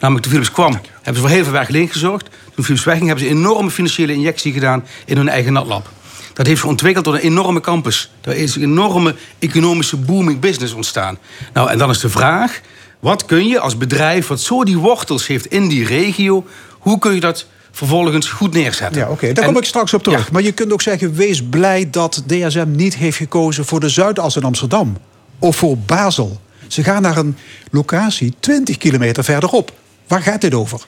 Namelijk 0.00 0.24
toen 0.24 0.32
Philips 0.32 0.52
kwam, 0.52 0.72
hebben 0.94 1.14
ze 1.14 1.20
voor 1.20 1.28
heel 1.28 1.44
veel 1.44 1.52
werk 1.52 1.92
gezorgd. 1.92 2.28
Toen 2.54 2.64
Philips 2.64 2.84
wegging, 2.84 3.06
hebben 3.06 3.24
ze 3.24 3.30
een 3.30 3.36
enorme 3.36 3.70
financiële 3.70 4.12
injectie 4.12 4.52
gedaan 4.52 4.84
in 5.04 5.16
hun 5.16 5.28
eigen 5.28 5.52
natlab. 5.52 5.90
Dat 6.34 6.46
heeft 6.46 6.60
zich 6.60 6.68
ontwikkeld 6.68 7.04
tot 7.04 7.14
een 7.14 7.20
enorme 7.20 7.60
campus. 7.60 8.10
Er 8.20 8.36
is 8.36 8.56
een 8.56 8.62
enorme 8.62 9.14
economische 9.38 9.96
booming 9.96 10.40
business 10.40 10.72
ontstaan. 10.72 11.18
Nou, 11.52 11.70
en 11.70 11.78
dan 11.78 11.90
is 11.90 11.98
de 12.00 12.08
vraag... 12.08 12.60
Wat 13.00 13.24
kun 13.24 13.46
je 13.46 13.60
als 13.60 13.76
bedrijf 13.78 14.26
wat 14.26 14.40
zo 14.40 14.64
die 14.64 14.78
wortels 14.78 15.26
heeft 15.26 15.46
in 15.46 15.68
die 15.68 15.86
regio, 15.86 16.46
hoe 16.78 16.98
kun 16.98 17.14
je 17.14 17.20
dat 17.20 17.46
vervolgens 17.70 18.28
goed 18.28 18.52
neerzetten? 18.52 19.00
Ja, 19.00 19.10
oké, 19.10 19.32
daar 19.32 19.44
En- 19.44 19.52
kom 19.52 19.62
ik 19.62 19.68
straks 19.68 19.94
op 19.94 20.02
terug. 20.02 20.30
Maar 20.32 20.42
je 20.42 20.52
kunt 20.52 20.72
ook 20.72 20.82
zeggen, 20.82 21.14
wees 21.14 21.42
blij 21.42 21.90
dat 21.90 22.22
DSM 22.26 22.66
niet 22.70 22.96
heeft 22.96 23.16
gekozen 23.16 23.64
voor 23.64 23.80
de 23.80 23.88
Zuidas 23.88 24.36
in 24.36 24.42
Amsterdam. 24.42 24.96
Of 25.38 25.56
voor 25.56 25.78
Basel. 25.78 26.40
Ze 26.68 26.82
gaan 26.82 27.02
naar 27.02 27.16
een 27.16 27.36
locatie 27.70 28.34
20 28.40 28.76
kilometer 28.76 29.24
verderop. 29.24 29.72
Waar 30.06 30.22
gaat 30.22 30.40
dit 30.40 30.54
over? 30.54 30.80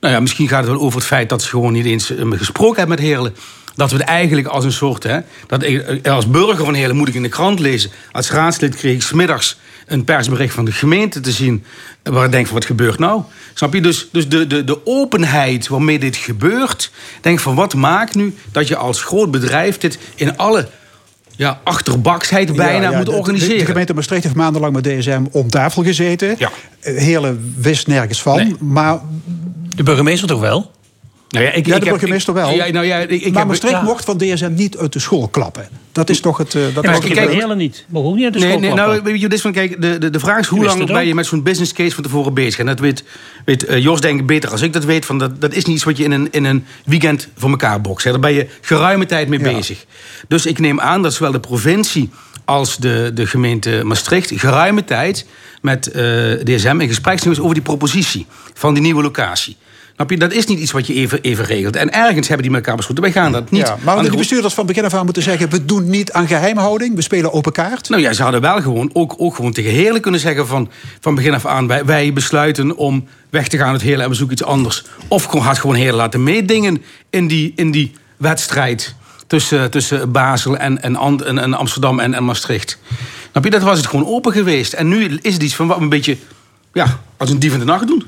Nou 0.00 0.14
ja, 0.14 0.20
misschien 0.20 0.48
gaat 0.48 0.62
het 0.62 0.70
wel 0.72 0.80
over 0.80 0.98
het 0.98 1.08
feit 1.08 1.28
dat 1.28 1.42
ze 1.42 1.48
gewoon 1.48 1.72
niet 1.72 1.86
eens 1.86 2.10
eh, 2.10 2.30
gesproken 2.30 2.78
hebben 2.78 2.96
met 2.96 3.06
Heerlen. 3.06 3.34
Dat 3.74 3.90
we 3.90 3.96
het 3.96 4.06
eigenlijk 4.06 4.46
als 4.46 4.64
een 4.64 4.72
soort. 4.72 5.02
Hè, 5.02 5.18
dat 5.46 5.62
ik, 5.62 5.82
eh, 6.02 6.12
als 6.12 6.28
burger 6.30 6.64
van 6.64 6.74
Heerlen 6.74 6.96
moet 6.96 7.08
ik 7.08 7.14
in 7.14 7.22
de 7.22 7.28
krant 7.28 7.58
lezen. 7.58 7.90
Als 8.12 8.30
raadslid 8.30 8.74
kreeg 8.76 8.94
ik 8.94 9.02
smiddags 9.02 9.58
een 9.86 10.04
persbericht 10.04 10.54
van 10.54 10.64
de 10.64 10.72
gemeente 10.72 11.20
te 11.20 11.32
zien. 11.32 11.64
Waar 12.02 12.24
ik 12.24 12.30
denk 12.32 12.46
van 12.46 12.54
wat 12.54 12.64
gebeurt 12.64 12.98
nou? 12.98 13.22
Snap 13.54 13.74
je? 13.74 13.80
Dus, 13.80 14.08
dus 14.12 14.28
de, 14.28 14.46
de, 14.46 14.64
de 14.64 14.86
openheid 14.86 15.68
waarmee 15.68 15.98
dit 15.98 16.16
gebeurt. 16.16 16.90
Denk 17.20 17.40
van 17.40 17.54
wat 17.54 17.74
maakt 17.74 18.14
nu 18.14 18.34
dat 18.52 18.68
je 18.68 18.76
als 18.76 19.02
groot 19.02 19.30
bedrijf 19.30 19.78
dit 19.78 19.98
in 20.14 20.36
alle 20.36 20.68
ja, 21.36 21.60
achterbaksheid 21.64 22.56
bijna 22.56 22.82
Ja, 22.82 22.90
ja, 22.90 22.96
moet 22.96 23.06
de- 23.06 23.12
de- 23.12 23.16
organiseren. 23.18 23.58
De, 23.58 23.64
gemeente 23.64 23.94
Maastricht 23.94 24.22
heeft 24.22 24.34
maandenlang 24.34 24.72
met 24.74 24.84
DSM 24.84 25.22
om 25.30 25.50
tafel 25.50 25.82
gezeten. 25.82 26.34
Ja. 26.38 26.50
Eh, 26.80 26.96
Heerlen 26.96 27.54
wist 27.56 27.86
nergens 27.86 28.22
van. 28.22 28.36
Nee. 28.36 28.54
Maar 28.58 28.98
De 29.74 29.82
burgemeester 29.82 30.28
toch 30.28 30.40
wel? 30.40 30.70
Nou 31.34 31.46
ja, 31.46 31.52
ik, 31.52 31.66
ja, 31.66 31.74
ik 31.74 31.80
de 31.80 31.86
heb- 31.86 32.02
ik- 32.02 32.26
wel. 32.26 32.50
Ja, 32.50 32.66
nou 32.70 32.86
ja, 32.86 32.98
ik, 32.98 33.10
ik 33.10 33.22
maar 33.30 33.38
heb, 33.38 33.48
Maastricht 33.48 33.74
ja. 33.74 33.82
mocht 33.82 34.04
van 34.04 34.16
DSM 34.18 34.52
niet 34.54 34.76
uit 34.78 34.92
de 34.92 34.98
school 34.98 35.28
klappen. 35.28 35.68
Dat 35.92 36.10
is 36.10 36.20
toch 36.20 36.36
het... 36.38 36.54
eh, 36.54 36.62
dat 36.74 36.84
maar 36.84 37.00
kijk, 37.00 37.30
Heerlen 37.30 37.56
niet. 37.56 37.84
Maar 37.88 38.02
hoe 38.02 38.14
niet 38.14 38.24
uit 38.24 38.32
de 38.32 38.38
Nee, 38.38 38.48
school 38.48 38.60
nee, 38.60 38.70
klappen? 38.72 38.94
nou, 38.94 39.12
weet 39.20 39.32
je, 39.32 39.38
van, 39.38 39.52
kijk, 39.52 39.80
de, 39.82 39.98
de, 39.98 40.10
de 40.10 40.18
vraag 40.20 40.38
is 40.38 40.46
hoe 40.46 40.64
lang 40.64 40.86
ben 40.86 41.06
je 41.06 41.14
met 41.14 41.26
zo'n 41.26 41.42
business 41.42 41.72
case 41.72 41.94
van 41.94 42.02
tevoren 42.04 42.34
bezig? 42.34 42.58
En 42.58 42.66
dat 42.66 42.78
weet, 42.78 43.04
weet 43.44 43.64
eh, 43.64 43.78
Jos 43.82 44.00
denk 44.00 44.20
ik 44.20 44.26
beter 44.26 44.50
als 44.50 44.62
ik 44.62 44.72
dat 44.72 44.84
weet. 44.84 45.04
Van 45.04 45.18
dat, 45.18 45.40
dat 45.40 45.54
is 45.54 45.64
niet 45.64 45.74
iets 45.76 45.84
wat 45.84 45.96
je 45.96 46.04
in 46.04 46.12
een, 46.12 46.28
in 46.30 46.44
een 46.44 46.64
weekend 46.84 47.28
voor 47.36 47.50
elkaar 47.50 47.80
bokst. 47.80 48.04
hè. 48.04 48.10
Daar 48.10 48.20
ben 48.20 48.32
je 48.32 48.46
geruime 48.60 49.06
tijd 49.06 49.28
mee 49.28 49.38
Ja. 49.38 49.52
bezig. 49.52 49.84
Dus 50.28 50.46
ik 50.46 50.58
neem 50.58 50.80
aan 50.80 51.02
dat 51.02 51.14
zowel 51.14 51.32
de 51.32 51.40
provincie 51.40 52.10
als 52.44 52.76
de, 52.76 53.10
de 53.14 53.26
gemeente 53.26 53.80
Maastricht... 53.84 54.32
geruime 54.34 54.84
tijd 54.84 55.26
met 55.62 55.86
eh, 55.90 56.02
DSM 56.32 56.76
in 56.80 56.88
gesprek 56.88 57.02
zijn 57.02 57.20
geweest 57.20 57.40
over 57.40 57.54
die 57.54 57.62
propositie 57.62 58.26
van 58.54 58.74
die 58.74 58.82
nieuwe 58.82 59.02
locatie. 59.02 59.56
Snap 59.94 60.10
je? 60.10 60.16
Dat 60.16 60.32
is 60.32 60.46
niet 60.46 60.58
iets 60.58 60.72
wat 60.72 60.86
je 60.86 60.94
even, 60.94 61.20
even 61.20 61.44
regelt. 61.44 61.76
En 61.76 61.92
ergens 61.92 62.28
hebben 62.28 62.42
die 62.42 62.50
met 62.50 62.60
elkaar 62.60 62.76
besloten. 62.76 63.02
Wij 63.02 63.12
gaan 63.12 63.32
dat 63.32 63.50
niet. 63.50 63.66
ja, 63.66 63.76
maar 63.84 64.02
de 64.02 64.16
bestuurders 64.16 64.54
van 64.54 64.66
begin 64.66 64.84
af 64.84 64.94
aan 64.94 65.04
moeten 65.04 65.22
zeggen... 65.22 65.50
we 65.50 65.64
doen 65.64 65.90
niet 65.90 66.12
aan 66.12 66.26
geheimhouding, 66.26 66.94
we 66.94 67.02
spelen 67.02 67.32
open 67.32 67.52
kaart. 67.52 67.88
Nou 67.88 68.02
ja, 68.02 68.12
ze 68.12 68.22
hadden 68.22 68.40
wel 68.40 68.62
gewoon 68.62 68.90
ook, 68.92 69.14
ook 69.16 69.34
gewoon 69.34 69.52
tegen 69.52 69.70
Heerlen 69.70 70.00
kunnen 70.00 70.20
zeggen 70.20 70.46
van, 70.46 70.70
van 71.00 71.14
begin 71.14 71.34
af 71.34 71.46
aan... 71.46 71.66
Wij, 71.66 71.84
wij 71.84 72.12
besluiten 72.12 72.76
om 72.76 73.06
weg 73.30 73.48
te 73.48 73.56
gaan 73.56 73.72
uit 73.72 73.82
Heerlen 73.82 74.04
en 74.04 74.10
we 74.10 74.16
zoeken 74.16 74.36
iets 74.36 74.44
anders. 74.46 74.84
Of 75.08 75.24
gewoon, 75.24 75.44
had 75.44 75.58
gewoon 75.58 75.76
Heerlen 75.76 75.96
laten 75.96 76.22
meedingen 76.22 76.82
in 77.10 77.26
die, 77.26 77.52
in 77.56 77.70
die 77.70 77.92
wedstrijd... 78.16 78.94
tussen, 79.26 79.70
tussen 79.70 80.12
Basel 80.12 80.56
en, 80.56 80.82
en, 80.82 80.96
Ant- 80.96 81.22
en, 81.22 81.38
en 81.38 81.54
Amsterdam 81.54 82.00
en, 82.00 82.14
en 82.14 82.24
Maastricht. 82.24 82.78
Snap 83.30 83.44
je, 83.44 83.50
dat 83.50 83.62
was 83.62 83.78
het 83.78 83.86
gewoon 83.86 84.06
open 84.06 84.32
geweest. 84.32 84.72
En 84.72 84.88
nu 84.88 85.18
is 85.22 85.32
het 85.32 85.42
iets 85.42 85.54
van 85.54 85.66
wat 85.66 85.76
we 85.76 85.82
een 85.82 85.88
beetje 85.88 86.16
ja, 86.72 87.00
als 87.16 87.30
een 87.30 87.38
dief 87.38 87.52
in 87.52 87.58
de 87.58 87.64
nacht 87.64 87.86
doen. 87.86 88.04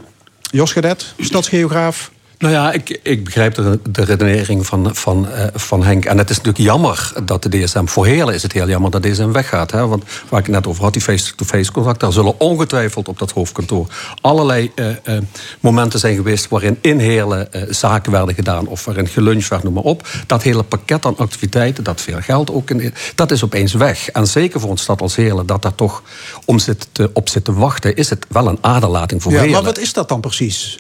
Jos 0.53 0.73
Gadet, 0.73 1.15
stadsgeograaf. 1.19 2.11
Nou 2.39 2.53
ja, 2.55 2.73
ik, 2.73 3.01
ik 3.03 3.25
begrijp 3.25 3.55
de, 3.55 3.79
de 3.91 4.05
redenering 4.05 4.67
van, 4.67 4.95
van, 4.95 5.29
eh, 5.29 5.47
van 5.55 5.85
Henk. 5.85 6.05
En 6.05 6.19
het 6.19 6.31
is 6.31 6.37
natuurlijk 6.37 6.65
jammer 6.65 7.13
dat 7.25 7.43
de 7.43 7.49
DSM... 7.49 7.87
Voor 7.87 8.07
Heerlen 8.07 8.35
is 8.35 8.43
het 8.43 8.53
heel 8.53 8.69
jammer 8.69 8.91
dat 8.91 9.03
DSM 9.03 9.31
weggaat. 9.31 9.71
Hè? 9.71 9.87
Want 9.87 10.05
waar 10.29 10.41
ik 10.41 10.49
net 10.49 10.67
over 10.67 10.83
had, 10.83 10.93
die 10.93 11.03
face-to-face 11.03 11.73
contact... 11.73 12.01
daar 12.01 12.13
zullen 12.13 12.41
ongetwijfeld 12.41 13.09
op 13.09 13.19
dat 13.19 13.31
hoofdkantoor... 13.31 13.87
allerlei 14.21 14.73
eh, 14.75 14.91
eh, 14.91 15.23
momenten 15.61 15.99
zijn 15.99 16.17
geweest... 16.17 16.49
waarin 16.49 16.79
in 16.81 16.99
Heerlen 16.99 17.49
zaken 17.69 18.13
werden 18.13 18.35
gedaan... 18.35 18.67
of 18.67 18.85
waarin 18.85 19.09
geluncht 19.09 19.49
werd, 19.49 19.63
noem 19.63 19.73
maar 19.73 19.83
op. 19.83 20.09
Dat 20.27 20.43
hele 20.43 20.63
pakket 20.63 21.07
aan 21.07 21.17
activiteiten, 21.17 21.85
dat 21.85 22.01
veel 22.01 22.21
geld 22.21 22.51
ook... 22.51 22.71
In, 22.71 22.95
dat 23.15 23.31
is 23.31 23.45
opeens 23.45 23.73
weg. 23.73 24.09
En 24.09 24.27
zeker 24.27 24.61
voor 24.61 24.71
een 24.71 24.77
stad 24.77 25.01
als 25.01 25.17
Heerlen... 25.17 25.47
dat 25.47 25.63
daar 25.63 25.75
toch 25.75 26.03
om 26.45 26.59
zit 26.59 26.89
te, 26.93 27.11
op 27.13 27.29
zit 27.29 27.45
te 27.45 27.53
wachten... 27.53 27.97
is 27.97 28.11
het 28.11 28.27
wel 28.29 28.49
een 28.49 28.59
aderlating 28.61 29.23
voor 29.23 29.33
Ja, 29.33 29.39
Heerlen. 29.39 29.57
maar 29.57 29.65
wat 29.65 29.79
is 29.79 29.93
dat 29.93 30.09
dan 30.09 30.21
precies? 30.21 30.79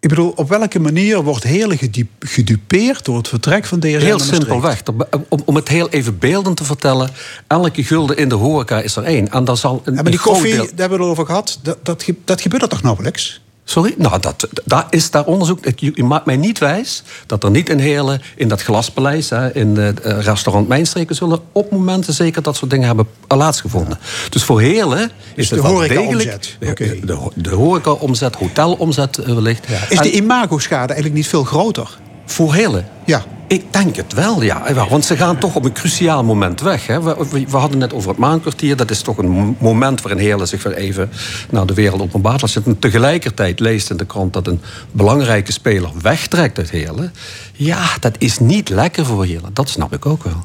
Ik 0.00 0.08
bedoel, 0.08 0.32
op 0.36 0.48
welke 0.48 0.78
manier 0.78 1.22
wordt 1.22 1.44
Heerlen 1.44 1.78
gedu- 1.78 2.08
gedupeerd... 2.18 3.04
door 3.04 3.16
het 3.16 3.28
vertrek 3.28 3.64
van 3.64 3.80
DSM 3.80 3.98
Heel 3.98 4.18
simpelweg. 4.18 4.82
Om, 5.28 5.42
om 5.44 5.54
het 5.54 5.68
heel 5.68 5.88
even 5.88 6.18
beeldend 6.18 6.56
te 6.56 6.64
vertellen. 6.64 7.10
Elke 7.46 7.84
gulden 7.84 8.16
in 8.16 8.28
de 8.28 8.34
horeca 8.34 8.80
is 8.80 8.96
er 8.96 9.04
één. 9.04 9.30
En 9.30 9.56
zal 9.56 9.82
een, 9.84 9.94
Ja, 9.94 10.02
maar 10.02 10.10
die 10.10 10.20
koffie, 10.20 10.56
daar 10.56 10.66
hebben 10.76 10.98
we 10.98 11.04
het 11.04 11.12
over 11.12 11.26
gehad... 11.26 11.58
dat, 11.62 11.78
dat, 11.82 12.04
dat 12.24 12.40
gebeurt 12.40 12.62
er 12.62 12.68
toch 12.68 12.82
nauwelijks? 12.82 13.40
Sorry? 13.70 13.94
Nou, 13.98 14.20
dat, 14.20 14.48
daar 14.64 14.86
is 14.90 15.10
daar 15.10 15.24
onderzoek. 15.24 15.66
Ik- 15.66 15.80
Je 15.96 16.04
maakt 16.04 16.26
mij 16.26 16.36
niet 16.36 16.58
wijs 16.58 17.02
dat 17.26 17.44
er 17.44 17.50
niet 17.50 17.68
in 17.68 17.78
Heerlen, 17.78 18.20
in 18.36 18.48
dat 18.48 18.62
glaspaleis, 18.62 19.30
hè, 19.30 19.54
in 19.54 19.76
het 19.76 20.00
eh, 20.00 20.20
restaurant 20.20 20.68
Mijnstreken, 20.68 21.14
zullen 21.14 21.40
op 21.52 21.70
momenten 21.70 22.14
zeker 22.14 22.42
dat 22.42 22.56
soort 22.56 22.70
dingen 22.70 22.86
hebben 22.86 23.06
plaatsgevonden. 23.26 23.98
Dus 24.30 24.42
voor 24.44 24.60
Heerlen 24.60 25.10
is 25.34 25.48
de 25.48 25.54
het 25.54 25.64
wel 25.64 25.72
degelijk. 25.78 26.48
De, 26.76 27.00
de, 27.06 27.18
de 27.34 27.50
horeca-omzet, 27.54 28.34
hotelomzet 28.34 29.18
eh, 29.18 29.34
wellicht. 29.34 29.66
Is 29.88 29.98
de 29.98 30.10
imago-schade 30.12 30.86
eigenlijk 30.92 31.14
niet 31.14 31.28
veel 31.28 31.44
groter? 31.44 31.98
voor 32.26 32.54
Heerlen? 32.54 32.86
Ja. 33.06 33.24
Ik 33.48 33.72
denk 33.72 33.96
het 33.96 34.12
wel, 34.12 34.42
ja. 34.42 34.68
Ja, 34.68 34.88
Want 34.88 35.04
ze 35.04 35.16
gaan 35.16 35.38
toch 35.38 35.54
op 35.54 35.64
een 35.64 35.72
cruciaal 35.72 36.24
moment 36.24 36.60
weg. 36.60 36.86
Hè. 36.86 37.02
We, 37.02 37.46
we, 37.50 37.56
hadden 37.56 37.78
net 37.78 37.92
over 37.92 38.08
het 38.08 38.18
maankwartier. 38.18 38.76
Dat 38.76 38.90
is 38.90 39.02
toch 39.02 39.18
een 39.18 39.28
mo- 39.28 39.54
moment 39.58 40.02
waarin 40.02 40.20
Heerlen 40.20 40.48
zich 40.48 40.62
weer 40.62 40.74
even 40.74 41.10
naar 41.50 41.66
de 41.66 41.74
wereld 41.74 42.00
openbaart. 42.00 42.42
Als 42.42 42.52
je 42.52 42.60
het 42.64 42.80
tegelijkertijd 42.80 43.60
leest 43.60 43.90
in 43.90 43.96
de 43.96 44.06
krant 44.06 44.32
dat 44.32 44.46
een 44.46 44.60
belangrijke 44.90 45.52
speler 45.52 45.90
wegtrekt 46.02 46.58
uit 46.58 46.70
Heerlen. 46.70 47.12
Ja, 47.52 47.86
dat 48.00 48.14
is 48.18 48.38
niet 48.38 48.68
lekker 48.68 49.04
voor 49.06 49.24
Heerlen. 49.24 49.54
Dat 49.54 49.68
snap 49.68 49.92
ik 49.92 50.06
ook 50.06 50.24
wel. 50.24 50.44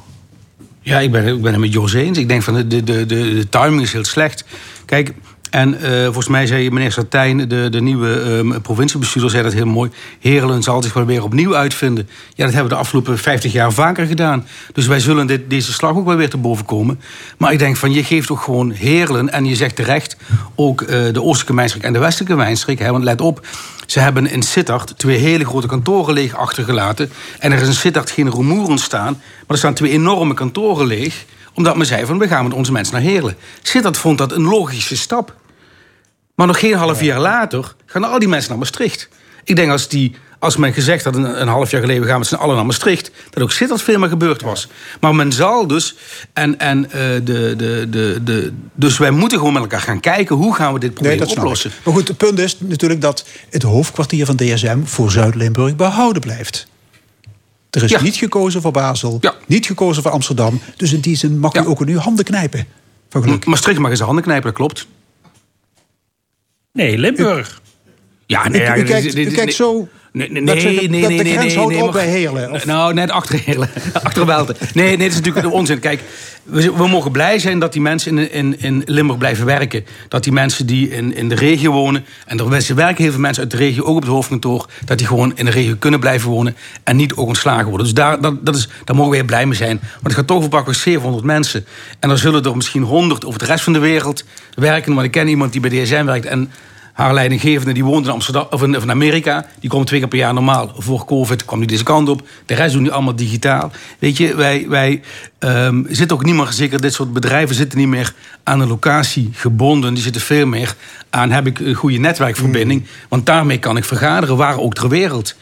Ja, 0.81 0.99
ik 0.99 1.11
ben, 1.11 1.27
ik 1.27 1.41
ben 1.41 1.51
het 1.51 1.61
met 1.61 1.73
Jos 1.73 1.93
eens. 1.93 2.17
Ik 2.17 2.27
denk 2.27 2.43
van 2.43 2.53
de, 2.53 2.67
de, 2.67 2.83
de, 2.83 3.05
de 3.05 3.49
timing 3.49 3.81
is 3.81 3.91
heel 3.91 4.05
slecht. 4.05 4.43
Kijk, 4.85 5.13
en 5.53 5.81
eh, 5.81 6.03
volgens 6.03 6.27
mij 6.27 6.47
zei 6.47 6.71
meneer 6.71 6.91
Sartijn, 6.91 7.47
de, 7.49 7.67
de 7.69 7.81
nieuwe 7.81 8.21
ehm, 8.21 8.61
provinciebestuurder, 8.61 9.31
zei 9.31 9.43
dat 9.43 9.53
heel 9.53 9.65
mooi. 9.65 9.91
Heerlen 10.19 10.63
zal 10.63 10.83
zich 10.83 10.93
weer 10.93 11.23
opnieuw 11.23 11.55
uitvinden. 11.55 12.09
Ja, 12.35 12.43
dat 12.43 12.53
hebben 12.53 12.63
we 12.63 12.75
de 12.75 12.81
afgelopen 12.81 13.17
50 13.17 13.51
jaar 13.51 13.71
vaker 13.71 14.05
gedaan. 14.05 14.47
Dus 14.73 14.87
wij 14.87 14.99
zullen 14.99 15.27
dit, 15.27 15.49
deze 15.49 15.73
slag 15.73 15.95
ook 15.95 16.05
wel 16.05 16.15
weer 16.15 16.29
te 16.29 16.37
boven 16.37 16.65
komen. 16.65 16.99
Maar 17.37 17.51
ik 17.51 17.59
denk 17.59 17.77
van, 17.77 17.93
je 17.93 18.03
geeft 18.03 18.29
ook 18.29 18.41
gewoon 18.41 18.71
Heerlen, 18.71 19.29
en 19.29 19.45
je 19.45 19.55
zegt 19.55 19.75
terecht, 19.75 20.17
ook 20.55 20.81
eh, 20.81 20.87
de 21.11 21.21
oostelijke 21.21 21.53
mijnstreek 21.53 21.83
en 21.83 21.93
de 21.93 21.99
westelijke 21.99 22.35
mijnstreek. 22.35 22.79
Hè, 22.79 22.91
want 22.91 23.03
let 23.03 23.21
op, 23.21 23.47
ze 23.85 23.99
hebben 23.99 24.27
in 24.27 24.41
Sittard 24.41 24.93
twee 24.97 25.17
hele 25.17 25.45
grote 25.45 25.67
kantoren 25.67 26.13
leeg 26.13 26.35
achtergelaten. 26.35 27.11
En 27.39 27.51
er 27.51 27.61
is 27.61 27.67
in 27.67 27.73
Sittard 27.73 28.11
geen 28.11 28.31
rumoer 28.31 28.67
ontstaan. 28.67 29.13
Maar 29.13 29.45
er 29.47 29.57
staan 29.57 29.73
twee 29.73 29.91
enorme 29.91 30.33
kantoren 30.33 30.87
leeg. 30.87 31.25
Omdat 31.53 31.77
men 31.77 31.85
zei 31.85 32.05
van, 32.05 32.19
we 32.19 32.27
gaan 32.27 32.43
met 32.43 32.53
onze 32.53 32.71
mensen 32.71 32.93
naar 32.93 33.03
Heerlen. 33.03 33.35
Sittard 33.61 33.97
vond 33.97 34.17
dat 34.17 34.31
een 34.31 34.43
logische 34.43 34.97
stap. 34.97 35.41
Maar 36.35 36.47
nog 36.47 36.59
geen 36.59 36.73
half 36.73 37.01
jaar 37.01 37.19
later 37.19 37.75
gaan 37.85 38.03
al 38.03 38.19
die 38.19 38.27
mensen 38.27 38.49
naar 38.49 38.59
Maastricht. 38.59 39.09
Ik 39.43 39.55
denk 39.55 39.71
als, 39.71 39.87
die, 39.87 40.15
als 40.39 40.57
men 40.57 40.73
gezegd 40.73 41.03
had 41.03 41.15
een, 41.15 41.41
een 41.41 41.47
half 41.47 41.71
jaar 41.71 41.81
geleden... 41.81 42.01
we 42.03 42.07
gaan 42.09 42.19
met 42.19 42.27
z'n 42.27 42.35
allen 42.35 42.55
naar 42.55 42.65
Maastricht... 42.65 43.11
dat 43.29 43.43
ook 43.43 43.51
Sittard 43.51 43.81
veel 43.81 43.99
meer 43.99 44.09
gebeurd 44.09 44.41
was. 44.41 44.67
Maar 44.99 45.15
men 45.15 45.31
zal 45.31 45.67
dus... 45.67 45.95
En, 46.33 46.59
en, 46.59 46.85
eh, 46.91 46.91
de, 46.91 47.53
de, 47.57 47.87
de, 47.89 48.19
de, 48.23 48.53
dus 48.73 48.97
wij 48.97 49.11
moeten 49.11 49.37
gewoon 49.37 49.53
met 49.53 49.61
elkaar 49.61 49.81
gaan 49.81 49.99
kijken... 49.99 50.35
hoe 50.35 50.55
gaan 50.55 50.73
we 50.73 50.79
dit 50.79 50.93
probleem 50.93 51.21
ik. 51.21 51.29
oplossen. 51.29 51.71
Maar 51.83 51.93
goed, 51.93 52.07
het 52.07 52.17
punt 52.17 52.39
is 52.39 52.59
natuurlijk 52.59 53.01
dat 53.01 53.25
het 53.49 53.63
hoofdkwartier 53.63 54.25
van 54.25 54.35
DSM... 54.35 54.79
voor 54.83 55.11
Zuid-Limburg 55.11 55.75
behouden 55.75 56.21
blijft. 56.21 56.67
Er 57.69 57.83
is 57.83 57.89
Ja. 57.91 58.01
niet 58.01 58.15
gekozen 58.15 58.61
voor 58.61 58.71
Basel, 58.71 59.17
Ja. 59.21 59.33
niet 59.45 59.65
gekozen 59.65 60.03
voor 60.03 60.11
Amsterdam. 60.11 60.61
Dus 60.77 60.93
in 60.93 60.99
die 60.99 61.15
zin 61.15 61.39
mag 61.39 61.53
Ja. 61.53 61.63
u 61.63 61.67
ook 61.67 61.81
in 61.81 61.87
uw 61.87 61.97
handen 61.99 62.25
knijpen. 62.25 62.67
Maastricht 63.45 63.79
mag 63.79 63.89
in 63.89 63.95
zijn 63.95 64.07
handen 64.07 64.25
knijpen, 64.25 64.47
dat 64.47 64.57
klopt. 64.57 64.87
Nee, 66.73 66.97
Limburg. 66.97 67.61
Ja, 68.25 68.49
U, 68.49 68.57
ja, 68.57 68.77
u 68.77 68.83
kijkt 69.31 69.53
zo... 69.53 69.87
Nee, 70.13 70.31
nee, 70.31 70.43
dat 70.45 70.55
nee, 70.55 70.75
dat 70.75 70.91
de 70.91 70.97
nee, 71.07 71.19
grens 71.19 71.45
nee, 71.45 71.55
houdt 71.55 71.71
nee, 71.71 71.83
op 71.83 71.93
maar- 71.93 72.03
bij 72.03 72.11
Heerlen. 72.11 72.51
Of- 72.51 72.65
Nou, 72.65 72.93
net 72.93 73.11
achter 73.11 73.39
Heerlen. 73.45 73.69
achter 74.03 74.25
Welten. 74.25 74.55
Nee, 74.73 74.85
nee, 74.85 74.97
dat 74.97 75.07
is 75.07 75.15
natuurlijk 75.15 75.53
onzin. 75.53 75.79
Kijk, 75.79 76.01
we, 76.43 76.73
we 76.73 76.87
mogen 76.87 77.11
blij 77.11 77.39
zijn 77.39 77.59
dat 77.59 77.73
die 77.73 77.81
mensen 77.81 78.17
in, 78.17 78.31
in, 78.31 78.59
in 78.59 78.81
Limburg 78.85 79.17
blijven 79.19 79.45
werken. 79.45 79.85
Dat 80.07 80.23
die 80.23 80.33
mensen 80.33 80.65
die 80.65 80.89
in, 80.89 81.15
in 81.15 81.29
de 81.29 81.35
regio 81.35 81.71
wonen... 81.71 82.05
en 82.25 82.39
er 82.39 82.75
werken 82.75 83.03
heel 83.03 83.11
veel 83.11 83.21
mensen 83.21 83.43
uit 83.43 83.51
de 83.51 83.57
regio, 83.57 83.83
ook 83.83 83.95
op 83.95 84.01
het 84.01 84.11
hoofdkantoor... 84.11 84.65
dat 84.85 84.97
die 84.97 85.07
gewoon 85.07 85.31
in 85.35 85.45
de 85.45 85.51
regio 85.51 85.75
kunnen 85.79 85.99
blijven 85.99 86.29
wonen... 86.29 86.55
en 86.83 86.95
niet 86.95 87.13
ook 87.13 87.27
ontslagen 87.27 87.67
worden. 87.67 87.85
Dus 87.85 87.95
daar, 87.95 88.21
dat, 88.21 88.45
dat 88.45 88.55
is, 88.55 88.67
daar 88.83 88.95
mogen 88.95 89.11
we 89.11 89.17
heel 89.17 89.25
blij 89.25 89.45
mee 89.45 89.57
zijn. 89.57 89.79
Want 89.79 90.03
het 90.03 90.13
gaat 90.13 90.27
toch 90.27 90.37
over 90.37 90.49
pakweg 90.49 90.75
700 90.75 91.23
mensen. 91.25 91.65
En 91.99 92.09
dan 92.09 92.17
zullen 92.17 92.43
er 92.43 92.55
misschien 92.55 92.83
100 92.83 93.25
over 93.25 93.39
de 93.39 93.45
rest 93.45 93.63
van 93.63 93.73
de 93.73 93.79
wereld 93.79 94.23
werken. 94.55 94.93
Maar 94.93 95.03
ik 95.03 95.11
ken 95.11 95.27
iemand 95.27 95.51
die 95.51 95.61
bij 95.61 95.69
DSM 95.69 96.05
werkt... 96.05 96.25
en 96.25 96.51
haar 96.93 97.13
leidinggevende 97.13 97.73
die 97.73 97.83
woont 97.83 98.05
in 98.05 98.11
Amsterdam 98.11 98.47
of 98.49 98.63
in, 98.63 98.75
of 98.77 98.83
in 98.83 98.91
Amerika. 98.91 99.45
Die 99.59 99.69
komt 99.69 99.87
twee 99.87 99.99
keer 99.99 100.09
per 100.09 100.17
jaar 100.17 100.33
normaal. 100.33 100.71
Voor 100.77 101.05
COVID 101.05 101.45
kwam 101.45 101.59
die 101.59 101.67
deze 101.67 101.83
kant 101.83 102.09
op. 102.09 102.27
De 102.45 102.53
rest 102.53 102.73
doen 102.73 102.83
nu 102.83 102.89
allemaal 102.89 103.15
digitaal. 103.15 103.71
Weet 103.99 104.17
je, 104.17 104.35
wij, 104.35 104.65
wij 104.69 105.01
ehm, 105.39 105.83
zitten 105.87 106.17
ook 106.17 106.25
niet 106.25 106.35
meer 106.35 106.51
zeker. 106.51 106.81
Dit 106.81 106.93
soort 106.93 107.13
bedrijven 107.13 107.55
zitten 107.55 107.79
niet 107.79 107.87
meer 107.87 108.13
aan 108.43 108.59
een 108.59 108.67
locatie 108.67 109.29
gebonden. 109.33 109.93
Die 109.93 110.03
zitten 110.03 110.21
veel 110.21 110.45
meer 110.45 110.75
aan 111.09 111.31
heb 111.31 111.47
ik 111.47 111.59
een 111.59 111.73
goede 111.73 111.97
netwerkverbinding. 111.97 112.85
Want 113.09 113.25
daarmee 113.25 113.59
kan 113.59 113.77
ik 113.77 113.83
vergaderen 113.83 114.37
waar 114.37 114.59
ook 114.59 114.73
ter 114.73 114.89
wereld. 114.89 115.35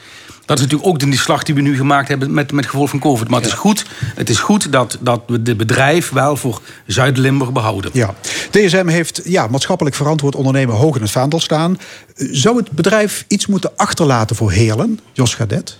Dat 0.51 0.59
is 0.59 0.65
natuurlijk 0.65 1.03
ook 1.03 1.11
de 1.11 1.17
slag 1.17 1.43
die 1.43 1.55
we 1.55 1.61
nu 1.61 1.75
gemaakt 1.75 2.07
hebben 2.07 2.33
met, 2.33 2.51
met 2.51 2.65
gevolg 2.65 2.89
van 2.89 2.99
COVID. 2.99 3.27
Maar 3.27 3.39
het 3.39 3.49
is 3.49 3.55
goed, 3.55 3.85
het 4.15 4.29
is 4.29 4.39
goed 4.39 4.71
dat, 4.71 4.97
dat 5.01 5.21
we 5.27 5.41
de 5.41 5.55
bedrijf 5.55 6.09
wel 6.09 6.35
voor 6.35 6.61
Zuid-Limburg 6.85 7.51
behouden. 7.51 7.91
Ja. 7.93 8.13
DSM 8.49 8.87
heeft 8.87 9.21
ja, 9.23 9.47
maatschappelijk 9.47 9.95
verantwoord 9.95 10.35
ondernemen 10.35 10.75
hoog 10.75 10.95
in 10.95 11.01
het 11.01 11.11
vaandel 11.11 11.39
staan. 11.39 11.77
Zou 12.15 12.57
het 12.57 12.71
bedrijf 12.71 13.25
iets 13.27 13.47
moeten 13.47 13.71
achterlaten 13.75 14.35
voor 14.35 14.51
Heerlen, 14.51 14.99
Jos 15.13 15.33
Gadet? 15.33 15.79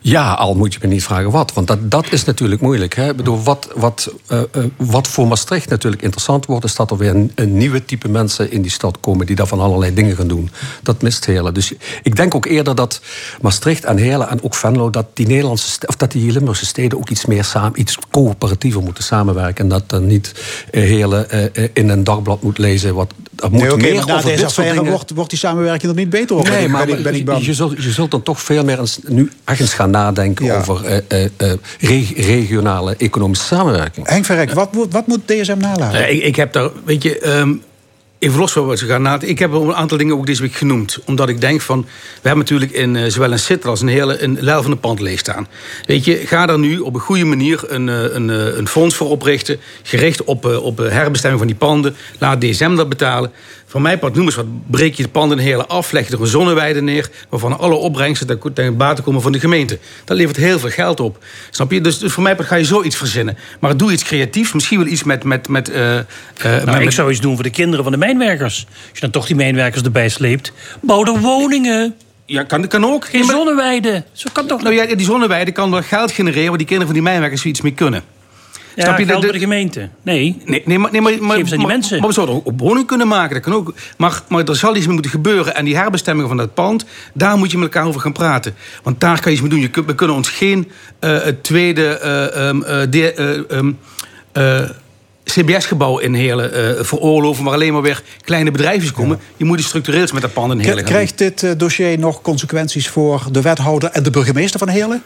Ja, 0.00 0.32
al 0.32 0.54
moet 0.54 0.72
je 0.72 0.78
me 0.82 0.88
niet 0.88 1.04
vragen 1.04 1.30
wat. 1.30 1.52
Want 1.52 1.66
dat, 1.66 1.90
dat 1.90 2.12
is 2.12 2.24
natuurlijk 2.24 2.60
moeilijk. 2.60 2.94
Hè? 2.94 3.10
Ik 3.10 3.16
bedoel, 3.16 3.42
wat, 3.42 3.68
wat, 3.74 4.12
uh, 4.28 4.40
uh, 4.56 4.64
wat 4.76 5.08
voor 5.08 5.28
Maastricht 5.28 5.68
natuurlijk 5.68 6.02
interessant 6.02 6.46
wordt... 6.46 6.64
is 6.64 6.74
dat 6.74 6.90
er 6.90 6.96
weer 6.96 7.14
een, 7.34 7.56
nieuwe 7.56 7.84
type 7.84 8.08
mensen 8.08 8.50
in 8.50 8.62
die 8.62 8.70
stad 8.70 9.00
komen... 9.00 9.26
die 9.26 9.36
daar 9.36 9.46
van 9.46 9.60
allerlei 9.60 9.94
dingen 9.94 10.16
gaan 10.16 10.28
doen. 10.28 10.50
Dat 10.82 11.02
mist 11.02 11.24
Heerlen. 11.24 11.54
Dus 11.54 11.72
ik 12.02 12.16
denk 12.16 12.34
ook 12.34 12.46
eerder 12.46 12.74
dat 12.74 13.00
Maastricht 13.40 13.84
en 13.84 13.96
Heerlen 13.96 14.28
en 14.28 14.42
ook 14.42 14.54
Venlo... 14.54 14.90
dat 14.90 15.06
die, 15.14 15.26
Nederlandse, 15.26 15.86
of 15.86 15.96
dat 15.96 16.12
die 16.12 16.32
Limburgse 16.32 16.66
steden 16.66 16.98
ook 16.98 17.10
iets 17.10 17.26
meer 17.26 17.44
samen... 17.44 17.80
iets 17.80 17.98
coöperatiever 18.10 18.82
moeten 18.82 19.04
samenwerken. 19.04 19.64
En 19.64 19.70
dat 19.70 19.88
dan 19.88 20.06
niet 20.06 20.32
uh, 20.72 20.82
Heerlen 20.82 21.52
in 21.74 21.88
een 21.88 22.04
dagblad 22.04 22.42
moet 22.42 22.58
lezen... 22.58 22.94
Wat, 22.94 23.12
er 23.42 23.50
moet 23.50 23.60
nee, 23.60 23.72
okay, 23.72 23.90
meer 23.90 24.14
over 24.14 24.36
dit 24.36 24.50
soort 24.50 24.68
dingen... 24.68 24.84
wordt, 24.90 25.10
wordt 25.14 25.30
die 25.30 25.38
samenwerking 25.38 25.92
er 25.92 25.98
niet 25.98 26.10
beter 26.10 26.36
op. 26.36 26.48
Nee, 26.48 26.68
maar 26.68 26.86
ben 26.86 26.98
ik, 26.98 27.24
ben 27.24 27.36
ik 27.36 27.42
je, 27.42 27.54
zult, 27.54 27.82
je 27.82 27.90
zult 27.90 28.10
dan 28.10 28.22
toch 28.22 28.40
veel 28.40 28.64
meer 28.64 28.78
eens, 28.78 28.98
nu 29.06 29.30
ergens 29.44 29.74
gaan 29.74 29.90
nadenken 29.90 30.44
Ja. 30.44 30.58
over 30.58 30.84
eh, 30.84 30.96
eh, 31.08 31.30
eh, 31.36 31.52
reg- 31.80 32.16
regionale 32.16 32.94
economische 32.98 33.44
samenwerking. 33.44 34.08
Henk 34.08 34.24
Verrek, 34.24 34.52
wat, 34.52 34.72
moet- 34.72 34.92
wat 34.92 35.06
moet 35.06 35.20
DSM 35.26 35.58
nalaten? 35.58 36.10
Ik, 36.14 36.22
ik 36.22 36.36
heb 36.36 36.52
daar, 36.52 36.70
weet 36.84 37.02
je, 37.02 37.18
ehm, 37.18 37.52
even 38.20 38.38
los 38.38 38.52
van 38.52 38.66
wat 38.66 38.78
ze 38.78 38.86
gaan. 38.86 39.22
Ik 39.22 39.38
heb 39.38 39.52
een 39.52 39.74
aantal 39.74 39.98
dingen 39.98 40.14
ook 40.14 40.26
deze 40.26 40.42
week 40.42 40.54
genoemd. 40.54 40.98
Omdat 41.04 41.28
ik 41.28 41.40
denk 41.40 41.60
van, 41.60 41.80
we 42.22 42.28
hebben 42.28 42.38
natuurlijk 42.38 42.72
in, 42.72 42.96
eh, 42.96 43.10
zowel 43.10 43.32
in 43.32 43.38
Sitter 43.38 43.70
als 43.70 43.80
in 43.80 43.86
hele 43.86 44.22
een 44.22 44.36
Leil 44.40 44.62
van 44.62 44.70
de 44.70 44.76
Pand 44.76 45.00
leeg 45.00 45.18
staan. 45.18 45.48
Weet 45.86 46.04
je, 46.04 46.16
ga 46.16 46.46
daar 46.46 46.58
nu 46.58 46.78
op 46.78 46.94
een 46.94 47.00
goede 47.00 47.24
manier 47.24 47.60
een, 47.66 47.88
eh, 47.88 48.14
een, 48.14 48.30
eh, 48.30 48.56
een 48.56 48.68
fonds 48.68 48.94
voor 48.94 49.08
oprichten. 49.08 49.60
Gericht 49.82 50.24
op, 50.24 50.44
op 50.44 50.78
herbestemming 50.78 51.40
van 51.40 51.50
die 51.50 51.60
panden. 51.60 51.96
Laat 52.18 52.40
DSM 52.40 52.74
dat 52.74 52.88
betalen. 52.88 53.32
Van 53.70 53.82
mij 53.82 53.98
part 53.98 54.14
noem 54.14 54.24
eens 54.24 54.34
wat, 54.34 54.46
breek 54.66 54.94
je 54.94 55.02
de 55.02 55.08
panden 55.08 55.38
in 55.38 55.44
hele 55.44 55.66
af, 55.66 55.92
leg 55.92 56.08
je 56.08 56.14
er 56.14 56.20
een 56.20 56.26
zonneweide 56.26 56.82
neer, 56.82 57.10
waarvan 57.28 57.58
alle 57.58 57.74
opbrengsten 57.74 58.40
ten- 58.54 58.76
bate 58.76 59.02
komen 59.02 59.22
van 59.22 59.32
de 59.32 59.40
gemeente. 59.40 59.78
Dat 60.04 60.16
levert 60.16 60.36
heel 60.36 60.58
veel 60.58 60.70
geld 60.70 61.00
op. 61.00 61.24
Snap 61.50 61.70
je? 61.70 61.80
Dus, 61.80 61.98
dus 61.98 62.12
voor 62.12 62.22
mij 62.22 62.36
part 62.36 62.48
ga 62.48 62.54
je 62.56 62.64
zoiets 62.64 62.96
verzinnen. 62.96 63.36
Maar 63.60 63.76
doe 63.76 63.92
iets 63.92 64.02
creatiefs, 64.02 64.52
misschien 64.52 64.78
wel 64.78 64.86
iets 64.86 65.02
met. 65.02 65.24
met, 65.24 65.48
met, 65.48 65.72
Nou, 65.72 66.64
met- 66.64 66.80
ik 66.80 66.90
zou 66.90 67.10
iets 67.10 67.20
doen 67.20 67.34
voor 67.34 67.42
de 67.42 67.50
kinderen 67.50 67.82
van 67.82 67.92
de 67.92 67.98
mijnwerkers. 67.98 68.66
Als 68.68 68.90
je 68.92 69.00
dan 69.00 69.10
toch 69.10 69.26
die 69.26 69.36
mijnwerkers 69.36 69.82
erbij 69.82 70.08
sleept. 70.08 70.52
Bouw 70.80 71.04
er 71.04 71.20
woningen. 71.20 71.94
Ja, 72.26 72.42
kan, 72.42 72.66
kan 72.68 72.84
ook. 72.84 73.04
Geen 73.04 73.24
zonneweiden. 73.24 74.04
Zo 74.12 74.28
kan 74.32 74.46
toch 74.46 74.62
Nou 74.62 74.74
ja, 74.74 74.94
die 74.94 75.06
zonneweide 75.06 75.52
kan 75.52 75.70
wel 75.70 75.82
geld 75.82 76.12
genereren... 76.12 76.48
waar 76.48 76.58
die 76.58 76.66
kinderen 76.66 76.86
van 76.86 76.94
die 76.94 77.02
mijnwerkers 77.02 77.40
zoiets 77.42 77.60
mee 77.60 77.72
kunnen. 77.74 78.02
Ja, 78.74 78.84
Snap 78.84 78.98
je? 78.98 79.04
geld 79.04 79.20
De- 79.20 79.26
bij 79.26 79.36
de 79.36 79.42
gemeente. 79.42 79.88
Nee. 80.02 80.42
Nee, 80.44 80.62
nee, 80.64 80.78
maar, 80.78 80.90
nee, 80.92 81.00
maar, 81.00 81.12
die 81.44 81.66
mensen. 81.66 81.98
Maar 81.98 82.08
we 82.08 82.14
zouden 82.14 82.34
ook 82.34 82.46
op 82.46 82.60
woning 82.60 82.86
kunnen 82.86 83.08
maken. 83.08 83.34
Dat 83.34 83.42
kan 83.42 83.52
ook. 83.52 83.74
Maar, 83.96 84.22
maar 84.28 84.44
er 84.44 84.56
zal 84.56 84.76
iets 84.76 84.84
mee 84.84 84.92
moeten 84.94 85.10
gebeuren. 85.10 85.54
En 85.54 85.64
die 85.64 85.76
herbestemming 85.76 86.28
van 86.28 86.36
dat 86.36 86.54
pand, 86.54 86.84
daar 87.14 87.36
moet 87.38 87.50
je 87.50 87.58
met 87.58 87.66
elkaar 87.74 87.88
over 87.88 88.00
gaan 88.00 88.12
praten. 88.12 88.54
Want 88.82 89.00
daar 89.00 89.20
kan 89.20 89.32
je 89.32 89.38
iets 89.38 89.40
mee 89.48 89.60
doen. 89.60 89.70
Je, 89.74 89.84
we 89.86 89.94
kunnen 89.94 90.16
ons 90.16 90.28
geen 90.28 90.70
eh, 90.98 91.16
tweede 91.42 91.86
eh, 91.98 92.48
ehm, 92.48 92.62
eh, 92.62 92.80
de- 92.90 93.12
eh, 93.12 93.56
ehm, 93.58 93.72
eh, 94.32 94.60
CBS-gebouw 95.24 95.98
in 95.98 96.14
Heerlen 96.14 96.86
veroorloven... 96.86 97.44
waar 97.44 97.54
alleen 97.54 97.72
maar 97.72 97.82
weer 97.82 98.02
kleine 98.24 98.50
bedrijfjes 98.50 98.92
komen. 98.92 99.18
Je 99.36 99.44
moet 99.44 99.58
iets 99.58 99.68
structureels 99.68 100.12
met 100.12 100.22
dat 100.22 100.32
pand 100.32 100.52
in 100.52 100.58
Heerlen. 100.58 100.84
Krijgt 100.84 101.18
dit 101.18 101.54
dossier 101.58 101.98
nog 101.98 102.22
consequenties 102.22 102.88
voor 102.88 103.26
de 103.32 103.40
wethouder 103.42 103.90
en 103.90 104.02
de 104.02 104.10
burgemeester 104.10 104.58
van 104.58 104.68
Heerlen? 104.68 105.02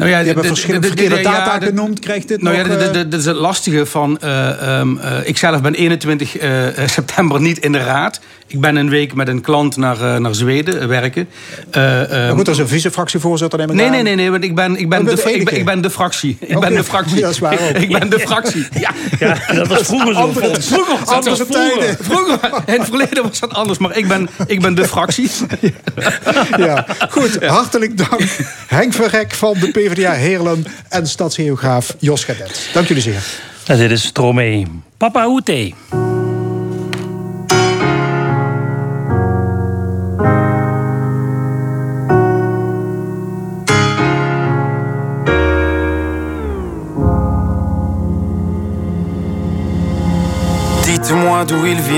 Nou 0.00 0.12
ja, 0.12 0.18
Die 0.18 0.26
hebben 0.26 0.44
verschillende 0.44 0.88
de- 0.88 0.94
de- 0.94 1.00
verkeerde 1.02 1.22
data 1.30 1.66
genoemd. 1.66 1.98
Krijgt 1.98 2.28
dit 2.28 2.42
Nou 2.42 2.56
ja, 2.56 2.62
de- 2.62 2.70
eh, 2.74 2.92
dat 3.10 3.20
is 3.20 3.24
het 3.26 3.36
lastige 3.36 3.86
van... 3.86 4.18
eh, 4.20 4.78
ehm, 4.78 4.98
eh, 4.98 5.12
ik 5.24 5.36
zelf 5.38 5.60
ben 5.60 5.74
21 5.74 6.36
eh, 6.36 6.66
september 6.86 7.40
niet 7.40 7.58
in 7.58 7.72
de 7.72 7.78
raad. 7.78 8.20
Ik 8.46 8.60
ben 8.60 8.76
een 8.76 8.88
week 8.88 9.14
met 9.14 9.28
een 9.28 9.40
klant 9.40 9.76
naar, 9.76 10.20
naar 10.20 10.34
Zweden 10.34 10.88
werken. 10.88 11.28
Eh, 11.70 12.00
ehm, 12.02 12.26
maar 12.26 12.36
goed, 12.36 12.48
als 12.48 12.58
een 12.58 12.68
vice-fractievoorzitter 12.68 13.58
neem 13.58 13.68
ik 13.70 13.74
Nee, 13.74 13.88
nee, 13.90 14.02
nee, 14.02 14.14
nee, 14.14 14.30
want 14.30 14.44
ik 14.44 14.54
ben, 14.54 14.76
ik 14.76 14.88
ben, 14.88 14.98
Oh, 15.00 15.04
de, 15.14 15.32
ik, 15.32 15.64
ben, 15.64 15.80
de 15.80 15.90
fractie. 15.90 16.36
Ik 16.40 16.60
ben 16.60 16.74
de 16.74 16.84
fractie. 16.84 17.20
dat 17.20 17.30
is 17.30 17.38
waar 17.38 17.52
ook. 17.52 17.76
ik 17.86 17.98
ben 17.98 18.10
de 18.10 18.18
fractie. 18.18 18.66
Ja, 18.80 18.90
Ja, 19.18 19.36
dat 19.54 19.66
was 19.68 19.82
vroeger 19.82 20.14
zo. 20.14 20.32
Vroeger 20.60 20.96
was 21.04 21.38
dat 21.38 21.52
tijden. 21.52 21.96
Vroeger, 22.00 22.38
in 22.66 22.72
het 22.80 22.88
verleden 22.88 23.22
was 23.22 23.40
dat 23.40 23.54
anders, 23.54 23.78
maar 23.78 23.96
ik 23.96 24.08
ben, 24.08 24.28
ik 24.46 24.60
ben 24.60 24.74
de 24.74 24.84
fractie. 24.88 25.30
Ja, 26.56 26.86
goed. 27.10 27.44
Hartelijk 27.46 27.96
dank. 27.96 28.20
Henk 28.66 28.92
Verrek 28.92 29.34
van 29.34 29.54
de 29.60 29.68
PvdA 29.70 29.89
Heerlen 29.98 30.66
en 30.88 31.06
stadsgeograaf 31.06 31.96
Jos 31.98 32.24
Gadet. 32.24 32.68
Dank 32.72 32.86
jullie 32.86 33.02
zeer. 33.02 33.22
En 33.66 33.78
dit 33.78 33.90
is 33.90 34.04
Stromee. 34.04 34.66
Papa 34.96 35.26
Oete. 35.26 35.72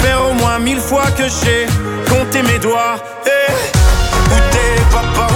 faire 0.00 0.20
au 0.30 0.34
moins 0.34 0.58
mille 0.58 0.80
fois 0.80 1.10
que 1.16 1.24
j'ai 1.24 1.66
compté 2.08 2.42
mes 2.42 2.58
doigts. 2.58 2.96
Eh, 3.26 3.52
où 4.32 4.38
t'es 4.52 4.82
papa, 4.90 5.26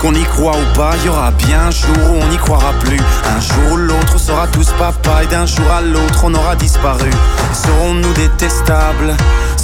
Qu'on 0.00 0.14
y 0.14 0.22
croit 0.24 0.56
ou 0.56 0.76
pas, 0.76 0.92
y 1.04 1.10
aura 1.10 1.30
bien 1.30 1.66
un 1.66 1.70
jour 1.70 2.10
où 2.10 2.14
on 2.22 2.28
n'y 2.28 2.38
croira 2.38 2.72
plus. 2.80 2.98
Un 3.36 3.40
jour 3.40 3.72
ou 3.72 3.76
l'autre, 3.76 4.18
sera 4.18 4.46
tous 4.46 4.72
papa 4.78 5.24
et 5.24 5.26
d'un 5.26 5.44
jour 5.44 5.70
à 5.70 5.82
l'autre, 5.82 6.22
on 6.24 6.34
aura 6.34 6.56
disparu. 6.56 7.10
Serons-nous 7.52 8.14
détestables? 8.14 9.14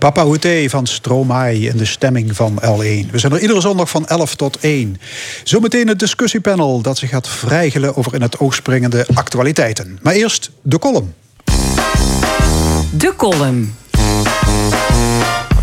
Papa 0.00 0.24
Hoete 0.24 0.66
van 0.68 0.86
Stromae 0.86 1.60
in 1.60 1.76
de 1.76 1.84
stemming 1.84 2.36
van 2.36 2.58
L1. 2.62 3.10
We 3.10 3.18
zijn 3.18 3.32
er 3.32 3.40
iedere 3.40 3.60
zondag 3.60 3.90
van 3.90 4.06
11 4.06 4.34
tot 4.34 4.58
1. 4.60 5.00
Zometeen 5.44 5.88
het 5.88 5.98
discussiepanel 5.98 6.80
dat 6.80 6.98
zich 6.98 7.10
gaat 7.10 7.28
vrijgelen 7.28 7.96
over 7.96 8.14
in 8.14 8.22
het 8.22 8.38
oog 8.38 8.54
springende 8.54 9.06
actualiteiten. 9.14 9.98
Maar 10.02 10.14
eerst 10.14 10.50
de 10.62 10.78
column. 10.78 11.14
De 12.90 13.12
column. 13.16 13.74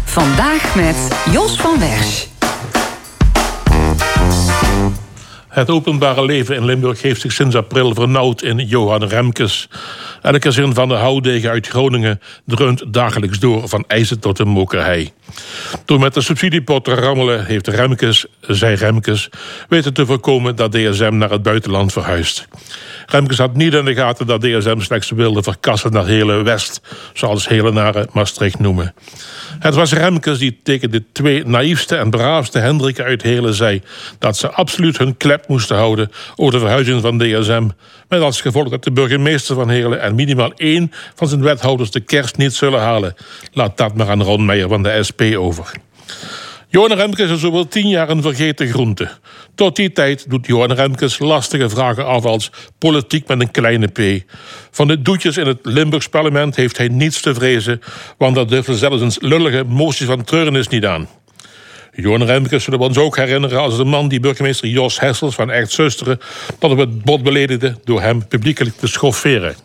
Vandaag 0.05 0.75
met 0.75 0.95
Jos 1.31 1.55
van 1.55 1.79
Wersch. 1.79 2.36
Het 5.57 5.69
openbare 5.69 6.25
leven 6.25 6.55
in 6.55 6.65
Limburg 6.65 7.01
heeft 7.01 7.21
zich 7.21 7.31
sinds 7.31 7.55
april 7.55 7.93
vernauwd 7.93 8.41
in 8.41 8.57
Johan 8.57 9.03
Remkes. 9.03 9.69
Elke 10.21 10.51
zin 10.51 10.73
van 10.73 10.87
de 10.87 10.93
houdegen 10.93 11.49
uit 11.49 11.67
Groningen 11.67 12.21
dreunt 12.45 12.93
dagelijks 12.93 13.39
door 13.39 13.67
van 13.67 13.83
ijzer 13.87 14.19
tot 14.19 14.37
de 14.37 14.45
mokerhei. 14.45 15.11
Door 15.85 15.99
met 15.99 16.13
de 16.13 16.21
subsidiepot 16.21 16.83
te 16.83 16.93
rammelen 16.93 17.45
heeft 17.45 17.67
Remkes, 17.67 18.25
zij 18.41 18.73
Remkes, 18.73 19.29
weten 19.69 19.93
te 19.93 20.05
voorkomen 20.05 20.55
dat 20.55 20.71
DSM 20.71 21.17
naar 21.17 21.31
het 21.31 21.43
buitenland 21.43 21.93
verhuist. 21.93 22.47
Remkes 23.09 23.37
had 23.37 23.55
niet 23.55 23.73
in 23.73 23.85
de 23.85 23.95
gaten 23.95 24.27
dat 24.27 24.41
DSM 24.41 24.79
slechts 24.79 25.09
wilde 25.09 25.43
verkassen 25.43 25.91
naar 25.91 26.05
hele 26.05 26.43
West, 26.43 26.81
zoals 27.13 27.47
Helenaren 27.47 28.07
Maastricht 28.11 28.59
noemen. 28.59 28.93
Het 29.59 29.75
was 29.75 29.93
Remkes 29.93 30.37
die 30.37 30.59
tegen 30.63 30.91
de 30.91 31.03
twee 31.11 31.45
naïefste 31.45 31.95
en 31.95 32.09
braafste 32.09 32.59
Hendrikken 32.59 33.05
uit 33.05 33.21
Helen 33.21 33.53
zei 33.53 33.81
dat 34.19 34.37
ze 34.37 34.51
absoluut 34.51 34.97
hun 34.97 35.17
klep 35.17 35.47
moesten 35.47 35.75
houden 35.75 36.11
over 36.35 36.53
de 36.53 36.59
verhuizing 36.59 37.01
van 37.01 37.17
DSM. 37.17 37.67
Met 38.09 38.21
als 38.21 38.41
gevolg 38.41 38.69
dat 38.69 38.83
de 38.83 38.91
burgemeester 38.91 39.55
van 39.55 39.69
Helen 39.69 40.01
en 40.01 40.15
minimaal 40.15 40.53
één 40.53 40.91
van 41.15 41.27
zijn 41.27 41.41
wethouders 41.41 41.91
de 41.91 41.99
kerst 41.99 42.37
niet 42.37 42.53
zullen 42.53 42.79
halen. 42.79 43.15
Laat 43.51 43.77
dat 43.77 43.95
maar 43.95 44.09
aan 44.09 44.23
Ron 44.23 44.45
Meijer 44.45 44.69
van 44.69 44.83
de 44.83 45.03
SP 45.07 45.21
over. 45.37 45.71
Johan 46.69 46.93
Remkes 46.93 47.29
is 47.29 47.39
zowel 47.39 47.67
tien 47.67 47.87
jaar 47.87 48.09
een 48.09 48.21
vergeten 48.21 48.67
groente. 48.67 49.09
Tot 49.55 49.75
die 49.75 49.91
tijd 49.91 50.29
doet 50.29 50.47
Johan 50.47 50.71
Remkes 50.71 51.19
lastige 51.19 51.69
vragen 51.69 52.05
af 52.05 52.25
als 52.25 52.51
politiek 52.77 53.27
met 53.27 53.41
een 53.41 53.51
kleine 53.51 53.87
p. 53.87 54.23
Van 54.71 54.87
de 54.87 55.01
doetjes 55.01 55.37
in 55.37 55.47
het 55.47 55.59
Limburgs 55.61 56.09
parlement 56.09 56.55
heeft 56.55 56.77
hij 56.77 56.87
niets 56.87 57.21
te 57.21 57.33
vrezen, 57.33 57.81
want 58.17 58.35
dat 58.35 58.49
durft 58.49 58.77
zelfs 58.77 59.01
een 59.01 59.27
lullige 59.27 59.63
motie 59.63 60.05
van 60.05 60.23
treurnis 60.23 60.67
niet 60.67 60.85
aan. 60.85 61.07
Johan 61.93 62.23
Remkes 62.23 62.63
zullen 62.63 62.79
we 62.79 62.85
ons 62.85 62.97
ook 62.97 63.17
herinneren 63.17 63.59
als 63.59 63.77
de 63.77 63.83
man 63.83 64.07
die 64.07 64.19
burgemeester 64.19 64.67
Jos 64.67 64.99
Hessels 64.99 65.35
van 65.35 65.51
Echt 65.51 65.71
Zusteren 65.71 66.19
tot 66.59 66.71
op 66.71 66.77
het 66.77 67.03
bot 67.03 67.23
beledigde 67.23 67.75
door 67.83 68.01
hem 68.01 68.27
publiekelijk 68.27 68.77
te 68.77 68.87
schofferen. 68.87 69.55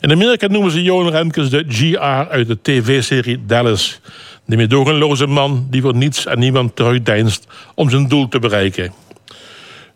In 0.00 0.12
Amerika 0.12 0.46
noemen 0.46 0.70
ze 0.70 0.82
Johan 0.82 1.10
Remkes 1.10 1.50
de 1.50 1.64
GR 1.68 1.98
uit 2.30 2.46
de 2.46 2.58
tv-serie 2.62 3.46
Dallas. 3.46 4.00
De 4.46 4.56
medogenloze 4.56 5.26
man 5.26 5.66
die 5.70 5.82
voor 5.82 5.96
niets 5.96 6.26
en 6.26 6.38
niemand 6.38 6.76
terugdeinst 6.76 7.46
om 7.74 7.90
zijn 7.90 8.08
doel 8.08 8.28
te 8.28 8.38
bereiken. 8.38 8.92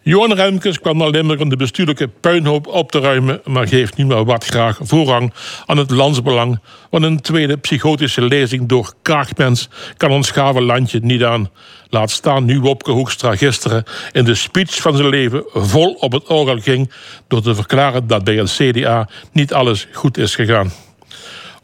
Johan 0.08 0.32
Remkes 0.32 0.80
kwam 0.80 0.96
naar 0.96 1.10
Limburg 1.10 1.40
om 1.40 1.48
de 1.48 1.56
bestuurlijke 1.56 2.08
puinhoop 2.08 2.66
op 2.66 2.90
te 2.90 3.00
ruimen, 3.00 3.40
maar 3.44 3.68
geeft 3.68 3.96
nu 3.96 4.06
maar 4.06 4.24
wat 4.24 4.44
graag 4.44 4.78
voorrang 4.80 5.32
aan 5.66 5.76
het 5.76 5.90
landsbelang. 5.90 6.60
Want 6.90 7.04
een 7.04 7.20
tweede 7.20 7.56
psychotische 7.56 8.22
lezing 8.22 8.68
door 8.68 8.92
Kraagmens 9.02 9.68
kan 9.96 10.10
ons 10.10 10.30
gave 10.30 10.62
landje 10.62 11.00
niet 11.02 11.24
aan. 11.24 11.50
Laat 11.88 12.10
staan 12.10 12.44
nu 12.44 12.60
Wopke 12.60 12.90
Hoekstra 12.90 13.36
gisteren 13.36 13.84
in 14.12 14.24
de 14.24 14.34
speech 14.34 14.80
van 14.80 14.96
zijn 14.96 15.08
leven 15.08 15.44
vol 15.52 15.92
op 15.92 16.12
het 16.12 16.26
orgel 16.26 16.58
ging 16.58 16.92
door 17.26 17.42
te 17.42 17.54
verklaren 17.54 18.06
dat 18.06 18.24
bij 18.24 18.34
het 18.34 18.50
CDA 18.50 19.08
niet 19.32 19.52
alles 19.52 19.86
goed 19.92 20.18
is 20.18 20.34
gegaan. 20.34 20.87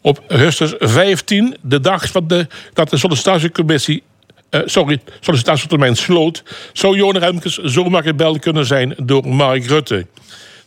Op 0.05 0.23
augustus 0.29 0.75
15, 0.79 1.57
de 1.61 1.81
dag 1.81 2.11
van 2.11 2.29
de, 2.29 2.47
dat 2.73 2.91
de 2.91 2.97
sollicitatiecommissie 2.97 4.03
uh, 4.51 4.61
sorry, 4.65 5.01
sollicitatietermijn 5.21 5.97
sloot, 5.97 6.43
zou 6.73 6.97
Johan 6.97 7.19
Remkes 7.19 7.57
zomaar 7.57 8.03
gebeld 8.03 8.39
kunnen 8.39 8.67
zijn 8.67 8.95
door 9.03 9.29
Mark 9.29 9.67
Rutte. 9.67 10.07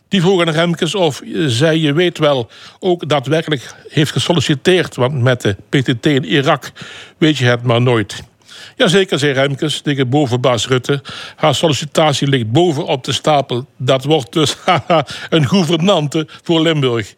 Die 0.08 0.22
vroeg 0.22 0.42
aan 0.42 0.54
Remkes 0.54 0.96
of 0.96 1.22
zij, 1.46 1.78
je 1.78 1.94
weet 1.94 2.18
wel, 2.18 2.50
ook 2.80 3.10
daadwerkelijk 3.10 3.76
heeft 3.88 4.12
gesolliciteerd. 4.12 4.96
Want 4.96 5.22
met 5.22 5.42
de 5.42 5.56
PTT 5.70 6.06
in 6.06 6.26
Irak 6.26 6.72
weet 7.18 7.38
je 7.38 7.46
het 7.46 7.64
maar 7.64 7.82
nooit. 7.82 8.24
Jazeker, 8.78 9.20
zei 9.20 9.32
Remkes 9.34 9.82
tegen 9.82 10.10
bovenbaas 10.10 10.68
Rutte. 10.68 11.02
Haar 11.36 11.56
sollicitatie 11.56 12.28
ligt 12.28 12.52
bovenop 12.52 13.04
de 13.04 13.12
stapel. 13.12 13.66
Dat 13.78 14.04
wordt 14.04 14.34
dus 14.34 14.56
een 15.30 15.48
gouvernante 15.48 16.28
voor 16.44 16.62
Limburg. 16.62 17.14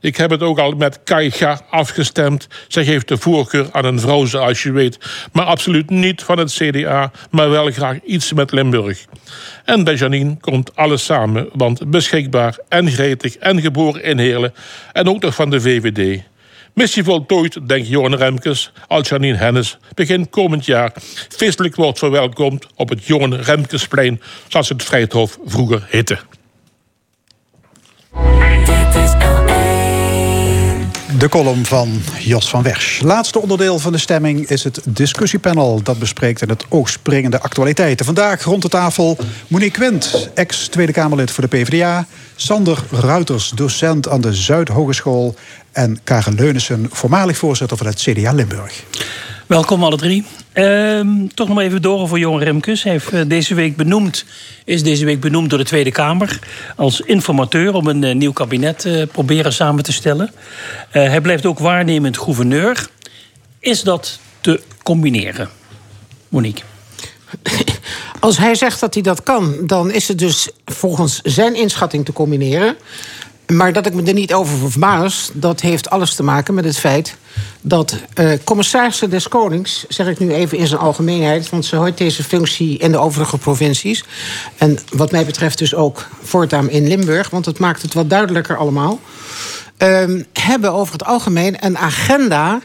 Ik 0.00 0.16
heb 0.16 0.30
het 0.30 0.42
ook 0.42 0.58
al 0.58 0.72
met 0.72 1.00
Kaiga 1.04 1.60
afgestemd. 1.70 2.46
Zij 2.68 2.84
geeft 2.84 3.08
de 3.08 3.16
voorkeur 3.16 3.68
aan 3.72 3.84
een 3.84 4.00
vrouw, 4.00 4.24
zoals 4.24 4.62
je 4.62 4.72
weet. 4.72 4.98
Maar 5.32 5.44
absoluut 5.44 5.90
niet 5.90 6.22
van 6.22 6.38
het 6.38 6.52
CDA, 6.52 7.10
maar 7.30 7.50
wel 7.50 7.70
graag 7.70 7.98
iets 8.04 8.32
met 8.32 8.52
Limburg. 8.52 9.04
En 9.64 9.84
bij 9.84 9.94
Janine 9.94 10.36
komt 10.40 10.76
alles 10.76 11.04
samen, 11.04 11.48
want 11.52 11.90
beschikbaar 11.90 12.58
en 12.68 12.90
gretig 12.90 13.36
en 13.36 13.60
geboren 13.60 14.02
in 14.02 14.18
Heerlen. 14.18 14.54
En 14.92 15.08
ook 15.08 15.22
nog 15.22 15.34
van 15.34 15.50
de 15.50 15.60
VVD. 15.60 16.22
Missie 16.74 17.04
voltooid, 17.04 17.68
denkt 17.68 17.88
Johan 17.88 18.14
Remkes, 18.14 18.72
als 18.86 19.08
Janine 19.08 19.36
Hennis 19.36 19.78
begin 19.94 20.30
komend 20.30 20.64
jaar 20.66 20.92
feestelijk 21.28 21.76
wordt 21.76 21.98
verwelkomd 21.98 22.66
op 22.76 22.88
het 22.88 23.04
Johan 23.04 23.34
Remkesplein, 23.34 24.20
zoals 24.48 24.68
het 24.68 24.82
Vrijthof 24.82 25.38
vroeger 25.44 25.86
heette. 25.88 26.18
De 31.18 31.28
column 31.28 31.64
van 31.64 32.02
Jos 32.18 32.48
van 32.48 32.62
Wersch. 32.62 33.00
Laatste 33.00 33.40
onderdeel 33.40 33.78
van 33.78 33.92
de 33.92 33.98
stemming 33.98 34.48
is 34.48 34.64
het 34.64 34.80
discussiepanel. 34.84 35.82
Dat 35.82 35.98
bespreekt 35.98 36.42
in 36.42 36.48
het 36.48 36.64
oogspringende 36.68 37.40
actualiteiten. 37.40 38.06
Vandaag 38.06 38.44
rond 38.44 38.62
de 38.62 38.68
tafel 38.68 39.16
Monique 39.48 39.78
Quint, 39.78 40.30
ex-Tweede 40.34 40.92
Kamerlid 40.92 41.30
voor 41.30 41.48
de 41.48 41.56
PvdA. 41.56 42.06
Sander 42.42 42.78
Ruiters, 42.90 43.50
docent 43.50 44.08
aan 44.08 44.20
de 44.20 44.34
Zuidhogeschool. 44.34 45.34
En 45.72 45.98
Karen 46.04 46.34
Leunissen, 46.34 46.86
voormalig 46.90 47.36
voorzitter 47.36 47.76
van 47.76 47.86
het 47.86 48.00
CDA 48.00 48.32
Limburg. 48.32 48.82
Welkom 49.46 49.84
alle 49.84 49.96
drie. 49.96 50.24
Ehm, 50.52 51.26
toch 51.34 51.48
nog 51.48 51.60
even 51.60 51.82
door 51.82 52.08
voor 52.08 52.18
Johan 52.18 52.42
Remkes. 52.42 52.82
Hij 52.82 52.92
heeft 52.92 53.08
eh, 53.12 53.20
deze 53.26 53.54
week 53.54 53.76
benoemd, 53.76 54.24
is 54.64 54.82
deze 54.82 55.04
week 55.04 55.20
benoemd 55.20 55.50
door 55.50 55.58
de 55.58 55.64
Tweede 55.64 55.90
Kamer 55.90 56.38
als 56.76 57.00
informateur 57.00 57.74
om 57.74 57.86
een 57.86 58.02
uh, 58.02 58.14
nieuw 58.14 58.32
kabinet 58.32 58.84
uh, 58.84 59.02
proberen 59.12 59.52
samen 59.52 59.84
te 59.84 59.92
stellen. 59.92 60.32
hij 60.90 61.20
blijft 61.20 61.46
ook 61.46 61.58
waarnemend 61.58 62.18
gouverneur. 62.18 62.88
Is 63.58 63.82
dat 63.82 64.18
te 64.40 64.60
combineren? 64.82 65.48
Monique. 66.28 66.64
Als 68.20 68.38
hij 68.38 68.54
zegt 68.54 68.80
dat 68.80 68.94
hij 68.94 69.02
dat 69.02 69.22
kan, 69.22 69.56
dan 69.60 69.90
is 69.90 70.08
het 70.08 70.18
dus 70.18 70.50
volgens 70.64 71.20
zijn 71.22 71.54
inschatting 71.54 72.04
te 72.04 72.12
combineren. 72.12 72.76
Maar 73.46 73.72
dat 73.72 73.86
ik 73.86 73.94
me 73.94 74.02
er 74.02 74.14
niet 74.14 74.34
over 74.34 74.70
verbaas, 74.70 75.30
dat 75.34 75.60
heeft 75.60 75.90
alles 75.90 76.14
te 76.14 76.22
maken 76.22 76.54
met 76.54 76.64
het 76.64 76.78
feit 76.78 77.16
dat 77.60 77.96
uh, 78.14 78.32
commissarissen 78.44 79.10
des 79.10 79.28
Konings, 79.28 79.84
zeg 79.88 80.06
ik 80.06 80.18
nu 80.18 80.32
even 80.32 80.58
in 80.58 80.66
zijn 80.66 80.80
algemeenheid, 80.80 81.50
want 81.50 81.64
ze 81.64 81.76
hoort 81.76 81.98
deze 81.98 82.24
functie 82.24 82.78
in 82.78 82.92
de 82.92 82.98
overige 82.98 83.38
provincies. 83.38 84.04
En 84.56 84.78
wat 84.92 85.10
mij 85.10 85.24
betreft 85.24 85.58
dus 85.58 85.74
ook 85.74 86.06
voortaan 86.22 86.70
in 86.70 86.88
Limburg, 86.88 87.30
want 87.30 87.46
het 87.46 87.58
maakt 87.58 87.82
het 87.82 87.94
wat 87.94 88.10
duidelijker 88.10 88.56
allemaal. 88.56 89.00
Uh, 89.78 90.22
hebben 90.32 90.72
over 90.72 90.92
het 90.92 91.04
algemeen 91.04 91.64
een 91.64 91.78
agenda 91.78 92.60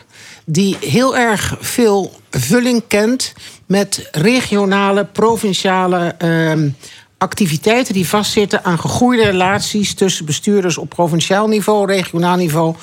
die 0.45 0.77
heel 0.79 1.17
erg 1.17 1.57
veel 1.59 2.13
vulling 2.29 2.83
kent 2.87 3.33
met 3.65 4.09
regionale, 4.11 5.05
provinciale 5.05 6.15
uh, 6.23 6.71
activiteiten 7.17 7.93
die 7.93 8.07
vastzitten 8.07 8.63
aan 8.63 8.79
gegroeide 8.79 9.23
relaties 9.23 9.93
tussen 9.93 10.25
bestuurders 10.25 10.77
op 10.77 10.89
provinciaal 10.89 11.47
niveau, 11.47 11.87
regionaal 11.87 12.35
niveau 12.35 12.75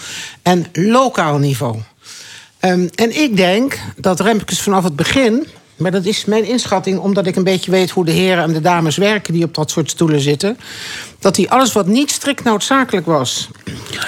en 0.43 0.67
lokaal 0.73 1.39
niveau. 1.39 1.77
Um, 2.61 2.89
en 2.95 3.21
ik 3.23 3.37
denk 3.37 3.79
dat 3.97 4.21
Remkes 4.21 4.63
vanaf 4.63 4.85
het 4.85 4.97
begin 4.97 5.47
maar 5.83 5.91
dat 5.91 6.05
is 6.05 6.25
mijn 6.25 6.45
inschatting, 6.45 6.99
omdat 6.99 7.27
ik 7.27 7.37
een 7.37 7.45
beetje 7.45 7.71
weet 7.71 7.91
hoe 7.91 8.05
de 8.05 8.13
heren 8.13 8.43
en 8.43 8.53
de 8.53 8.61
dames 8.61 8.97
werken 8.97 9.33
die 9.33 9.45
op 9.45 9.55
dat 9.55 9.71
soort 9.71 9.91
stoelen 9.91 10.21
zitten. 10.21 10.59
Dat 11.19 11.37
hij 11.37 11.49
alles 11.49 11.73
wat 11.73 11.87
niet 11.87 12.11
strikt 12.11 12.45
noodzakelijk 12.45 13.07
was 13.07 13.49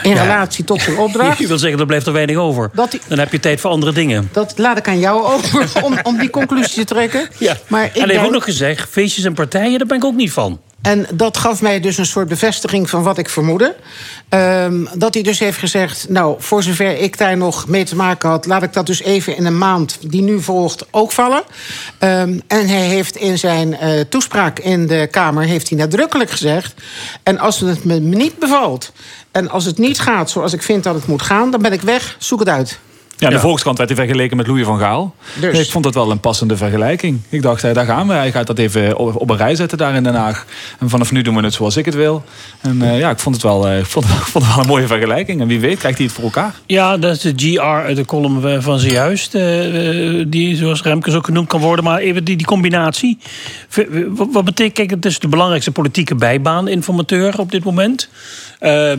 in 0.03 0.13
relatie 0.13 0.65
tot 0.65 0.81
zijn 0.81 0.99
opdracht. 0.99 1.39
Je 1.45 1.47
wil 1.47 1.59
zeggen, 1.59 1.81
er 1.81 1.87
blijft 1.87 2.07
er 2.07 2.13
weinig 2.13 2.37
over. 2.37 2.71
Dan 3.09 3.19
heb 3.19 3.33
je 3.33 3.41
tijd 3.41 3.61
voor 3.61 3.71
andere 3.71 3.93
dingen. 3.93 4.29
Dat 4.33 4.55
laat 4.57 4.79
ik 4.79 4.89
aan 4.89 4.99
jou 4.99 5.25
over 5.25 5.71
om, 5.83 5.99
om 6.03 6.19
die 6.19 6.31
conclusie 6.31 6.75
te 6.75 6.95
trekken. 6.95 7.29
Ja. 7.39 7.57
Maar 7.67 7.85
ik 7.85 7.95
en 7.95 8.01
hij 8.01 8.15
heeft 8.15 8.27
ook 8.27 8.33
nog 8.33 8.45
gezegd: 8.45 8.89
feestjes 8.91 9.25
en 9.25 9.35
partijen, 9.35 9.79
daar 9.79 9.87
ben 9.87 9.97
ik 9.97 10.05
ook 10.05 10.15
niet 10.15 10.33
van. 10.33 10.61
En 10.85 11.07
dat 11.15 11.37
gaf 11.37 11.63
mij 11.63 11.81
dus 11.81 11.99
een 11.99 12.07
soort 12.07 12.29
bevestiging 12.29 12.91
van 12.91 13.03
wat 13.03 13.19
ik 13.19 13.29
vermoedde. 13.29 13.77
Um, 14.29 14.89
dat 14.95 15.15
hij 15.15 15.23
dus 15.23 15.39
heeft 15.39 15.59
gezegd, 15.59 16.09
nou, 16.09 16.37
voor 16.39 16.63
zover 16.63 16.99
ik 16.99 17.19
daar 17.19 17.37
nog 17.37 17.69
mee 17.69 17.85
te 17.85 17.97
maken 17.97 18.29
had... 18.29 18.47
laat 18.47 18.63
ik 18.63 18.73
dat 18.73 18.87
dus 18.87 19.03
even 19.03 19.37
in 19.37 19.47
een 19.47 19.59
maand 19.59 19.99
die 20.01 20.23
nu 20.23 20.41
volgt 20.41 20.87
ook 20.91 21.13
vallen. 21.13 21.43
Um, 22.01 22.43
en 22.47 22.69
hij 22.69 22.87
heeft 22.87 23.17
in 23.17 23.39
zijn 23.39 23.77
uh, 23.83 24.01
toespraak 24.01 24.59
in 24.59 24.87
de 24.87 25.09
Kamer 25.11 25.45
heeft 25.45 25.69
hij 25.69 25.79
nadrukkelijk 25.79 26.31
gezegd... 26.31 26.75
en 27.23 27.39
als 27.39 27.61
het 27.61 27.85
me 27.85 27.95
niet 27.95 28.39
bevalt 28.39 28.93
en 29.31 29.51
als 29.51 29.65
het 29.65 29.79
niet 29.79 30.01
gaat 30.01 30.31
zoals 30.31 30.53
ik 30.53 30.63
vind 30.63 30.85
dat 30.85 30.95
het 30.95 31.07
moet 31.07 31.23
gaan... 31.23 31.51
dan 31.51 31.63
ben 31.63 31.73
ik 31.73 31.83
weg, 31.83 32.17
zoek 32.19 32.39
het 32.39 32.49
uit. 32.49 32.79
Ja, 33.19 33.31
de 33.31 33.39
Volkskrant 33.39 33.79
werd 33.79 33.91
hij 33.91 33.99
vergeleken 33.99 34.37
met 34.37 34.47
Louis 34.47 34.65
van 34.65 34.79
Gaal. 34.79 35.15
Dus. 35.41 35.59
Ik 35.59 35.71
vond 35.71 35.85
dat 35.85 35.95
wel 35.95 36.11
een 36.11 36.21
passende 36.21 36.57
vergelijking. 36.57 37.21
Ik 37.29 37.43
dacht, 37.43 37.75
daar 37.75 37.85
gaan 37.85 38.07
we. 38.07 38.15
Hij 38.15 38.33
gaat 38.33 38.47
dat 38.47 38.59
even 38.59 38.97
op 38.97 39.31
een 39.31 39.37
rij 39.37 39.55
zetten 39.55 39.79
daar 39.79 39.95
in 39.95 40.03
Den 40.03 40.15
Haag. 40.15 40.47
En 40.79 40.89
vanaf 40.89 41.13
nu 41.13 41.23
doen 41.23 41.37
we 41.37 41.43
het 41.43 41.55
zoals 41.55 41.77
ik 41.77 41.85
het 41.85 41.95
wil. 41.95 42.25
En 42.61 42.83
uh, 42.83 42.99
ja, 42.99 43.11
ik 43.11 43.19
vond 43.19 43.35
het, 43.35 43.45
wel, 43.45 43.69
uh, 43.73 43.85
vond, 43.85 44.07
vond 44.07 44.45
het 44.45 44.55
wel 44.55 44.63
een 44.63 44.71
mooie 44.71 44.87
vergelijking. 44.87 45.41
En 45.41 45.47
wie 45.47 45.61
weet 45.61 45.79
krijgt 45.79 45.99
hij 45.99 46.07
het 46.07 46.15
voor 46.15 46.25
elkaar. 46.25 46.55
Ja, 46.67 46.97
dat 46.97 47.15
is 47.15 47.21
de 47.21 47.33
GR 47.37 47.61
uit 47.61 47.97
de 47.97 48.05
column 48.05 48.63
van 48.63 48.79
zojuist. 48.79 49.35
Uh, 49.35 50.25
die, 50.29 50.57
zoals 50.57 50.83
Remkes 50.83 51.15
ook 51.15 51.25
genoemd 51.25 51.49
kan 51.49 51.61
worden. 51.61 51.85
Maar 51.85 51.99
even 51.99 52.25
die, 52.25 52.37
die 52.37 52.47
combinatie. 52.47 53.19
Wat 54.09 54.45
betekent, 54.45 54.75
kijk, 54.75 54.91
het 54.91 55.05
is 55.05 55.19
de 55.19 55.29
belangrijkste 55.29 55.71
politieke 55.71 56.15
bijbaan, 56.15 56.69
informateur 56.69 57.39
op 57.39 57.51
dit 57.51 57.65
moment. 57.65 58.09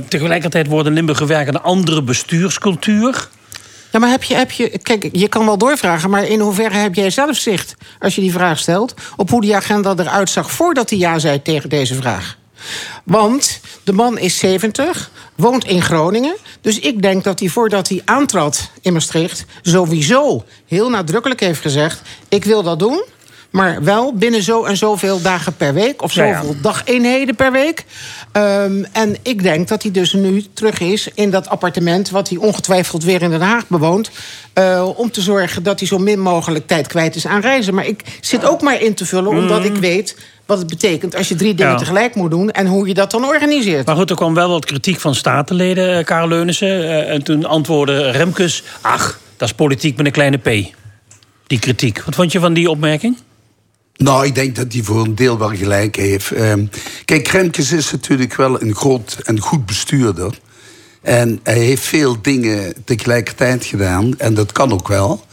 tegelijkertijd 0.07 0.67
wordt 0.67 0.87
in 0.87 0.93
Limburg 0.93 1.17
gewerkt 1.17 1.47
aan 1.47 1.55
een 1.55 1.61
andere 1.61 2.01
bestuurscultuur. 2.01 3.29
Ja, 3.95 4.01
maar 4.01 4.09
heb 4.09 4.23
je, 4.23 4.35
heb 4.35 4.51
je. 4.51 4.77
Kijk, 4.77 5.09
je 5.11 5.27
kan 5.27 5.45
wel 5.45 5.57
doorvragen, 5.57 6.09
maar 6.09 6.27
in 6.27 6.39
hoeverre 6.39 6.77
heb 6.77 6.95
jij 6.95 7.09
zelf 7.09 7.37
zicht, 7.37 7.75
als 7.99 8.15
je 8.15 8.21
die 8.21 8.31
vraag 8.31 8.59
stelt, 8.59 8.93
op 9.15 9.29
hoe 9.29 9.41
die 9.41 9.55
agenda 9.55 9.93
eruit 9.97 10.29
zag 10.29 10.51
voordat 10.51 10.89
hij 10.89 10.99
ja 10.99 11.19
zei 11.19 11.41
tegen 11.41 11.69
deze 11.69 11.95
vraag? 11.95 12.37
Want 13.03 13.59
de 13.83 13.91
man 13.91 14.17
is 14.17 14.37
70, 14.37 15.11
woont 15.35 15.65
in 15.65 15.81
Groningen. 15.81 16.35
Dus 16.61 16.79
ik 16.79 17.01
denk 17.01 17.23
dat 17.23 17.39
hij 17.39 17.49
voordat 17.49 17.89
hij 17.89 18.01
aantrad 18.05 18.69
in 18.81 18.93
Maastricht... 18.93 19.45
sowieso 19.61 20.43
heel 20.67 20.89
nadrukkelijk 20.89 21.39
heeft 21.39 21.61
gezegd... 21.61 22.01
ik 22.29 22.43
wil 22.43 22.63
dat 22.63 22.79
doen, 22.79 23.03
maar 23.55 23.83
wel 23.83 24.13
binnen 24.13 24.43
zo 24.43 24.63
en 24.63 24.77
zoveel 24.77 25.21
dagen 25.21 25.55
per 25.55 25.73
week. 25.73 26.01
Of 26.01 26.11
zoveel 26.11 26.53
ja, 26.53 26.61
dageenheden 26.61 27.35
per 27.35 27.51
week. 27.51 27.85
Um, 28.33 28.85
en 28.91 29.15
ik 29.21 29.43
denk 29.43 29.67
dat 29.67 29.83
hij 29.83 29.91
dus 29.91 30.13
nu 30.13 30.45
terug 30.53 30.79
is 30.79 31.09
in 31.13 31.31
dat 31.31 31.49
appartement... 31.49 32.09
wat 32.09 32.29
hij 32.29 32.37
ongetwijfeld 32.37 33.03
weer 33.03 33.21
in 33.21 33.29
Den 33.29 33.41
Haag 33.41 33.67
bewoont... 33.67 34.11
Uh, 34.59 34.89
om 34.95 35.11
te 35.11 35.21
zorgen 35.21 35.63
dat 35.63 35.79
hij 35.79 35.87
zo 35.87 35.97
min 35.97 36.19
mogelijk 36.19 36.67
tijd 36.67 36.87
kwijt 36.87 37.15
is 37.15 37.27
aan 37.27 37.41
reizen. 37.41 37.73
Maar 37.73 37.87
ik 37.87 38.03
zit 38.21 38.45
ook 38.45 38.61
maar 38.61 38.81
in 38.81 38.93
te 38.93 39.05
vullen, 39.05 39.31
omdat 39.31 39.59
mm. 39.59 39.65
ik 39.65 39.75
weet 39.75 40.17
wat 40.45 40.57
het 40.57 40.67
betekent 40.67 41.15
als 41.15 41.27
je 41.27 41.35
drie 41.35 41.53
dingen 41.53 41.77
tegelijk 41.77 42.15
moet 42.15 42.31
doen... 42.31 42.51
en 42.51 42.67
hoe 42.67 42.87
je 42.87 42.93
dat 42.93 43.11
dan 43.11 43.25
organiseert. 43.25 43.85
Maar 43.85 43.95
goed, 43.95 44.09
er 44.09 44.15
kwam 44.15 44.33
wel 44.33 44.49
wat 44.49 44.65
kritiek 44.65 44.99
van 44.99 45.15
statenleden, 45.15 45.97
eh, 45.97 46.05
Karel 46.05 46.27
Leunissen. 46.27 46.67
Uh, 46.67 47.09
en 47.09 47.23
toen 47.23 47.45
antwoordde 47.45 48.11
Remkes... 48.11 48.63
ach, 48.81 49.19
dat 49.37 49.47
is 49.47 49.53
politiek 49.53 49.97
met 49.97 50.05
een 50.05 50.11
kleine 50.11 50.37
p. 50.37 50.73
Die 51.47 51.59
kritiek. 51.59 52.01
Wat 52.05 52.15
vond 52.15 52.31
je 52.31 52.39
van 52.39 52.53
die 52.53 52.69
opmerking? 52.69 53.17
Nou, 53.97 54.25
ik 54.25 54.35
denk 54.35 54.55
dat 54.55 54.73
hij 54.73 54.83
voor 54.83 55.01
een 55.01 55.15
deel 55.15 55.37
wel 55.37 55.55
gelijk 55.55 55.95
heeft. 55.95 56.31
Um, 56.31 56.69
kijk, 57.05 57.23
Kremkes 57.23 57.71
is 57.71 57.91
natuurlijk 57.91 58.35
wel 58.35 58.61
een 58.61 58.75
groot 58.75 59.17
en 59.23 59.39
goed 59.39 59.65
bestuurder. 59.65 60.39
En 61.01 61.39
hij 61.43 61.59
heeft 61.59 61.83
veel 61.83 62.21
dingen 62.21 62.73
tegelijkertijd 62.85 63.65
gedaan. 63.65 64.17
En 64.17 64.33
dat 64.33 64.51
kan 64.51 64.71
ook 64.71 64.87
wel. 64.87 65.25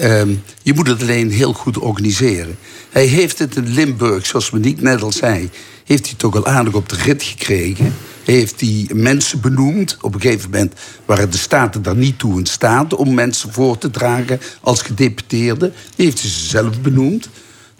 Um, 0.00 0.42
je 0.62 0.74
moet 0.74 0.86
het 0.86 1.02
alleen 1.02 1.30
heel 1.30 1.52
goed 1.52 1.78
organiseren. 1.78 2.56
Hij 2.90 3.06
heeft 3.06 3.38
het 3.38 3.56
in 3.56 3.68
Limburg, 3.68 4.26
zoals 4.26 4.50
Monique 4.50 4.82
net 4.82 5.02
al 5.02 5.12
zei... 5.12 5.50
heeft 5.84 6.06
hij 6.06 6.14
toch 6.16 6.36
al 6.36 6.46
aardig 6.46 6.74
op 6.74 6.88
de 6.88 6.96
rit 6.96 7.22
gekregen. 7.22 7.94
Hij 8.24 8.34
heeft 8.34 8.58
die 8.58 8.94
mensen 8.94 9.40
benoemd. 9.40 9.96
Op 10.00 10.14
een 10.14 10.20
gegeven 10.20 10.50
moment 10.50 10.72
waren 11.04 11.30
de 11.30 11.38
staten 11.38 11.82
daar 11.82 11.96
niet 11.96 12.18
toe 12.18 12.38
in 12.38 12.46
staat... 12.46 12.94
om 12.94 13.14
mensen 13.14 13.52
voor 13.52 13.78
te 13.78 13.90
dragen 13.90 14.40
als 14.60 14.82
gedeputeerde. 14.82 15.72
Heeft 15.96 16.20
hij 16.20 16.30
ze 16.30 16.46
zelf 16.46 16.80
benoemd. 16.80 17.28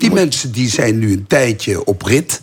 Die 0.03 0.13
mensen 0.13 0.53
die 0.53 0.69
zijn 0.69 0.99
nu 0.99 1.13
een 1.13 1.27
tijdje 1.27 1.85
op 1.85 2.03
rit. 2.03 2.41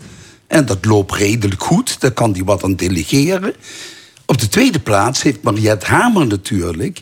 En 0.48 0.66
dat 0.66 0.86
loopt 0.86 1.16
redelijk 1.16 1.64
goed. 1.64 2.02
Daar 2.02 2.12
kan 2.12 2.32
hij 2.32 2.44
wat 2.44 2.64
aan 2.64 2.76
delegeren. 2.76 3.54
Op 4.26 4.38
de 4.40 4.48
tweede 4.48 4.80
plaats 4.80 5.22
heeft 5.22 5.42
Mariette 5.42 5.86
Hamer 5.86 6.28
natuurlijk 6.28 7.02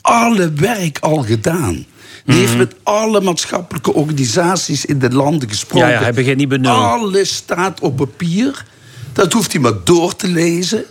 alle 0.00 0.52
werk 0.52 0.98
al 0.98 1.22
gedaan. 1.22 1.86
Die 2.24 2.36
heeft 2.36 2.48
mhm. 2.48 2.58
met 2.58 2.74
alle 2.82 3.20
maatschappelijke 3.20 3.92
organisaties 3.92 4.84
in 4.84 4.98
de 4.98 5.10
landen 5.10 5.48
gesproken. 5.48 5.88
Ja, 5.88 5.94
ja 5.94 6.02
hij 6.02 6.12
begint 6.12 6.36
niet 6.36 6.48
benul. 6.48 6.72
Alles 6.72 7.34
staat 7.34 7.80
op 7.80 7.96
papier. 7.96 8.64
Dat 9.12 9.32
hoeft 9.32 9.52
hij 9.52 9.60
maar 9.60 9.84
door 9.84 10.16
te 10.16 10.28
lezen. 10.28 10.84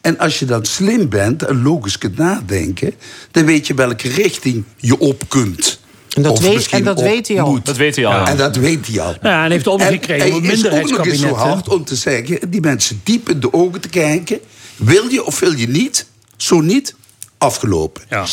En 0.00 0.18
als 0.18 0.38
je 0.38 0.44
dan 0.44 0.64
slim 0.64 1.08
bent 1.08 1.42
en 1.42 1.62
logisch 1.62 1.98
kunt 1.98 2.16
nadenken... 2.16 2.94
dan 3.30 3.44
weet 3.44 3.66
je 3.66 3.74
welke 3.74 4.08
richting 4.08 4.64
je 4.76 4.98
op 4.98 5.28
kunt. 5.28 5.79
En 6.16 6.22
dat, 6.22 6.38
weet, 6.38 6.68
en 6.68 6.84
dat 6.84 7.00
weet 7.00 7.28
hij 7.28 7.40
al. 7.40 7.58
Dat 7.62 7.76
weet 7.76 7.96
hij 7.96 8.06
al. 8.06 8.26
En 8.26 8.36
dat 8.36 8.56
weet 8.56 8.86
hij 8.86 9.00
al. 9.00 9.14
Ja, 9.22 9.44
en 9.44 9.50
heeft 9.50 9.64
de 9.64 9.78
gekregen 9.78 10.28
om 10.28 10.34
een 10.34 10.46
minderheidskabinet. 10.46 10.80
Het 10.80 10.84
is 10.86 10.92
ook 10.92 10.98
nog 10.98 11.06
eens 11.06 11.20
zo 11.20 11.48
hard 11.48 11.68
om 11.68 11.84
te 11.84 11.96
zeggen... 11.96 12.50
die 12.50 12.60
mensen 12.60 13.00
diep 13.04 13.28
in 13.28 13.40
de 13.40 13.52
ogen 13.52 13.80
te 13.80 13.88
kijken. 13.88 14.40
Wil 14.76 15.08
je 15.08 15.24
of 15.24 15.40
wil 15.40 15.52
je 15.52 15.68
niet? 15.68 16.06
Zo 16.36 16.60
niet, 16.60 16.94
afgelopen. 17.38 18.02
Ja. 18.08 18.26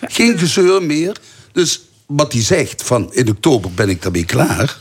Geen 0.00 0.38
gezeur 0.38 0.82
meer. 0.82 1.16
Dus 1.52 1.80
wat 2.06 2.32
hij 2.32 2.42
zegt 2.42 2.82
van 2.82 3.14
in 3.14 3.28
oktober 3.28 3.70
ben 3.74 3.88
ik 3.88 4.02
daarmee 4.02 4.24
klaar... 4.24 4.76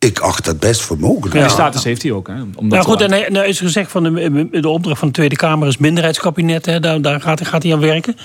Ik 0.00 0.18
acht 0.18 0.44
dat 0.44 0.60
best 0.60 0.80
voor 0.80 0.98
mogelijk. 0.98 1.34
Ja, 1.34 1.42
de 1.42 1.48
status 1.48 1.84
heeft 1.84 2.02
hij 2.02 2.12
ook. 2.12 2.28
Hè, 2.28 2.34
om 2.54 2.68
nou 2.68 2.84
goed, 2.84 3.00
en 3.00 3.10
hij, 3.10 3.28
nou 3.28 3.46
is 3.46 3.58
gezegd 3.58 3.90
van 3.90 4.02
de, 4.02 4.48
de 4.50 4.68
opdracht 4.68 4.98
van 4.98 5.08
de 5.08 5.14
Tweede 5.14 5.36
Kamer 5.36 5.68
is 5.68 5.76
minderheidskabinet. 5.76 6.66
Hè, 6.66 6.80
daar 6.80 7.02
daar 7.02 7.20
gaat, 7.20 7.46
gaat 7.46 7.62
hij 7.62 7.72
aan 7.72 7.80
werken. 7.80 8.16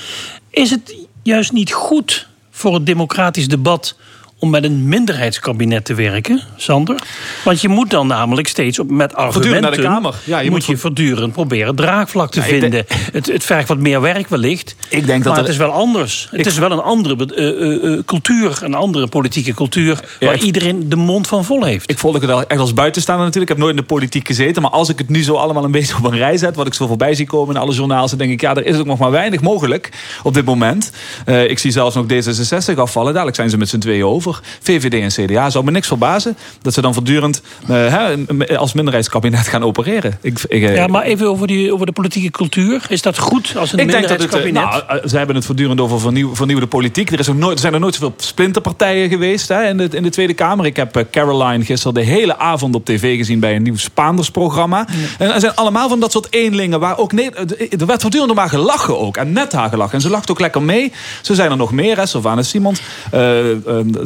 Is 0.49 0.69
het 0.69 0.95
juist 1.23 1.51
niet 1.51 1.73
goed 1.73 2.27
voor 2.55 2.73
het 2.73 2.85
democratisch 2.85 3.47
debat 3.47 3.95
om 4.43 4.49
met 4.49 4.63
een 4.63 4.87
minderheidskabinet 4.87 5.85
te 5.85 5.93
werken, 5.93 6.41
Sander? 6.55 6.99
Want 7.43 7.61
je 7.61 7.69
moet 7.69 7.89
dan 7.89 8.07
namelijk 8.07 8.47
steeds 8.47 8.79
op, 8.79 8.89
met 8.89 9.15
argumenten... 9.15 9.61
naar 9.61 9.71
de 9.71 9.81
Kamer. 9.81 10.15
Ja, 10.23 10.39
je 10.39 10.49
moet, 10.49 10.65
je 10.65 10.77
voortdurend 10.77 11.33
proberen 11.33 11.75
draagvlak 11.75 12.31
te 12.31 12.41
vinden. 12.41 12.85
Het, 13.11 13.25
het 13.25 13.43
vergt 13.43 13.67
wat 13.67 13.77
meer 13.77 14.01
werk 14.01 14.27
wellicht. 14.27 14.75
Ik 14.89 15.05
denk 15.05 15.23
dat 15.23 15.37
het 15.37 15.47
is 15.47 15.57
wel 15.57 15.71
anders. 15.71 16.27
Het 16.31 16.45
is 16.45 16.57
wel 16.57 16.71
een 16.71 16.81
andere 16.81 17.27
uh, 17.35 17.91
uh, 17.91 17.99
cultuur, 18.05 18.59
een 18.61 18.73
andere 18.73 19.07
politieke 19.07 19.53
cultuur... 19.53 19.99
waar 20.19 20.37
iedereen 20.37 20.89
de 20.89 20.95
mond 20.95 21.27
van 21.27 21.45
vol 21.45 21.63
heeft. 21.63 21.89
Ik 21.89 21.99
volg 21.99 22.13
het 22.13 22.25
wel 22.25 22.47
echt 22.47 22.59
als 22.59 22.73
buitenstaander 22.73 23.25
natuurlijk. 23.25 23.51
Ik 23.51 23.57
heb 23.57 23.65
nooit 23.65 23.77
in 23.79 23.87
de 23.87 23.93
politiek 23.93 24.27
gezeten. 24.27 24.61
Maar 24.61 24.71
als 24.71 24.89
ik 24.89 24.97
het 24.97 25.09
nu 25.09 25.23
zo 25.23 25.35
allemaal 25.35 25.63
een 25.63 25.71
beetje 25.71 25.95
op 25.97 26.03
een 26.03 26.17
rij 26.17 26.37
zet... 26.37 26.55
wat 26.55 26.67
ik 26.67 26.73
zo 26.73 26.87
voorbij 26.87 27.13
zie 27.13 27.25
komen 27.25 27.55
in 27.55 27.61
alle 27.61 27.73
journaals... 27.73 28.09
dan 28.09 28.19
denk 28.19 28.31
ik, 28.31 28.41
ja, 28.41 28.55
er 28.55 28.65
is 28.65 28.77
ook 28.77 28.85
nog 28.85 28.99
maar 28.99 29.11
weinig 29.11 29.41
mogelijk 29.41 29.89
op 30.23 30.33
dit 30.33 30.45
moment. 30.45 30.91
ik 31.25 31.59
zie 31.59 31.71
zelfs 31.71 31.95
nog 31.95 32.05
D66 32.05 32.75
afvallen. 32.75 33.11
Dadelijk 33.13 33.35
zijn 33.35 33.49
ze 33.49 33.57
met 33.57 33.69
z'n 33.69 33.77
tweeën 33.77 34.05
over. 34.05 34.32
VVD 34.59 34.93
en 34.93 35.25
CDA. 35.25 35.49
Zou 35.49 35.65
me 35.65 35.71
niks 35.71 35.87
verbazen 35.87 36.37
dat 36.61 36.73
ze 36.73 36.81
dan 36.81 36.93
voortdurend 36.93 37.41
hè, 37.65 38.57
als 38.57 38.73
minderheidskabinet 38.73 39.47
gaan 39.47 39.63
opereren. 39.63 40.17
Ik, 40.21 40.39
ik, 40.47 40.75
ja, 40.75 40.87
maar 40.87 41.03
even 41.03 41.27
over, 41.27 41.47
die, 41.47 41.73
over 41.73 41.85
de 41.85 41.91
politieke 41.91 42.31
cultuur. 42.31 42.85
Is 42.89 43.01
dat 43.01 43.17
goed 43.17 43.57
als 43.57 43.73
een 43.73 43.79
ik 43.79 43.91
denk 43.91 44.07
dat 44.07 44.19
het, 44.19 44.31
minderheidskabinet? 44.31 44.87
nou, 44.87 45.07
ze 45.07 45.17
hebben 45.17 45.35
het 45.35 45.45
voortdurend 45.45 45.81
over 45.81 45.99
vernieuw, 45.99 46.35
vernieuwde 46.35 46.67
politiek. 46.67 47.11
Er, 47.11 47.19
is 47.19 47.29
ook 47.29 47.35
nooit, 47.35 47.53
er 47.53 47.59
zijn 47.59 47.73
er 47.73 47.79
nooit 47.79 47.93
zoveel 47.93 48.13
splinterpartijen 48.17 49.09
geweest 49.09 49.47
hè, 49.47 49.67
in, 49.67 49.77
de, 49.77 49.87
in 49.91 50.03
de 50.03 50.09
Tweede 50.09 50.33
Kamer. 50.33 50.65
Ik 50.65 50.75
heb 50.75 50.95
eh, 50.95 51.03
Caroline 51.11 51.65
gisteren 51.65 51.93
de 51.93 52.01
hele 52.01 52.37
avond 52.37 52.75
op 52.75 52.85
tv 52.85 53.17
gezien 53.17 53.39
bij 53.39 53.55
een 53.55 53.63
nieuw 53.63 53.77
Spaanders-programma. 53.77 54.87
En 55.17 55.33
er 55.33 55.39
zijn 55.39 55.55
allemaal 55.55 55.89
van 55.89 55.99
dat 55.99 56.11
soort 56.11 56.27
eenlingen 56.29 56.79
waar 56.79 56.97
ook... 56.97 57.11
Nee, 57.11 57.31
er 57.79 57.85
werd 57.85 58.01
voortdurend 58.01 58.35
maar 58.35 58.49
gelachen 58.49 58.99
ook. 58.99 59.17
En 59.17 59.31
net 59.31 59.51
haar 59.51 59.69
gelachen. 59.69 59.93
En 59.93 60.01
ze 60.01 60.09
lacht 60.09 60.31
ook 60.31 60.39
lekker 60.39 60.61
mee. 60.61 60.91
Ze 61.21 61.35
zijn 61.35 61.51
er 61.51 61.57
nog 61.57 61.71
meer, 61.71 61.97
hè. 61.97 62.05
Sylvana 62.05 62.41
Simons. 62.41 62.81
Eh, 63.11 63.51
eh, 63.51 63.57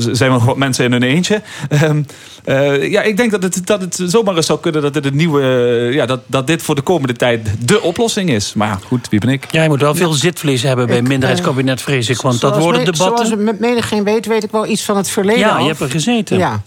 er 0.08 0.16
zijn 0.18 0.32
nog 0.32 0.46
wat 0.46 0.58
mensen 0.58 0.86
in 0.86 0.92
hun 0.92 1.04
eentje. 1.04 1.42
Ehm, 1.70 2.02
eh, 2.44 2.92
ja, 2.92 3.02
ik 3.02 3.18
denk 3.18 3.32
dat 3.32 3.44
het, 3.44 3.68
dat 3.68 3.82
het 3.82 4.00
zomaar 4.06 4.36
eens 4.36 4.46
zou 4.46 4.60
kunnen 4.60 4.82
dat, 4.82 4.96
het 4.96 5.06
een 5.06 5.16
nieuwe, 5.16 5.42
eh, 5.42 5.94
ja, 5.94 6.06
dat, 6.06 6.20
dat 6.26 6.48
dit 6.48 6.62
voor 6.62 6.76
de 6.76 6.82
komende 6.82 7.14
tijd 7.14 7.48
de 7.60 7.82
oplossing 7.82 8.30
is. 8.30 8.54
Maar 8.54 8.68
ja, 8.68 8.80
goed, 8.88 9.10
wie 9.10 9.20
ben 9.20 9.30
ik? 9.30 9.52
Ja, 9.52 9.64
je 9.64 9.70
moet 9.70 9.82
wel 9.82 9.96
veel 9.96 10.14
zitvlees 10.14 10.62
hebben 10.64 10.88
bij 10.88 11.02
minderheidskabinet, 11.02 11.82
vrees 11.82 12.10
ik. 12.10 12.22
Want 12.22 12.42
dat 12.42 12.58
worden 12.58 12.86
debatten. 12.86 13.26
Zoals 13.26 13.42
met 13.44 13.60
menigeen 13.60 14.04
weet, 14.04 14.26
weet 14.26 14.44
ik 14.44 14.52
wel 14.52 14.66
iets 14.68 14.82
van 14.84 14.98
het 14.98 15.10
verleden 15.10 15.42
Ja, 15.42 15.50
af. 15.56 15.62
je 15.62 15.68
hebt 15.68 15.80
er 15.80 15.90
gezeten. 15.90 16.38
Ja. 16.38 16.62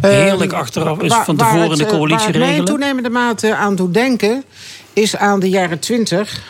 Heerlijk 0.00 0.52
Ehm, 0.52 0.60
achteraf 0.60 1.00
is 1.00 1.08
waar- 1.08 1.24
van 1.24 1.36
waar 1.36 1.46
tevoren 1.50 1.70
het, 1.70 1.78
de 1.78 1.84
eh, 1.84 1.90
coalitie 1.90 2.16
Waar 2.18 2.26
het 2.26 2.36
mij 2.36 2.42
in 2.46 2.50
regelen. 2.54 2.64
toenemende 2.78 3.10
mate 3.10 3.54
aan 3.54 3.74
doet 3.76 3.94
denken... 3.94 4.44
is 4.92 5.16
aan 5.16 5.40
de 5.40 5.48
jaren 5.48 5.78
twintig. 5.78 6.40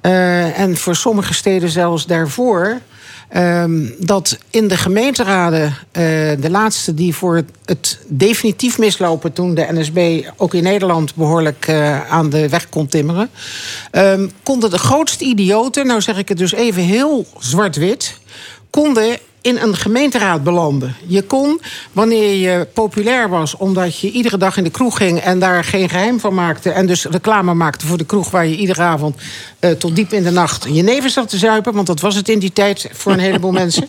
eh, 0.00 0.58
en 0.58 0.76
voor 0.76 0.96
sommige 0.96 1.34
steden 1.34 1.68
zelfs 1.68 2.06
daarvoor... 2.06 2.80
ehm, 3.28 3.86
dat 3.98 4.38
in 4.50 4.68
de 4.68 4.76
gemeenteraden, 4.76 5.76
eh, 5.90 6.02
de 6.40 6.50
laatste 6.50 6.94
die 6.94 7.14
voor 7.14 7.42
het, 7.64 7.98
definitief 8.08 8.78
mislopen... 8.78 9.32
toen 9.32 9.54
de 9.54 9.66
NSB 9.70 10.28
ook 10.36 10.54
in 10.54 10.62
Nederland 10.62 11.14
behoorlijk 11.14 11.66
eh, 11.68 12.10
aan 12.10 12.30
de 12.30 12.48
weg 12.48 12.68
kon 12.68 12.86
timmeren... 12.86 13.30
ehm, 13.90 14.28
konden 14.42 14.70
de 14.70 14.78
grootste 14.78 15.24
idioten, 15.24 15.86
nou 15.86 16.00
zeg 16.00 16.18
ik 16.18 16.28
het 16.28 16.38
dus 16.38 16.52
even 16.52 16.82
heel 16.82 17.26
zwart-wit... 17.38 18.14
konden 18.70 19.18
in 19.48 19.56
een 19.56 19.76
gemeenteraad 19.76 20.44
belanden. 20.44 20.96
Je 21.06 21.22
kon, 21.22 21.60
wanneer 21.92 22.34
je 22.34 22.66
populair 22.72 23.28
was... 23.28 23.56
omdat 23.56 23.98
je 23.98 24.10
iedere 24.10 24.36
dag 24.36 24.56
in 24.56 24.64
de 24.64 24.70
kroeg 24.70 24.96
ging 24.96 25.20
en 25.20 25.38
daar 25.38 25.64
geen 25.64 25.88
geheim 25.88 26.20
van 26.20 26.34
maakte... 26.34 26.70
en 26.70 26.86
dus 26.86 27.04
reclame 27.04 27.54
maakte 27.54 27.86
voor 27.86 27.98
de 27.98 28.04
kroeg 28.04 28.30
waar 28.30 28.46
je 28.46 28.56
iedere 28.56 28.82
avond... 28.82 29.16
eh, 29.58 29.70
tot 29.70 29.96
diep 29.96 30.12
in 30.12 30.22
de 30.22 30.30
nacht 30.30 30.66
je 30.70 30.82
neven 30.82 31.10
zat 31.10 31.28
te 31.28 31.36
zuipen... 31.36 31.74
want 31.74 31.86
dat 31.86 32.00
was 32.00 32.14
het 32.14 32.28
in 32.28 32.38
die 32.38 32.52
tijd 32.52 32.88
voor 32.92 33.12
een 33.12 33.18
heleboel 33.18 33.52
mensen... 33.62 33.88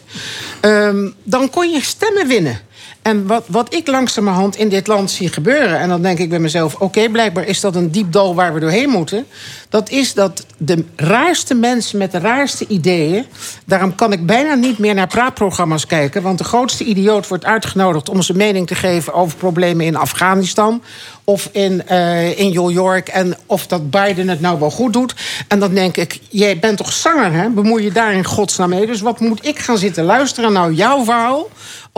Ehm, 0.59 1.09
dan 1.23 1.49
kon 1.49 1.71
je 1.71 1.81
stemmen 1.81 2.27
winnen. 2.27 2.59
En 3.09 3.27
wat, 3.27 3.43
wat 3.47 3.73
ik 3.73 3.87
langzamerhand 3.87 4.55
in 4.55 4.69
dit 4.69 4.87
land 4.87 5.11
zie 5.11 5.29
gebeuren... 5.29 5.79
en 5.79 5.89
dan 5.89 6.01
denk 6.01 6.19
ik 6.19 6.29
bij 6.29 6.39
mezelf, 6.39 6.75
oké, 6.75 7.09
blijkbaar 7.09 7.45
is 7.45 7.59
dat 7.59 7.75
een 7.75 7.91
diep 7.91 8.11
dal 8.11 8.35
waar 8.35 8.53
we 8.53 8.59
doorheen 8.59 8.89
moeten... 8.89 9.25
dat 9.69 9.89
is 9.89 10.13
dat 10.13 10.45
de 10.57 10.85
raarste 10.95 11.53
mensen 11.53 11.97
met 11.97 12.11
de 12.11 12.19
raarste 12.19 12.67
ideeën... 12.67 13.25
daarom 13.65 13.95
kan 13.95 14.11
ik 14.11 14.25
bijna 14.25 14.53
niet 14.53 14.77
meer 14.77 14.93
naar 14.93 15.07
praatprogramma's 15.07 15.85
kijken... 15.85 16.21
want 16.21 16.37
de 16.37 16.43
grootste 16.43 16.83
idioot 16.83 17.27
wordt 17.27 17.45
uitgenodigd 17.45 18.09
om 18.09 18.21
zijn 18.21 18.37
mening 18.37 18.67
te 18.67 18.75
geven... 18.75 19.13
over 19.13 19.37
problemen 19.37 19.85
in 19.85 19.95
Afghanistan 19.95 20.81
of 21.23 21.49
in, 21.51 21.87
eh, 21.87 22.39
in 22.39 22.53
New 22.53 22.71
York... 22.71 23.07
en 23.07 23.37
of 23.45 23.67
dat 23.67 23.89
Biden 23.89 24.27
het 24.27 24.41
nou 24.41 24.59
wel 24.59 24.71
goed 24.71 24.93
doet. 24.93 25.15
En 25.47 25.59
dan 25.59 25.73
denk 25.73 25.97
ik, 25.97 26.19
jij 26.29 26.59
bent 26.59 26.77
toch 26.77 26.93
zanger, 26.93 27.33
hè? 27.33 27.49
Bemoei 27.49 27.83
je 27.83 27.91
daar 27.91 28.13
in 28.13 28.25
godsnaam 28.25 28.69
mee? 28.69 28.85
Dus 28.85 29.01
wat 29.01 29.19
moet 29.19 29.45
ik 29.45 29.59
gaan 29.59 29.77
zitten 29.77 30.03
luisteren 30.03 30.53
nou 30.53 30.73
jouw 30.73 31.03
verhaal... 31.03 31.47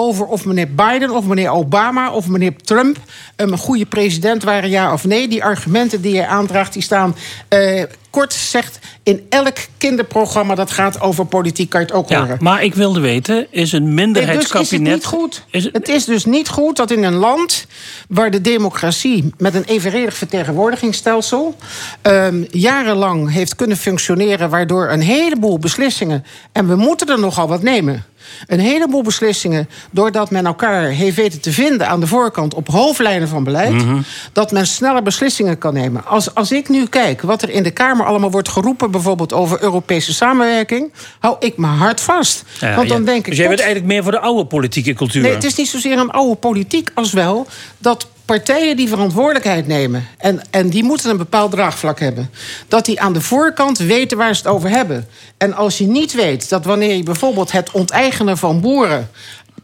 over 0.02 0.26
of 0.26 0.46
meneer 0.46 0.74
Biden 0.74 1.12
of 1.12 1.26
meneer 1.26 1.50
Obama 1.50 2.12
of 2.12 2.28
meneer 2.28 2.56
Trump... 2.56 2.98
een 3.36 3.58
goede 3.58 3.86
president 3.86 4.44
waren, 4.44 4.70
ja 4.70 4.94
of 4.94 5.06
nee. 5.06 5.28
Die 5.28 5.44
argumenten 5.44 6.02
die 6.02 6.14
je 6.14 6.28
aandraagt, 6.28 6.74
die 6.74 6.82
staan... 6.82 7.16
eh, 7.48 7.84
kort 8.12 8.34
gezegd, 8.34 8.80
in 9.04 9.26
elk 9.30 9.58
kinderprogramma 9.78 10.56
dat 10.56 10.72
gaat 10.72 11.02
over 11.02 11.26
politiek... 11.26 11.70
kan 11.70 11.80
je 11.80 11.86
het 11.86 11.96
ook 11.96 12.10
Ja, 12.10 12.20
horen. 12.20 12.38
maar 12.42 12.64
ik 12.64 12.76
wilde 12.76 13.00
weten, 13.00 13.48
is 13.50 13.50
een 13.50 13.50
Nee, 13.50 13.62
dus 13.62 13.72
is 13.72 13.72
het 13.72 13.84
minderheidskabinet... 13.84 14.94
niet 14.94 15.06
goed. 15.06 15.46
het... 15.52 15.90
is 15.90 16.06
dus 16.06 16.26
niet 16.26 16.50
goed 16.50 16.76
dat 16.76 16.92
in 16.92 17.04
een 17.04 17.14
land 17.16 17.68
waar 18.08 18.32
de 18.32 18.42
democratie 18.42 19.34
met 19.38 19.56
een 19.56 19.64
evenredig 19.64 20.14
vertegenwoordigingsstelsel 20.14 21.56
ehm, 22.02 22.44
jarenlang 22.52 23.32
heeft 23.32 23.56
kunnen 23.56 23.78
functioneren, 23.78 24.50
waardoor 24.50 24.90
een 24.90 25.02
heleboel 25.02 25.60
beslissingen, 25.60 26.26
en 26.52 26.68
we 26.68 26.76
moeten 26.76 27.08
er 27.08 27.20
nogal 27.20 27.48
wat 27.48 27.62
nemen. 27.62 28.06
Een 28.48 28.60
heleboel 28.60 29.02
beslissingen, 29.04 29.70
doordat 29.92 30.32
men 30.32 30.46
elkaar 30.46 30.84
heeft 30.84 31.16
weten 31.16 31.42
te 31.42 31.52
vinden 31.52 31.88
aan 31.88 32.00
de 32.00 32.08
voorkant 32.08 32.54
op 32.54 32.68
hoofdlijnen 32.68 33.28
van 33.28 33.44
beleid, 33.44 33.72
Mhm. 33.74 33.98
dat 34.34 34.52
men 34.52 34.68
sneller 34.68 35.04
beslissingen 35.04 35.58
kan 35.58 35.74
nemen. 35.74 36.06
Als, 36.06 36.36
als 36.36 36.52
ik 36.52 36.70
nu 36.70 36.86
kijk 36.88 37.22
wat 37.22 37.42
er 37.42 37.50
in 37.50 37.64
de 37.64 37.72
Kamer 37.72 38.06
allemaal 38.06 38.32
wordt 38.32 38.50
geroepen, 38.50 38.92
bijvoorbeeld 38.92 39.34
over 39.34 39.62
Europese 39.64 40.14
samenwerking, 40.14 40.92
hou 41.20 41.36
ik 41.40 41.58
mijn 41.58 41.74
hart 41.74 42.02
vast. 42.02 42.44
Ja, 42.60 42.76
Want 42.76 42.90
dan 42.90 43.00
ja. 43.00 43.06
denk 43.06 43.18
ik. 43.18 43.26
dus 43.26 43.38
jij 43.38 43.48
bent 43.48 43.60
eigenlijk 43.60 43.92
meer 43.94 44.04
voor 44.04 44.12
de 44.12 44.20
oude 44.20 44.46
politieke 44.46 44.94
cultuur. 44.94 45.22
Nee, 45.22 45.34
het 45.34 45.44
is 45.44 45.56
niet 45.56 45.68
zozeer 45.70 45.98
een 45.98 46.12
oude 46.12 46.36
politiek 46.36 46.90
als 46.94 47.14
wel 47.14 47.48
dat 47.78 48.08
partijen 48.26 48.76
die 48.76 48.88
verantwoordelijkheid 48.88 49.68
nemen... 49.68 50.08
En, 50.18 50.42
en 50.50 50.70
die 50.70 50.84
moeten 50.84 51.10
een 51.10 51.18
bepaald 51.18 51.52
draagvlak 51.52 52.00
hebben... 52.00 52.30
dat 52.68 52.86
die 52.86 53.02
aan 53.02 53.14
de 53.14 53.22
voorkant 53.22 53.78
weten 53.78 54.18
waar 54.18 54.36
ze 54.36 54.42
het 54.42 54.52
over 54.52 54.70
hebben. 54.70 55.08
En 55.38 55.54
als 55.54 55.78
je 55.78 55.88
niet 55.88 56.14
weet 56.14 56.50
dat 56.50 56.66
wanneer 56.66 56.96
je 56.96 57.04
bijvoorbeeld 57.04 57.52
het 57.52 57.72
onteigenen 57.72 58.38
van 58.38 58.62
boeren... 58.62 59.10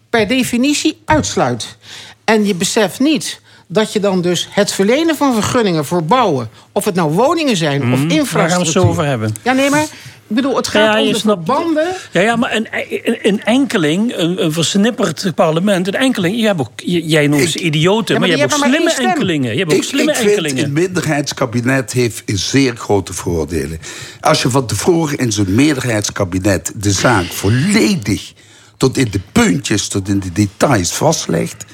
per 0.10 0.28
definitie 0.28 1.02
uitsluit... 1.06 1.78
en 2.24 2.46
je 2.46 2.56
beseft 2.56 3.00
niet 3.00 3.42
dat 3.68 3.94
je 3.94 4.00
dan 4.00 4.22
dus 4.22 4.48
het 4.52 4.72
verlenen 4.72 5.16
van 5.16 5.34
vergunningen 5.34 5.86
voor 5.86 6.04
bouwen... 6.04 6.50
of 6.72 6.86
het 6.86 6.96
nou 6.96 7.12
woningen 7.12 7.58
zijn 7.58 7.82
of 7.82 8.00
Mhm, 8.00 8.10
infrastructuur... 8.10 8.40
Daar 8.40 8.50
gaan 8.50 8.60
we 8.60 8.66
het 8.66 8.74
zo 8.74 8.88
over 8.88 9.06
hebben. 9.06 9.36
Ja, 9.44 9.54
nee, 9.54 9.70
maar 9.70 9.86
ik 10.30 10.36
bedoel, 10.36 10.56
het 10.56 10.68
gaat 10.68 10.94
Ja, 10.94 11.00
om 11.00 11.06
je 11.08 11.14
de 11.14 11.20
snapt- 11.20 11.46
verbanden... 11.46 11.88
Ja, 12.12 12.22
ja 12.22 12.36
maar 12.36 12.56
een, 12.56 12.68
een, 13.04 13.18
een 13.22 13.44
enkeling, 13.44 14.16
een, 14.16 14.44
een 14.44 14.52
versnipperd 14.52 15.32
parlement, 15.36 15.88
een 15.88 15.94
enkeling, 15.94 16.40
je 16.40 16.46
hebt 16.46 16.60
ook, 16.60 16.70
jij 16.84 17.28
noemt 17.28 17.50
ze 17.50 17.60
idioten, 17.60 18.14
Ja, 18.14 18.20
maar, 18.20 18.30
maar 18.30 18.38
je 18.38 18.44
hebt 18.44 18.54
ook 18.54 18.66
slimme 18.70 18.94
enkelingen. 18.94 19.52
Je 19.52 19.58
hebt 19.60 19.72
ook 19.72 19.78
Ik, 19.78 19.84
slimme 19.84 20.12
ik 20.12 20.18
vind 20.18 20.30
enkelingen. 20.30 20.64
een 20.64 20.74
minderheidskabinet 20.74 21.92
heeft 21.94 22.24
zeer 22.26 22.76
grote 22.76 23.14
voordelen. 23.14 23.80
Als 24.20 24.42
je 24.42 24.50
van 24.50 24.66
tevoren 24.66 25.18
in 25.18 25.32
zo'n 25.32 25.56
meerderheidskabinet 25.56 26.72
de 26.76 26.92
zaak 26.92 27.26
volledig 27.26 28.34
tot 28.78 28.98
in 28.98 29.08
de 29.12 29.20
puntjes, 29.32 29.88
tot 29.88 30.10
in 30.10 30.20
de 30.20 30.32
details 30.32 30.92
vastlegt, 30.92 31.66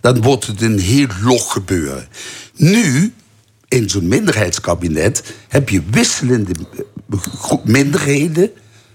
dan 0.00 0.22
wordt 0.22 0.46
het 0.46 0.60
een 0.62 0.78
heel 0.78 1.06
log 1.22 1.52
gebeuren. 1.52 2.08
Nu, 2.56 3.12
in 3.68 3.90
zo'n 3.90 4.08
minderheidskabinet, 4.08 5.22
heb 5.48 5.68
je 5.68 5.82
wisselende 5.90 6.50
minderheden 7.64 8.50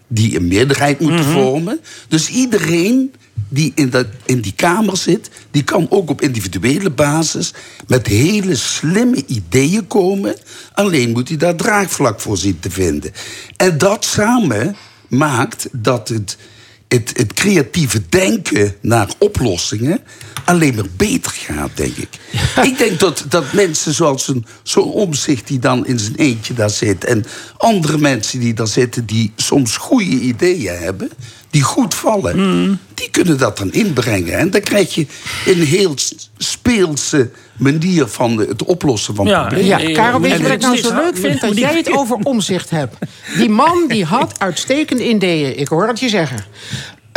die 0.07 0.35
een 0.35 0.48
meerderheid 0.48 0.99
moeten 0.99 1.26
vormen. 1.26 1.80
Dus 2.07 2.30
iedereen 2.30 3.14
die 3.49 3.72
in, 3.76 3.90
dat, 3.90 4.07
in 4.26 4.41
die 4.41 4.53
Kamer 4.56 4.98
zit, 4.98 5.30
die 5.52 5.64
kan 5.64 5.88
ook 5.90 6.10
op 6.10 6.22
individuele 6.22 6.90
basis 6.90 7.53
met 7.88 8.07
hele 8.07 8.56
slimme 8.56 9.23
ideeën 9.27 9.88
komen. 9.88 10.35
Alleen 10.73 11.11
moet 11.11 11.27
hij 11.27 11.38
daar 11.38 11.56
draagvlak 11.56 12.19
voor 12.19 12.38
zien 12.38 12.60
te 12.60 12.72
vinden. 12.72 13.11
En 13.57 13.77
dat 13.77 14.06
samen 14.06 14.76
maakt 15.07 15.68
dat 15.72 16.10
het, 16.10 16.38
het, 16.93 17.11
het 17.17 17.33
creatieve 17.33 18.01
denken 18.09 18.75
naar 18.81 19.07
oplossingen 19.17 19.99
alleen 20.45 20.75
maar 20.75 20.89
beter 20.97 21.31
gaat, 21.31 21.69
denk 21.73 21.95
ik. 21.95 22.09
Ik 22.63 22.77
denk 22.77 22.99
dat, 22.99 23.25
dat 23.29 23.53
mensen 23.53 23.93
zoals 23.93 24.27
een, 24.27 24.45
zo'n 24.63 24.91
omzicht 24.91 25.47
die 25.47 25.59
dan 25.59 25.85
in 25.85 25.99
zijn 25.99 26.15
eentje 26.15 26.53
daar 26.53 26.69
zit... 26.69 27.03
en 27.03 27.25
andere 27.57 27.97
mensen 27.97 28.39
die 28.39 28.53
daar 28.53 28.67
zitten 28.67 29.05
die 29.05 29.31
soms 29.35 29.77
goede 29.77 30.05
ideeën 30.05 30.77
hebben... 30.77 31.09
die 31.53 31.61
goed 31.61 31.93
vallen, 31.95 32.80
die 32.93 33.09
kunnen 33.09 33.38
dat 33.38 33.57
dan 33.57 33.71
inbrengen. 33.71 34.38
En 34.38 34.49
dan 34.49 34.61
krijg 34.61 34.95
je 34.95 35.07
een 35.45 35.61
heel 35.61 35.95
speelse 36.38 37.31
manier 37.57 38.07
van 38.07 38.38
het 38.38 38.63
oplossen 38.63 39.15
van 39.15 39.25
problemen. 39.25 39.65
Ja, 39.65 39.93
Karel, 39.93 40.21
weet 40.21 40.38
je 40.38 40.43
wat 40.43 40.51
ik 40.51 40.61
nou 40.61 40.77
zo 40.77 40.95
leuk 40.95 41.17
vind? 41.25 41.41
Dat 41.41 41.57
jij 41.57 41.75
het 41.75 41.91
over 41.99 42.15
omzicht 42.15 42.69
hebt. 42.69 42.95
Die 43.38 43.49
man 43.49 43.85
die 43.88 44.05
had 44.05 44.39
uitstekende 44.39 45.09
ideeën, 45.09 45.59
ik 45.59 45.67
hoor 45.67 45.88
het 45.88 45.99
je 45.99 46.09
zeggen. 46.09 46.45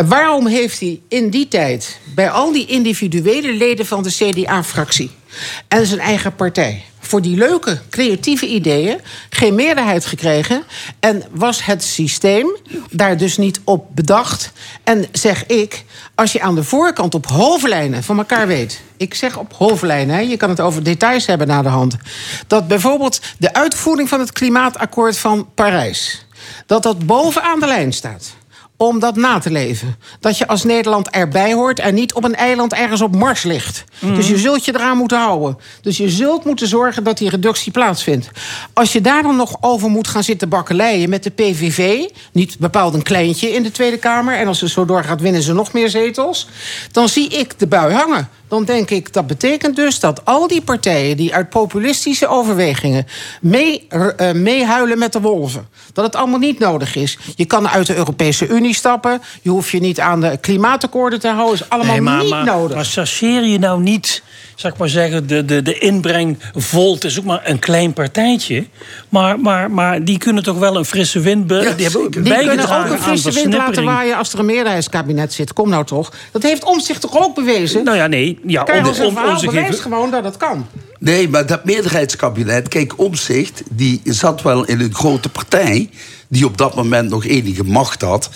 Waarom 0.06 0.46
heeft 0.46 0.80
hij 0.80 1.00
in 1.08 1.30
die 1.30 1.48
tijd 1.48 1.98
bij 2.14 2.30
al 2.30 2.52
die 2.52 2.66
individuele 2.66 3.52
leden 3.52 3.86
van 3.86 4.02
de 4.02 4.10
CDA-fractie 4.10 5.10
en 5.68 5.86
zijn 5.86 6.00
eigen 6.00 6.34
partij 6.34 6.84
voor 7.06 7.22
die 7.22 7.36
leuke 7.36 7.80
creatieve 7.90 8.46
ideeën 8.46 9.00
geen 9.30 9.54
meerderheid 9.54 10.06
gekregen 10.06 10.64
en 11.00 11.22
was 11.30 11.64
het 11.64 11.84
systeem 11.84 12.56
daar 12.90 13.16
dus 13.16 13.36
niet 13.36 13.60
op 13.64 13.86
bedacht? 13.94 14.52
En 14.84 15.06
zeg 15.12 15.46
ik, 15.46 15.84
als 16.14 16.32
je 16.32 16.40
aan 16.40 16.54
de 16.54 16.64
voorkant 16.64 17.14
op 17.14 17.26
hoofdlijnen 17.26 18.02
van 18.02 18.18
elkaar 18.18 18.46
weet, 18.46 18.80
ik 18.96 19.14
zeg 19.14 19.36
op 19.36 19.52
hoofdlijnen, 19.52 20.28
je 20.28 20.36
kan 20.36 20.48
het 20.48 20.60
over 20.60 20.82
details 20.82 21.26
hebben 21.26 21.46
na 21.46 21.62
de 21.62 21.68
hand, 21.68 21.96
dat 22.46 22.68
bijvoorbeeld 22.68 23.20
de 23.38 23.54
uitvoering 23.54 24.08
van 24.08 24.20
het 24.20 24.32
klimaatakkoord 24.32 25.18
van 25.18 25.48
Parijs, 25.54 26.26
dat 26.66 26.82
dat 26.82 27.06
bovenaan 27.06 27.60
de 27.60 27.66
lijn 27.66 27.92
staat 27.92 28.34
om 28.76 28.98
dat 28.98 29.16
na 29.16 29.38
te 29.38 29.50
leven. 29.50 29.96
Dat 30.20 30.38
je 30.38 30.46
als 30.46 30.64
Nederland 30.64 31.10
erbij 31.10 31.52
hoort 31.52 31.78
en 31.78 31.94
niet 31.94 32.14
op 32.14 32.24
een 32.24 32.34
eiland 32.34 32.72
ergens 32.72 33.00
op 33.00 33.16
Mars 33.16 33.42
ligt. 33.42 33.84
Mhm. 33.98 34.14
Dus 34.14 34.28
je 34.28 34.38
zult 34.38 34.64
je 34.64 34.74
eraan 34.74 34.96
moeten 34.96 35.18
houden. 35.18 35.58
Dus 35.80 35.96
je 35.96 36.10
zult 36.10 36.44
moeten 36.44 36.68
zorgen 36.68 37.04
dat 37.04 37.18
die 37.18 37.30
reductie 37.30 37.72
plaatsvindt. 37.72 38.30
Als 38.72 38.92
je 38.92 39.00
daar 39.00 39.22
dan 39.22 39.36
nog 39.36 39.56
over 39.60 39.88
moet 39.88 40.08
gaan 40.08 40.22
zitten 40.22 40.48
bakkeleien 40.48 41.08
met 41.08 41.22
de 41.22 41.30
PVV... 41.30 42.04
niet 42.32 42.58
bepaald 42.58 42.94
een 42.94 43.02
kleintje 43.02 43.48
in 43.48 43.62
de 43.62 43.70
Tweede 43.70 43.98
Kamer... 43.98 44.38
en 44.38 44.46
als 44.46 44.58
ze 44.58 44.68
zo 44.68 44.84
doorgaat 44.84 45.20
winnen 45.20 45.42
ze 45.42 45.52
nog 45.52 45.72
meer 45.72 45.90
zetels... 45.90 46.48
dan 46.90 47.08
zie 47.08 47.28
ik 47.28 47.58
de 47.58 47.66
bui 47.66 47.94
hangen. 47.94 48.28
Dan 48.48 48.64
denk 48.64 48.90
ik, 48.90 49.12
dat 49.12 49.26
betekent 49.26 49.76
dus 49.76 50.00
dat 50.00 50.24
al 50.24 50.46
die 50.46 50.62
partijen... 50.62 51.16
die 51.16 51.34
uit 51.34 51.48
populistische 51.48 52.28
overwegingen 52.28 53.06
mee, 53.40 53.86
eh, 53.88 54.32
meehuilen 54.32 54.98
met 54.98 55.12
de 55.12 55.20
wolven... 55.20 55.68
dat 55.92 56.04
het 56.04 56.16
allemaal 56.16 56.38
niet 56.38 56.58
nodig 56.58 56.96
is. 56.96 57.18
Je 57.34 57.44
kan 57.44 57.68
uit 57.68 57.86
de 57.86 57.96
Europese 57.96 58.46
Unie 58.46 58.74
stappen. 58.74 59.22
Je 59.42 59.50
hoeft 59.50 59.70
je 59.70 59.80
niet 59.80 60.00
aan 60.00 60.20
de 60.20 60.38
klimaatakkoorden 60.40 61.20
te 61.20 61.28
houden. 61.28 61.54
is 61.54 61.68
allemaal 61.68 61.92
Nee, 61.92 62.00
maar, 62.00 62.20
niet 62.20 62.30
maar, 62.30 62.44
nodig. 62.44 62.76
Maar 62.76 62.84
chargeer 62.84 63.44
je 63.44 63.58
nou 63.58 63.80
niet, 63.80 64.22
zeg 64.54 64.72
ik 64.72 64.78
maar 64.78 64.88
zeggen, 64.88 65.26
de, 65.26 65.44
de, 65.44 65.62
de 65.62 65.78
inbreng 65.78 66.38
Volt 66.54 67.04
is 67.04 67.18
ook 67.18 67.24
maar 67.24 67.40
een 67.44 67.58
klein 67.58 67.92
partijtje. 67.92 68.66
Maar, 69.08 69.40
maar, 69.40 69.70
maar 69.70 70.04
die 70.04 70.18
kunnen 70.18 70.42
toch 70.42 70.58
wel 70.58 70.76
een 70.76 70.84
frisse 70.84 71.20
wind 71.20 71.46
be- 71.46 71.72
die 71.76 71.84
hebben 71.84 72.02
ook 72.04 72.12
Die 72.12 72.22
kunnen 72.22 72.40
ook 72.40 72.46
bijgedragen 72.46 72.92
een 72.92 72.98
frisse 72.98 73.32
wind 73.32 73.54
laten 73.54 73.84
waaien 73.84 74.16
als 74.16 74.32
er 74.32 74.38
een 74.38 74.46
meerderheidskabinet 74.46 75.32
zit. 75.32 75.52
Kom 75.52 75.68
nou 75.68 75.84
toch. 75.84 76.12
Dat 76.32 76.42
heeft 76.42 76.64
Omtzigt 76.64 77.00
toch 77.00 77.16
ook 77.18 77.34
bewezen? 77.34 77.84
Nou 77.84 77.96
ja, 77.96 78.06
nee. 78.06 78.38
Ja, 78.46 78.62
bewijst 79.46 79.70
heeft- 79.70 79.82
gewoon 79.82 80.10
dat 80.10 80.24
het 80.24 80.36
kan. 80.36 80.66
Nee, 80.98 81.28
maar 81.28 81.46
dat 81.46 81.64
meerderheidskabinet, 81.64 82.68
kijk, 82.68 82.92
Omzicht, 82.98 83.62
die 83.70 84.00
zat 84.04 84.42
wel 84.42 84.64
in 84.64 84.80
een 84.80 84.94
grote 84.94 85.28
partij, 85.28 85.90
die 86.28 86.44
op 86.46 86.56
dat 86.58 86.74
moment 86.74 87.10
nog 87.10 87.24
enige 87.24 87.64
macht 87.64 88.02
had. 88.02 88.30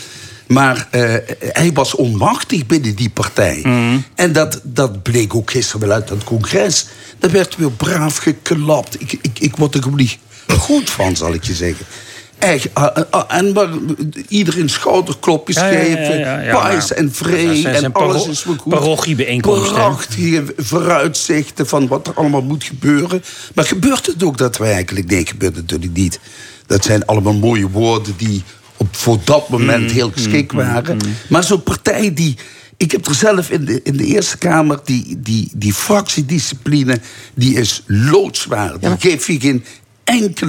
Maar 0.47 0.87
eh, 0.91 1.15
hij 1.39 1.73
was 1.73 1.95
onmachtig 1.95 2.67
binnen 2.67 2.95
die 2.95 3.11
partij. 3.11 3.63
En 4.15 4.33
dat, 4.33 4.61
dat 4.63 5.03
bleek 5.03 5.35
ook 5.35 5.51
gisteren 5.51 5.81
wel 5.89 5.97
uit 5.97 6.09
het 6.09 6.25
congres. 6.25 6.87
Daar 7.19 7.31
werd 7.31 7.57
weer 7.57 7.71
braaf 7.71 8.17
geklapt. 8.17 9.01
Ik, 9.01 9.13
ik, 9.23 9.39
ik 9.39 9.57
word 9.57 9.75
er 9.75 9.83
gewoon 9.83 9.99
niet 9.99 10.19
goed 10.51 10.91
van, 10.91 11.17
zal 11.17 11.35
ik 11.35 11.45
je 11.45 11.55
zeggen. 11.55 11.87
Echt, 12.39 12.69
ah, 12.73 12.97
ah, 12.97 13.05
ah, 13.11 13.37
en 13.37 13.53
maar 13.53 13.69
iedereen 14.29 14.69
schouderklopjes 14.69 15.57
Ja, 15.57 15.67
ja, 15.67 15.79
ja, 15.79 15.85
geven, 15.85 16.19
ja, 16.19 16.41
ja, 16.41 16.53
pais 16.53 16.93
en 16.93 17.13
vree 17.13 17.69
en 17.69 17.93
alles 17.93 18.27
is 18.29 18.45
wel 18.45 18.57
goed. 18.57 18.73
parochiebijeenkomsten? 18.73 19.75
Prachtige 19.75 20.45
vooruitzichten 20.57 21.67
van 21.67 21.89
wat 21.89 22.07
er 22.07 22.15
allemaal 22.15 22.43
moet 22.43 22.65
gebeuren. 22.65 23.23
Maar 23.55 23.65
gebeurt 23.65 24.07
het 24.07 24.23
ook 24.23 24.39
daadwerkelijk? 24.39 25.11
Nee, 25.11 25.27
gebeurt 25.27 25.57
het 25.57 25.63
natuurlijk 25.71 25.97
niet. 25.99 26.21
Dat 26.67 26.85
zijn 26.85 27.07
allemaal 27.07 27.33
mooie 27.35 27.69
woorden 27.69 28.15
die 28.17 28.43
op, 28.77 28.97
voor 28.97 29.19
dat 29.25 29.49
moment 29.49 29.89
Mm, 29.89 29.95
heel 29.95 30.11
geschikt 30.11 30.53
mm, 30.53 30.59
waren. 30.59 30.97
mm, 30.97 31.09
mm. 31.09 31.15
Maar 31.29 31.45
zo'n 31.45 31.63
partij 31.63 32.15
die... 32.15 32.37
Ik 32.77 32.93
heb 32.93 33.07
er 33.07 33.15
zelf 33.15 33.51
in 33.51 33.65
de, 33.65 33.81
in 33.83 33.97
de 33.97 34.05
Eerste 34.05 34.39
Kamer... 34.39 34.81
die, 34.85 35.19
die, 35.21 35.51
die 35.55 35.73
fractiediscipline, 35.75 37.01
die 37.35 37.55
is 37.55 37.83
loodzwaar. 37.87 38.79
Die 38.79 38.91
geeft 38.99 39.27
je 39.27 39.41
geen 39.41 39.65
enkel 40.11 40.49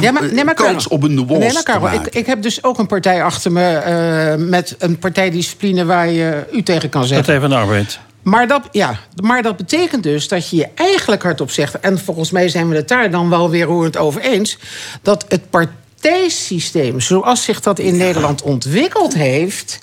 Ja, 0.00 0.10
maar- 0.10 0.32
nee, 0.32 0.44
maar 0.44 0.54
kans 0.54 0.82
Karel, 0.82 0.96
op 0.96 1.02
een 1.02 1.14
nuance 1.14 1.32
Nee, 1.38 1.52
maar 1.52 1.62
te 1.62 1.62
Karel, 1.62 1.80
maken. 1.80 2.06
ik, 2.06 2.14
ik 2.14 2.26
heb 2.26 2.42
dus 2.42 2.64
ook 2.64 2.78
een 2.78 2.86
partij 2.86 3.22
achter 3.22 3.52
me... 3.52 3.68
eh, 3.74 4.34
met 4.48 4.74
een 4.78 4.98
partijdiscipline 4.98 5.84
waar 5.84 6.10
je 6.10 6.46
u 6.52 6.62
tegen 6.62 6.88
kan 6.88 7.04
zeggen. 7.04 7.24
Partij 7.24 7.40
van 7.40 7.50
de 7.50 7.56
Arbeid. 7.56 7.98
Maar 8.22 8.46
dat, 8.46 8.62
ja, 8.70 8.98
maar 9.22 9.42
dat 9.42 9.56
betekent 9.56 10.02
dus 10.02 10.28
dat 10.28 10.48
je 10.50 10.56
je 10.56 10.68
eigenlijk 10.74 11.22
hardop 11.22 11.50
zegt... 11.50 11.80
en 11.80 11.98
volgens 11.98 12.30
mij 12.30 12.48
zijn 12.48 12.68
we 12.68 12.76
het 12.76 12.88
daar 12.88 13.10
dan 13.10 13.28
wel 13.30 13.50
weer 13.50 13.64
roerend 13.64 13.96
over 13.96 14.20
eens... 14.20 14.58
dat 15.02 15.24
het 15.28 15.50
partijsysteem, 15.50 17.00
zoals 17.00 17.44
zich 17.44 17.60
dat 17.60 17.78
in 17.78 17.96
Nederland 17.96 18.42
ontwikkeld 18.42 19.14
heeft... 19.14 19.78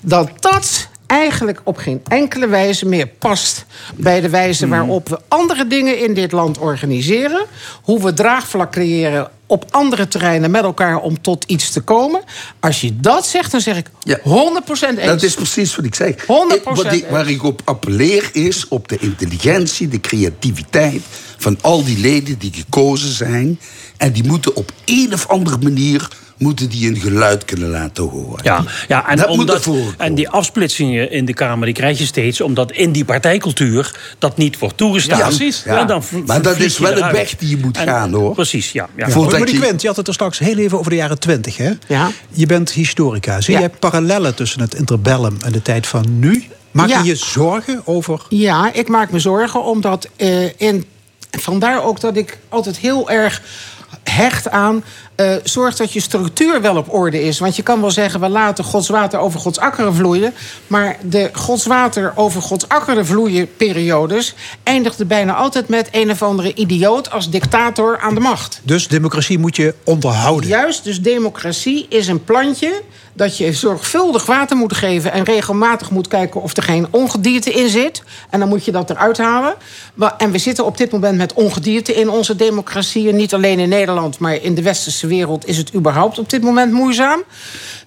dat 0.00 0.30
dat 0.40 0.88
eigenlijk 1.06 1.60
op 1.64 1.76
geen 1.76 2.00
enkele 2.08 2.46
wijze 2.46 2.86
meer 2.86 3.06
past... 3.06 3.66
bij 3.94 4.20
de 4.20 4.28
wijze 4.28 4.68
waarop 4.68 5.08
we 5.08 5.18
andere 5.28 5.66
dingen 5.66 5.98
in 5.98 6.14
dit 6.14 6.32
land 6.32 6.58
organiseren... 6.58 7.46
hoe 7.82 8.02
we 8.02 8.12
draagvlak 8.12 8.72
creëren 8.72 9.30
op 9.46 9.64
andere 9.70 10.08
terreinen 10.08 10.50
met 10.50 10.62
elkaar 10.62 10.96
om 11.00 11.20
tot 11.20 11.44
iets 11.46 11.70
te 11.70 11.80
komen. 11.80 12.22
Als 12.60 12.80
je 12.80 12.96
dat 13.00 13.26
zegt, 13.26 13.50
dan 13.50 13.60
zeg 13.60 13.76
ik 13.76 13.86
100% 14.18 14.18
eens. 14.28 15.04
Dat 15.06 15.22
is 15.22 15.34
precies 15.34 15.76
wat 15.76 15.84
ik 15.84 15.94
zeg. 15.94 16.14
100% 16.16 16.26
Ik- 16.54 16.62
wat 16.64 16.92
ik- 16.92 17.06
waar 17.10 17.28
ik 17.28 17.42
op 17.42 17.60
appelleer 17.64 18.28
is 18.32 18.68
op 18.68 18.88
de 18.88 18.96
intelligentie, 19.00 19.88
de 19.88 20.00
creativiteit 20.00 21.02
van 21.36 21.58
al 21.60 21.84
die 21.84 21.98
leden 21.98 22.38
die 22.38 22.52
gekozen 22.52 23.12
zijn. 23.12 23.60
En 23.96 24.12
die 24.12 24.24
moeten 24.24 24.56
op 24.56 24.72
een 24.84 25.12
of 25.12 25.28
andere 25.28 25.58
manier 25.58 26.08
moeten 26.38 26.68
die 26.68 26.88
een 26.88 26.96
geluid 26.96 27.44
kunnen 27.44 27.68
laten 27.68 28.04
horen. 28.04 28.40
Ja, 28.44 28.64
ja 28.88 29.08
en, 29.08 29.16
dat 29.16 29.26
omdat, 29.28 29.68
en 29.98 30.14
die 30.14 30.28
afsplitsingen 30.28 31.10
in 31.10 31.24
de 31.24 31.34
Kamer 31.34 31.64
die 31.66 31.74
krijg 31.74 31.98
je 31.98 32.04
steeds... 32.04 32.40
omdat 32.40 32.72
in 32.72 32.92
die 32.92 33.04
partijcultuur 33.04 34.00
dat 34.18 34.36
niet 34.36 34.58
wordt 34.58 34.76
toegestaan. 34.76 35.18
Ja, 35.18 35.24
precies. 35.26 35.62
Ja. 35.64 35.78
En 35.80 35.86
dan 35.86 36.02
Maar 36.26 36.42
dat 36.42 36.58
is 36.58 36.78
wel 36.78 36.96
een 37.02 37.12
weg 37.12 37.36
die 37.36 37.48
je 37.48 37.56
moet 37.56 37.76
En- 37.76 37.86
gaan, 37.86 38.12
hoor. 38.12 38.34
Precies, 38.34 38.72
ja. 38.72 38.88
ja. 38.96 39.06
Ja. 39.06 39.12
Voordat 39.12 39.38
maar 39.38 39.46
die 39.46 39.54
je- 39.54 39.60
Quint, 39.60 39.80
je 39.80 39.86
had 39.86 39.96
het 39.96 40.08
er 40.08 40.14
straks 40.14 40.38
heel 40.38 40.56
even 40.56 40.78
over 40.78 40.90
de 40.90 40.96
jaren 40.96 41.18
twintig, 41.18 41.56
hè? 41.56 41.70
Ja. 41.86 42.10
Je 42.30 42.46
bent 42.46 42.70
historica. 42.70 43.40
Zie 43.40 43.54
Ja. 43.54 43.60
jij 43.60 43.68
parallellen 43.68 44.34
tussen 44.34 44.60
het 44.60 44.74
interbellum 44.74 45.36
en 45.44 45.52
de 45.52 45.62
tijd 45.62 45.86
van 45.86 46.18
nu? 46.18 46.44
Maak 46.70 46.88
Ja. 46.88 46.98
je 46.98 47.04
je 47.04 47.14
zorgen 47.14 47.80
over... 47.84 48.22
Ja, 48.28 48.72
ik 48.72 48.88
maak 48.88 49.10
me 49.10 49.18
zorgen 49.18 49.64
omdat 49.64 50.08
eh, 50.16 50.44
in, 50.60 50.84
vandaar 51.30 51.82
ook 51.84 52.00
dat 52.00 52.16
ik 52.16 52.38
altijd 52.48 52.78
heel 52.78 53.10
erg 53.10 53.42
hecht 54.08 54.50
aan. 54.50 54.84
eh 55.14 55.34
zorg 55.44 55.76
dat 55.76 55.92
je 55.92 56.00
structuur 56.00 56.60
wel 56.60 56.76
op 56.76 56.92
orde 56.92 57.22
is. 57.22 57.38
Want 57.38 57.56
je 57.56 57.62
kan 57.62 57.80
wel 57.80 57.90
zeggen, 57.90 58.20
we 58.20 58.28
laten 58.28 58.64
Gods 58.64 58.88
water 58.88 59.18
over 59.18 59.40
Gods 59.40 59.58
akkeren 59.58 59.94
vloeien. 59.94 60.34
Maar 60.66 60.96
de 61.02 61.30
Gods 61.32 61.66
water 61.66 62.12
over 62.14 62.42
Gods 62.42 62.68
akkeren 62.68 63.06
vloeien 63.06 63.56
periodes 63.56 64.34
eindigde 64.62 65.04
bijna 65.04 65.34
altijd 65.34 65.68
met 65.68 65.88
een 65.90 66.10
of 66.10 66.22
andere 66.22 66.54
idioot 66.54 67.10
als 67.10 67.30
dictator 67.30 68.00
aan 68.00 68.14
de 68.14 68.20
macht. 68.20 68.60
Dus 68.62 68.88
democratie 68.88 69.38
moet 69.38 69.56
je 69.56 69.74
onderhouden. 69.84 70.48
Juist, 70.48 70.84
dus 70.84 71.00
democratie 71.00 71.86
is 71.88 72.06
een 72.08 72.24
plantje 72.24 72.82
dat 73.16 73.36
je 73.36 73.52
zorgvuldig 73.52 74.26
water 74.26 74.56
moet 74.56 74.74
geven 74.74 75.12
en 75.12 75.24
regelmatig 75.24 75.90
moet 75.90 76.08
kijken 76.08 76.42
of 76.42 76.56
er 76.56 76.62
geen 76.62 76.86
ongedierte 76.90 77.52
in 77.52 77.68
zit. 77.68 78.02
En 78.30 78.40
dan 78.40 78.48
moet 78.48 78.64
je 78.64 78.72
dat 78.72 78.90
eruit 78.90 79.18
halen. 79.18 79.54
En 80.18 80.30
we 80.30 80.38
zitten 80.38 80.64
op 80.64 80.76
dit 80.76 80.92
moment 80.92 81.16
met 81.16 81.32
ongedierte 81.32 81.94
in 81.94 82.08
onze 82.08 82.36
democratieën. 82.36 83.16
Niet 83.16 83.34
alleen 83.34 83.58
in 83.58 83.68
Nederland, 83.68 84.18
maar 84.18 84.42
in 84.42 84.54
de 84.54 84.62
westerse 84.62 85.06
wereld 85.06 85.46
is 85.46 85.56
het 85.56 85.74
überhaupt 85.74 86.18
op 86.18 86.30
dit 86.30 86.42
moment 86.42 86.72
moeizaam. 86.72 87.22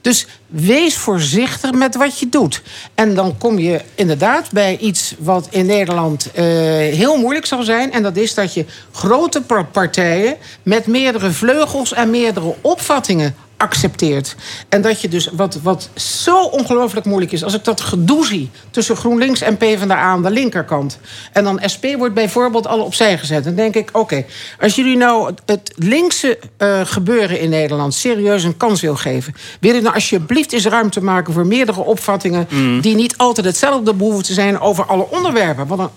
Dus 0.02 0.26
wees 0.48 0.98
voorzichtig 0.98 1.72
met 1.72 1.96
wat 1.96 2.20
je 2.20 2.30
doet. 2.30 2.62
En 2.96 3.16
dan 3.16 3.38
kom 3.38 3.60
je 3.60 3.82
inderdaad 3.96 4.52
bij 4.52 4.78
iets 4.78 5.16
wat 5.20 5.48
in 5.50 5.66
Nederland 5.66 6.32
eh, 6.32 6.46
heel 6.76 7.18
moeilijk 7.18 7.46
zal 7.46 7.64
zijn. 7.64 7.92
En 7.92 8.04
dat 8.04 8.18
is 8.18 8.34
dat 8.34 8.54
je 8.54 8.66
grote 8.92 9.42
par- 9.42 9.66
partijen 9.66 10.38
met 10.64 10.88
meerdere 10.88 11.32
vleugels 11.32 11.94
en 11.94 12.10
meerdere 12.10 12.56
opvattingen 12.62 13.36
accepteert. 13.60 14.36
En 14.70 14.82
dat 14.82 15.02
je 15.02 15.08
dus, 15.08 15.30
wat, 15.34 15.60
wat 15.64 15.90
zo 15.96 16.44
ongelooflijk 16.44 17.06
moeilijk 17.06 17.32
is... 17.32 17.44
als 17.44 17.54
ik 17.54 17.64
dat 17.64 17.82
gedoe 17.82 18.26
zie 18.26 18.50
tussen 18.72 18.96
GroenLinks 18.96 19.42
en 19.42 19.58
PvdA 19.58 19.96
aan 19.96 20.24
de 20.24 20.30
linkerkant... 20.30 21.00
en 21.34 21.44
dan 21.44 21.62
SP 21.74 21.86
wordt 21.98 22.14
bijvoorbeeld 22.14 22.68
al 22.68 22.84
opzij 22.84 23.18
gezet... 23.18 23.44
dan 23.44 23.56
denk 23.56 23.76
ik, 23.76 23.90
oké, 23.92 24.26
als 24.60 24.76
jullie 24.76 24.98
nou 24.98 25.34
het, 25.46 25.74
linkse 25.76 26.40
eh, 26.58 26.82
gebeuren 26.84 27.40
in 27.40 27.50
Nederland... 27.50 27.94
serieus 27.94 28.44
een 28.44 28.58
kans 28.58 28.82
wil 28.82 28.96
geven... 28.96 29.36
wil 29.60 29.76
je 29.76 29.82
nou 29.82 29.94
alsjeblieft 29.96 30.54
eens 30.54 30.66
ruimte 30.66 31.04
maken 31.04 31.34
voor 31.34 31.48
meerdere 31.48 31.82
opvattingen... 31.82 32.48
Mm. 32.50 32.82
die 32.82 32.96
niet 32.96 33.18
altijd 33.18 33.46
hetzelfde 33.46 33.94
behoeven 33.94 34.24
te 34.24 34.34
zijn 34.34 34.60
over 34.60 34.86
alle 34.86 35.10
onderwerpen. 35.10 35.68
Want 35.68 35.80
dan, 35.80 35.92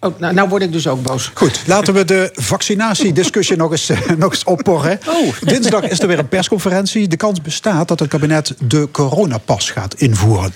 oh, 0.00 0.18
nou, 0.18 0.34
nou 0.34 0.48
word 0.48 0.62
ik 0.62 0.72
dus 0.72 0.86
ook 0.86 1.02
boos. 1.02 1.30
Goed, 1.34 1.62
laten 1.66 1.94
we 1.94 2.04
de 2.04 2.30
vaccinatiediscussie 2.34 3.56
nog, 3.66 3.70
eens, 3.70 3.88
eh, 3.88 4.00
nog 4.16 4.30
eens 4.30 4.44
opporren. 4.44 5.00
Dinsdag 5.40 5.82
is 5.82 6.00
er 6.00 6.06
weer 6.08 6.18
een 6.18 6.28
persconferentie. 6.28 7.08
De 7.08 7.16
kans 7.16 7.40
bestaat 7.42 7.88
dat 7.88 7.98
het 8.00 8.08
kabinet 8.08 8.54
de 8.58 8.88
coronapas 8.92 9.70
gaat 9.70 9.94
invoeren. 9.94 10.52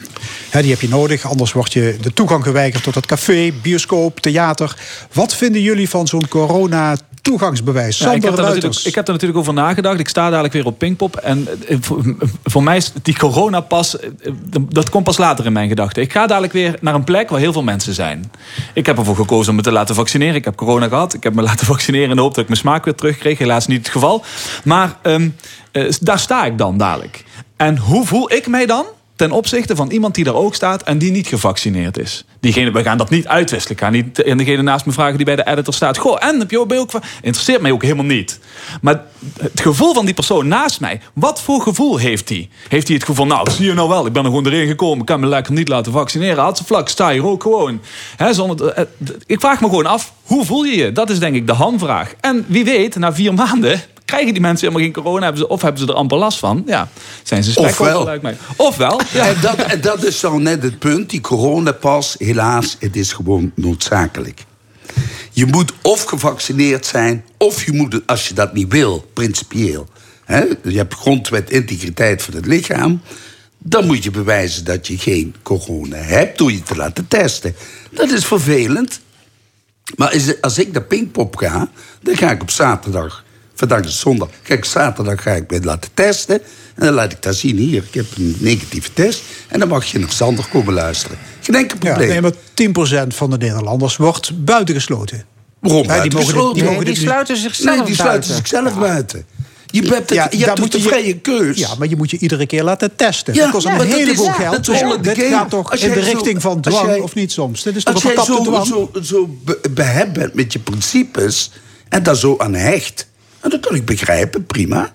Die 0.50 0.70
heb 0.70 0.80
je 0.80 0.88
nodig, 0.88 1.26
anders 1.26 1.52
wordt 1.52 1.72
je 1.72 1.96
de 2.00 2.12
toegang 2.12 2.44
geweigerd 2.44 2.82
tot 2.82 2.94
het 2.94 3.06
café, 3.06 3.52
bioscoop, 3.62 4.20
theater. 4.20 4.76
Wat 5.12 5.34
vinden 5.34 5.62
jullie 5.62 5.88
van 5.88 6.06
zo'n 6.06 6.28
corona-toegangsbewijs? 7.22 7.98
Ja, 7.98 8.12
ik, 8.12 8.22
heb 8.22 8.36
daar 8.36 8.44
natuurlijk, 8.44 8.84
ik 8.84 8.94
heb 8.94 9.06
er 9.06 9.12
natuurlijk 9.12 9.40
over 9.40 9.52
nagedacht. 9.52 9.98
Ik 9.98 10.08
sta 10.08 10.30
dadelijk 10.30 10.54
weer 10.54 10.66
op 10.66 10.78
Pinkpop. 10.78 11.16
En 11.16 11.48
eh, 11.68 11.76
voor, 11.80 12.16
voor 12.44 12.62
mij 12.62 12.76
is 12.76 12.92
die 13.02 13.18
coronapas... 13.18 13.98
eh, 13.98 14.32
dat 14.68 14.90
komt 14.90 15.04
pas 15.04 15.18
later 15.18 15.46
in 15.46 15.52
mijn 15.52 15.68
gedachten. 15.68 16.02
Ik 16.02 16.12
ga 16.12 16.26
dadelijk 16.26 16.52
weer 16.52 16.78
naar 16.80 16.94
een 16.94 17.04
plek 17.04 17.28
waar 17.28 17.40
heel 17.40 17.52
veel 17.52 17.62
mensen 17.62 17.94
zijn. 17.94 18.30
Ik 18.74 18.86
heb 18.86 18.98
ervoor 18.98 19.16
gekozen 19.16 19.50
om 19.50 19.56
me 19.56 19.62
te 19.62 19.72
laten 19.72 19.94
vaccineren. 19.94 20.34
Ik 20.34 20.44
heb 20.44 20.56
corona 20.56 20.88
gehad. 20.88 21.14
Ik 21.14 21.22
heb 21.22 21.34
me 21.34 21.42
laten 21.52 21.66
vaccineren 21.66 22.10
in 22.10 22.16
de 22.16 22.22
hoop 22.22 22.34
dat 22.34 22.42
ik 22.42 22.48
mijn 22.48 22.60
smaak 22.60 22.84
weer 22.84 22.94
terugkreeg. 22.94 23.38
Helaas 23.38 23.66
niet 23.66 23.78
het 23.78 23.88
geval. 23.88 24.24
Maar 24.64 24.96
ehm, 25.02 25.28
eh, 25.72 25.92
daar 26.00 26.18
sta 26.18 26.44
ik 26.44 26.58
dan 26.58 26.76
dadelijk. 26.76 27.24
En 27.56 27.78
hoe 27.78 28.06
voel 28.06 28.32
ik 28.32 28.46
mij 28.46 28.66
dan? 28.66 28.84
Ten 29.22 29.30
opzichte 29.30 29.76
van 29.76 29.90
iemand 29.90 30.14
die 30.14 30.24
daar 30.24 30.34
ook 30.34 30.54
staat 30.54 30.82
en 30.82 30.98
die 30.98 31.10
niet 31.10 31.26
gevaccineerd 31.26 31.98
is. 31.98 32.24
Diegene, 32.40 32.70
we 32.72 32.82
gaan 32.82 32.98
dat 32.98 33.10
niet 33.10 33.26
uitwisselen. 33.26 33.76
Ik 33.76 33.82
ga 33.82 33.90
niet 33.90 34.22
en 34.22 34.36
degene 34.36 34.62
naast 34.62 34.86
me 34.86 34.92
vragen 34.92 35.16
die 35.16 35.26
bij 35.26 35.36
de 35.36 35.46
editor 35.46 35.74
staat. 35.74 35.98
Goh, 35.98 36.24
en 36.24 36.38
heb 36.38 36.50
je 36.50 36.60
ook, 36.60 36.68
ben 36.68 36.86
Interesseert 37.22 37.60
mij 37.60 37.72
ook 37.72 37.82
helemaal 37.82 38.04
niet. 38.04 38.40
Maar 38.80 39.04
het 39.38 39.60
gevoel 39.60 39.94
van 39.94 40.04
die 40.04 40.14
persoon 40.14 40.48
naast 40.48 40.80
mij, 40.80 41.00
wat 41.12 41.42
voor 41.42 41.60
gevoel 41.60 41.96
heeft 41.96 42.28
hij? 42.28 42.48
Heeft 42.68 42.86
hij 42.86 42.96
het 42.96 43.04
gevoel, 43.04 43.26
nou, 43.26 43.50
zie 43.50 43.66
je 43.66 43.74
nou 43.74 43.88
wel, 43.88 44.06
ik 44.06 44.12
ben 44.12 44.24
er 44.24 44.28
gewoon 44.28 44.46
erin 44.46 44.66
gekomen, 44.66 44.98
ik 44.98 45.06
kan 45.06 45.20
me 45.20 45.26
lekker 45.26 45.52
niet 45.52 45.68
laten 45.68 45.92
vaccineren. 45.92 46.44
Had 46.44 46.56
ze 46.56 46.64
vlak, 46.64 46.88
sta 46.88 47.10
hier 47.10 47.26
ook 47.26 47.42
gewoon. 47.42 47.80
He, 48.16 48.32
zonder, 48.32 48.68
eh, 48.68 48.84
ik 49.26 49.40
vraag 49.40 49.60
me 49.60 49.68
gewoon 49.68 49.86
af, 49.86 50.12
hoe 50.22 50.44
voel 50.44 50.64
je 50.64 50.76
je? 50.76 50.92
Dat 50.92 51.10
is 51.10 51.18
denk 51.18 51.34
ik 51.34 51.46
de 51.46 51.52
hamvraag. 51.52 52.14
En 52.20 52.44
wie 52.48 52.64
weet, 52.64 52.96
na 52.96 53.14
vier 53.14 53.34
maanden 53.34 53.80
krijgen 54.12 54.32
die 54.32 54.42
mensen 54.42 54.68
helemaal 54.68 54.92
geen 54.92 55.02
corona, 55.02 55.24
hebben 55.24 55.42
ze, 55.42 55.48
of 55.48 55.62
hebben 55.62 55.80
ze 55.80 55.86
er 55.86 55.94
amper 55.94 56.18
last 56.18 56.38
van. 56.38 56.62
Ja, 56.66 56.88
zijn 57.22 57.44
ze 57.44 57.58
Ofwel. 57.60 58.04
lijkt 58.04 58.22
mij. 58.22 58.36
Ofwel. 58.56 59.00
Ja. 59.12 59.26
En, 59.26 59.40
dat, 59.40 59.56
en 59.56 59.80
dat 59.80 60.04
is 60.04 60.20
dan 60.20 60.42
net 60.42 60.62
het 60.62 60.78
punt. 60.78 61.10
Die 61.10 61.20
coronapas, 61.20 62.14
helaas, 62.18 62.76
het 62.78 62.96
is 62.96 63.12
gewoon 63.12 63.52
noodzakelijk. 63.54 64.44
Je 65.30 65.46
moet 65.46 65.72
of 65.82 66.04
gevaccineerd 66.04 66.86
zijn, 66.86 67.24
of 67.36 67.64
je 67.64 67.72
moet, 67.72 68.06
als 68.06 68.28
je 68.28 68.34
dat 68.34 68.54
niet 68.54 68.72
wil, 68.72 69.10
principieel. 69.12 69.86
Hè? 70.24 70.44
Je 70.62 70.76
hebt 70.76 70.94
grondwet 70.94 71.50
integriteit 71.50 72.22
van 72.22 72.34
het 72.34 72.46
lichaam. 72.46 73.00
Dan 73.58 73.86
moet 73.86 74.04
je 74.04 74.10
bewijzen 74.10 74.64
dat 74.64 74.86
je 74.86 74.98
geen 74.98 75.34
corona 75.42 75.96
hebt 75.96 76.38
door 76.38 76.52
je 76.52 76.62
te 76.62 76.76
laten 76.76 77.08
testen. 77.08 77.54
Dat 77.90 78.10
is 78.10 78.24
vervelend. 78.24 79.00
Maar 79.96 80.36
als 80.40 80.58
ik 80.58 80.72
naar 80.72 80.82
Pinkpop 80.82 81.36
ga, 81.36 81.70
dan 82.02 82.16
ga 82.16 82.30
ik 82.30 82.42
op 82.42 82.50
zaterdag. 82.50 83.21
Vandaag 83.54 83.84
is 83.84 83.98
zondag. 84.00 84.28
Kijk, 84.42 84.64
zaterdag 84.64 85.22
ga 85.22 85.30
ik 85.30 85.50
me 85.50 85.60
laten 85.62 85.90
testen. 85.94 86.40
En 86.74 86.84
dan 86.86 86.94
laat 86.94 87.12
ik 87.12 87.22
daar 87.22 87.34
zien. 87.34 87.56
Hier, 87.56 87.82
ik 87.88 87.94
heb 87.94 88.06
een 88.16 88.36
negatieve 88.38 88.92
test. 88.92 89.22
En 89.48 89.58
dan 89.58 89.68
mag 89.68 89.84
je 89.84 89.98
naar 89.98 90.10
Sander 90.12 90.44
komen 90.50 90.74
luisteren. 90.74 91.18
Geen 91.40 91.54
enkel 91.54 91.76
Ja, 91.80 91.88
probleem. 91.94 92.08
nee, 92.08 92.20
maar 92.20 92.32
10% 92.54 93.14
van 93.14 93.30
de 93.30 93.36
Nederlanders 93.36 93.96
wordt 93.96 94.44
buitengesloten. 94.44 95.24
Waarom 95.60 95.82
Ja, 95.82 95.88
die 95.88 95.92
mogen 95.92 96.02
dit- 96.02 96.12
buitengesloten? 96.12 96.54
die 96.62 96.70
mogen 96.70 96.84
die 96.84 96.96
sluiten 96.96 97.36
zichzelf 97.36 97.76
Nee, 97.76 97.84
die 97.86 97.94
sluiten 97.94 98.28
buiten. 98.30 98.34
zichzelf 98.34 98.78
buiten. 98.78 99.24
Je, 99.66 99.80
hebt 99.82 100.10
het, 100.10 100.32
je 100.38 100.44
hebt 100.44 100.58
moet 100.58 100.72
de 100.72 100.78
je- 100.82 100.88
vrije 100.88 101.18
keus? 101.18 101.58
Ja, 101.58 101.68
maar 101.78 101.88
je 101.88 101.96
moet 101.96 102.10
je 102.10 102.18
iedere 102.18 102.46
keer 102.46 102.62
laten 102.62 102.96
testen. 102.96 103.34
Ja, 103.34 103.42
dat 103.42 103.50
kost 103.50 103.64
ja, 103.66 103.70
een 103.70 103.76
maar 103.76 103.86
dat 103.86 103.96
heleboel 103.96 104.28
is- 104.28 104.34
geld. 104.34 104.52
dat 104.52 104.64
Dus 104.64 105.14
dit 105.14 105.24
gaat 105.26 105.50
toch 105.50 105.70
Als 105.70 105.80
in 105.80 105.92
de 105.92 106.02
zo- 106.04 106.10
richting 106.10 106.42
van 106.42 106.60
dwang 106.60 106.86
jij- 106.86 106.98
of 107.00 107.14
niet 107.14 107.32
soms? 107.32 107.62
Dit 107.62 107.76
is 107.76 107.84
toch 107.84 107.94
Als 107.94 108.04
een 108.04 108.10
jij 108.14 108.24
verkapte 108.24 108.66
zo, 108.68 108.90
zo, 109.02 109.02
zo 109.02 109.36
bent 109.70 110.34
met 110.34 110.52
je 110.52 110.58
principes 110.58 111.50
en 111.88 112.02
daar 112.02 112.16
zo 112.16 112.34
aan 112.38 112.54
hecht, 112.54 113.06
en 113.42 113.50
dat 113.50 113.60
kan 113.60 113.74
ik 113.74 113.84
begrijpen, 113.84 114.46
prima. 114.46 114.92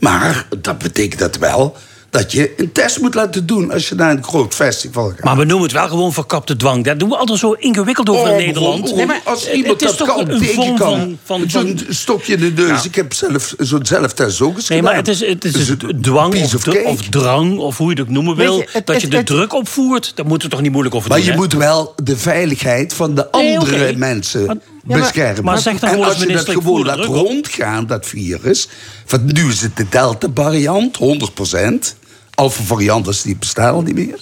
Maar 0.00 0.46
dat 0.60 0.78
betekent 0.78 1.20
dat 1.20 1.36
wel 1.36 1.76
dat 2.10 2.32
je 2.32 2.52
een 2.56 2.72
test 2.72 3.00
moet 3.00 3.14
laten 3.14 3.46
doen 3.46 3.72
als 3.72 3.88
je 3.88 3.94
naar 3.94 4.10
een 4.10 4.24
groot 4.24 4.54
festival 4.54 5.08
gaat. 5.08 5.24
Maar 5.24 5.36
we 5.36 5.44
noemen 5.44 5.62
het 5.66 5.72
wel 5.76 5.88
gewoon 5.88 6.12
verkapte 6.12 6.56
dwang. 6.56 6.84
Daar 6.84 6.98
doen 6.98 7.08
we 7.08 7.16
altijd 7.16 7.38
zo 7.38 7.52
ingewikkeld 7.52 8.08
over 8.08 8.26
in 8.26 8.32
Oh, 8.32 8.36
Nederland. 8.38 8.94
Nee, 8.94 9.06
maar 9.06 9.20
als 9.24 9.44
het 9.46 9.54
iemand 9.56 9.82
is 9.82 9.88
dat 9.88 9.96
toch 9.98 10.06
kan, 10.16 10.30
een 10.30 10.38
tegen 10.40 10.74
kan. 10.76 10.76
van- 10.76 11.18
van- 11.24 11.50
Zo'n 11.50 11.80
stokje 11.88 12.32
in 12.32 12.40
de 12.40 12.62
neus. 12.62 12.82
Ja. 12.82 12.88
Ik 12.88 12.94
heb 12.94 13.12
zelf 13.14 13.54
zo'n 13.58 13.86
zelftest 13.86 14.40
ook 14.40 14.56
eens 14.56 14.68
Nee, 14.68 14.78
gedaan. 14.78 14.82
maar 14.94 15.02
het 15.04 15.08
is, 15.08 15.20
het 15.26 15.44
is 15.44 15.52
Dus 15.52 15.70
dwang 16.00 16.34
of, 16.42 16.66
of 16.84 17.00
drang, 17.08 17.58
of 17.58 17.76
hoe 17.76 17.86
je 17.90 17.92
het 17.92 18.02
ook 18.08 18.08
noemen 18.14 18.36
wil. 18.36 18.56
je, 18.56 18.68
het- 18.72 18.86
dat 18.86 19.00
je 19.00 19.08
de 19.08 19.16
het- 19.16 19.26
druk 19.26 19.54
opvoert, 19.54 20.12
daar 20.14 20.26
moeten 20.26 20.48
we 20.48 20.54
toch 20.54 20.62
niet 20.62 20.72
moeilijk 20.72 20.94
over 20.94 21.08
Maar 21.08 21.18
doen. 21.18 21.26
je 21.26 21.32
hè? 21.32 21.38
moet 21.38 21.52
wel 21.52 21.92
de 22.02 22.16
veiligheid 22.16 22.94
van 22.94 23.14
de 23.14 23.28
Nee, 23.32 23.58
andere 23.58 23.96
mensen 23.96 24.46
Maar- 24.46 24.56
maar- 24.86 24.98
beschermen. 24.98 25.44
maar 25.44 25.58
zeg 25.58 25.78
dan 25.78 25.88
en 25.88 25.94
gewoon 25.94 26.08
als 26.10 26.22
je 26.22 26.32
dat 26.32 26.48
gewoon 26.50 26.84
laat 26.84 27.04
rondgaan, 27.04 27.86
dat 27.86 28.06
virus... 28.06 28.68
Want 29.06 29.32
nu 29.32 29.48
is 29.48 29.60
het 29.60 29.76
de 29.76 29.88
Delta-variant, 29.88 30.98
100%. 30.98 31.96
Alpha-variant 32.34 33.06
is 33.06 33.22
die 33.22 33.36
bestaat 33.36 33.72
al 33.72 33.82
niet 33.82 33.94
meer. 33.94 34.18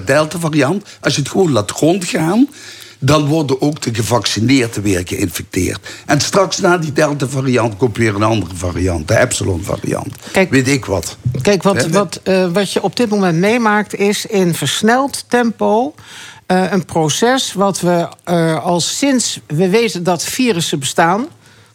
100% 0.00 0.04
Delta-variant. 0.04 0.84
Als 1.00 1.14
je 1.14 1.20
het 1.20 1.30
gewoon 1.30 1.52
laat 1.52 1.70
rondgaan... 1.70 2.48
dan 2.98 3.26
worden 3.26 3.60
ook 3.60 3.80
de 3.82 3.94
gevaccineerden 3.94 4.82
weer 4.82 5.02
geïnfecteerd. 5.04 5.88
En 6.06 6.20
straks 6.20 6.58
na 6.58 6.78
die 6.78 6.92
Delta-variant 6.92 7.76
komt 7.76 7.96
weer 7.96 8.14
een 8.14 8.22
andere 8.22 8.54
variant. 8.54 9.08
De 9.08 9.18
Epsilon-variant. 9.18 10.14
Kijk- 10.32 10.50
Weet 10.50 10.68
ik 10.68 10.84
wat. 10.84 11.16
Kijk, 11.42 11.62
wat, 11.62 11.86
wat, 11.86 12.20
eh, 12.22 12.48
wat 12.52 12.72
je 12.72 12.82
op 12.82 12.96
dit 12.96 13.08
moment 13.08 13.38
meemaakt 13.38 13.94
is 13.94 14.26
in 14.26 14.54
versneld 14.54 15.24
tempo 15.28 15.94
eh, 16.46 16.72
een 16.72 16.84
proces 16.84 17.52
wat 17.52 17.80
we 17.80 18.08
eh, 18.24 18.64
al 18.64 18.80
sinds 18.80 19.40
we 19.46 19.68
weten 19.68 20.02
dat 20.02 20.24
virussen 20.24 20.78
bestaan. 20.78 21.26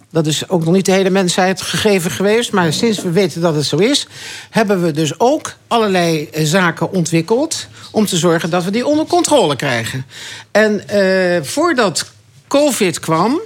Dat 0.09 0.27
is 0.27 0.49
ook 0.49 0.65
nog 0.65 0.73
niet 0.73 0.85
de 0.85 0.91
hele 0.91 1.09
mensheid 1.09 1.61
gegeven 1.61 2.11
geweest. 2.11 2.51
Maar 2.51 2.73
sinds 2.73 3.01
we 3.01 3.11
weten 3.11 3.41
dat 3.41 3.55
het 3.55 3.65
zo 3.65 3.77
is, 3.77 4.07
hebben 4.49 4.83
we 4.83 4.91
dus 4.91 5.19
ook 5.19 5.53
allerlei 5.67 6.25
eh, 6.25 6.45
zaken 6.45 6.91
ontwikkeld. 6.91 7.67
om 7.91 8.05
te 8.05 8.17
zorgen 8.17 8.49
dat 8.49 8.63
we 8.63 8.71
die 8.71 8.85
onder 8.85 9.05
controle 9.05 9.55
krijgen. 9.55 10.05
En 10.51 10.83
voordat 11.45 12.11
COVID 12.47 12.99
kwam, 12.99 13.39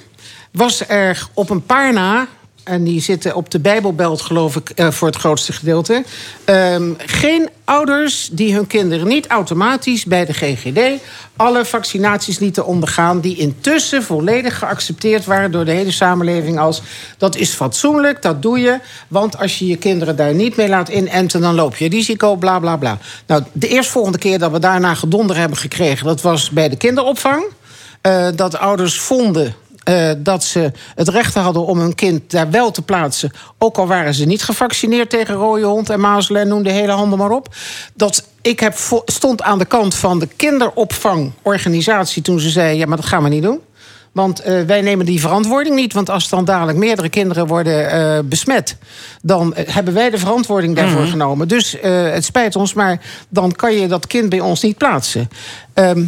was 0.51 0.87
er 0.87 1.27
op 1.33 1.49
een 1.49 1.65
paar 1.65 1.93
na. 1.93 2.27
En 2.65 2.83
die 2.83 3.01
zitten 3.01 3.35
op 3.35 3.51
de 3.51 3.59
Bijbelbelt, 3.59 4.21
geloof 4.21 4.55
ik, 4.55 4.69
eh, 4.69 4.91
voor 4.91 5.07
het 5.07 5.17
grootste 5.17 5.53
gedeelte. 5.53 6.03
ehm, 6.45 6.91
geen 6.97 7.49
ouders 7.63 8.29
die 8.31 8.53
hun 8.53 8.67
kinderen 8.67 9.07
niet 9.07 9.27
automatisch 9.27 10.05
bij 10.05 10.25
de 10.25 10.33
GGD 10.33 11.01
alle 11.35 11.65
vaccinaties 11.65 12.39
lieten 12.39 12.65
ondergaan. 12.65 13.19
die 13.19 13.37
intussen 13.37 14.03
volledig 14.03 14.57
geaccepteerd 14.57 15.25
waren 15.25 15.51
door 15.51 15.65
de 15.65 15.71
hele 15.71 15.91
samenleving. 15.91 16.59
als 16.59 16.81
dat 17.17 17.35
is 17.35 17.49
fatsoenlijk, 17.49 18.21
dat 18.21 18.41
doe 18.41 18.59
je. 18.59 18.79
Want 19.07 19.37
als 19.37 19.59
je 19.59 19.67
je 19.67 19.77
kinderen 19.77 20.15
daar 20.15 20.33
niet 20.33 20.55
mee 20.55 20.69
laat 20.69 20.89
inenten, 20.89 21.41
dan 21.41 21.55
loop 21.55 21.75
je 21.75 21.89
risico, 21.89 22.35
bla 22.35 22.59
bla 22.59 22.77
bla. 22.77 22.97
Nou, 23.27 23.43
de 23.51 23.67
eerstvolgende 23.67 24.17
keer 24.17 24.39
dat 24.39 24.51
we 24.51 24.59
daarna 24.59 24.93
gedonder 24.93 25.37
hebben 25.37 25.57
gekregen. 25.57 26.05
dat 26.05 26.21
was 26.21 26.49
bij 26.49 26.69
de 26.69 26.77
kinderopvang. 26.77 27.43
Eh, 28.01 28.27
dat 28.35 28.57
ouders 28.57 28.99
vonden 28.99 29.55
eh, 29.85 30.11
dat 30.17 30.43
ze 30.43 30.71
het 30.95 31.07
recht 31.07 31.33
hadden 31.33 31.65
om 31.65 31.79
hun 31.79 31.95
kind 31.95 32.31
daar 32.31 32.49
wel 32.49 32.71
te 32.71 32.81
plaatsen. 32.81 33.31
Ook 33.57 33.77
al 33.77 33.87
waren 33.87 34.13
ze 34.13 34.25
niet 34.25 34.43
gevaccineerd 34.43 35.09
tegen 35.09 35.35
rode 35.35 35.65
hond 35.65 35.89
en 35.89 35.99
mazelen 35.99 36.41
en 36.41 36.47
noem 36.47 36.63
de 36.63 36.71
hele 36.71 36.91
handen 36.91 37.17
maar 37.17 37.31
op. 37.31 37.55
Dat 37.93 38.27
ik 38.41 38.59
heb 38.59 38.75
stond 39.05 39.41
aan 39.41 39.57
de 39.57 39.65
kant 39.65 39.95
van 39.95 40.19
de 40.19 40.27
kinderopvangorganisatie 40.35 42.21
toen 42.21 42.39
ze 42.39 42.49
zei: 42.49 42.77
ja, 42.77 42.85
maar 42.85 42.97
dat 42.97 43.05
gaan 43.05 43.23
we 43.23 43.29
niet 43.29 43.43
doen. 43.43 43.59
Want 44.11 44.39
eh, 44.39 44.61
wij 44.61 44.81
nemen 44.81 45.05
die 45.05 45.19
verantwoording 45.19 45.75
niet. 45.75 45.93
Want 45.93 46.09
als 46.09 46.29
dan 46.29 46.45
dadelijk 46.45 46.77
meerdere 46.77 47.09
kinderen 47.09 47.47
worden 47.47 47.91
eh, 47.91 48.19
besmet, 48.23 48.77
dan 49.21 49.53
hebben 49.55 49.93
wij 49.93 50.09
de 50.09 50.17
verantwoording 50.17 50.75
daarvoor 50.75 51.05
genomen. 51.05 51.47
Dus 51.47 51.77
het 51.81 52.25
spijt 52.25 52.55
ons, 52.55 52.73
maar 52.73 53.01
dan 53.29 53.51
kan 53.51 53.73
je 53.73 53.87
dat 53.87 54.07
kind 54.07 54.29
bij 54.29 54.39
ons 54.39 54.61
niet 54.61 54.77
plaatsen. 54.77 55.29
Ehm, 55.73 56.05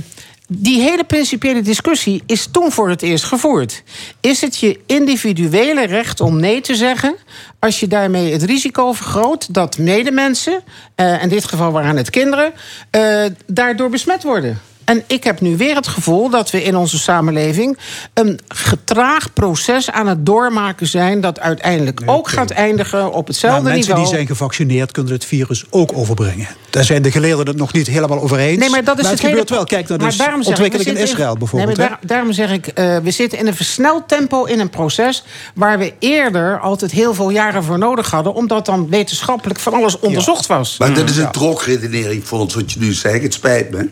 die 0.48 0.82
hele 0.82 1.04
principiële 1.04 1.62
discussie 1.62 2.24
is 2.26 2.48
toen 2.52 2.72
voor 2.72 2.90
het 2.90 3.02
eerst 3.02 3.24
gevoerd. 3.24 3.84
Is 4.20 4.42
het 4.42 4.58
je 4.58 4.80
individuele 4.86 5.86
recht 5.86 6.22
om 6.22 6.40
nee 6.40 6.62
te 6.62 6.76
zeggen... 6.76 7.16
als 7.60 7.80
je 7.80 7.88
daarmee 7.88 8.32
het 8.32 8.44
risico 8.44 8.94
vergroot 8.94 9.54
dat 9.54 9.78
medemensen... 9.78 10.64
eh, 10.96 11.24
in 11.24 11.30
dit 11.30 11.46
geval 11.46 11.72
waren 11.72 11.98
het 11.98 12.10
kinderen... 12.10 12.54
eh, 12.90 13.26
daardoor 13.46 13.90
besmet 13.90 14.24
worden? 14.24 14.62
En 14.88 15.04
ik 15.08 15.24
heb 15.24 15.42
nu 15.42 15.58
weer 15.58 15.76
het 15.76 15.88
gevoel 15.88 16.30
dat 16.30 16.52
we 16.52 16.64
in 16.64 16.76
onze 16.76 16.98
samenleving... 17.00 17.78
een 18.14 18.40
getraag 18.48 19.34
proces 19.34 19.92
aan 19.92 20.08
het 20.08 20.26
doormaken 20.26 20.88
zijn... 20.88 21.22
dat 21.22 21.40
uiteindelijk 21.40 22.02
ook 22.06 22.30
gaat 22.30 22.50
eindigen 22.50 23.12
op 23.14 23.28
hetzelfde 23.28 23.62
Maar 23.62 23.72
mensen 23.72 23.88
niveau. 23.90 24.08
die 24.08 24.16
zijn 24.16 24.28
gevaccineerd 24.28 24.92
kunnen 24.92 25.14
het 25.14 25.26
virus 25.26 25.64
ook 25.70 25.98
overbrengen. 25.98 26.48
Daar 26.70 26.84
zijn 26.84 27.02
de 27.02 27.12
geleerden 27.12 27.48
het 27.48 27.56
nog 27.56 27.74
niet 27.74 27.88
helemaal 27.88 28.22
over 28.22 28.38
eens. 28.38 28.60
Nee, 28.60 28.70
maar 28.70 28.84
dat 28.84 28.98
is 29.00 29.04
het, 29.04 29.12
het 29.12 29.22
hele- 29.22 29.30
gebeurt 29.32 29.50
wel. 29.50 29.64
Kijk 29.64 29.88
naar 29.88 29.98
de 30.00 30.48
ontwikkeling 30.48 30.90
in 30.90 30.98
Israël 30.98 31.38
bijvoorbeeld. 31.38 31.78
Nee, 31.78 31.88
maar 31.88 31.98
daar- 32.00 32.08
daarom 32.10 32.32
zeg 32.32 32.52
ik, 32.52 32.68
eh, 32.68 32.98
we 32.98 33.12
zitten 33.12 33.40
in 33.40 33.48
een 33.48 33.56
versneld 33.56 34.08
tempo 34.08 34.44
in 34.44 34.60
een 34.60 34.70
proces... 34.70 35.24
waar 35.56 35.80
we 35.80 35.94
eerder 36.00 36.60
altijd 36.60 36.92
heel 36.92 37.14
veel 37.14 37.30
jaren 37.30 37.64
voor 37.64 37.78
nodig 37.78 38.12
hadden... 38.12 38.34
omdat 38.34 38.66
dan 38.66 38.90
wetenschappelijk 38.90 39.60
van 39.60 39.74
alles 39.74 40.00
onderzocht 40.00 40.48
was. 40.48 40.78
Maar 40.78 40.94
dat 40.94 41.10
is 41.10 41.18
een 41.18 41.32
drogredenering 41.32 42.28
voor 42.28 42.40
ons, 42.40 42.54
wat 42.54 42.72
je 42.72 42.80
nu 42.80 42.94
zegt. 42.94 43.22
Het 43.22 43.34
spijt 43.34 43.72
me. 43.72 43.90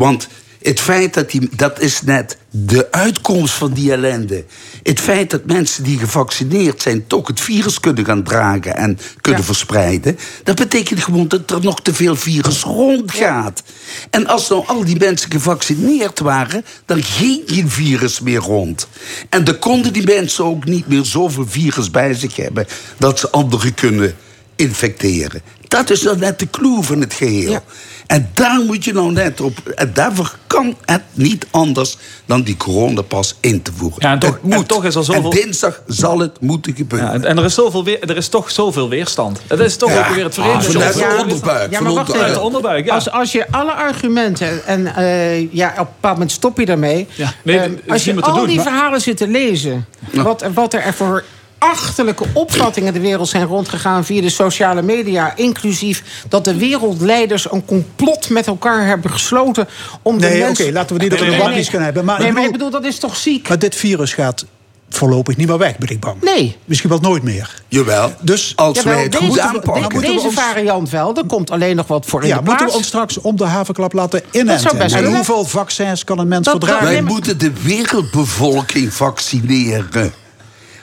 Want 0.00 0.28
het 0.62 0.80
feit 0.80 1.14
dat 1.14 1.30
die, 1.30 1.48
dat 1.56 1.80
is 1.80 2.02
net 2.02 2.36
de 2.50 2.92
uitkomst 2.92 3.54
van 3.54 3.72
die 3.72 3.92
ellende. 3.92 4.44
Het 4.82 5.00
feit 5.00 5.30
dat 5.30 5.44
mensen 5.44 5.84
die 5.84 5.98
gevaccineerd 5.98 6.82
zijn 6.82 7.06
toch 7.06 7.26
het 7.26 7.40
virus 7.40 7.80
kunnen 7.80 8.04
gaan 8.04 8.22
dragen 8.22 8.76
en 8.76 8.98
kunnen 9.20 9.44
verspreiden, 9.44 10.18
dat 10.42 10.56
betekent 10.56 11.02
gewoon 11.02 11.28
dat 11.28 11.50
er 11.50 11.60
nog 11.62 11.82
te 11.82 11.94
veel 11.94 12.16
virus 12.16 12.62
rondgaat. 12.62 13.62
En 14.10 14.26
als 14.26 14.48
nou 14.48 14.66
al 14.66 14.84
die 14.84 14.98
mensen 14.98 15.30
gevaccineerd 15.30 16.18
waren, 16.18 16.64
dan 16.86 17.02
ging 17.02 17.42
geen 17.46 17.70
virus 17.70 18.20
meer 18.20 18.40
rond. 18.40 18.88
En 19.28 19.44
dan 19.44 19.58
konden 19.58 19.92
die 19.92 20.04
mensen 20.04 20.44
ook 20.44 20.64
niet 20.64 20.86
meer 20.86 21.04
zoveel 21.04 21.46
virus 21.48 21.90
bij 21.90 22.14
zich 22.14 22.36
hebben 22.36 22.66
dat 22.98 23.18
ze 23.18 23.30
anderen 23.30 23.74
kunnen 23.74 24.14
infecteren. 24.56 25.42
Dat 25.68 25.90
is 25.90 26.00
dan 26.00 26.18
net 26.18 26.38
de 26.38 26.50
clue 26.50 26.82
van 26.82 27.00
het 27.00 27.14
geheel. 27.14 27.62
En 28.10 28.30
daar 28.34 28.60
moet 28.66 28.84
je 28.84 28.92
nou 28.92 29.12
net 29.12 29.40
op. 29.40 29.58
En 29.74 29.90
daarvoor 29.94 30.34
kan 30.46 30.76
het 30.84 31.02
niet 31.12 31.46
anders 31.50 31.96
dan 32.26 32.42
die 32.42 32.56
coronapas 32.56 33.34
in 33.40 33.62
te 33.62 33.70
voeren. 33.76 33.98
Ja, 34.00 34.12
en 34.12 34.18
toch, 34.18 34.32
Het 34.32 34.42
moet. 34.42 34.52
en 34.54 34.66
toch 34.66 34.84
is 34.84 34.94
er 34.94 35.04
zoveel... 35.04 35.24
En 35.24 35.30
dinsdag 35.30 35.82
zal 35.86 36.18
het 36.18 36.40
moeten 36.40 36.74
gebeuren. 36.76 37.20
Ja, 37.20 37.28
en, 37.28 37.38
er, 37.38 37.44
is 37.44 37.54
zoveel 37.54 37.84
weer, 37.84 38.00
er 38.10 38.16
is 38.16 38.28
toch 38.28 38.50
zoveel 38.50 38.88
weerstand. 38.88 39.40
Het 39.46 39.60
is 39.60 39.76
toch 39.76 39.90
Ja. 39.92 40.08
ook 40.08 40.14
weer 40.14 40.24
het 40.24 40.38
Ah, 40.38 40.44
verenigde. 40.44 40.72
vanuit 40.72 40.94
de 40.94 41.00
Ja, 41.00 41.20
onderbuik, 41.22 41.70
Ja, 41.70 41.80
maar 41.80 41.92
wacht 41.92 42.14
even. 42.14 42.32
de 42.32 42.40
onderbuik, 42.40 42.84
ja. 42.84 42.94
Als, 42.94 43.10
als 43.10 43.32
je 43.32 43.46
alle 43.50 43.72
argumenten 43.72 44.66
en 44.66 44.94
eh, 44.96 45.52
ja, 45.52 45.68
op 45.70 45.76
een 45.78 45.84
bepaald 45.84 46.14
moment 46.14 46.32
stop 46.32 46.58
je 46.58 46.66
daarmee. 46.66 47.06
Ja, 47.14 47.32
nee, 47.44 47.58
is 47.58 47.92
als 47.92 48.04
je 48.04 48.20
al 48.20 48.34
doen, 48.34 48.46
die 48.46 48.56
maar- 48.56 48.64
verhalen 48.64 49.00
zit 49.00 49.16
te 49.16 49.28
lezen, 49.28 49.86
wat, 50.12 50.44
wat 50.54 50.74
er 50.74 50.94
voor 50.94 51.24
achterlijke 51.60 52.24
opvattingen 52.32 52.92
de 52.92 53.00
wereld 53.00 53.28
zijn 53.28 53.44
rondgegaan 53.46 54.04
via 54.04 54.20
de 54.22 54.30
sociale 54.30 54.82
media, 54.82 55.32
inclusief 55.36 56.02
dat 56.28 56.44
de 56.44 56.54
wereldleiders 56.56 57.52
een 57.52 57.64
complot 57.64 58.28
met 58.28 58.46
elkaar 58.46 58.86
hebben 58.86 59.10
gesloten 59.10 59.68
om 60.02 60.18
de 60.18 60.26
Nee, 60.28 60.48
oké, 60.48 60.70
laten 60.72 60.96
we 60.96 61.02
niet 61.02 61.12
over 61.12 61.26
de 61.30 61.36
wappies 61.36 61.68
gaan 61.68 61.82
hebben. 61.82 62.04
Maar, 62.04 62.18
nee, 62.18 62.28
ik 62.28 62.34
maar 62.34 62.44
ik 62.44 62.52
bedoel, 62.52 62.66
bedoel, 62.66 62.82
dat 62.82 62.92
is 62.92 62.98
toch 62.98 63.16
ziek? 63.16 63.48
maar 63.48 63.58
dit 63.58 63.74
virus 63.74 64.12
gaat 64.12 64.44
voorlopig 64.88 65.36
niet 65.36 65.46
meer 65.48 65.58
weg, 65.58 65.78
ben 65.78 65.88
ik 65.88 66.00
bang. 66.00 66.22
Nee. 66.22 66.56
Misschien 66.64 66.90
wel 66.90 66.98
nooit 67.00 67.22
meer. 67.22 67.62
Jawel. 67.68 68.12
Dus 68.20 68.52
Als 68.56 68.76
Jawel, 68.76 68.94
wij 68.94 69.02
het 69.02 69.12
deze, 69.12 69.24
goed 69.24 69.38
aanpakken. 69.38 69.88
we 70.00 70.06
deze 70.06 70.20
ons- 70.26 70.34
variant 70.34 70.90
wel, 70.90 71.16
er 71.16 71.24
komt 71.26 71.50
alleen 71.50 71.76
nog 71.76 71.86
wat 71.86 72.06
voor 72.06 72.22
in 72.22 72.28
ja, 72.28 72.36
de 72.36 72.42
moeten 72.44 72.66
we 72.66 72.72
ons 72.72 72.86
straks 72.86 73.20
om 73.20 73.36
de 73.36 73.44
havenklap 73.44 73.92
laten 73.92 74.22
inenten? 74.30 74.78
en 74.80 74.88
kunnen. 74.90 75.14
hoeveel 75.14 75.44
vaccins 75.44 76.04
kan 76.04 76.18
een 76.18 76.28
mens 76.28 76.44
Dat- 76.44 76.54
verdragen? 76.56 76.84
dat- 76.84 76.92
Wij 76.92 77.02
moeten 77.02 77.38
de 77.38 77.52
wereldbevolking 77.62 78.92
vaccineren. 78.94 80.12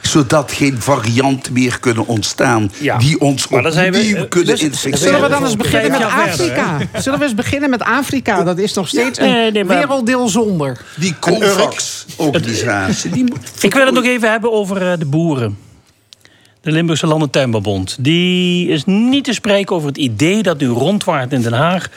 Zodat 0.08 0.52
geen 0.52 0.82
varianten 0.82 1.54
meer 1.54 1.80
kunnen 1.80 2.08
ontstaan. 2.08 2.72
Ja. 2.80 2.98
Die 2.98 3.20
ons 3.20 3.48
opnieuw 3.48 4.16
eh, 4.16 4.22
kunnen 4.30 4.48
dus- 4.48 4.62
infecteren. 4.62 4.98
Zullen 4.98 5.22
we 5.22 5.30
dan 5.30 5.44
eens 5.44 5.56
beginnen 5.56 5.92
met 5.92 6.04
Afrika? 6.04 6.78
Zullen 6.94 7.20
we 7.20 7.26
eens 7.26 7.36
beginnen 7.36 7.70
met 7.70 7.82
Afrika? 7.82 8.44
Dat 8.44 8.58
is 8.58 8.74
nog 8.74 8.88
steeds 8.88 9.20
een 9.20 9.32
Nee, 9.32 9.52
nee, 9.52 9.64
maar- 9.64 9.78
werelddeel 9.78 10.28
zonder. 10.28 10.82
Die 10.96 11.16
COVAX-organisatie. 11.20 13.34
Ik 13.62 13.74
wil 13.74 13.86
het 13.86 13.94
nog 13.94 14.06
even 14.06 14.32
hebben 14.32 14.52
over 14.52 14.92
eh, 14.92 14.98
de 15.00 15.06
boeren. 15.06 15.58
De 16.68 16.74
Limburgse 16.74 17.08
Landentuinbouwbond. 17.08 17.98
Die 18.00 18.70
is 18.70 18.86
niet 18.86 19.24
te 19.24 19.34
spreken 19.34 19.76
over 19.76 19.88
het 19.88 19.98
idee 19.98 20.44
dat 20.44 20.60
nu 20.60 20.68
rondwaart 20.68 21.34
in 21.34 21.42
Den 21.42 21.54
Haag... 21.54 21.90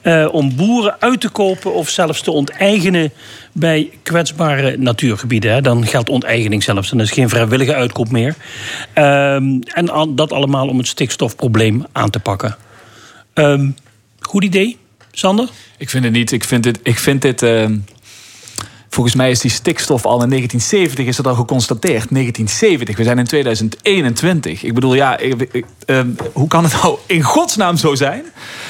eh, 0.00 0.28
om 0.32 0.56
boeren 0.56 0.96
uit 0.98 1.20
te 1.20 1.28
kopen 1.28 1.74
of 1.74 1.88
zelfs 1.88 2.20
te 2.20 2.30
onteigenen... 2.30 3.12
bij 3.52 3.90
kwetsbare 4.02 4.76
natuurgebieden. 4.76 5.52
Hè. 5.52 5.60
Dan 5.60 5.86
geldt 5.86 6.08
onteigening 6.08 6.62
zelfs. 6.62 6.90
Dan 6.90 7.00
is 7.00 7.10
geen 7.10 7.28
vrijwillige 7.28 7.74
uitkoop 7.74 8.10
meer. 8.10 8.34
Ehm, 8.92 9.60
en 9.62 10.12
dat 10.14 10.32
allemaal 10.32 10.68
om 10.68 10.78
het 10.78 10.86
stikstofprobleem 10.86 11.86
aan 11.92 12.10
te 12.10 12.20
pakken. 12.20 12.56
Ehm, 13.34 13.70
goed 14.20 14.44
idee, 14.44 14.76
Sander? 15.12 15.48
Ik 15.78 15.90
vind 15.90 16.04
het 16.04 16.12
niet. 16.12 16.32
Ik 16.32 16.44
vind 16.44 16.62
dit. 16.62 16.80
Ik 16.82 16.98
vind 16.98 17.22
dit 17.22 17.42
ehm, 17.42 17.76
volgens 18.98 19.16
mij 19.16 19.30
is 19.30 19.40
die 19.40 19.50
stikstof 19.50 20.04
al 20.06 20.22
in 20.22 20.28
1970 20.28 21.06
is 21.06 21.16
dat 21.16 21.26
al 21.26 21.34
geconstateerd. 21.34 22.10
1970. 22.10 22.96
We 22.96 23.04
zijn 23.04 23.18
in 23.18 23.24
2021. 23.24 24.62
Ik 24.62 24.74
bedoel, 24.74 24.94
ja, 24.94 25.18
ik- 25.18 25.48
ik- 25.52 25.64
ehm, 25.86 26.06
hoe 26.32 26.48
kan 26.48 26.64
het 26.64 26.72
nou 26.82 26.98
in 27.06 27.22
godsnaam 27.22 27.76
zo 27.76 27.94
zijn 27.94 28.22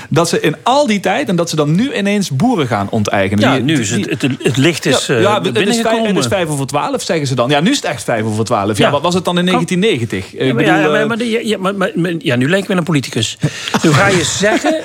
dat 0.09 0.29
ze 0.29 0.41
in 0.41 0.57
al 0.63 0.87
die 0.87 1.01
tijd 1.01 1.29
en 1.29 1.37
dat 1.37 1.51
ze 1.51 1.57
dan 1.57 1.75
nu 1.75 1.95
ineens 1.95 2.31
boeren 2.31 2.67
gaan 2.67 2.91
onteigenen? 2.91 3.45
Ja, 3.49 3.55
Die- 3.55 3.63
nu 3.65 3.81
is 3.81 3.91
het, 3.91 4.11
het, 4.11 4.23
het 4.43 4.57
licht 4.57 4.87
is 4.87 5.07
ja, 5.07 5.15
eh, 5.15 5.23
ja, 5.23 5.43
het, 5.43 5.57
is 5.57 5.81
vijf, 5.81 6.07
het 6.07 6.17
is 6.17 6.27
vijf 6.27 6.49
over 6.49 6.67
twaalf, 6.67 7.03
zeggen 7.03 7.27
ze 7.27 7.35
dan. 7.35 7.49
Ja, 7.51 7.61
nu 7.61 7.71
is 7.71 7.77
het 7.77 7.85
echt 7.85 8.05
vijf 8.05 8.25
over 8.25 8.45
twaalf. 8.45 8.79
Ja, 8.79 8.85
Ja. 8.87 8.91
wat 8.93 9.03
was 9.03 9.15
het 9.15 9.25
dan 9.25 9.39
in 9.39 9.45
1990? 9.45 10.33
Ik 10.33 10.41
Ja, 10.41 10.45
maar, 10.47 10.55
bedoel, 10.65 10.75
ja, 10.81 10.89
maar, 10.89 11.07
maar, 11.07 11.19
de- 11.19 11.31
ja, 11.31 11.41
ja, 11.43 11.59
maar, 11.59 11.75
maar- 11.75 11.93
maar- 11.95 12.15
ja, 12.19 12.37
nu 12.37 12.49
lijkt 12.49 12.69
me 12.69 12.75
een 12.75 12.83
politicus. 12.85 13.39
Nu 13.83 13.93
ga 13.93 14.09
je 14.09 14.25
zeggen 14.25 14.81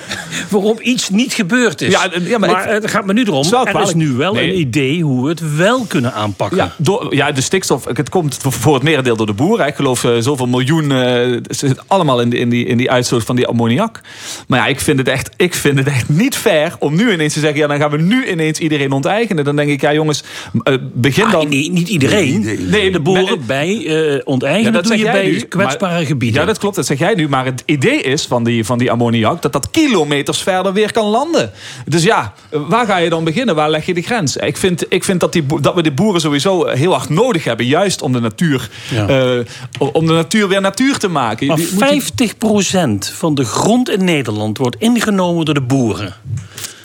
waarom 0.49 0.78
iets 0.82 1.10
niet 1.10 1.34
gebeurd 1.34 1.82
is. 1.82 1.91
Ja, 1.91 2.10
ja, 2.24 2.38
maar 2.38 2.68
het 2.70 2.90
gaat 2.90 3.06
me 3.06 3.14
nu 3.14 3.22
erom. 3.24 3.36
Het 3.36 3.45
is 3.45 3.52
wel 3.52 3.68
Er 3.68 3.82
is 3.82 3.94
nu 3.94 4.11
wel 4.11 4.34
Nee. 4.34 4.49
een 4.53 4.60
idee 4.60 5.02
hoe 5.03 5.28
we 5.28 5.33
het 5.40 5.56
wel 5.56 5.86
kunnen 5.86 6.14
aanpakken. 6.14 6.58
Ja, 6.58 6.74
door, 6.78 7.16
ja, 7.16 7.32
de 7.32 7.42
stikstof, 7.42 7.86
het 7.86 8.10
komt 8.10 8.38
voor 8.42 8.74
het 8.74 8.84
merendeel 8.84 9.16
door 9.16 9.26
de 9.26 9.34
boeren. 9.34 9.68
Ik 9.68 9.76
geloof 9.76 10.04
eh, 10.04 10.12
zoveel 10.20 10.48
miljoen 10.48 10.92
eh, 10.92 11.38
zit 11.50 11.80
allemaal 11.88 12.22
in, 12.22 12.30
die- 12.30 12.40
in, 12.40 12.50
die, 12.50 12.66
in 12.66 12.78
die 12.78 12.92
uitstoot 12.92 13.24
van 13.24 13.36
die 13.36 13.48
ammoniak. 13.48 14.02
Maar 14.48 14.60
ja, 14.60 14.66
ik 14.66 14.80
vind, 14.80 15.00
het 15.00 15.08
echt, 15.08 15.30
ik 15.38 15.54
vind 15.54 15.78
het 15.78 15.88
echt 15.88 16.10
niet 16.10 16.36
fair 16.36 16.76
om 16.80 16.96
nu 16.96 17.12
ineens 17.14 17.34
te 17.34 17.40
zeggen... 17.40 17.60
ja, 17.60 17.68
dan 17.68 17.78
gaan 17.78 17.92
we 17.92 17.98
nu 17.98 18.28
ineens 18.32 18.60
iedereen 18.60 18.92
onteigenen. 18.92 19.44
Dan 19.44 19.56
denk 19.56 19.70
ik, 19.70 19.82
ja 19.82 19.94
jongens, 19.94 20.24
eh, 20.64 20.74
begin 20.94 21.26
Ah, 21.26 21.32
dan... 21.32 21.50
nee, 21.50 21.72
niet 21.72 21.90
iedereen. 21.90 22.58
Nee, 22.70 22.92
de 22.92 23.00
boeren 23.00 23.46
bij 23.46 23.86
eh 23.86 24.22
onteigenen 24.24 24.72
Ja, 24.74 24.78
dat 24.82 24.84
doe 24.88 24.98
je 24.98 25.04
zeg 25.04 25.14
jij 25.14 25.22
bij 25.22 25.32
nu, 25.32 25.40
kwetsbare 25.40 25.94
maar- 25.96 26.06
gebieden. 26.06 26.40
Ja, 26.42 26.46
dat 26.48 26.58
klopt, 26.58 26.76
dat 26.76 26.86
zeg 26.86 27.00
jij 27.00 27.14
nu. 27.14 27.30
Maar 27.30 27.46
het 27.46 27.64
idee 27.66 28.02
is 28.02 28.26
van 28.26 28.44
die, 28.44 28.66
van 28.66 28.78
die 28.78 28.92
ammoniak 28.92 29.42
dat 29.42 29.54
dat 29.54 29.70
kilometers 29.72 30.42
verder 30.42 30.74
weer 30.74 30.92
kan 30.92 31.06
landen. 31.06 31.52
Dus 31.86 32.04
ja, 32.04 32.34
waar 32.52 32.86
ga 32.86 32.98
je 32.98 33.10
dan 33.10 33.24
beginnen? 33.24 33.56
Waar 33.56 33.70
leg 33.70 33.86
je 33.86 33.94
de 33.94 34.02
grens? 34.02 34.38
Ik 34.38 34.58
vind, 34.58 34.86
ik 34.90 35.04
vind 35.04 35.20
dat, 35.24 35.34
die, 35.34 35.62
dat 35.62 35.76
we 35.76 35.82
de 35.82 35.91
boeren 35.91 36.22
sowieso 36.22 36.66
heel 36.68 36.91
hard 36.94 37.10
nodig 37.10 37.44
hebben. 37.44 37.66
Juist 37.66 38.02
om 38.02 38.12
de 38.14 38.20
natuur, 38.20 38.70
Ja. 38.90 39.08
eh, 39.08 39.40
om 39.94 40.06
de 40.08 40.14
natuur 40.14 40.48
weer 40.48 40.62
natuur 40.62 40.98
te 40.98 41.08
maken. 41.08 41.48
Maar 41.48 41.56
Die- 41.56 41.68
moet 41.74 41.80
je- 41.80 41.86
50% 41.86 43.12
van 43.16 43.36
de 43.36 43.44
grond 43.44 43.90
in 43.90 44.04
Nederland 44.04 44.58
wordt 44.58 44.76
ingenomen 44.80 45.45
door 45.45 45.54
de 45.54 45.62
boeren. 45.62 46.14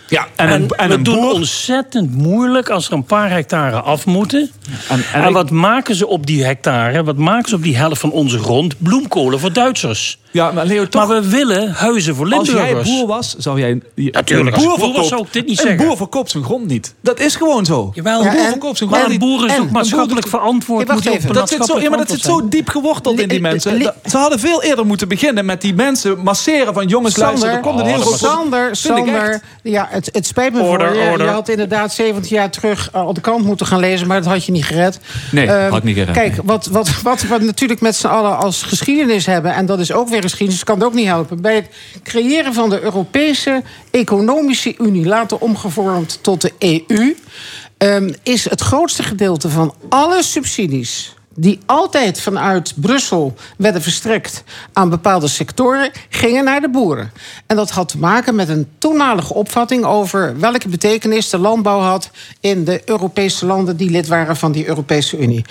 Ja, 0.08 0.26
En, 0.36 0.48
en, 0.48 0.68
en 0.76 0.88
we 0.88 0.94
een 0.94 1.02
doen 1.02 1.14
boer... 1.14 1.32
ontzettend 1.32 2.14
moeilijk 2.14 2.70
als 2.70 2.86
er 2.86 2.92
een 2.92 3.04
paar 3.04 3.30
hectare 3.30 3.80
af 3.80 4.06
moeten. 4.06 4.50
En, 4.88 4.96
En, 5.12 5.22
en 5.22 5.28
ik- 5.28 5.34
wat 5.34 5.50
maken 5.50 5.94
ze 5.94 6.06
op 6.06 6.26
die 6.26 6.44
hectare? 6.44 7.04
Wat 7.04 7.16
maken 7.16 7.48
ze 7.48 7.54
op 7.54 7.62
die 7.62 7.76
helft 7.76 8.00
van 8.00 8.10
onze 8.10 8.38
grond? 8.38 8.74
Bloemkolen 8.78 9.40
voor 9.40 9.52
Duitsers. 9.52 10.18
Ja, 10.38 10.50
maar 10.52 10.66
Leo, 10.66 10.88
toch, 10.88 11.08
Maar 11.08 11.22
we 11.22 11.28
willen 11.28 11.70
huizen 11.72 12.14
voor 12.14 12.32
als 12.34 12.46
Limburgers. 12.48 12.88
jij 12.88 12.96
boer 12.98 13.06
was, 13.06 13.34
zou 13.38 13.58
jij... 13.60 13.80
Natuurlijk, 13.94 14.56
een 14.56 14.62
als 14.66 14.78
boer 14.78 14.92
was, 14.92 15.08
zou 15.08 15.20
ik 15.22 15.32
dit 15.32 15.46
niet 15.46 15.58
een 15.60 15.66
zeggen. 15.66 15.86
boer 15.86 15.96
verkoopt 15.96 16.30
zijn 16.30 16.44
grond 16.44 16.66
niet. 16.66 16.94
Dat 17.00 17.20
is 17.20 17.36
gewoon 17.36 17.64
zo. 17.64 17.90
Jawel, 17.94 18.18
een 18.20 18.24
Ja, 18.24 18.30
boer 18.32 18.40
en- 18.44 18.50
verkoopt 18.50 18.78
zijn 18.78 18.90
maar 18.90 18.98
grond 18.98 19.12
een 19.12 19.18
boer 19.18 19.44
is 19.46 19.52
En 19.52 19.60
ook 19.60 19.66
een 19.66 19.72
maatschappelijk 19.72 20.30
boer- 20.30 20.40
verantwoord. 20.40 20.86
Wacht 20.88 21.04
moet 21.04 21.14
even. 21.14 21.32
Dat 21.34 21.48
zit, 21.48 21.64
zo, 21.64 21.80
ja, 21.80 21.88
maar 21.88 21.98
dat 21.98 22.10
zit 22.10 22.20
zo 22.20 22.48
diep 22.48 22.68
geworteld 22.68 23.20
in 23.20 23.28
die 23.28 23.40
mensen. 23.40 23.78
Dat- 23.82 23.94
Ze 24.04 24.16
hadden 24.16 24.38
veel 24.38 24.62
eerder 24.62 24.86
moeten 24.86 25.08
beginnen 25.08 25.44
met 25.44 25.60
die 25.60 25.74
mensen 25.74 26.18
masseren 26.22 26.74
van 26.74 26.86
jongens 26.86 27.16
luister, 27.16 27.48
er 27.50 27.60
komt 27.60 27.80
een 27.80 27.86
hele 27.86 28.00
groot 28.00 28.18
Sander, 28.18 28.76
Sander, 28.76 29.42
ja, 29.62 29.86
het, 29.90 30.08
het 30.12 30.26
spijt 30.26 30.52
me 30.52 30.60
Order, 30.62 30.88
voor 30.88 30.96
je. 31.02 31.10
order. 31.10 31.26
Je 31.26 31.32
had 31.32 31.48
inderdaad 31.48 31.92
70 31.92 32.30
jaar 32.30 32.50
terug 32.50 32.90
uh, 32.94 33.06
op 33.06 33.14
de 33.14 33.20
kant 33.20 33.44
moeten 33.44 33.66
gaan 33.66 33.80
lezen, 33.80 34.06
maar 34.06 34.22
dat 34.22 34.32
had 34.32 34.44
je 34.44 34.52
niet 34.52 34.64
gered. 34.64 34.98
Nee, 35.32 35.46
Ehm, 35.46 35.68
had 35.68 35.78
ik 35.78 35.84
niet 35.84 35.96
gered, 35.96 36.14
Kijk, 36.14 36.30
nee. 36.32 36.40
wat, 36.44 36.66
wat, 36.66 37.02
wat 37.02 37.22
we 37.22 37.38
natuurlijk 37.38 37.80
met 37.80 37.96
z'n 37.96 38.06
allen 38.06 38.38
als 38.38 38.62
geschiedenis 38.62 39.26
hebben, 39.26 39.54
en 39.54 39.66
dat 39.66 39.78
is 39.78 39.92
ook 39.92 40.08
weer 40.08 40.20
geschiedenis, 40.28 40.64
kan 40.64 40.74
het 40.74 40.84
ook 40.84 40.94
niet 40.94 41.06
helpen. 41.06 41.40
Bij 41.40 41.54
het 41.54 41.68
creëren 42.02 42.54
van 42.54 42.70
de 42.70 42.80
Europese 42.80 43.62
Economische 43.90 44.74
Unie, 44.78 45.06
later 45.06 45.38
omgevormd 45.38 46.18
tot 46.22 46.40
de 46.40 46.52
EU, 46.58 47.16
ehm, 47.76 48.12
is 48.22 48.50
het 48.50 48.60
grootste 48.60 49.02
gedeelte 49.02 49.48
van 49.48 49.74
alle 49.88 50.22
subsidies 50.22 51.16
die 51.40 51.58
altijd 51.66 52.20
vanuit 52.20 52.72
Brussel 52.76 53.34
werden 53.56 53.82
verstrekt 53.82 54.44
aan 54.72 54.90
bepaalde 54.90 55.28
sectoren, 55.28 55.90
gingen 56.08 56.44
naar 56.44 56.60
de 56.60 56.70
boeren. 56.70 57.12
En 57.46 57.56
dat 57.56 57.70
had 57.70 57.88
te 57.88 57.98
maken 57.98 58.34
met 58.34 58.48
een 58.48 58.68
toenmalige 58.78 59.34
opvatting 59.34 59.84
over 59.84 60.40
welke 60.40 60.68
betekenis 60.68 61.30
de 61.30 61.38
landbouw 61.38 61.80
had 61.80 62.10
in 62.40 62.64
de 62.64 62.82
Europese 62.84 63.46
landen 63.46 63.76
die 63.76 63.90
lid 63.90 64.06
waren 64.06 64.36
van 64.36 64.52
die 64.52 64.68
Europese 64.68 65.18
Unie. 65.18 65.44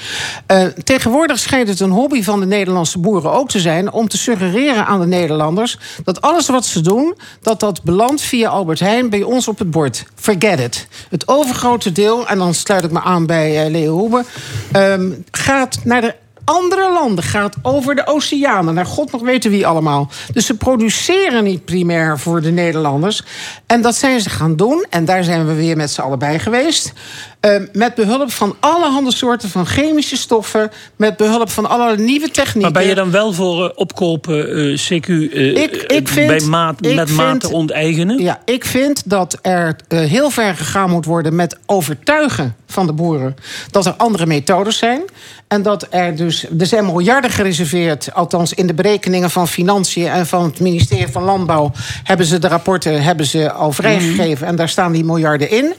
Eh, 0.46 0.66
tegenwoordig 0.84 1.40
schijnt 1.40 1.68
het 1.68 1.80
een 1.80 1.92
hobby 1.92 2.24
van 2.24 2.40
de 2.40 2.46
Nederlandse 2.46 3.00
boeren 3.00 3.32
ook 3.32 3.50
te 3.50 3.60
zijn 3.60 3.92
om 3.92 4.08
te 4.08 4.18
suggereren 4.18 4.86
aan 4.86 5.00
de 5.00 5.08
Nederlanders 5.08 5.78
dat 6.04 6.22
alles 6.22 6.48
wat 6.48 6.66
ze 6.66 6.82
doen, 6.82 7.16
dat 7.42 7.60
dat 7.60 7.84
belandt 7.84 8.22
via 8.22 8.50
Albert 8.50 8.80
Heijn 8.80 9.10
bij 9.10 9.24
ons 9.24 9.48
op 9.48 9.60
het 9.60 9.72
bord. 9.72 10.06
Forget 10.16 10.60
it. 10.60 10.88
Het 11.10 11.28
overgrote 11.28 11.92
deel, 11.92 12.28
en 12.28 12.38
dan 12.38 12.54
sluit 12.54 12.84
ik 12.84 12.92
me 12.92 13.02
aan 13.02 13.26
bij 13.26 13.66
eh, 13.66 13.72
Leo 13.72 13.98
Hoebe, 13.98 14.24
ehm, 14.72 15.12
gaat 15.32 15.77
naar 15.84 16.02
de 16.02 16.16
andere 16.44 16.92
landen, 16.94 17.24
gaat 17.24 17.56
over 17.62 17.96
de 17.96 18.08
oceanen, 18.08 18.74
naar 18.74 18.86
god 18.86 19.12
nog 19.12 19.22
weten 19.22 19.52
wie 19.52 19.68
allemaal. 19.68 20.10
Dus 20.34 20.46
ze 20.46 20.58
produceren 20.58 21.44
niet 21.44 21.66
primair 21.66 22.20
voor 22.20 22.42
de 22.42 22.52
Nederlanders. 22.52 23.24
En 23.66 23.82
dat 23.82 23.96
zijn 23.96 24.20
ze 24.22 24.30
gaan 24.30 24.56
doen, 24.56 24.86
en 24.90 25.06
daar 25.06 25.24
zijn 25.24 25.48
we 25.48 25.54
weer 25.54 25.78
met 25.78 25.92
z'n 25.92 26.02
allen 26.02 26.20
bij 26.20 26.40
geweest. 26.40 26.94
eh, 27.40 27.56
met 27.74 27.96
behulp 27.96 28.32
van 28.32 28.56
allerhande 28.60 29.12
soorten 29.14 29.50
van 29.50 29.66
chemische 29.66 30.18
stoffen, 30.18 30.72
met 30.96 31.18
behulp 31.18 31.50
van 31.50 31.66
allerlei 31.70 32.04
nieuwe 32.04 32.30
technieken. 32.32 32.62
Maar 32.62 32.72
ben 32.82 32.88
je 32.90 32.96
dan 32.96 33.12
wel 33.12 33.34
voor 33.34 33.66
eh, 33.66 33.72
opkopen, 33.76 34.50
eh, 34.56 34.78
CQ, 34.78 35.08
eh, 35.34 35.56
Ik- 35.64 35.84
ik 35.88 36.08
vind- 36.08 36.28
bij 36.28 36.40
maat, 36.40 36.86
ik 36.86 36.96
met 36.96 37.10
mate 37.12 37.52
onteigenen? 37.52 38.20
Ja, 38.20 38.40
ik 38.46 38.66
vind 38.66 39.10
dat 39.10 39.40
er 39.42 39.76
heel 39.88 40.30
ver 40.30 40.56
gegaan 40.56 40.90
moet 40.90 41.06
worden 41.06 41.36
met 41.36 41.58
overtuigen 41.66 42.56
van 42.68 42.86
de 42.88 42.94
boeren 42.94 43.36
dat 43.72 43.86
er 43.86 43.94
andere 43.94 44.26
methodes 44.26 44.78
zijn. 44.78 45.02
En 45.48 45.62
dat 45.62 45.88
er 45.90 46.16
dus. 46.16 46.46
Er 46.60 46.66
zijn 46.66 46.86
miljarden 46.86 47.32
gereserveerd, 47.32 48.14
althans 48.14 48.54
in 48.54 48.68
de 48.68 48.74
berekeningen 48.74 49.30
van 49.30 49.48
Financiën 49.48 50.08
en 50.08 50.28
van 50.28 50.44
het 50.44 50.60
ministerie 50.60 51.08
van 51.08 51.24
Landbouw. 51.24 51.72
hebben 52.04 52.26
ze 52.26 52.40
de 52.40 52.48
rapporten 52.48 53.04
hebben 53.04 53.26
ze 53.26 53.52
al 53.52 53.72
vrijgegeven. 53.72 54.48
En 54.48 54.56
daar 54.56 54.70
staan 54.70 54.92
die 54.92 55.06
miljarden 55.06 55.50
in. 55.50 55.74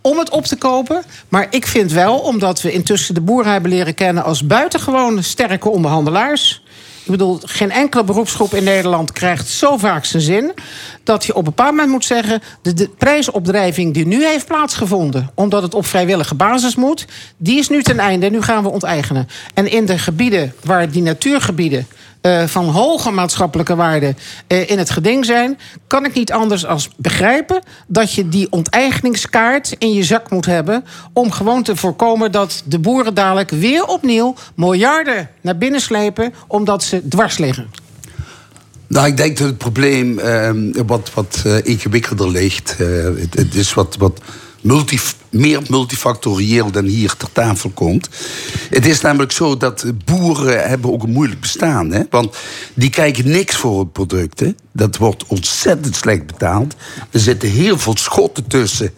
Om 0.00 0.18
het 0.18 0.30
op 0.30 0.44
te 0.44 0.56
kopen. 0.56 1.02
Maar 1.28 1.46
ik 1.50 1.66
vind 1.66 1.92
wel, 1.92 2.18
omdat 2.18 2.62
we 2.62 2.72
intussen 2.72 3.14
de 3.14 3.20
boeren 3.20 3.52
hebben 3.52 3.70
leren 3.70 3.94
kennen 3.94 4.24
als 4.24 4.46
buitengewoon 4.46 5.22
sterke 5.22 5.68
onderhandelaars. 5.68 6.62
Ik 7.04 7.10
bedoel, 7.10 7.40
geen 7.42 7.70
enkele 7.70 8.04
beroepsgroep 8.04 8.54
in 8.54 8.64
Nederland 8.64 9.12
krijgt 9.12 9.48
zo 9.48 9.76
vaak 9.76 10.04
zijn 10.04 10.22
zin. 10.22 10.52
dat 11.02 11.24
je 11.24 11.32
op 11.32 11.38
een 11.38 11.44
bepaald 11.44 11.70
moment 11.70 11.90
moet 11.90 12.04
zeggen. 12.04 12.42
de, 12.62 12.74
de 12.74 12.88
prijsopdrijving 12.88 13.94
die 13.94 14.06
nu 14.06 14.26
heeft 14.26 14.46
plaatsgevonden. 14.46 15.30
omdat 15.34 15.62
het 15.62 15.74
op 15.74 15.86
vrijwillige 15.86 16.34
basis 16.34 16.74
moet. 16.74 17.06
die 17.36 17.58
is 17.58 17.68
nu 17.68 17.82
ten 17.82 17.98
einde. 17.98 18.30
Nu 18.30 18.42
gaan 18.42 18.62
we 18.62 18.70
onteigenen. 18.70 19.28
En 19.54 19.70
in 19.70 19.86
de 19.86 19.98
gebieden 19.98 20.54
waar 20.64 20.90
die 20.90 21.02
natuurgebieden. 21.02 21.86
Eh, 22.24 22.44
van 22.46 22.64
hoge 22.64 23.10
maatschappelijke 23.10 23.76
waarde 23.76 24.14
eh, 24.46 24.70
in 24.70 24.78
het 24.78 24.90
geding 24.90 25.24
zijn, 25.24 25.58
kan 25.86 26.04
ik 26.04 26.14
niet 26.14 26.32
anders 26.32 26.66
als 26.66 26.88
begrijpen 26.96 27.62
dat 27.86 28.12
je 28.12 28.28
die 28.28 28.46
onteigeningskaart 28.50 29.74
in 29.78 29.92
je 29.92 30.04
zak 30.04 30.30
moet 30.30 30.46
hebben 30.46 30.84
om 31.12 31.30
gewoon 31.30 31.62
te 31.62 31.76
voorkomen 31.76 32.32
dat 32.32 32.62
de 32.64 32.78
boeren 32.78 33.14
dadelijk 33.14 33.50
weer 33.50 33.86
opnieuw 33.86 34.34
miljarden 34.54 35.30
naar 35.40 35.58
binnen 35.58 35.80
slepen 35.80 36.34
omdat 36.46 36.82
ze 36.82 37.08
dwars 37.08 37.38
liggen. 37.38 37.70
Nou, 38.86 39.06
ik 39.06 39.16
denk 39.16 39.38
dat 39.38 39.46
het 39.46 39.58
probleem 39.58 40.18
eh, 40.18 40.50
wat, 40.86 41.10
wat 41.14 41.42
eh, 41.46 41.56
ingewikkelder 41.62 42.30
ligt. 42.30 42.74
Het, 42.78 43.34
het 43.34 43.54
is 43.54 43.74
wat, 43.74 43.96
wat 43.98 44.20
meer 45.30 45.62
multifactorieel 45.68 46.70
dan 46.70 46.84
hier 46.84 47.16
ter 47.16 47.32
tafel 47.32 47.70
komt. 47.70 48.08
Het 48.70 48.86
is 48.86 49.00
namelijk 49.00 49.32
zo 49.32 49.56
dat 49.56 49.84
boeren 50.04 50.68
hebben 50.68 50.92
ook 50.92 51.02
een 51.02 51.12
moeilijk 51.12 51.40
bestaan. 51.40 51.90
Hè? 51.92 52.02
Want 52.10 52.36
die 52.74 52.90
krijgen 52.90 53.30
niks 53.30 53.56
voor 53.56 53.78
het 53.78 53.92
product. 53.92 54.40
Hè? 54.40 54.52
Dat 54.72 54.96
wordt 54.96 55.26
ontzettend 55.26 55.96
slecht 55.96 56.26
betaald. 56.26 56.74
Er 57.10 57.20
zitten 57.20 57.48
heel 57.48 57.78
veel 57.78 57.96
schotten 57.96 58.46
tussen 58.46 58.92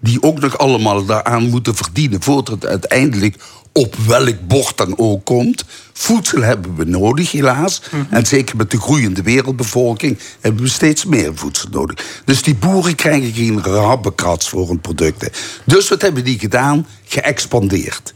die 0.00 0.22
ook 0.22 0.40
nog 0.40 0.58
allemaal 0.58 1.04
daaraan 1.04 1.50
moeten 1.50 1.74
verdienen... 1.74 2.22
voordat 2.22 2.54
het 2.54 2.66
uiteindelijk 2.66 3.36
op 3.72 3.96
welk 3.96 4.46
bord 4.46 4.76
dan 4.76 4.98
ook 4.98 5.24
komt. 5.24 5.64
Voedsel 5.92 6.42
hebben 6.42 6.76
we 6.76 6.84
nodig, 6.84 7.30
helaas. 7.32 7.82
En 8.10 8.26
zeker 8.26 8.56
met 8.56 8.70
de 8.70 8.80
groeiende 8.80 9.22
wereldbevolking... 9.22 10.18
hebben 10.40 10.62
we 10.62 10.68
steeds 10.68 11.04
meer 11.04 11.32
voedsel 11.34 11.68
nodig. 11.70 12.22
Dus 12.24 12.42
die 12.42 12.54
boeren 12.54 12.94
krijgen 12.94 13.32
geen 13.32 13.62
rabbekrats 13.62 14.48
voor 14.48 14.68
hun 14.68 14.80
producten. 14.80 15.30
Dus 15.64 15.88
wat 15.88 16.02
hebben 16.02 16.24
die 16.24 16.38
gedaan? 16.38 16.86
Geëxpandeerd. 17.04 18.14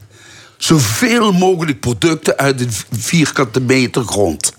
Zoveel 0.56 1.32
mogelijk 1.32 1.80
producten 1.80 2.36
uit 2.36 2.60
een 2.60 2.72
vierkante 2.90 3.60
meter 3.60 4.02
grond 4.02 4.55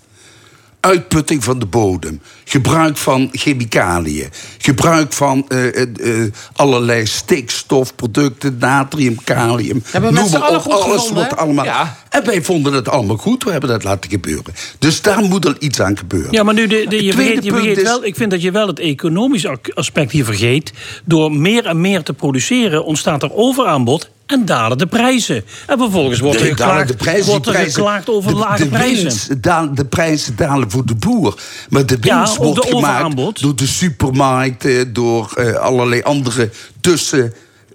uitputting 0.80 1.44
van 1.44 1.58
de 1.58 1.66
bodem, 1.66 2.20
gebruik 2.44 2.96
van 2.96 3.28
chemicaliën, 3.32 4.28
gebruik 4.58 5.12
van 5.12 5.44
eh, 5.48 5.66
eh, 5.82 6.22
eh, 6.22 6.32
allerlei 6.52 7.06
stikstofproducten, 7.06 8.56
natrium, 8.60 9.16
kalium. 9.24 9.82
Hebben 9.90 10.12
we 10.14 10.20
noem 10.20 10.34
op, 10.34 10.60
goed 10.60 10.72
alles 10.72 11.10
wordt 11.10 11.30
hè? 11.30 11.36
allemaal. 11.36 11.64
Ja. 11.64 11.96
En 12.10 12.24
wij 12.24 12.42
vonden 12.42 12.72
het 12.72 12.88
allemaal 12.88 13.16
goed, 13.16 13.44
we 13.44 13.50
hebben 13.50 13.70
dat 13.70 13.84
laten 13.84 14.10
gebeuren. 14.10 14.54
Dus 14.78 15.02
daar 15.02 15.22
moet 15.22 15.44
er 15.44 15.56
iets 15.58 15.80
aan 15.80 15.96
gebeuren. 15.98 16.32
Ja, 16.32 16.42
maar 16.42 16.54
nu, 16.54 16.66
de, 16.66 16.86
de- 16.88 17.04
je 17.04 17.12
vergeet, 17.12 17.44
je 17.44 17.50
vergeet 17.52 17.76
is- 17.76 17.82
wel, 17.82 18.04
ik 18.04 18.16
vind 18.16 18.30
dat 18.30 18.42
je 18.42 18.50
wel 18.50 18.66
het 18.66 18.78
economische 18.78 19.48
ac- 19.48 19.70
aspect 19.74 20.12
hier 20.12 20.24
vergeet. 20.24 20.72
Door 21.04 21.32
meer 21.32 21.66
en 21.66 21.80
meer 21.80 22.02
te 22.02 22.12
produceren 22.12 22.84
ontstaat 22.84 23.22
er 23.22 23.32
overaanbod 23.34 24.10
en 24.28 24.44
dalen 24.44 24.78
de 24.78 24.86
prijzen. 24.86 25.44
En 25.66 25.78
vervolgens 25.78 26.20
wordt 26.20 26.40
er 26.40 26.56
dalen 26.56 26.58
geklaagd, 26.58 26.88
de 26.88 26.96
prijzen, 26.96 27.26
wordt 27.26 27.46
er 27.46 27.52
die 27.52 27.60
prijzen- 27.60 27.82
geklaagd 27.82 28.08
over 28.08 28.30
de, 28.32 28.36
lage 28.38 28.62
de 28.62 28.68
prijzen. 28.68 29.02
winst 29.02 29.42
daal- 29.42 29.74
de 29.74 29.84
prijzen 29.84 30.36
dalen 30.36 30.70
voor 30.70 30.86
de 30.86 30.94
boer. 30.94 31.40
Maar 31.68 31.86
de 31.86 31.98
winst 32.00 32.36
wordt 32.36 32.62
de 32.62 32.68
gemaakt 32.68 33.40
door 33.40 33.56
de 33.56 33.66
supermarkten, 33.66 34.92
door 34.92 35.32
eh, 35.36 35.52
allerlei 35.54 36.02
andere 36.02 36.50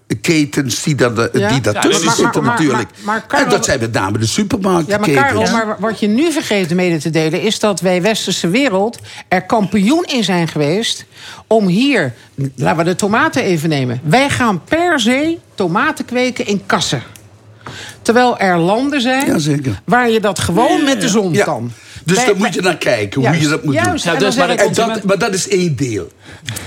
tussenketens 0.07 0.83
die, 0.83 0.95
daar 0.95 1.13
de- 1.15 1.29
Ja. 1.33 1.47
die 1.47 1.55
Ja, 1.55 1.71
daartussen 1.71 2.05
maar- 2.05 2.05
maar- 2.05 2.15
zitten 2.15 2.43
maar- 2.43 2.51
natuurlijk. 2.51 2.89
maar- 2.89 3.05
maar 3.05 3.23
Karel- 3.27 3.45
en 3.45 3.51
dat 3.51 3.65
zijn 3.65 3.79
met 3.79 3.91
name 3.93 4.17
de 4.17 4.23
Ja, 4.23 4.29
supermarktenketens. 4.29 5.15
maar 5.15 5.27
Karel, 5.27 5.65
maar 5.65 5.75
wat 5.79 5.99
je 5.99 6.07
nu 6.07 6.31
vergeet 6.31 6.75
mede 6.75 6.97
te 6.97 7.09
delen... 7.09 7.41
is 7.41 7.59
dat 7.59 7.79
wij 7.81 8.01
westerse 8.01 8.49
wereld 8.49 8.97
er 9.27 9.41
kampioen 9.45 10.03
in 10.03 10.23
zijn 10.23 10.47
geweest... 10.47 11.05
om 11.47 11.67
hier, 11.67 12.13
laten 12.55 12.77
we 12.77 12.83
de 12.83 12.95
tomaten 12.95 13.43
even 13.43 13.69
nemen... 13.69 13.99
wij 14.03 14.29
gaan 14.29 14.63
per 14.63 14.99
se 14.99 15.37
tomaten 15.55 16.05
kweken 16.05 16.45
in 16.45 16.65
kassen. 16.65 17.03
Terwijl 18.01 18.37
er 18.37 18.57
landen 18.57 19.01
zijn 19.01 19.41
waar 19.85 20.09
je 20.09 20.19
dat 20.19 20.39
gewoon 20.39 20.83
met 20.83 21.01
de 21.01 21.09
zon 21.09 21.33
Ja. 21.33 21.43
kan. 21.43 21.71
Dus 22.05 22.25
daar 22.25 22.35
moet 22.35 22.53
je 22.53 22.61
naar 22.61 22.77
kijken, 22.77 23.27
hoe 23.27 23.39
je 23.39 23.47
dat 23.47 23.63
moet 23.63 23.73
juist. 23.73 24.03
doen. 24.03 24.13
En 24.13 24.19
dan 24.19 24.29
dus, 24.29 24.37
maar, 24.37 24.49
en 24.49 24.73
dat, 24.73 25.03
maar 25.03 25.17
dat 25.17 25.33
is 25.33 25.47
één 25.47 25.75
deel. 25.75 26.11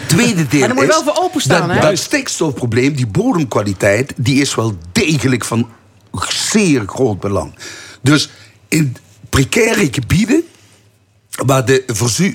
Tweede 0.06 0.46
deel 0.46 0.58
Maar 0.58 0.68
daar 0.68 0.76
moet 0.76 0.84
je 0.84 0.90
is... 0.90 1.04
wel 1.04 1.14
voor 1.14 1.24
openstaan, 1.24 1.68
dat, 1.68 1.76
hè? 1.76 1.82
dat 1.82 1.98
stikstofprobleem, 1.98 2.94
die 2.94 3.06
bodemkwaliteit... 3.06 4.12
die 4.16 4.40
is 4.40 4.54
wel 4.54 4.78
degelijk 4.92 5.44
van 5.44 5.68
zeer 6.28 6.82
groot 6.86 7.20
belang. 7.20 7.54
Dus 8.02 8.30
in 8.68 8.96
precaire 9.28 9.88
gebieden... 9.90 10.42
waar 11.30 11.64
de 11.64 11.84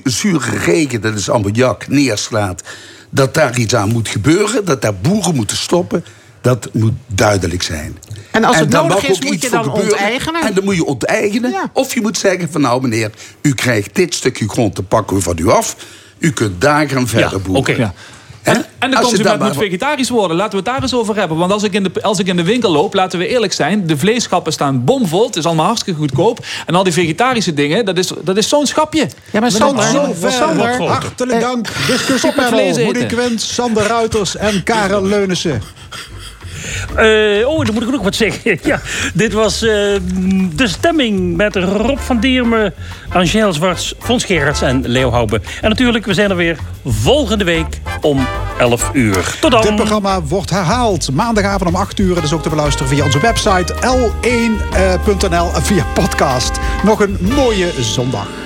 zure 0.04 0.58
regen, 0.58 1.00
dat 1.00 1.14
is 1.14 1.30
ammoniak, 1.30 1.88
neerslaat... 1.88 2.62
dat 3.10 3.34
daar 3.34 3.58
iets 3.58 3.74
aan 3.74 3.92
moet 3.92 4.08
gebeuren, 4.08 4.64
dat 4.64 4.82
daar 4.82 4.94
boeren 4.94 5.34
moeten 5.34 5.56
stoppen... 5.56 6.04
dat 6.42 6.68
moet 6.72 6.92
duidelijk 7.06 7.62
zijn. 7.62 7.98
En 8.30 8.44
als 8.44 8.58
het 8.58 8.68
nodig 8.68 9.08
is, 9.08 9.20
moet 9.20 9.42
je 9.42 9.50
dan 9.50 9.64
gebeuren. 9.64 9.92
onteigenen? 9.92 10.42
En 10.42 10.54
dan 10.54 10.64
moet 10.64 10.76
je 10.76 10.84
onteigenen. 10.84 11.70
Of 11.72 11.94
je 11.94 12.00
moet 12.00 12.18
zeggen 12.18 12.50
van 12.50 12.60
nou 12.60 12.82
meneer, 12.82 13.10
u 13.42 13.54
krijgt 13.54 13.94
dit 13.94 14.14
stukje 14.14 14.48
grond 14.48 14.74
te 14.74 14.82
pakken 14.82 15.16
we 15.16 15.22
van 15.22 15.38
u 15.38 15.48
af. 15.48 15.76
U 16.18 16.32
kunt 16.32 16.60
daar 16.60 16.88
gaan 16.88 17.08
verder 17.08 17.42
boeren. 17.42 17.60
oké. 17.60 17.72
Ja. 17.72 17.94
En, 18.42 18.64
en 18.78 18.90
de 18.90 19.00
consument 19.00 19.40
moet 19.40 19.56
vegetarisch 19.56 20.08
worden. 20.08 20.36
Laten 20.36 20.50
we 20.50 20.56
het 20.56 20.66
daar 20.66 20.82
eens 20.82 20.94
over 20.94 21.16
hebben. 21.16 21.38
Want 21.38 21.52
als 21.52 21.62
ik, 21.62 21.72
in 21.72 21.82
de, 21.82 22.02
als 22.02 22.18
ik 22.18 22.26
in 22.26 22.36
de 22.36 22.42
winkel 22.42 22.72
loop, 22.72 22.94
laten 22.94 23.18
we 23.18 23.26
eerlijk 23.26 23.52
zijn... 23.52 23.86
de 23.86 23.96
vleeschappen 23.96 24.52
staan 24.52 24.84
bomvol. 24.84 25.26
Het 25.26 25.36
is 25.36 25.44
allemaal 25.44 25.66
hartstikke 25.66 26.00
goedkoop. 26.00 26.44
En 26.66 26.74
al 26.74 26.82
die 26.82 26.92
vegetarische 26.92 27.54
dingen, 27.54 27.84
dat 27.84 27.98
is, 27.98 28.12
dat 28.24 28.36
is 28.36 28.48
zo'n 28.48 28.66
schapje. 28.66 29.08
Ja, 29.30 29.40
maar 29.40 29.50
Sander, 29.50 29.84
Zover. 29.84 30.30
Sander, 30.30 30.82
Hartelijk 30.82 31.40
dank. 31.40 31.66
Stop 31.66 31.76
met 31.76 31.96
Discussiepanel. 31.96 32.84
Monique 32.84 33.16
Wendt, 33.16 33.42
Sander 33.42 33.86
Ruiters 33.86 34.36
en 34.36 34.62
Karel 34.62 35.02
Leunissen. 35.02 35.62
Eh, 36.96 37.48
oh, 37.48 37.64
dan 37.64 37.74
moet 37.74 37.82
ik 37.82 37.94
ook 37.94 38.04
wat 38.04 38.14
zeggen. 38.14 38.40
Ja, 38.62 38.80
dit 39.14 39.32
was 39.32 39.62
eh, 39.62 39.70
de 40.54 40.68
stemming 40.68 41.36
met 41.36 41.56
Rob 41.56 41.98
van 41.98 42.20
Diermen, 42.20 42.74
Angèle 43.08 43.52
Zwarts, 43.52 43.94
Fons 43.98 44.24
Gerards 44.24 44.62
en 44.62 44.88
Leo 44.88 45.10
Hoube. 45.10 45.40
En 45.60 45.68
natuurlijk, 45.68 46.06
we 46.06 46.14
zijn 46.14 46.30
er 46.30 46.36
weer 46.36 46.58
volgende 46.84 47.44
week 47.44 47.80
om 48.00 48.26
11 48.58 48.90
uur. 48.92 49.36
Tot 49.40 49.50
dan. 49.50 49.62
Dit 49.62 49.74
programma 49.74 50.22
wordt 50.22 50.50
herhaald 50.50 51.12
maandagavond 51.12 51.70
om 51.70 51.76
8 51.76 51.98
uur. 51.98 52.14
Dat 52.14 52.24
is 52.24 52.32
ook 52.32 52.42
te 52.42 52.48
beluisteren 52.48 52.88
via 52.88 53.04
onze 53.04 53.20
website 53.20 53.74
l1.nl 53.74 55.54
en 55.54 55.62
via 55.62 55.84
podcast. 55.94 56.58
Nog 56.84 57.00
een 57.00 57.18
mooie 57.20 57.70
zondag. 57.80 58.41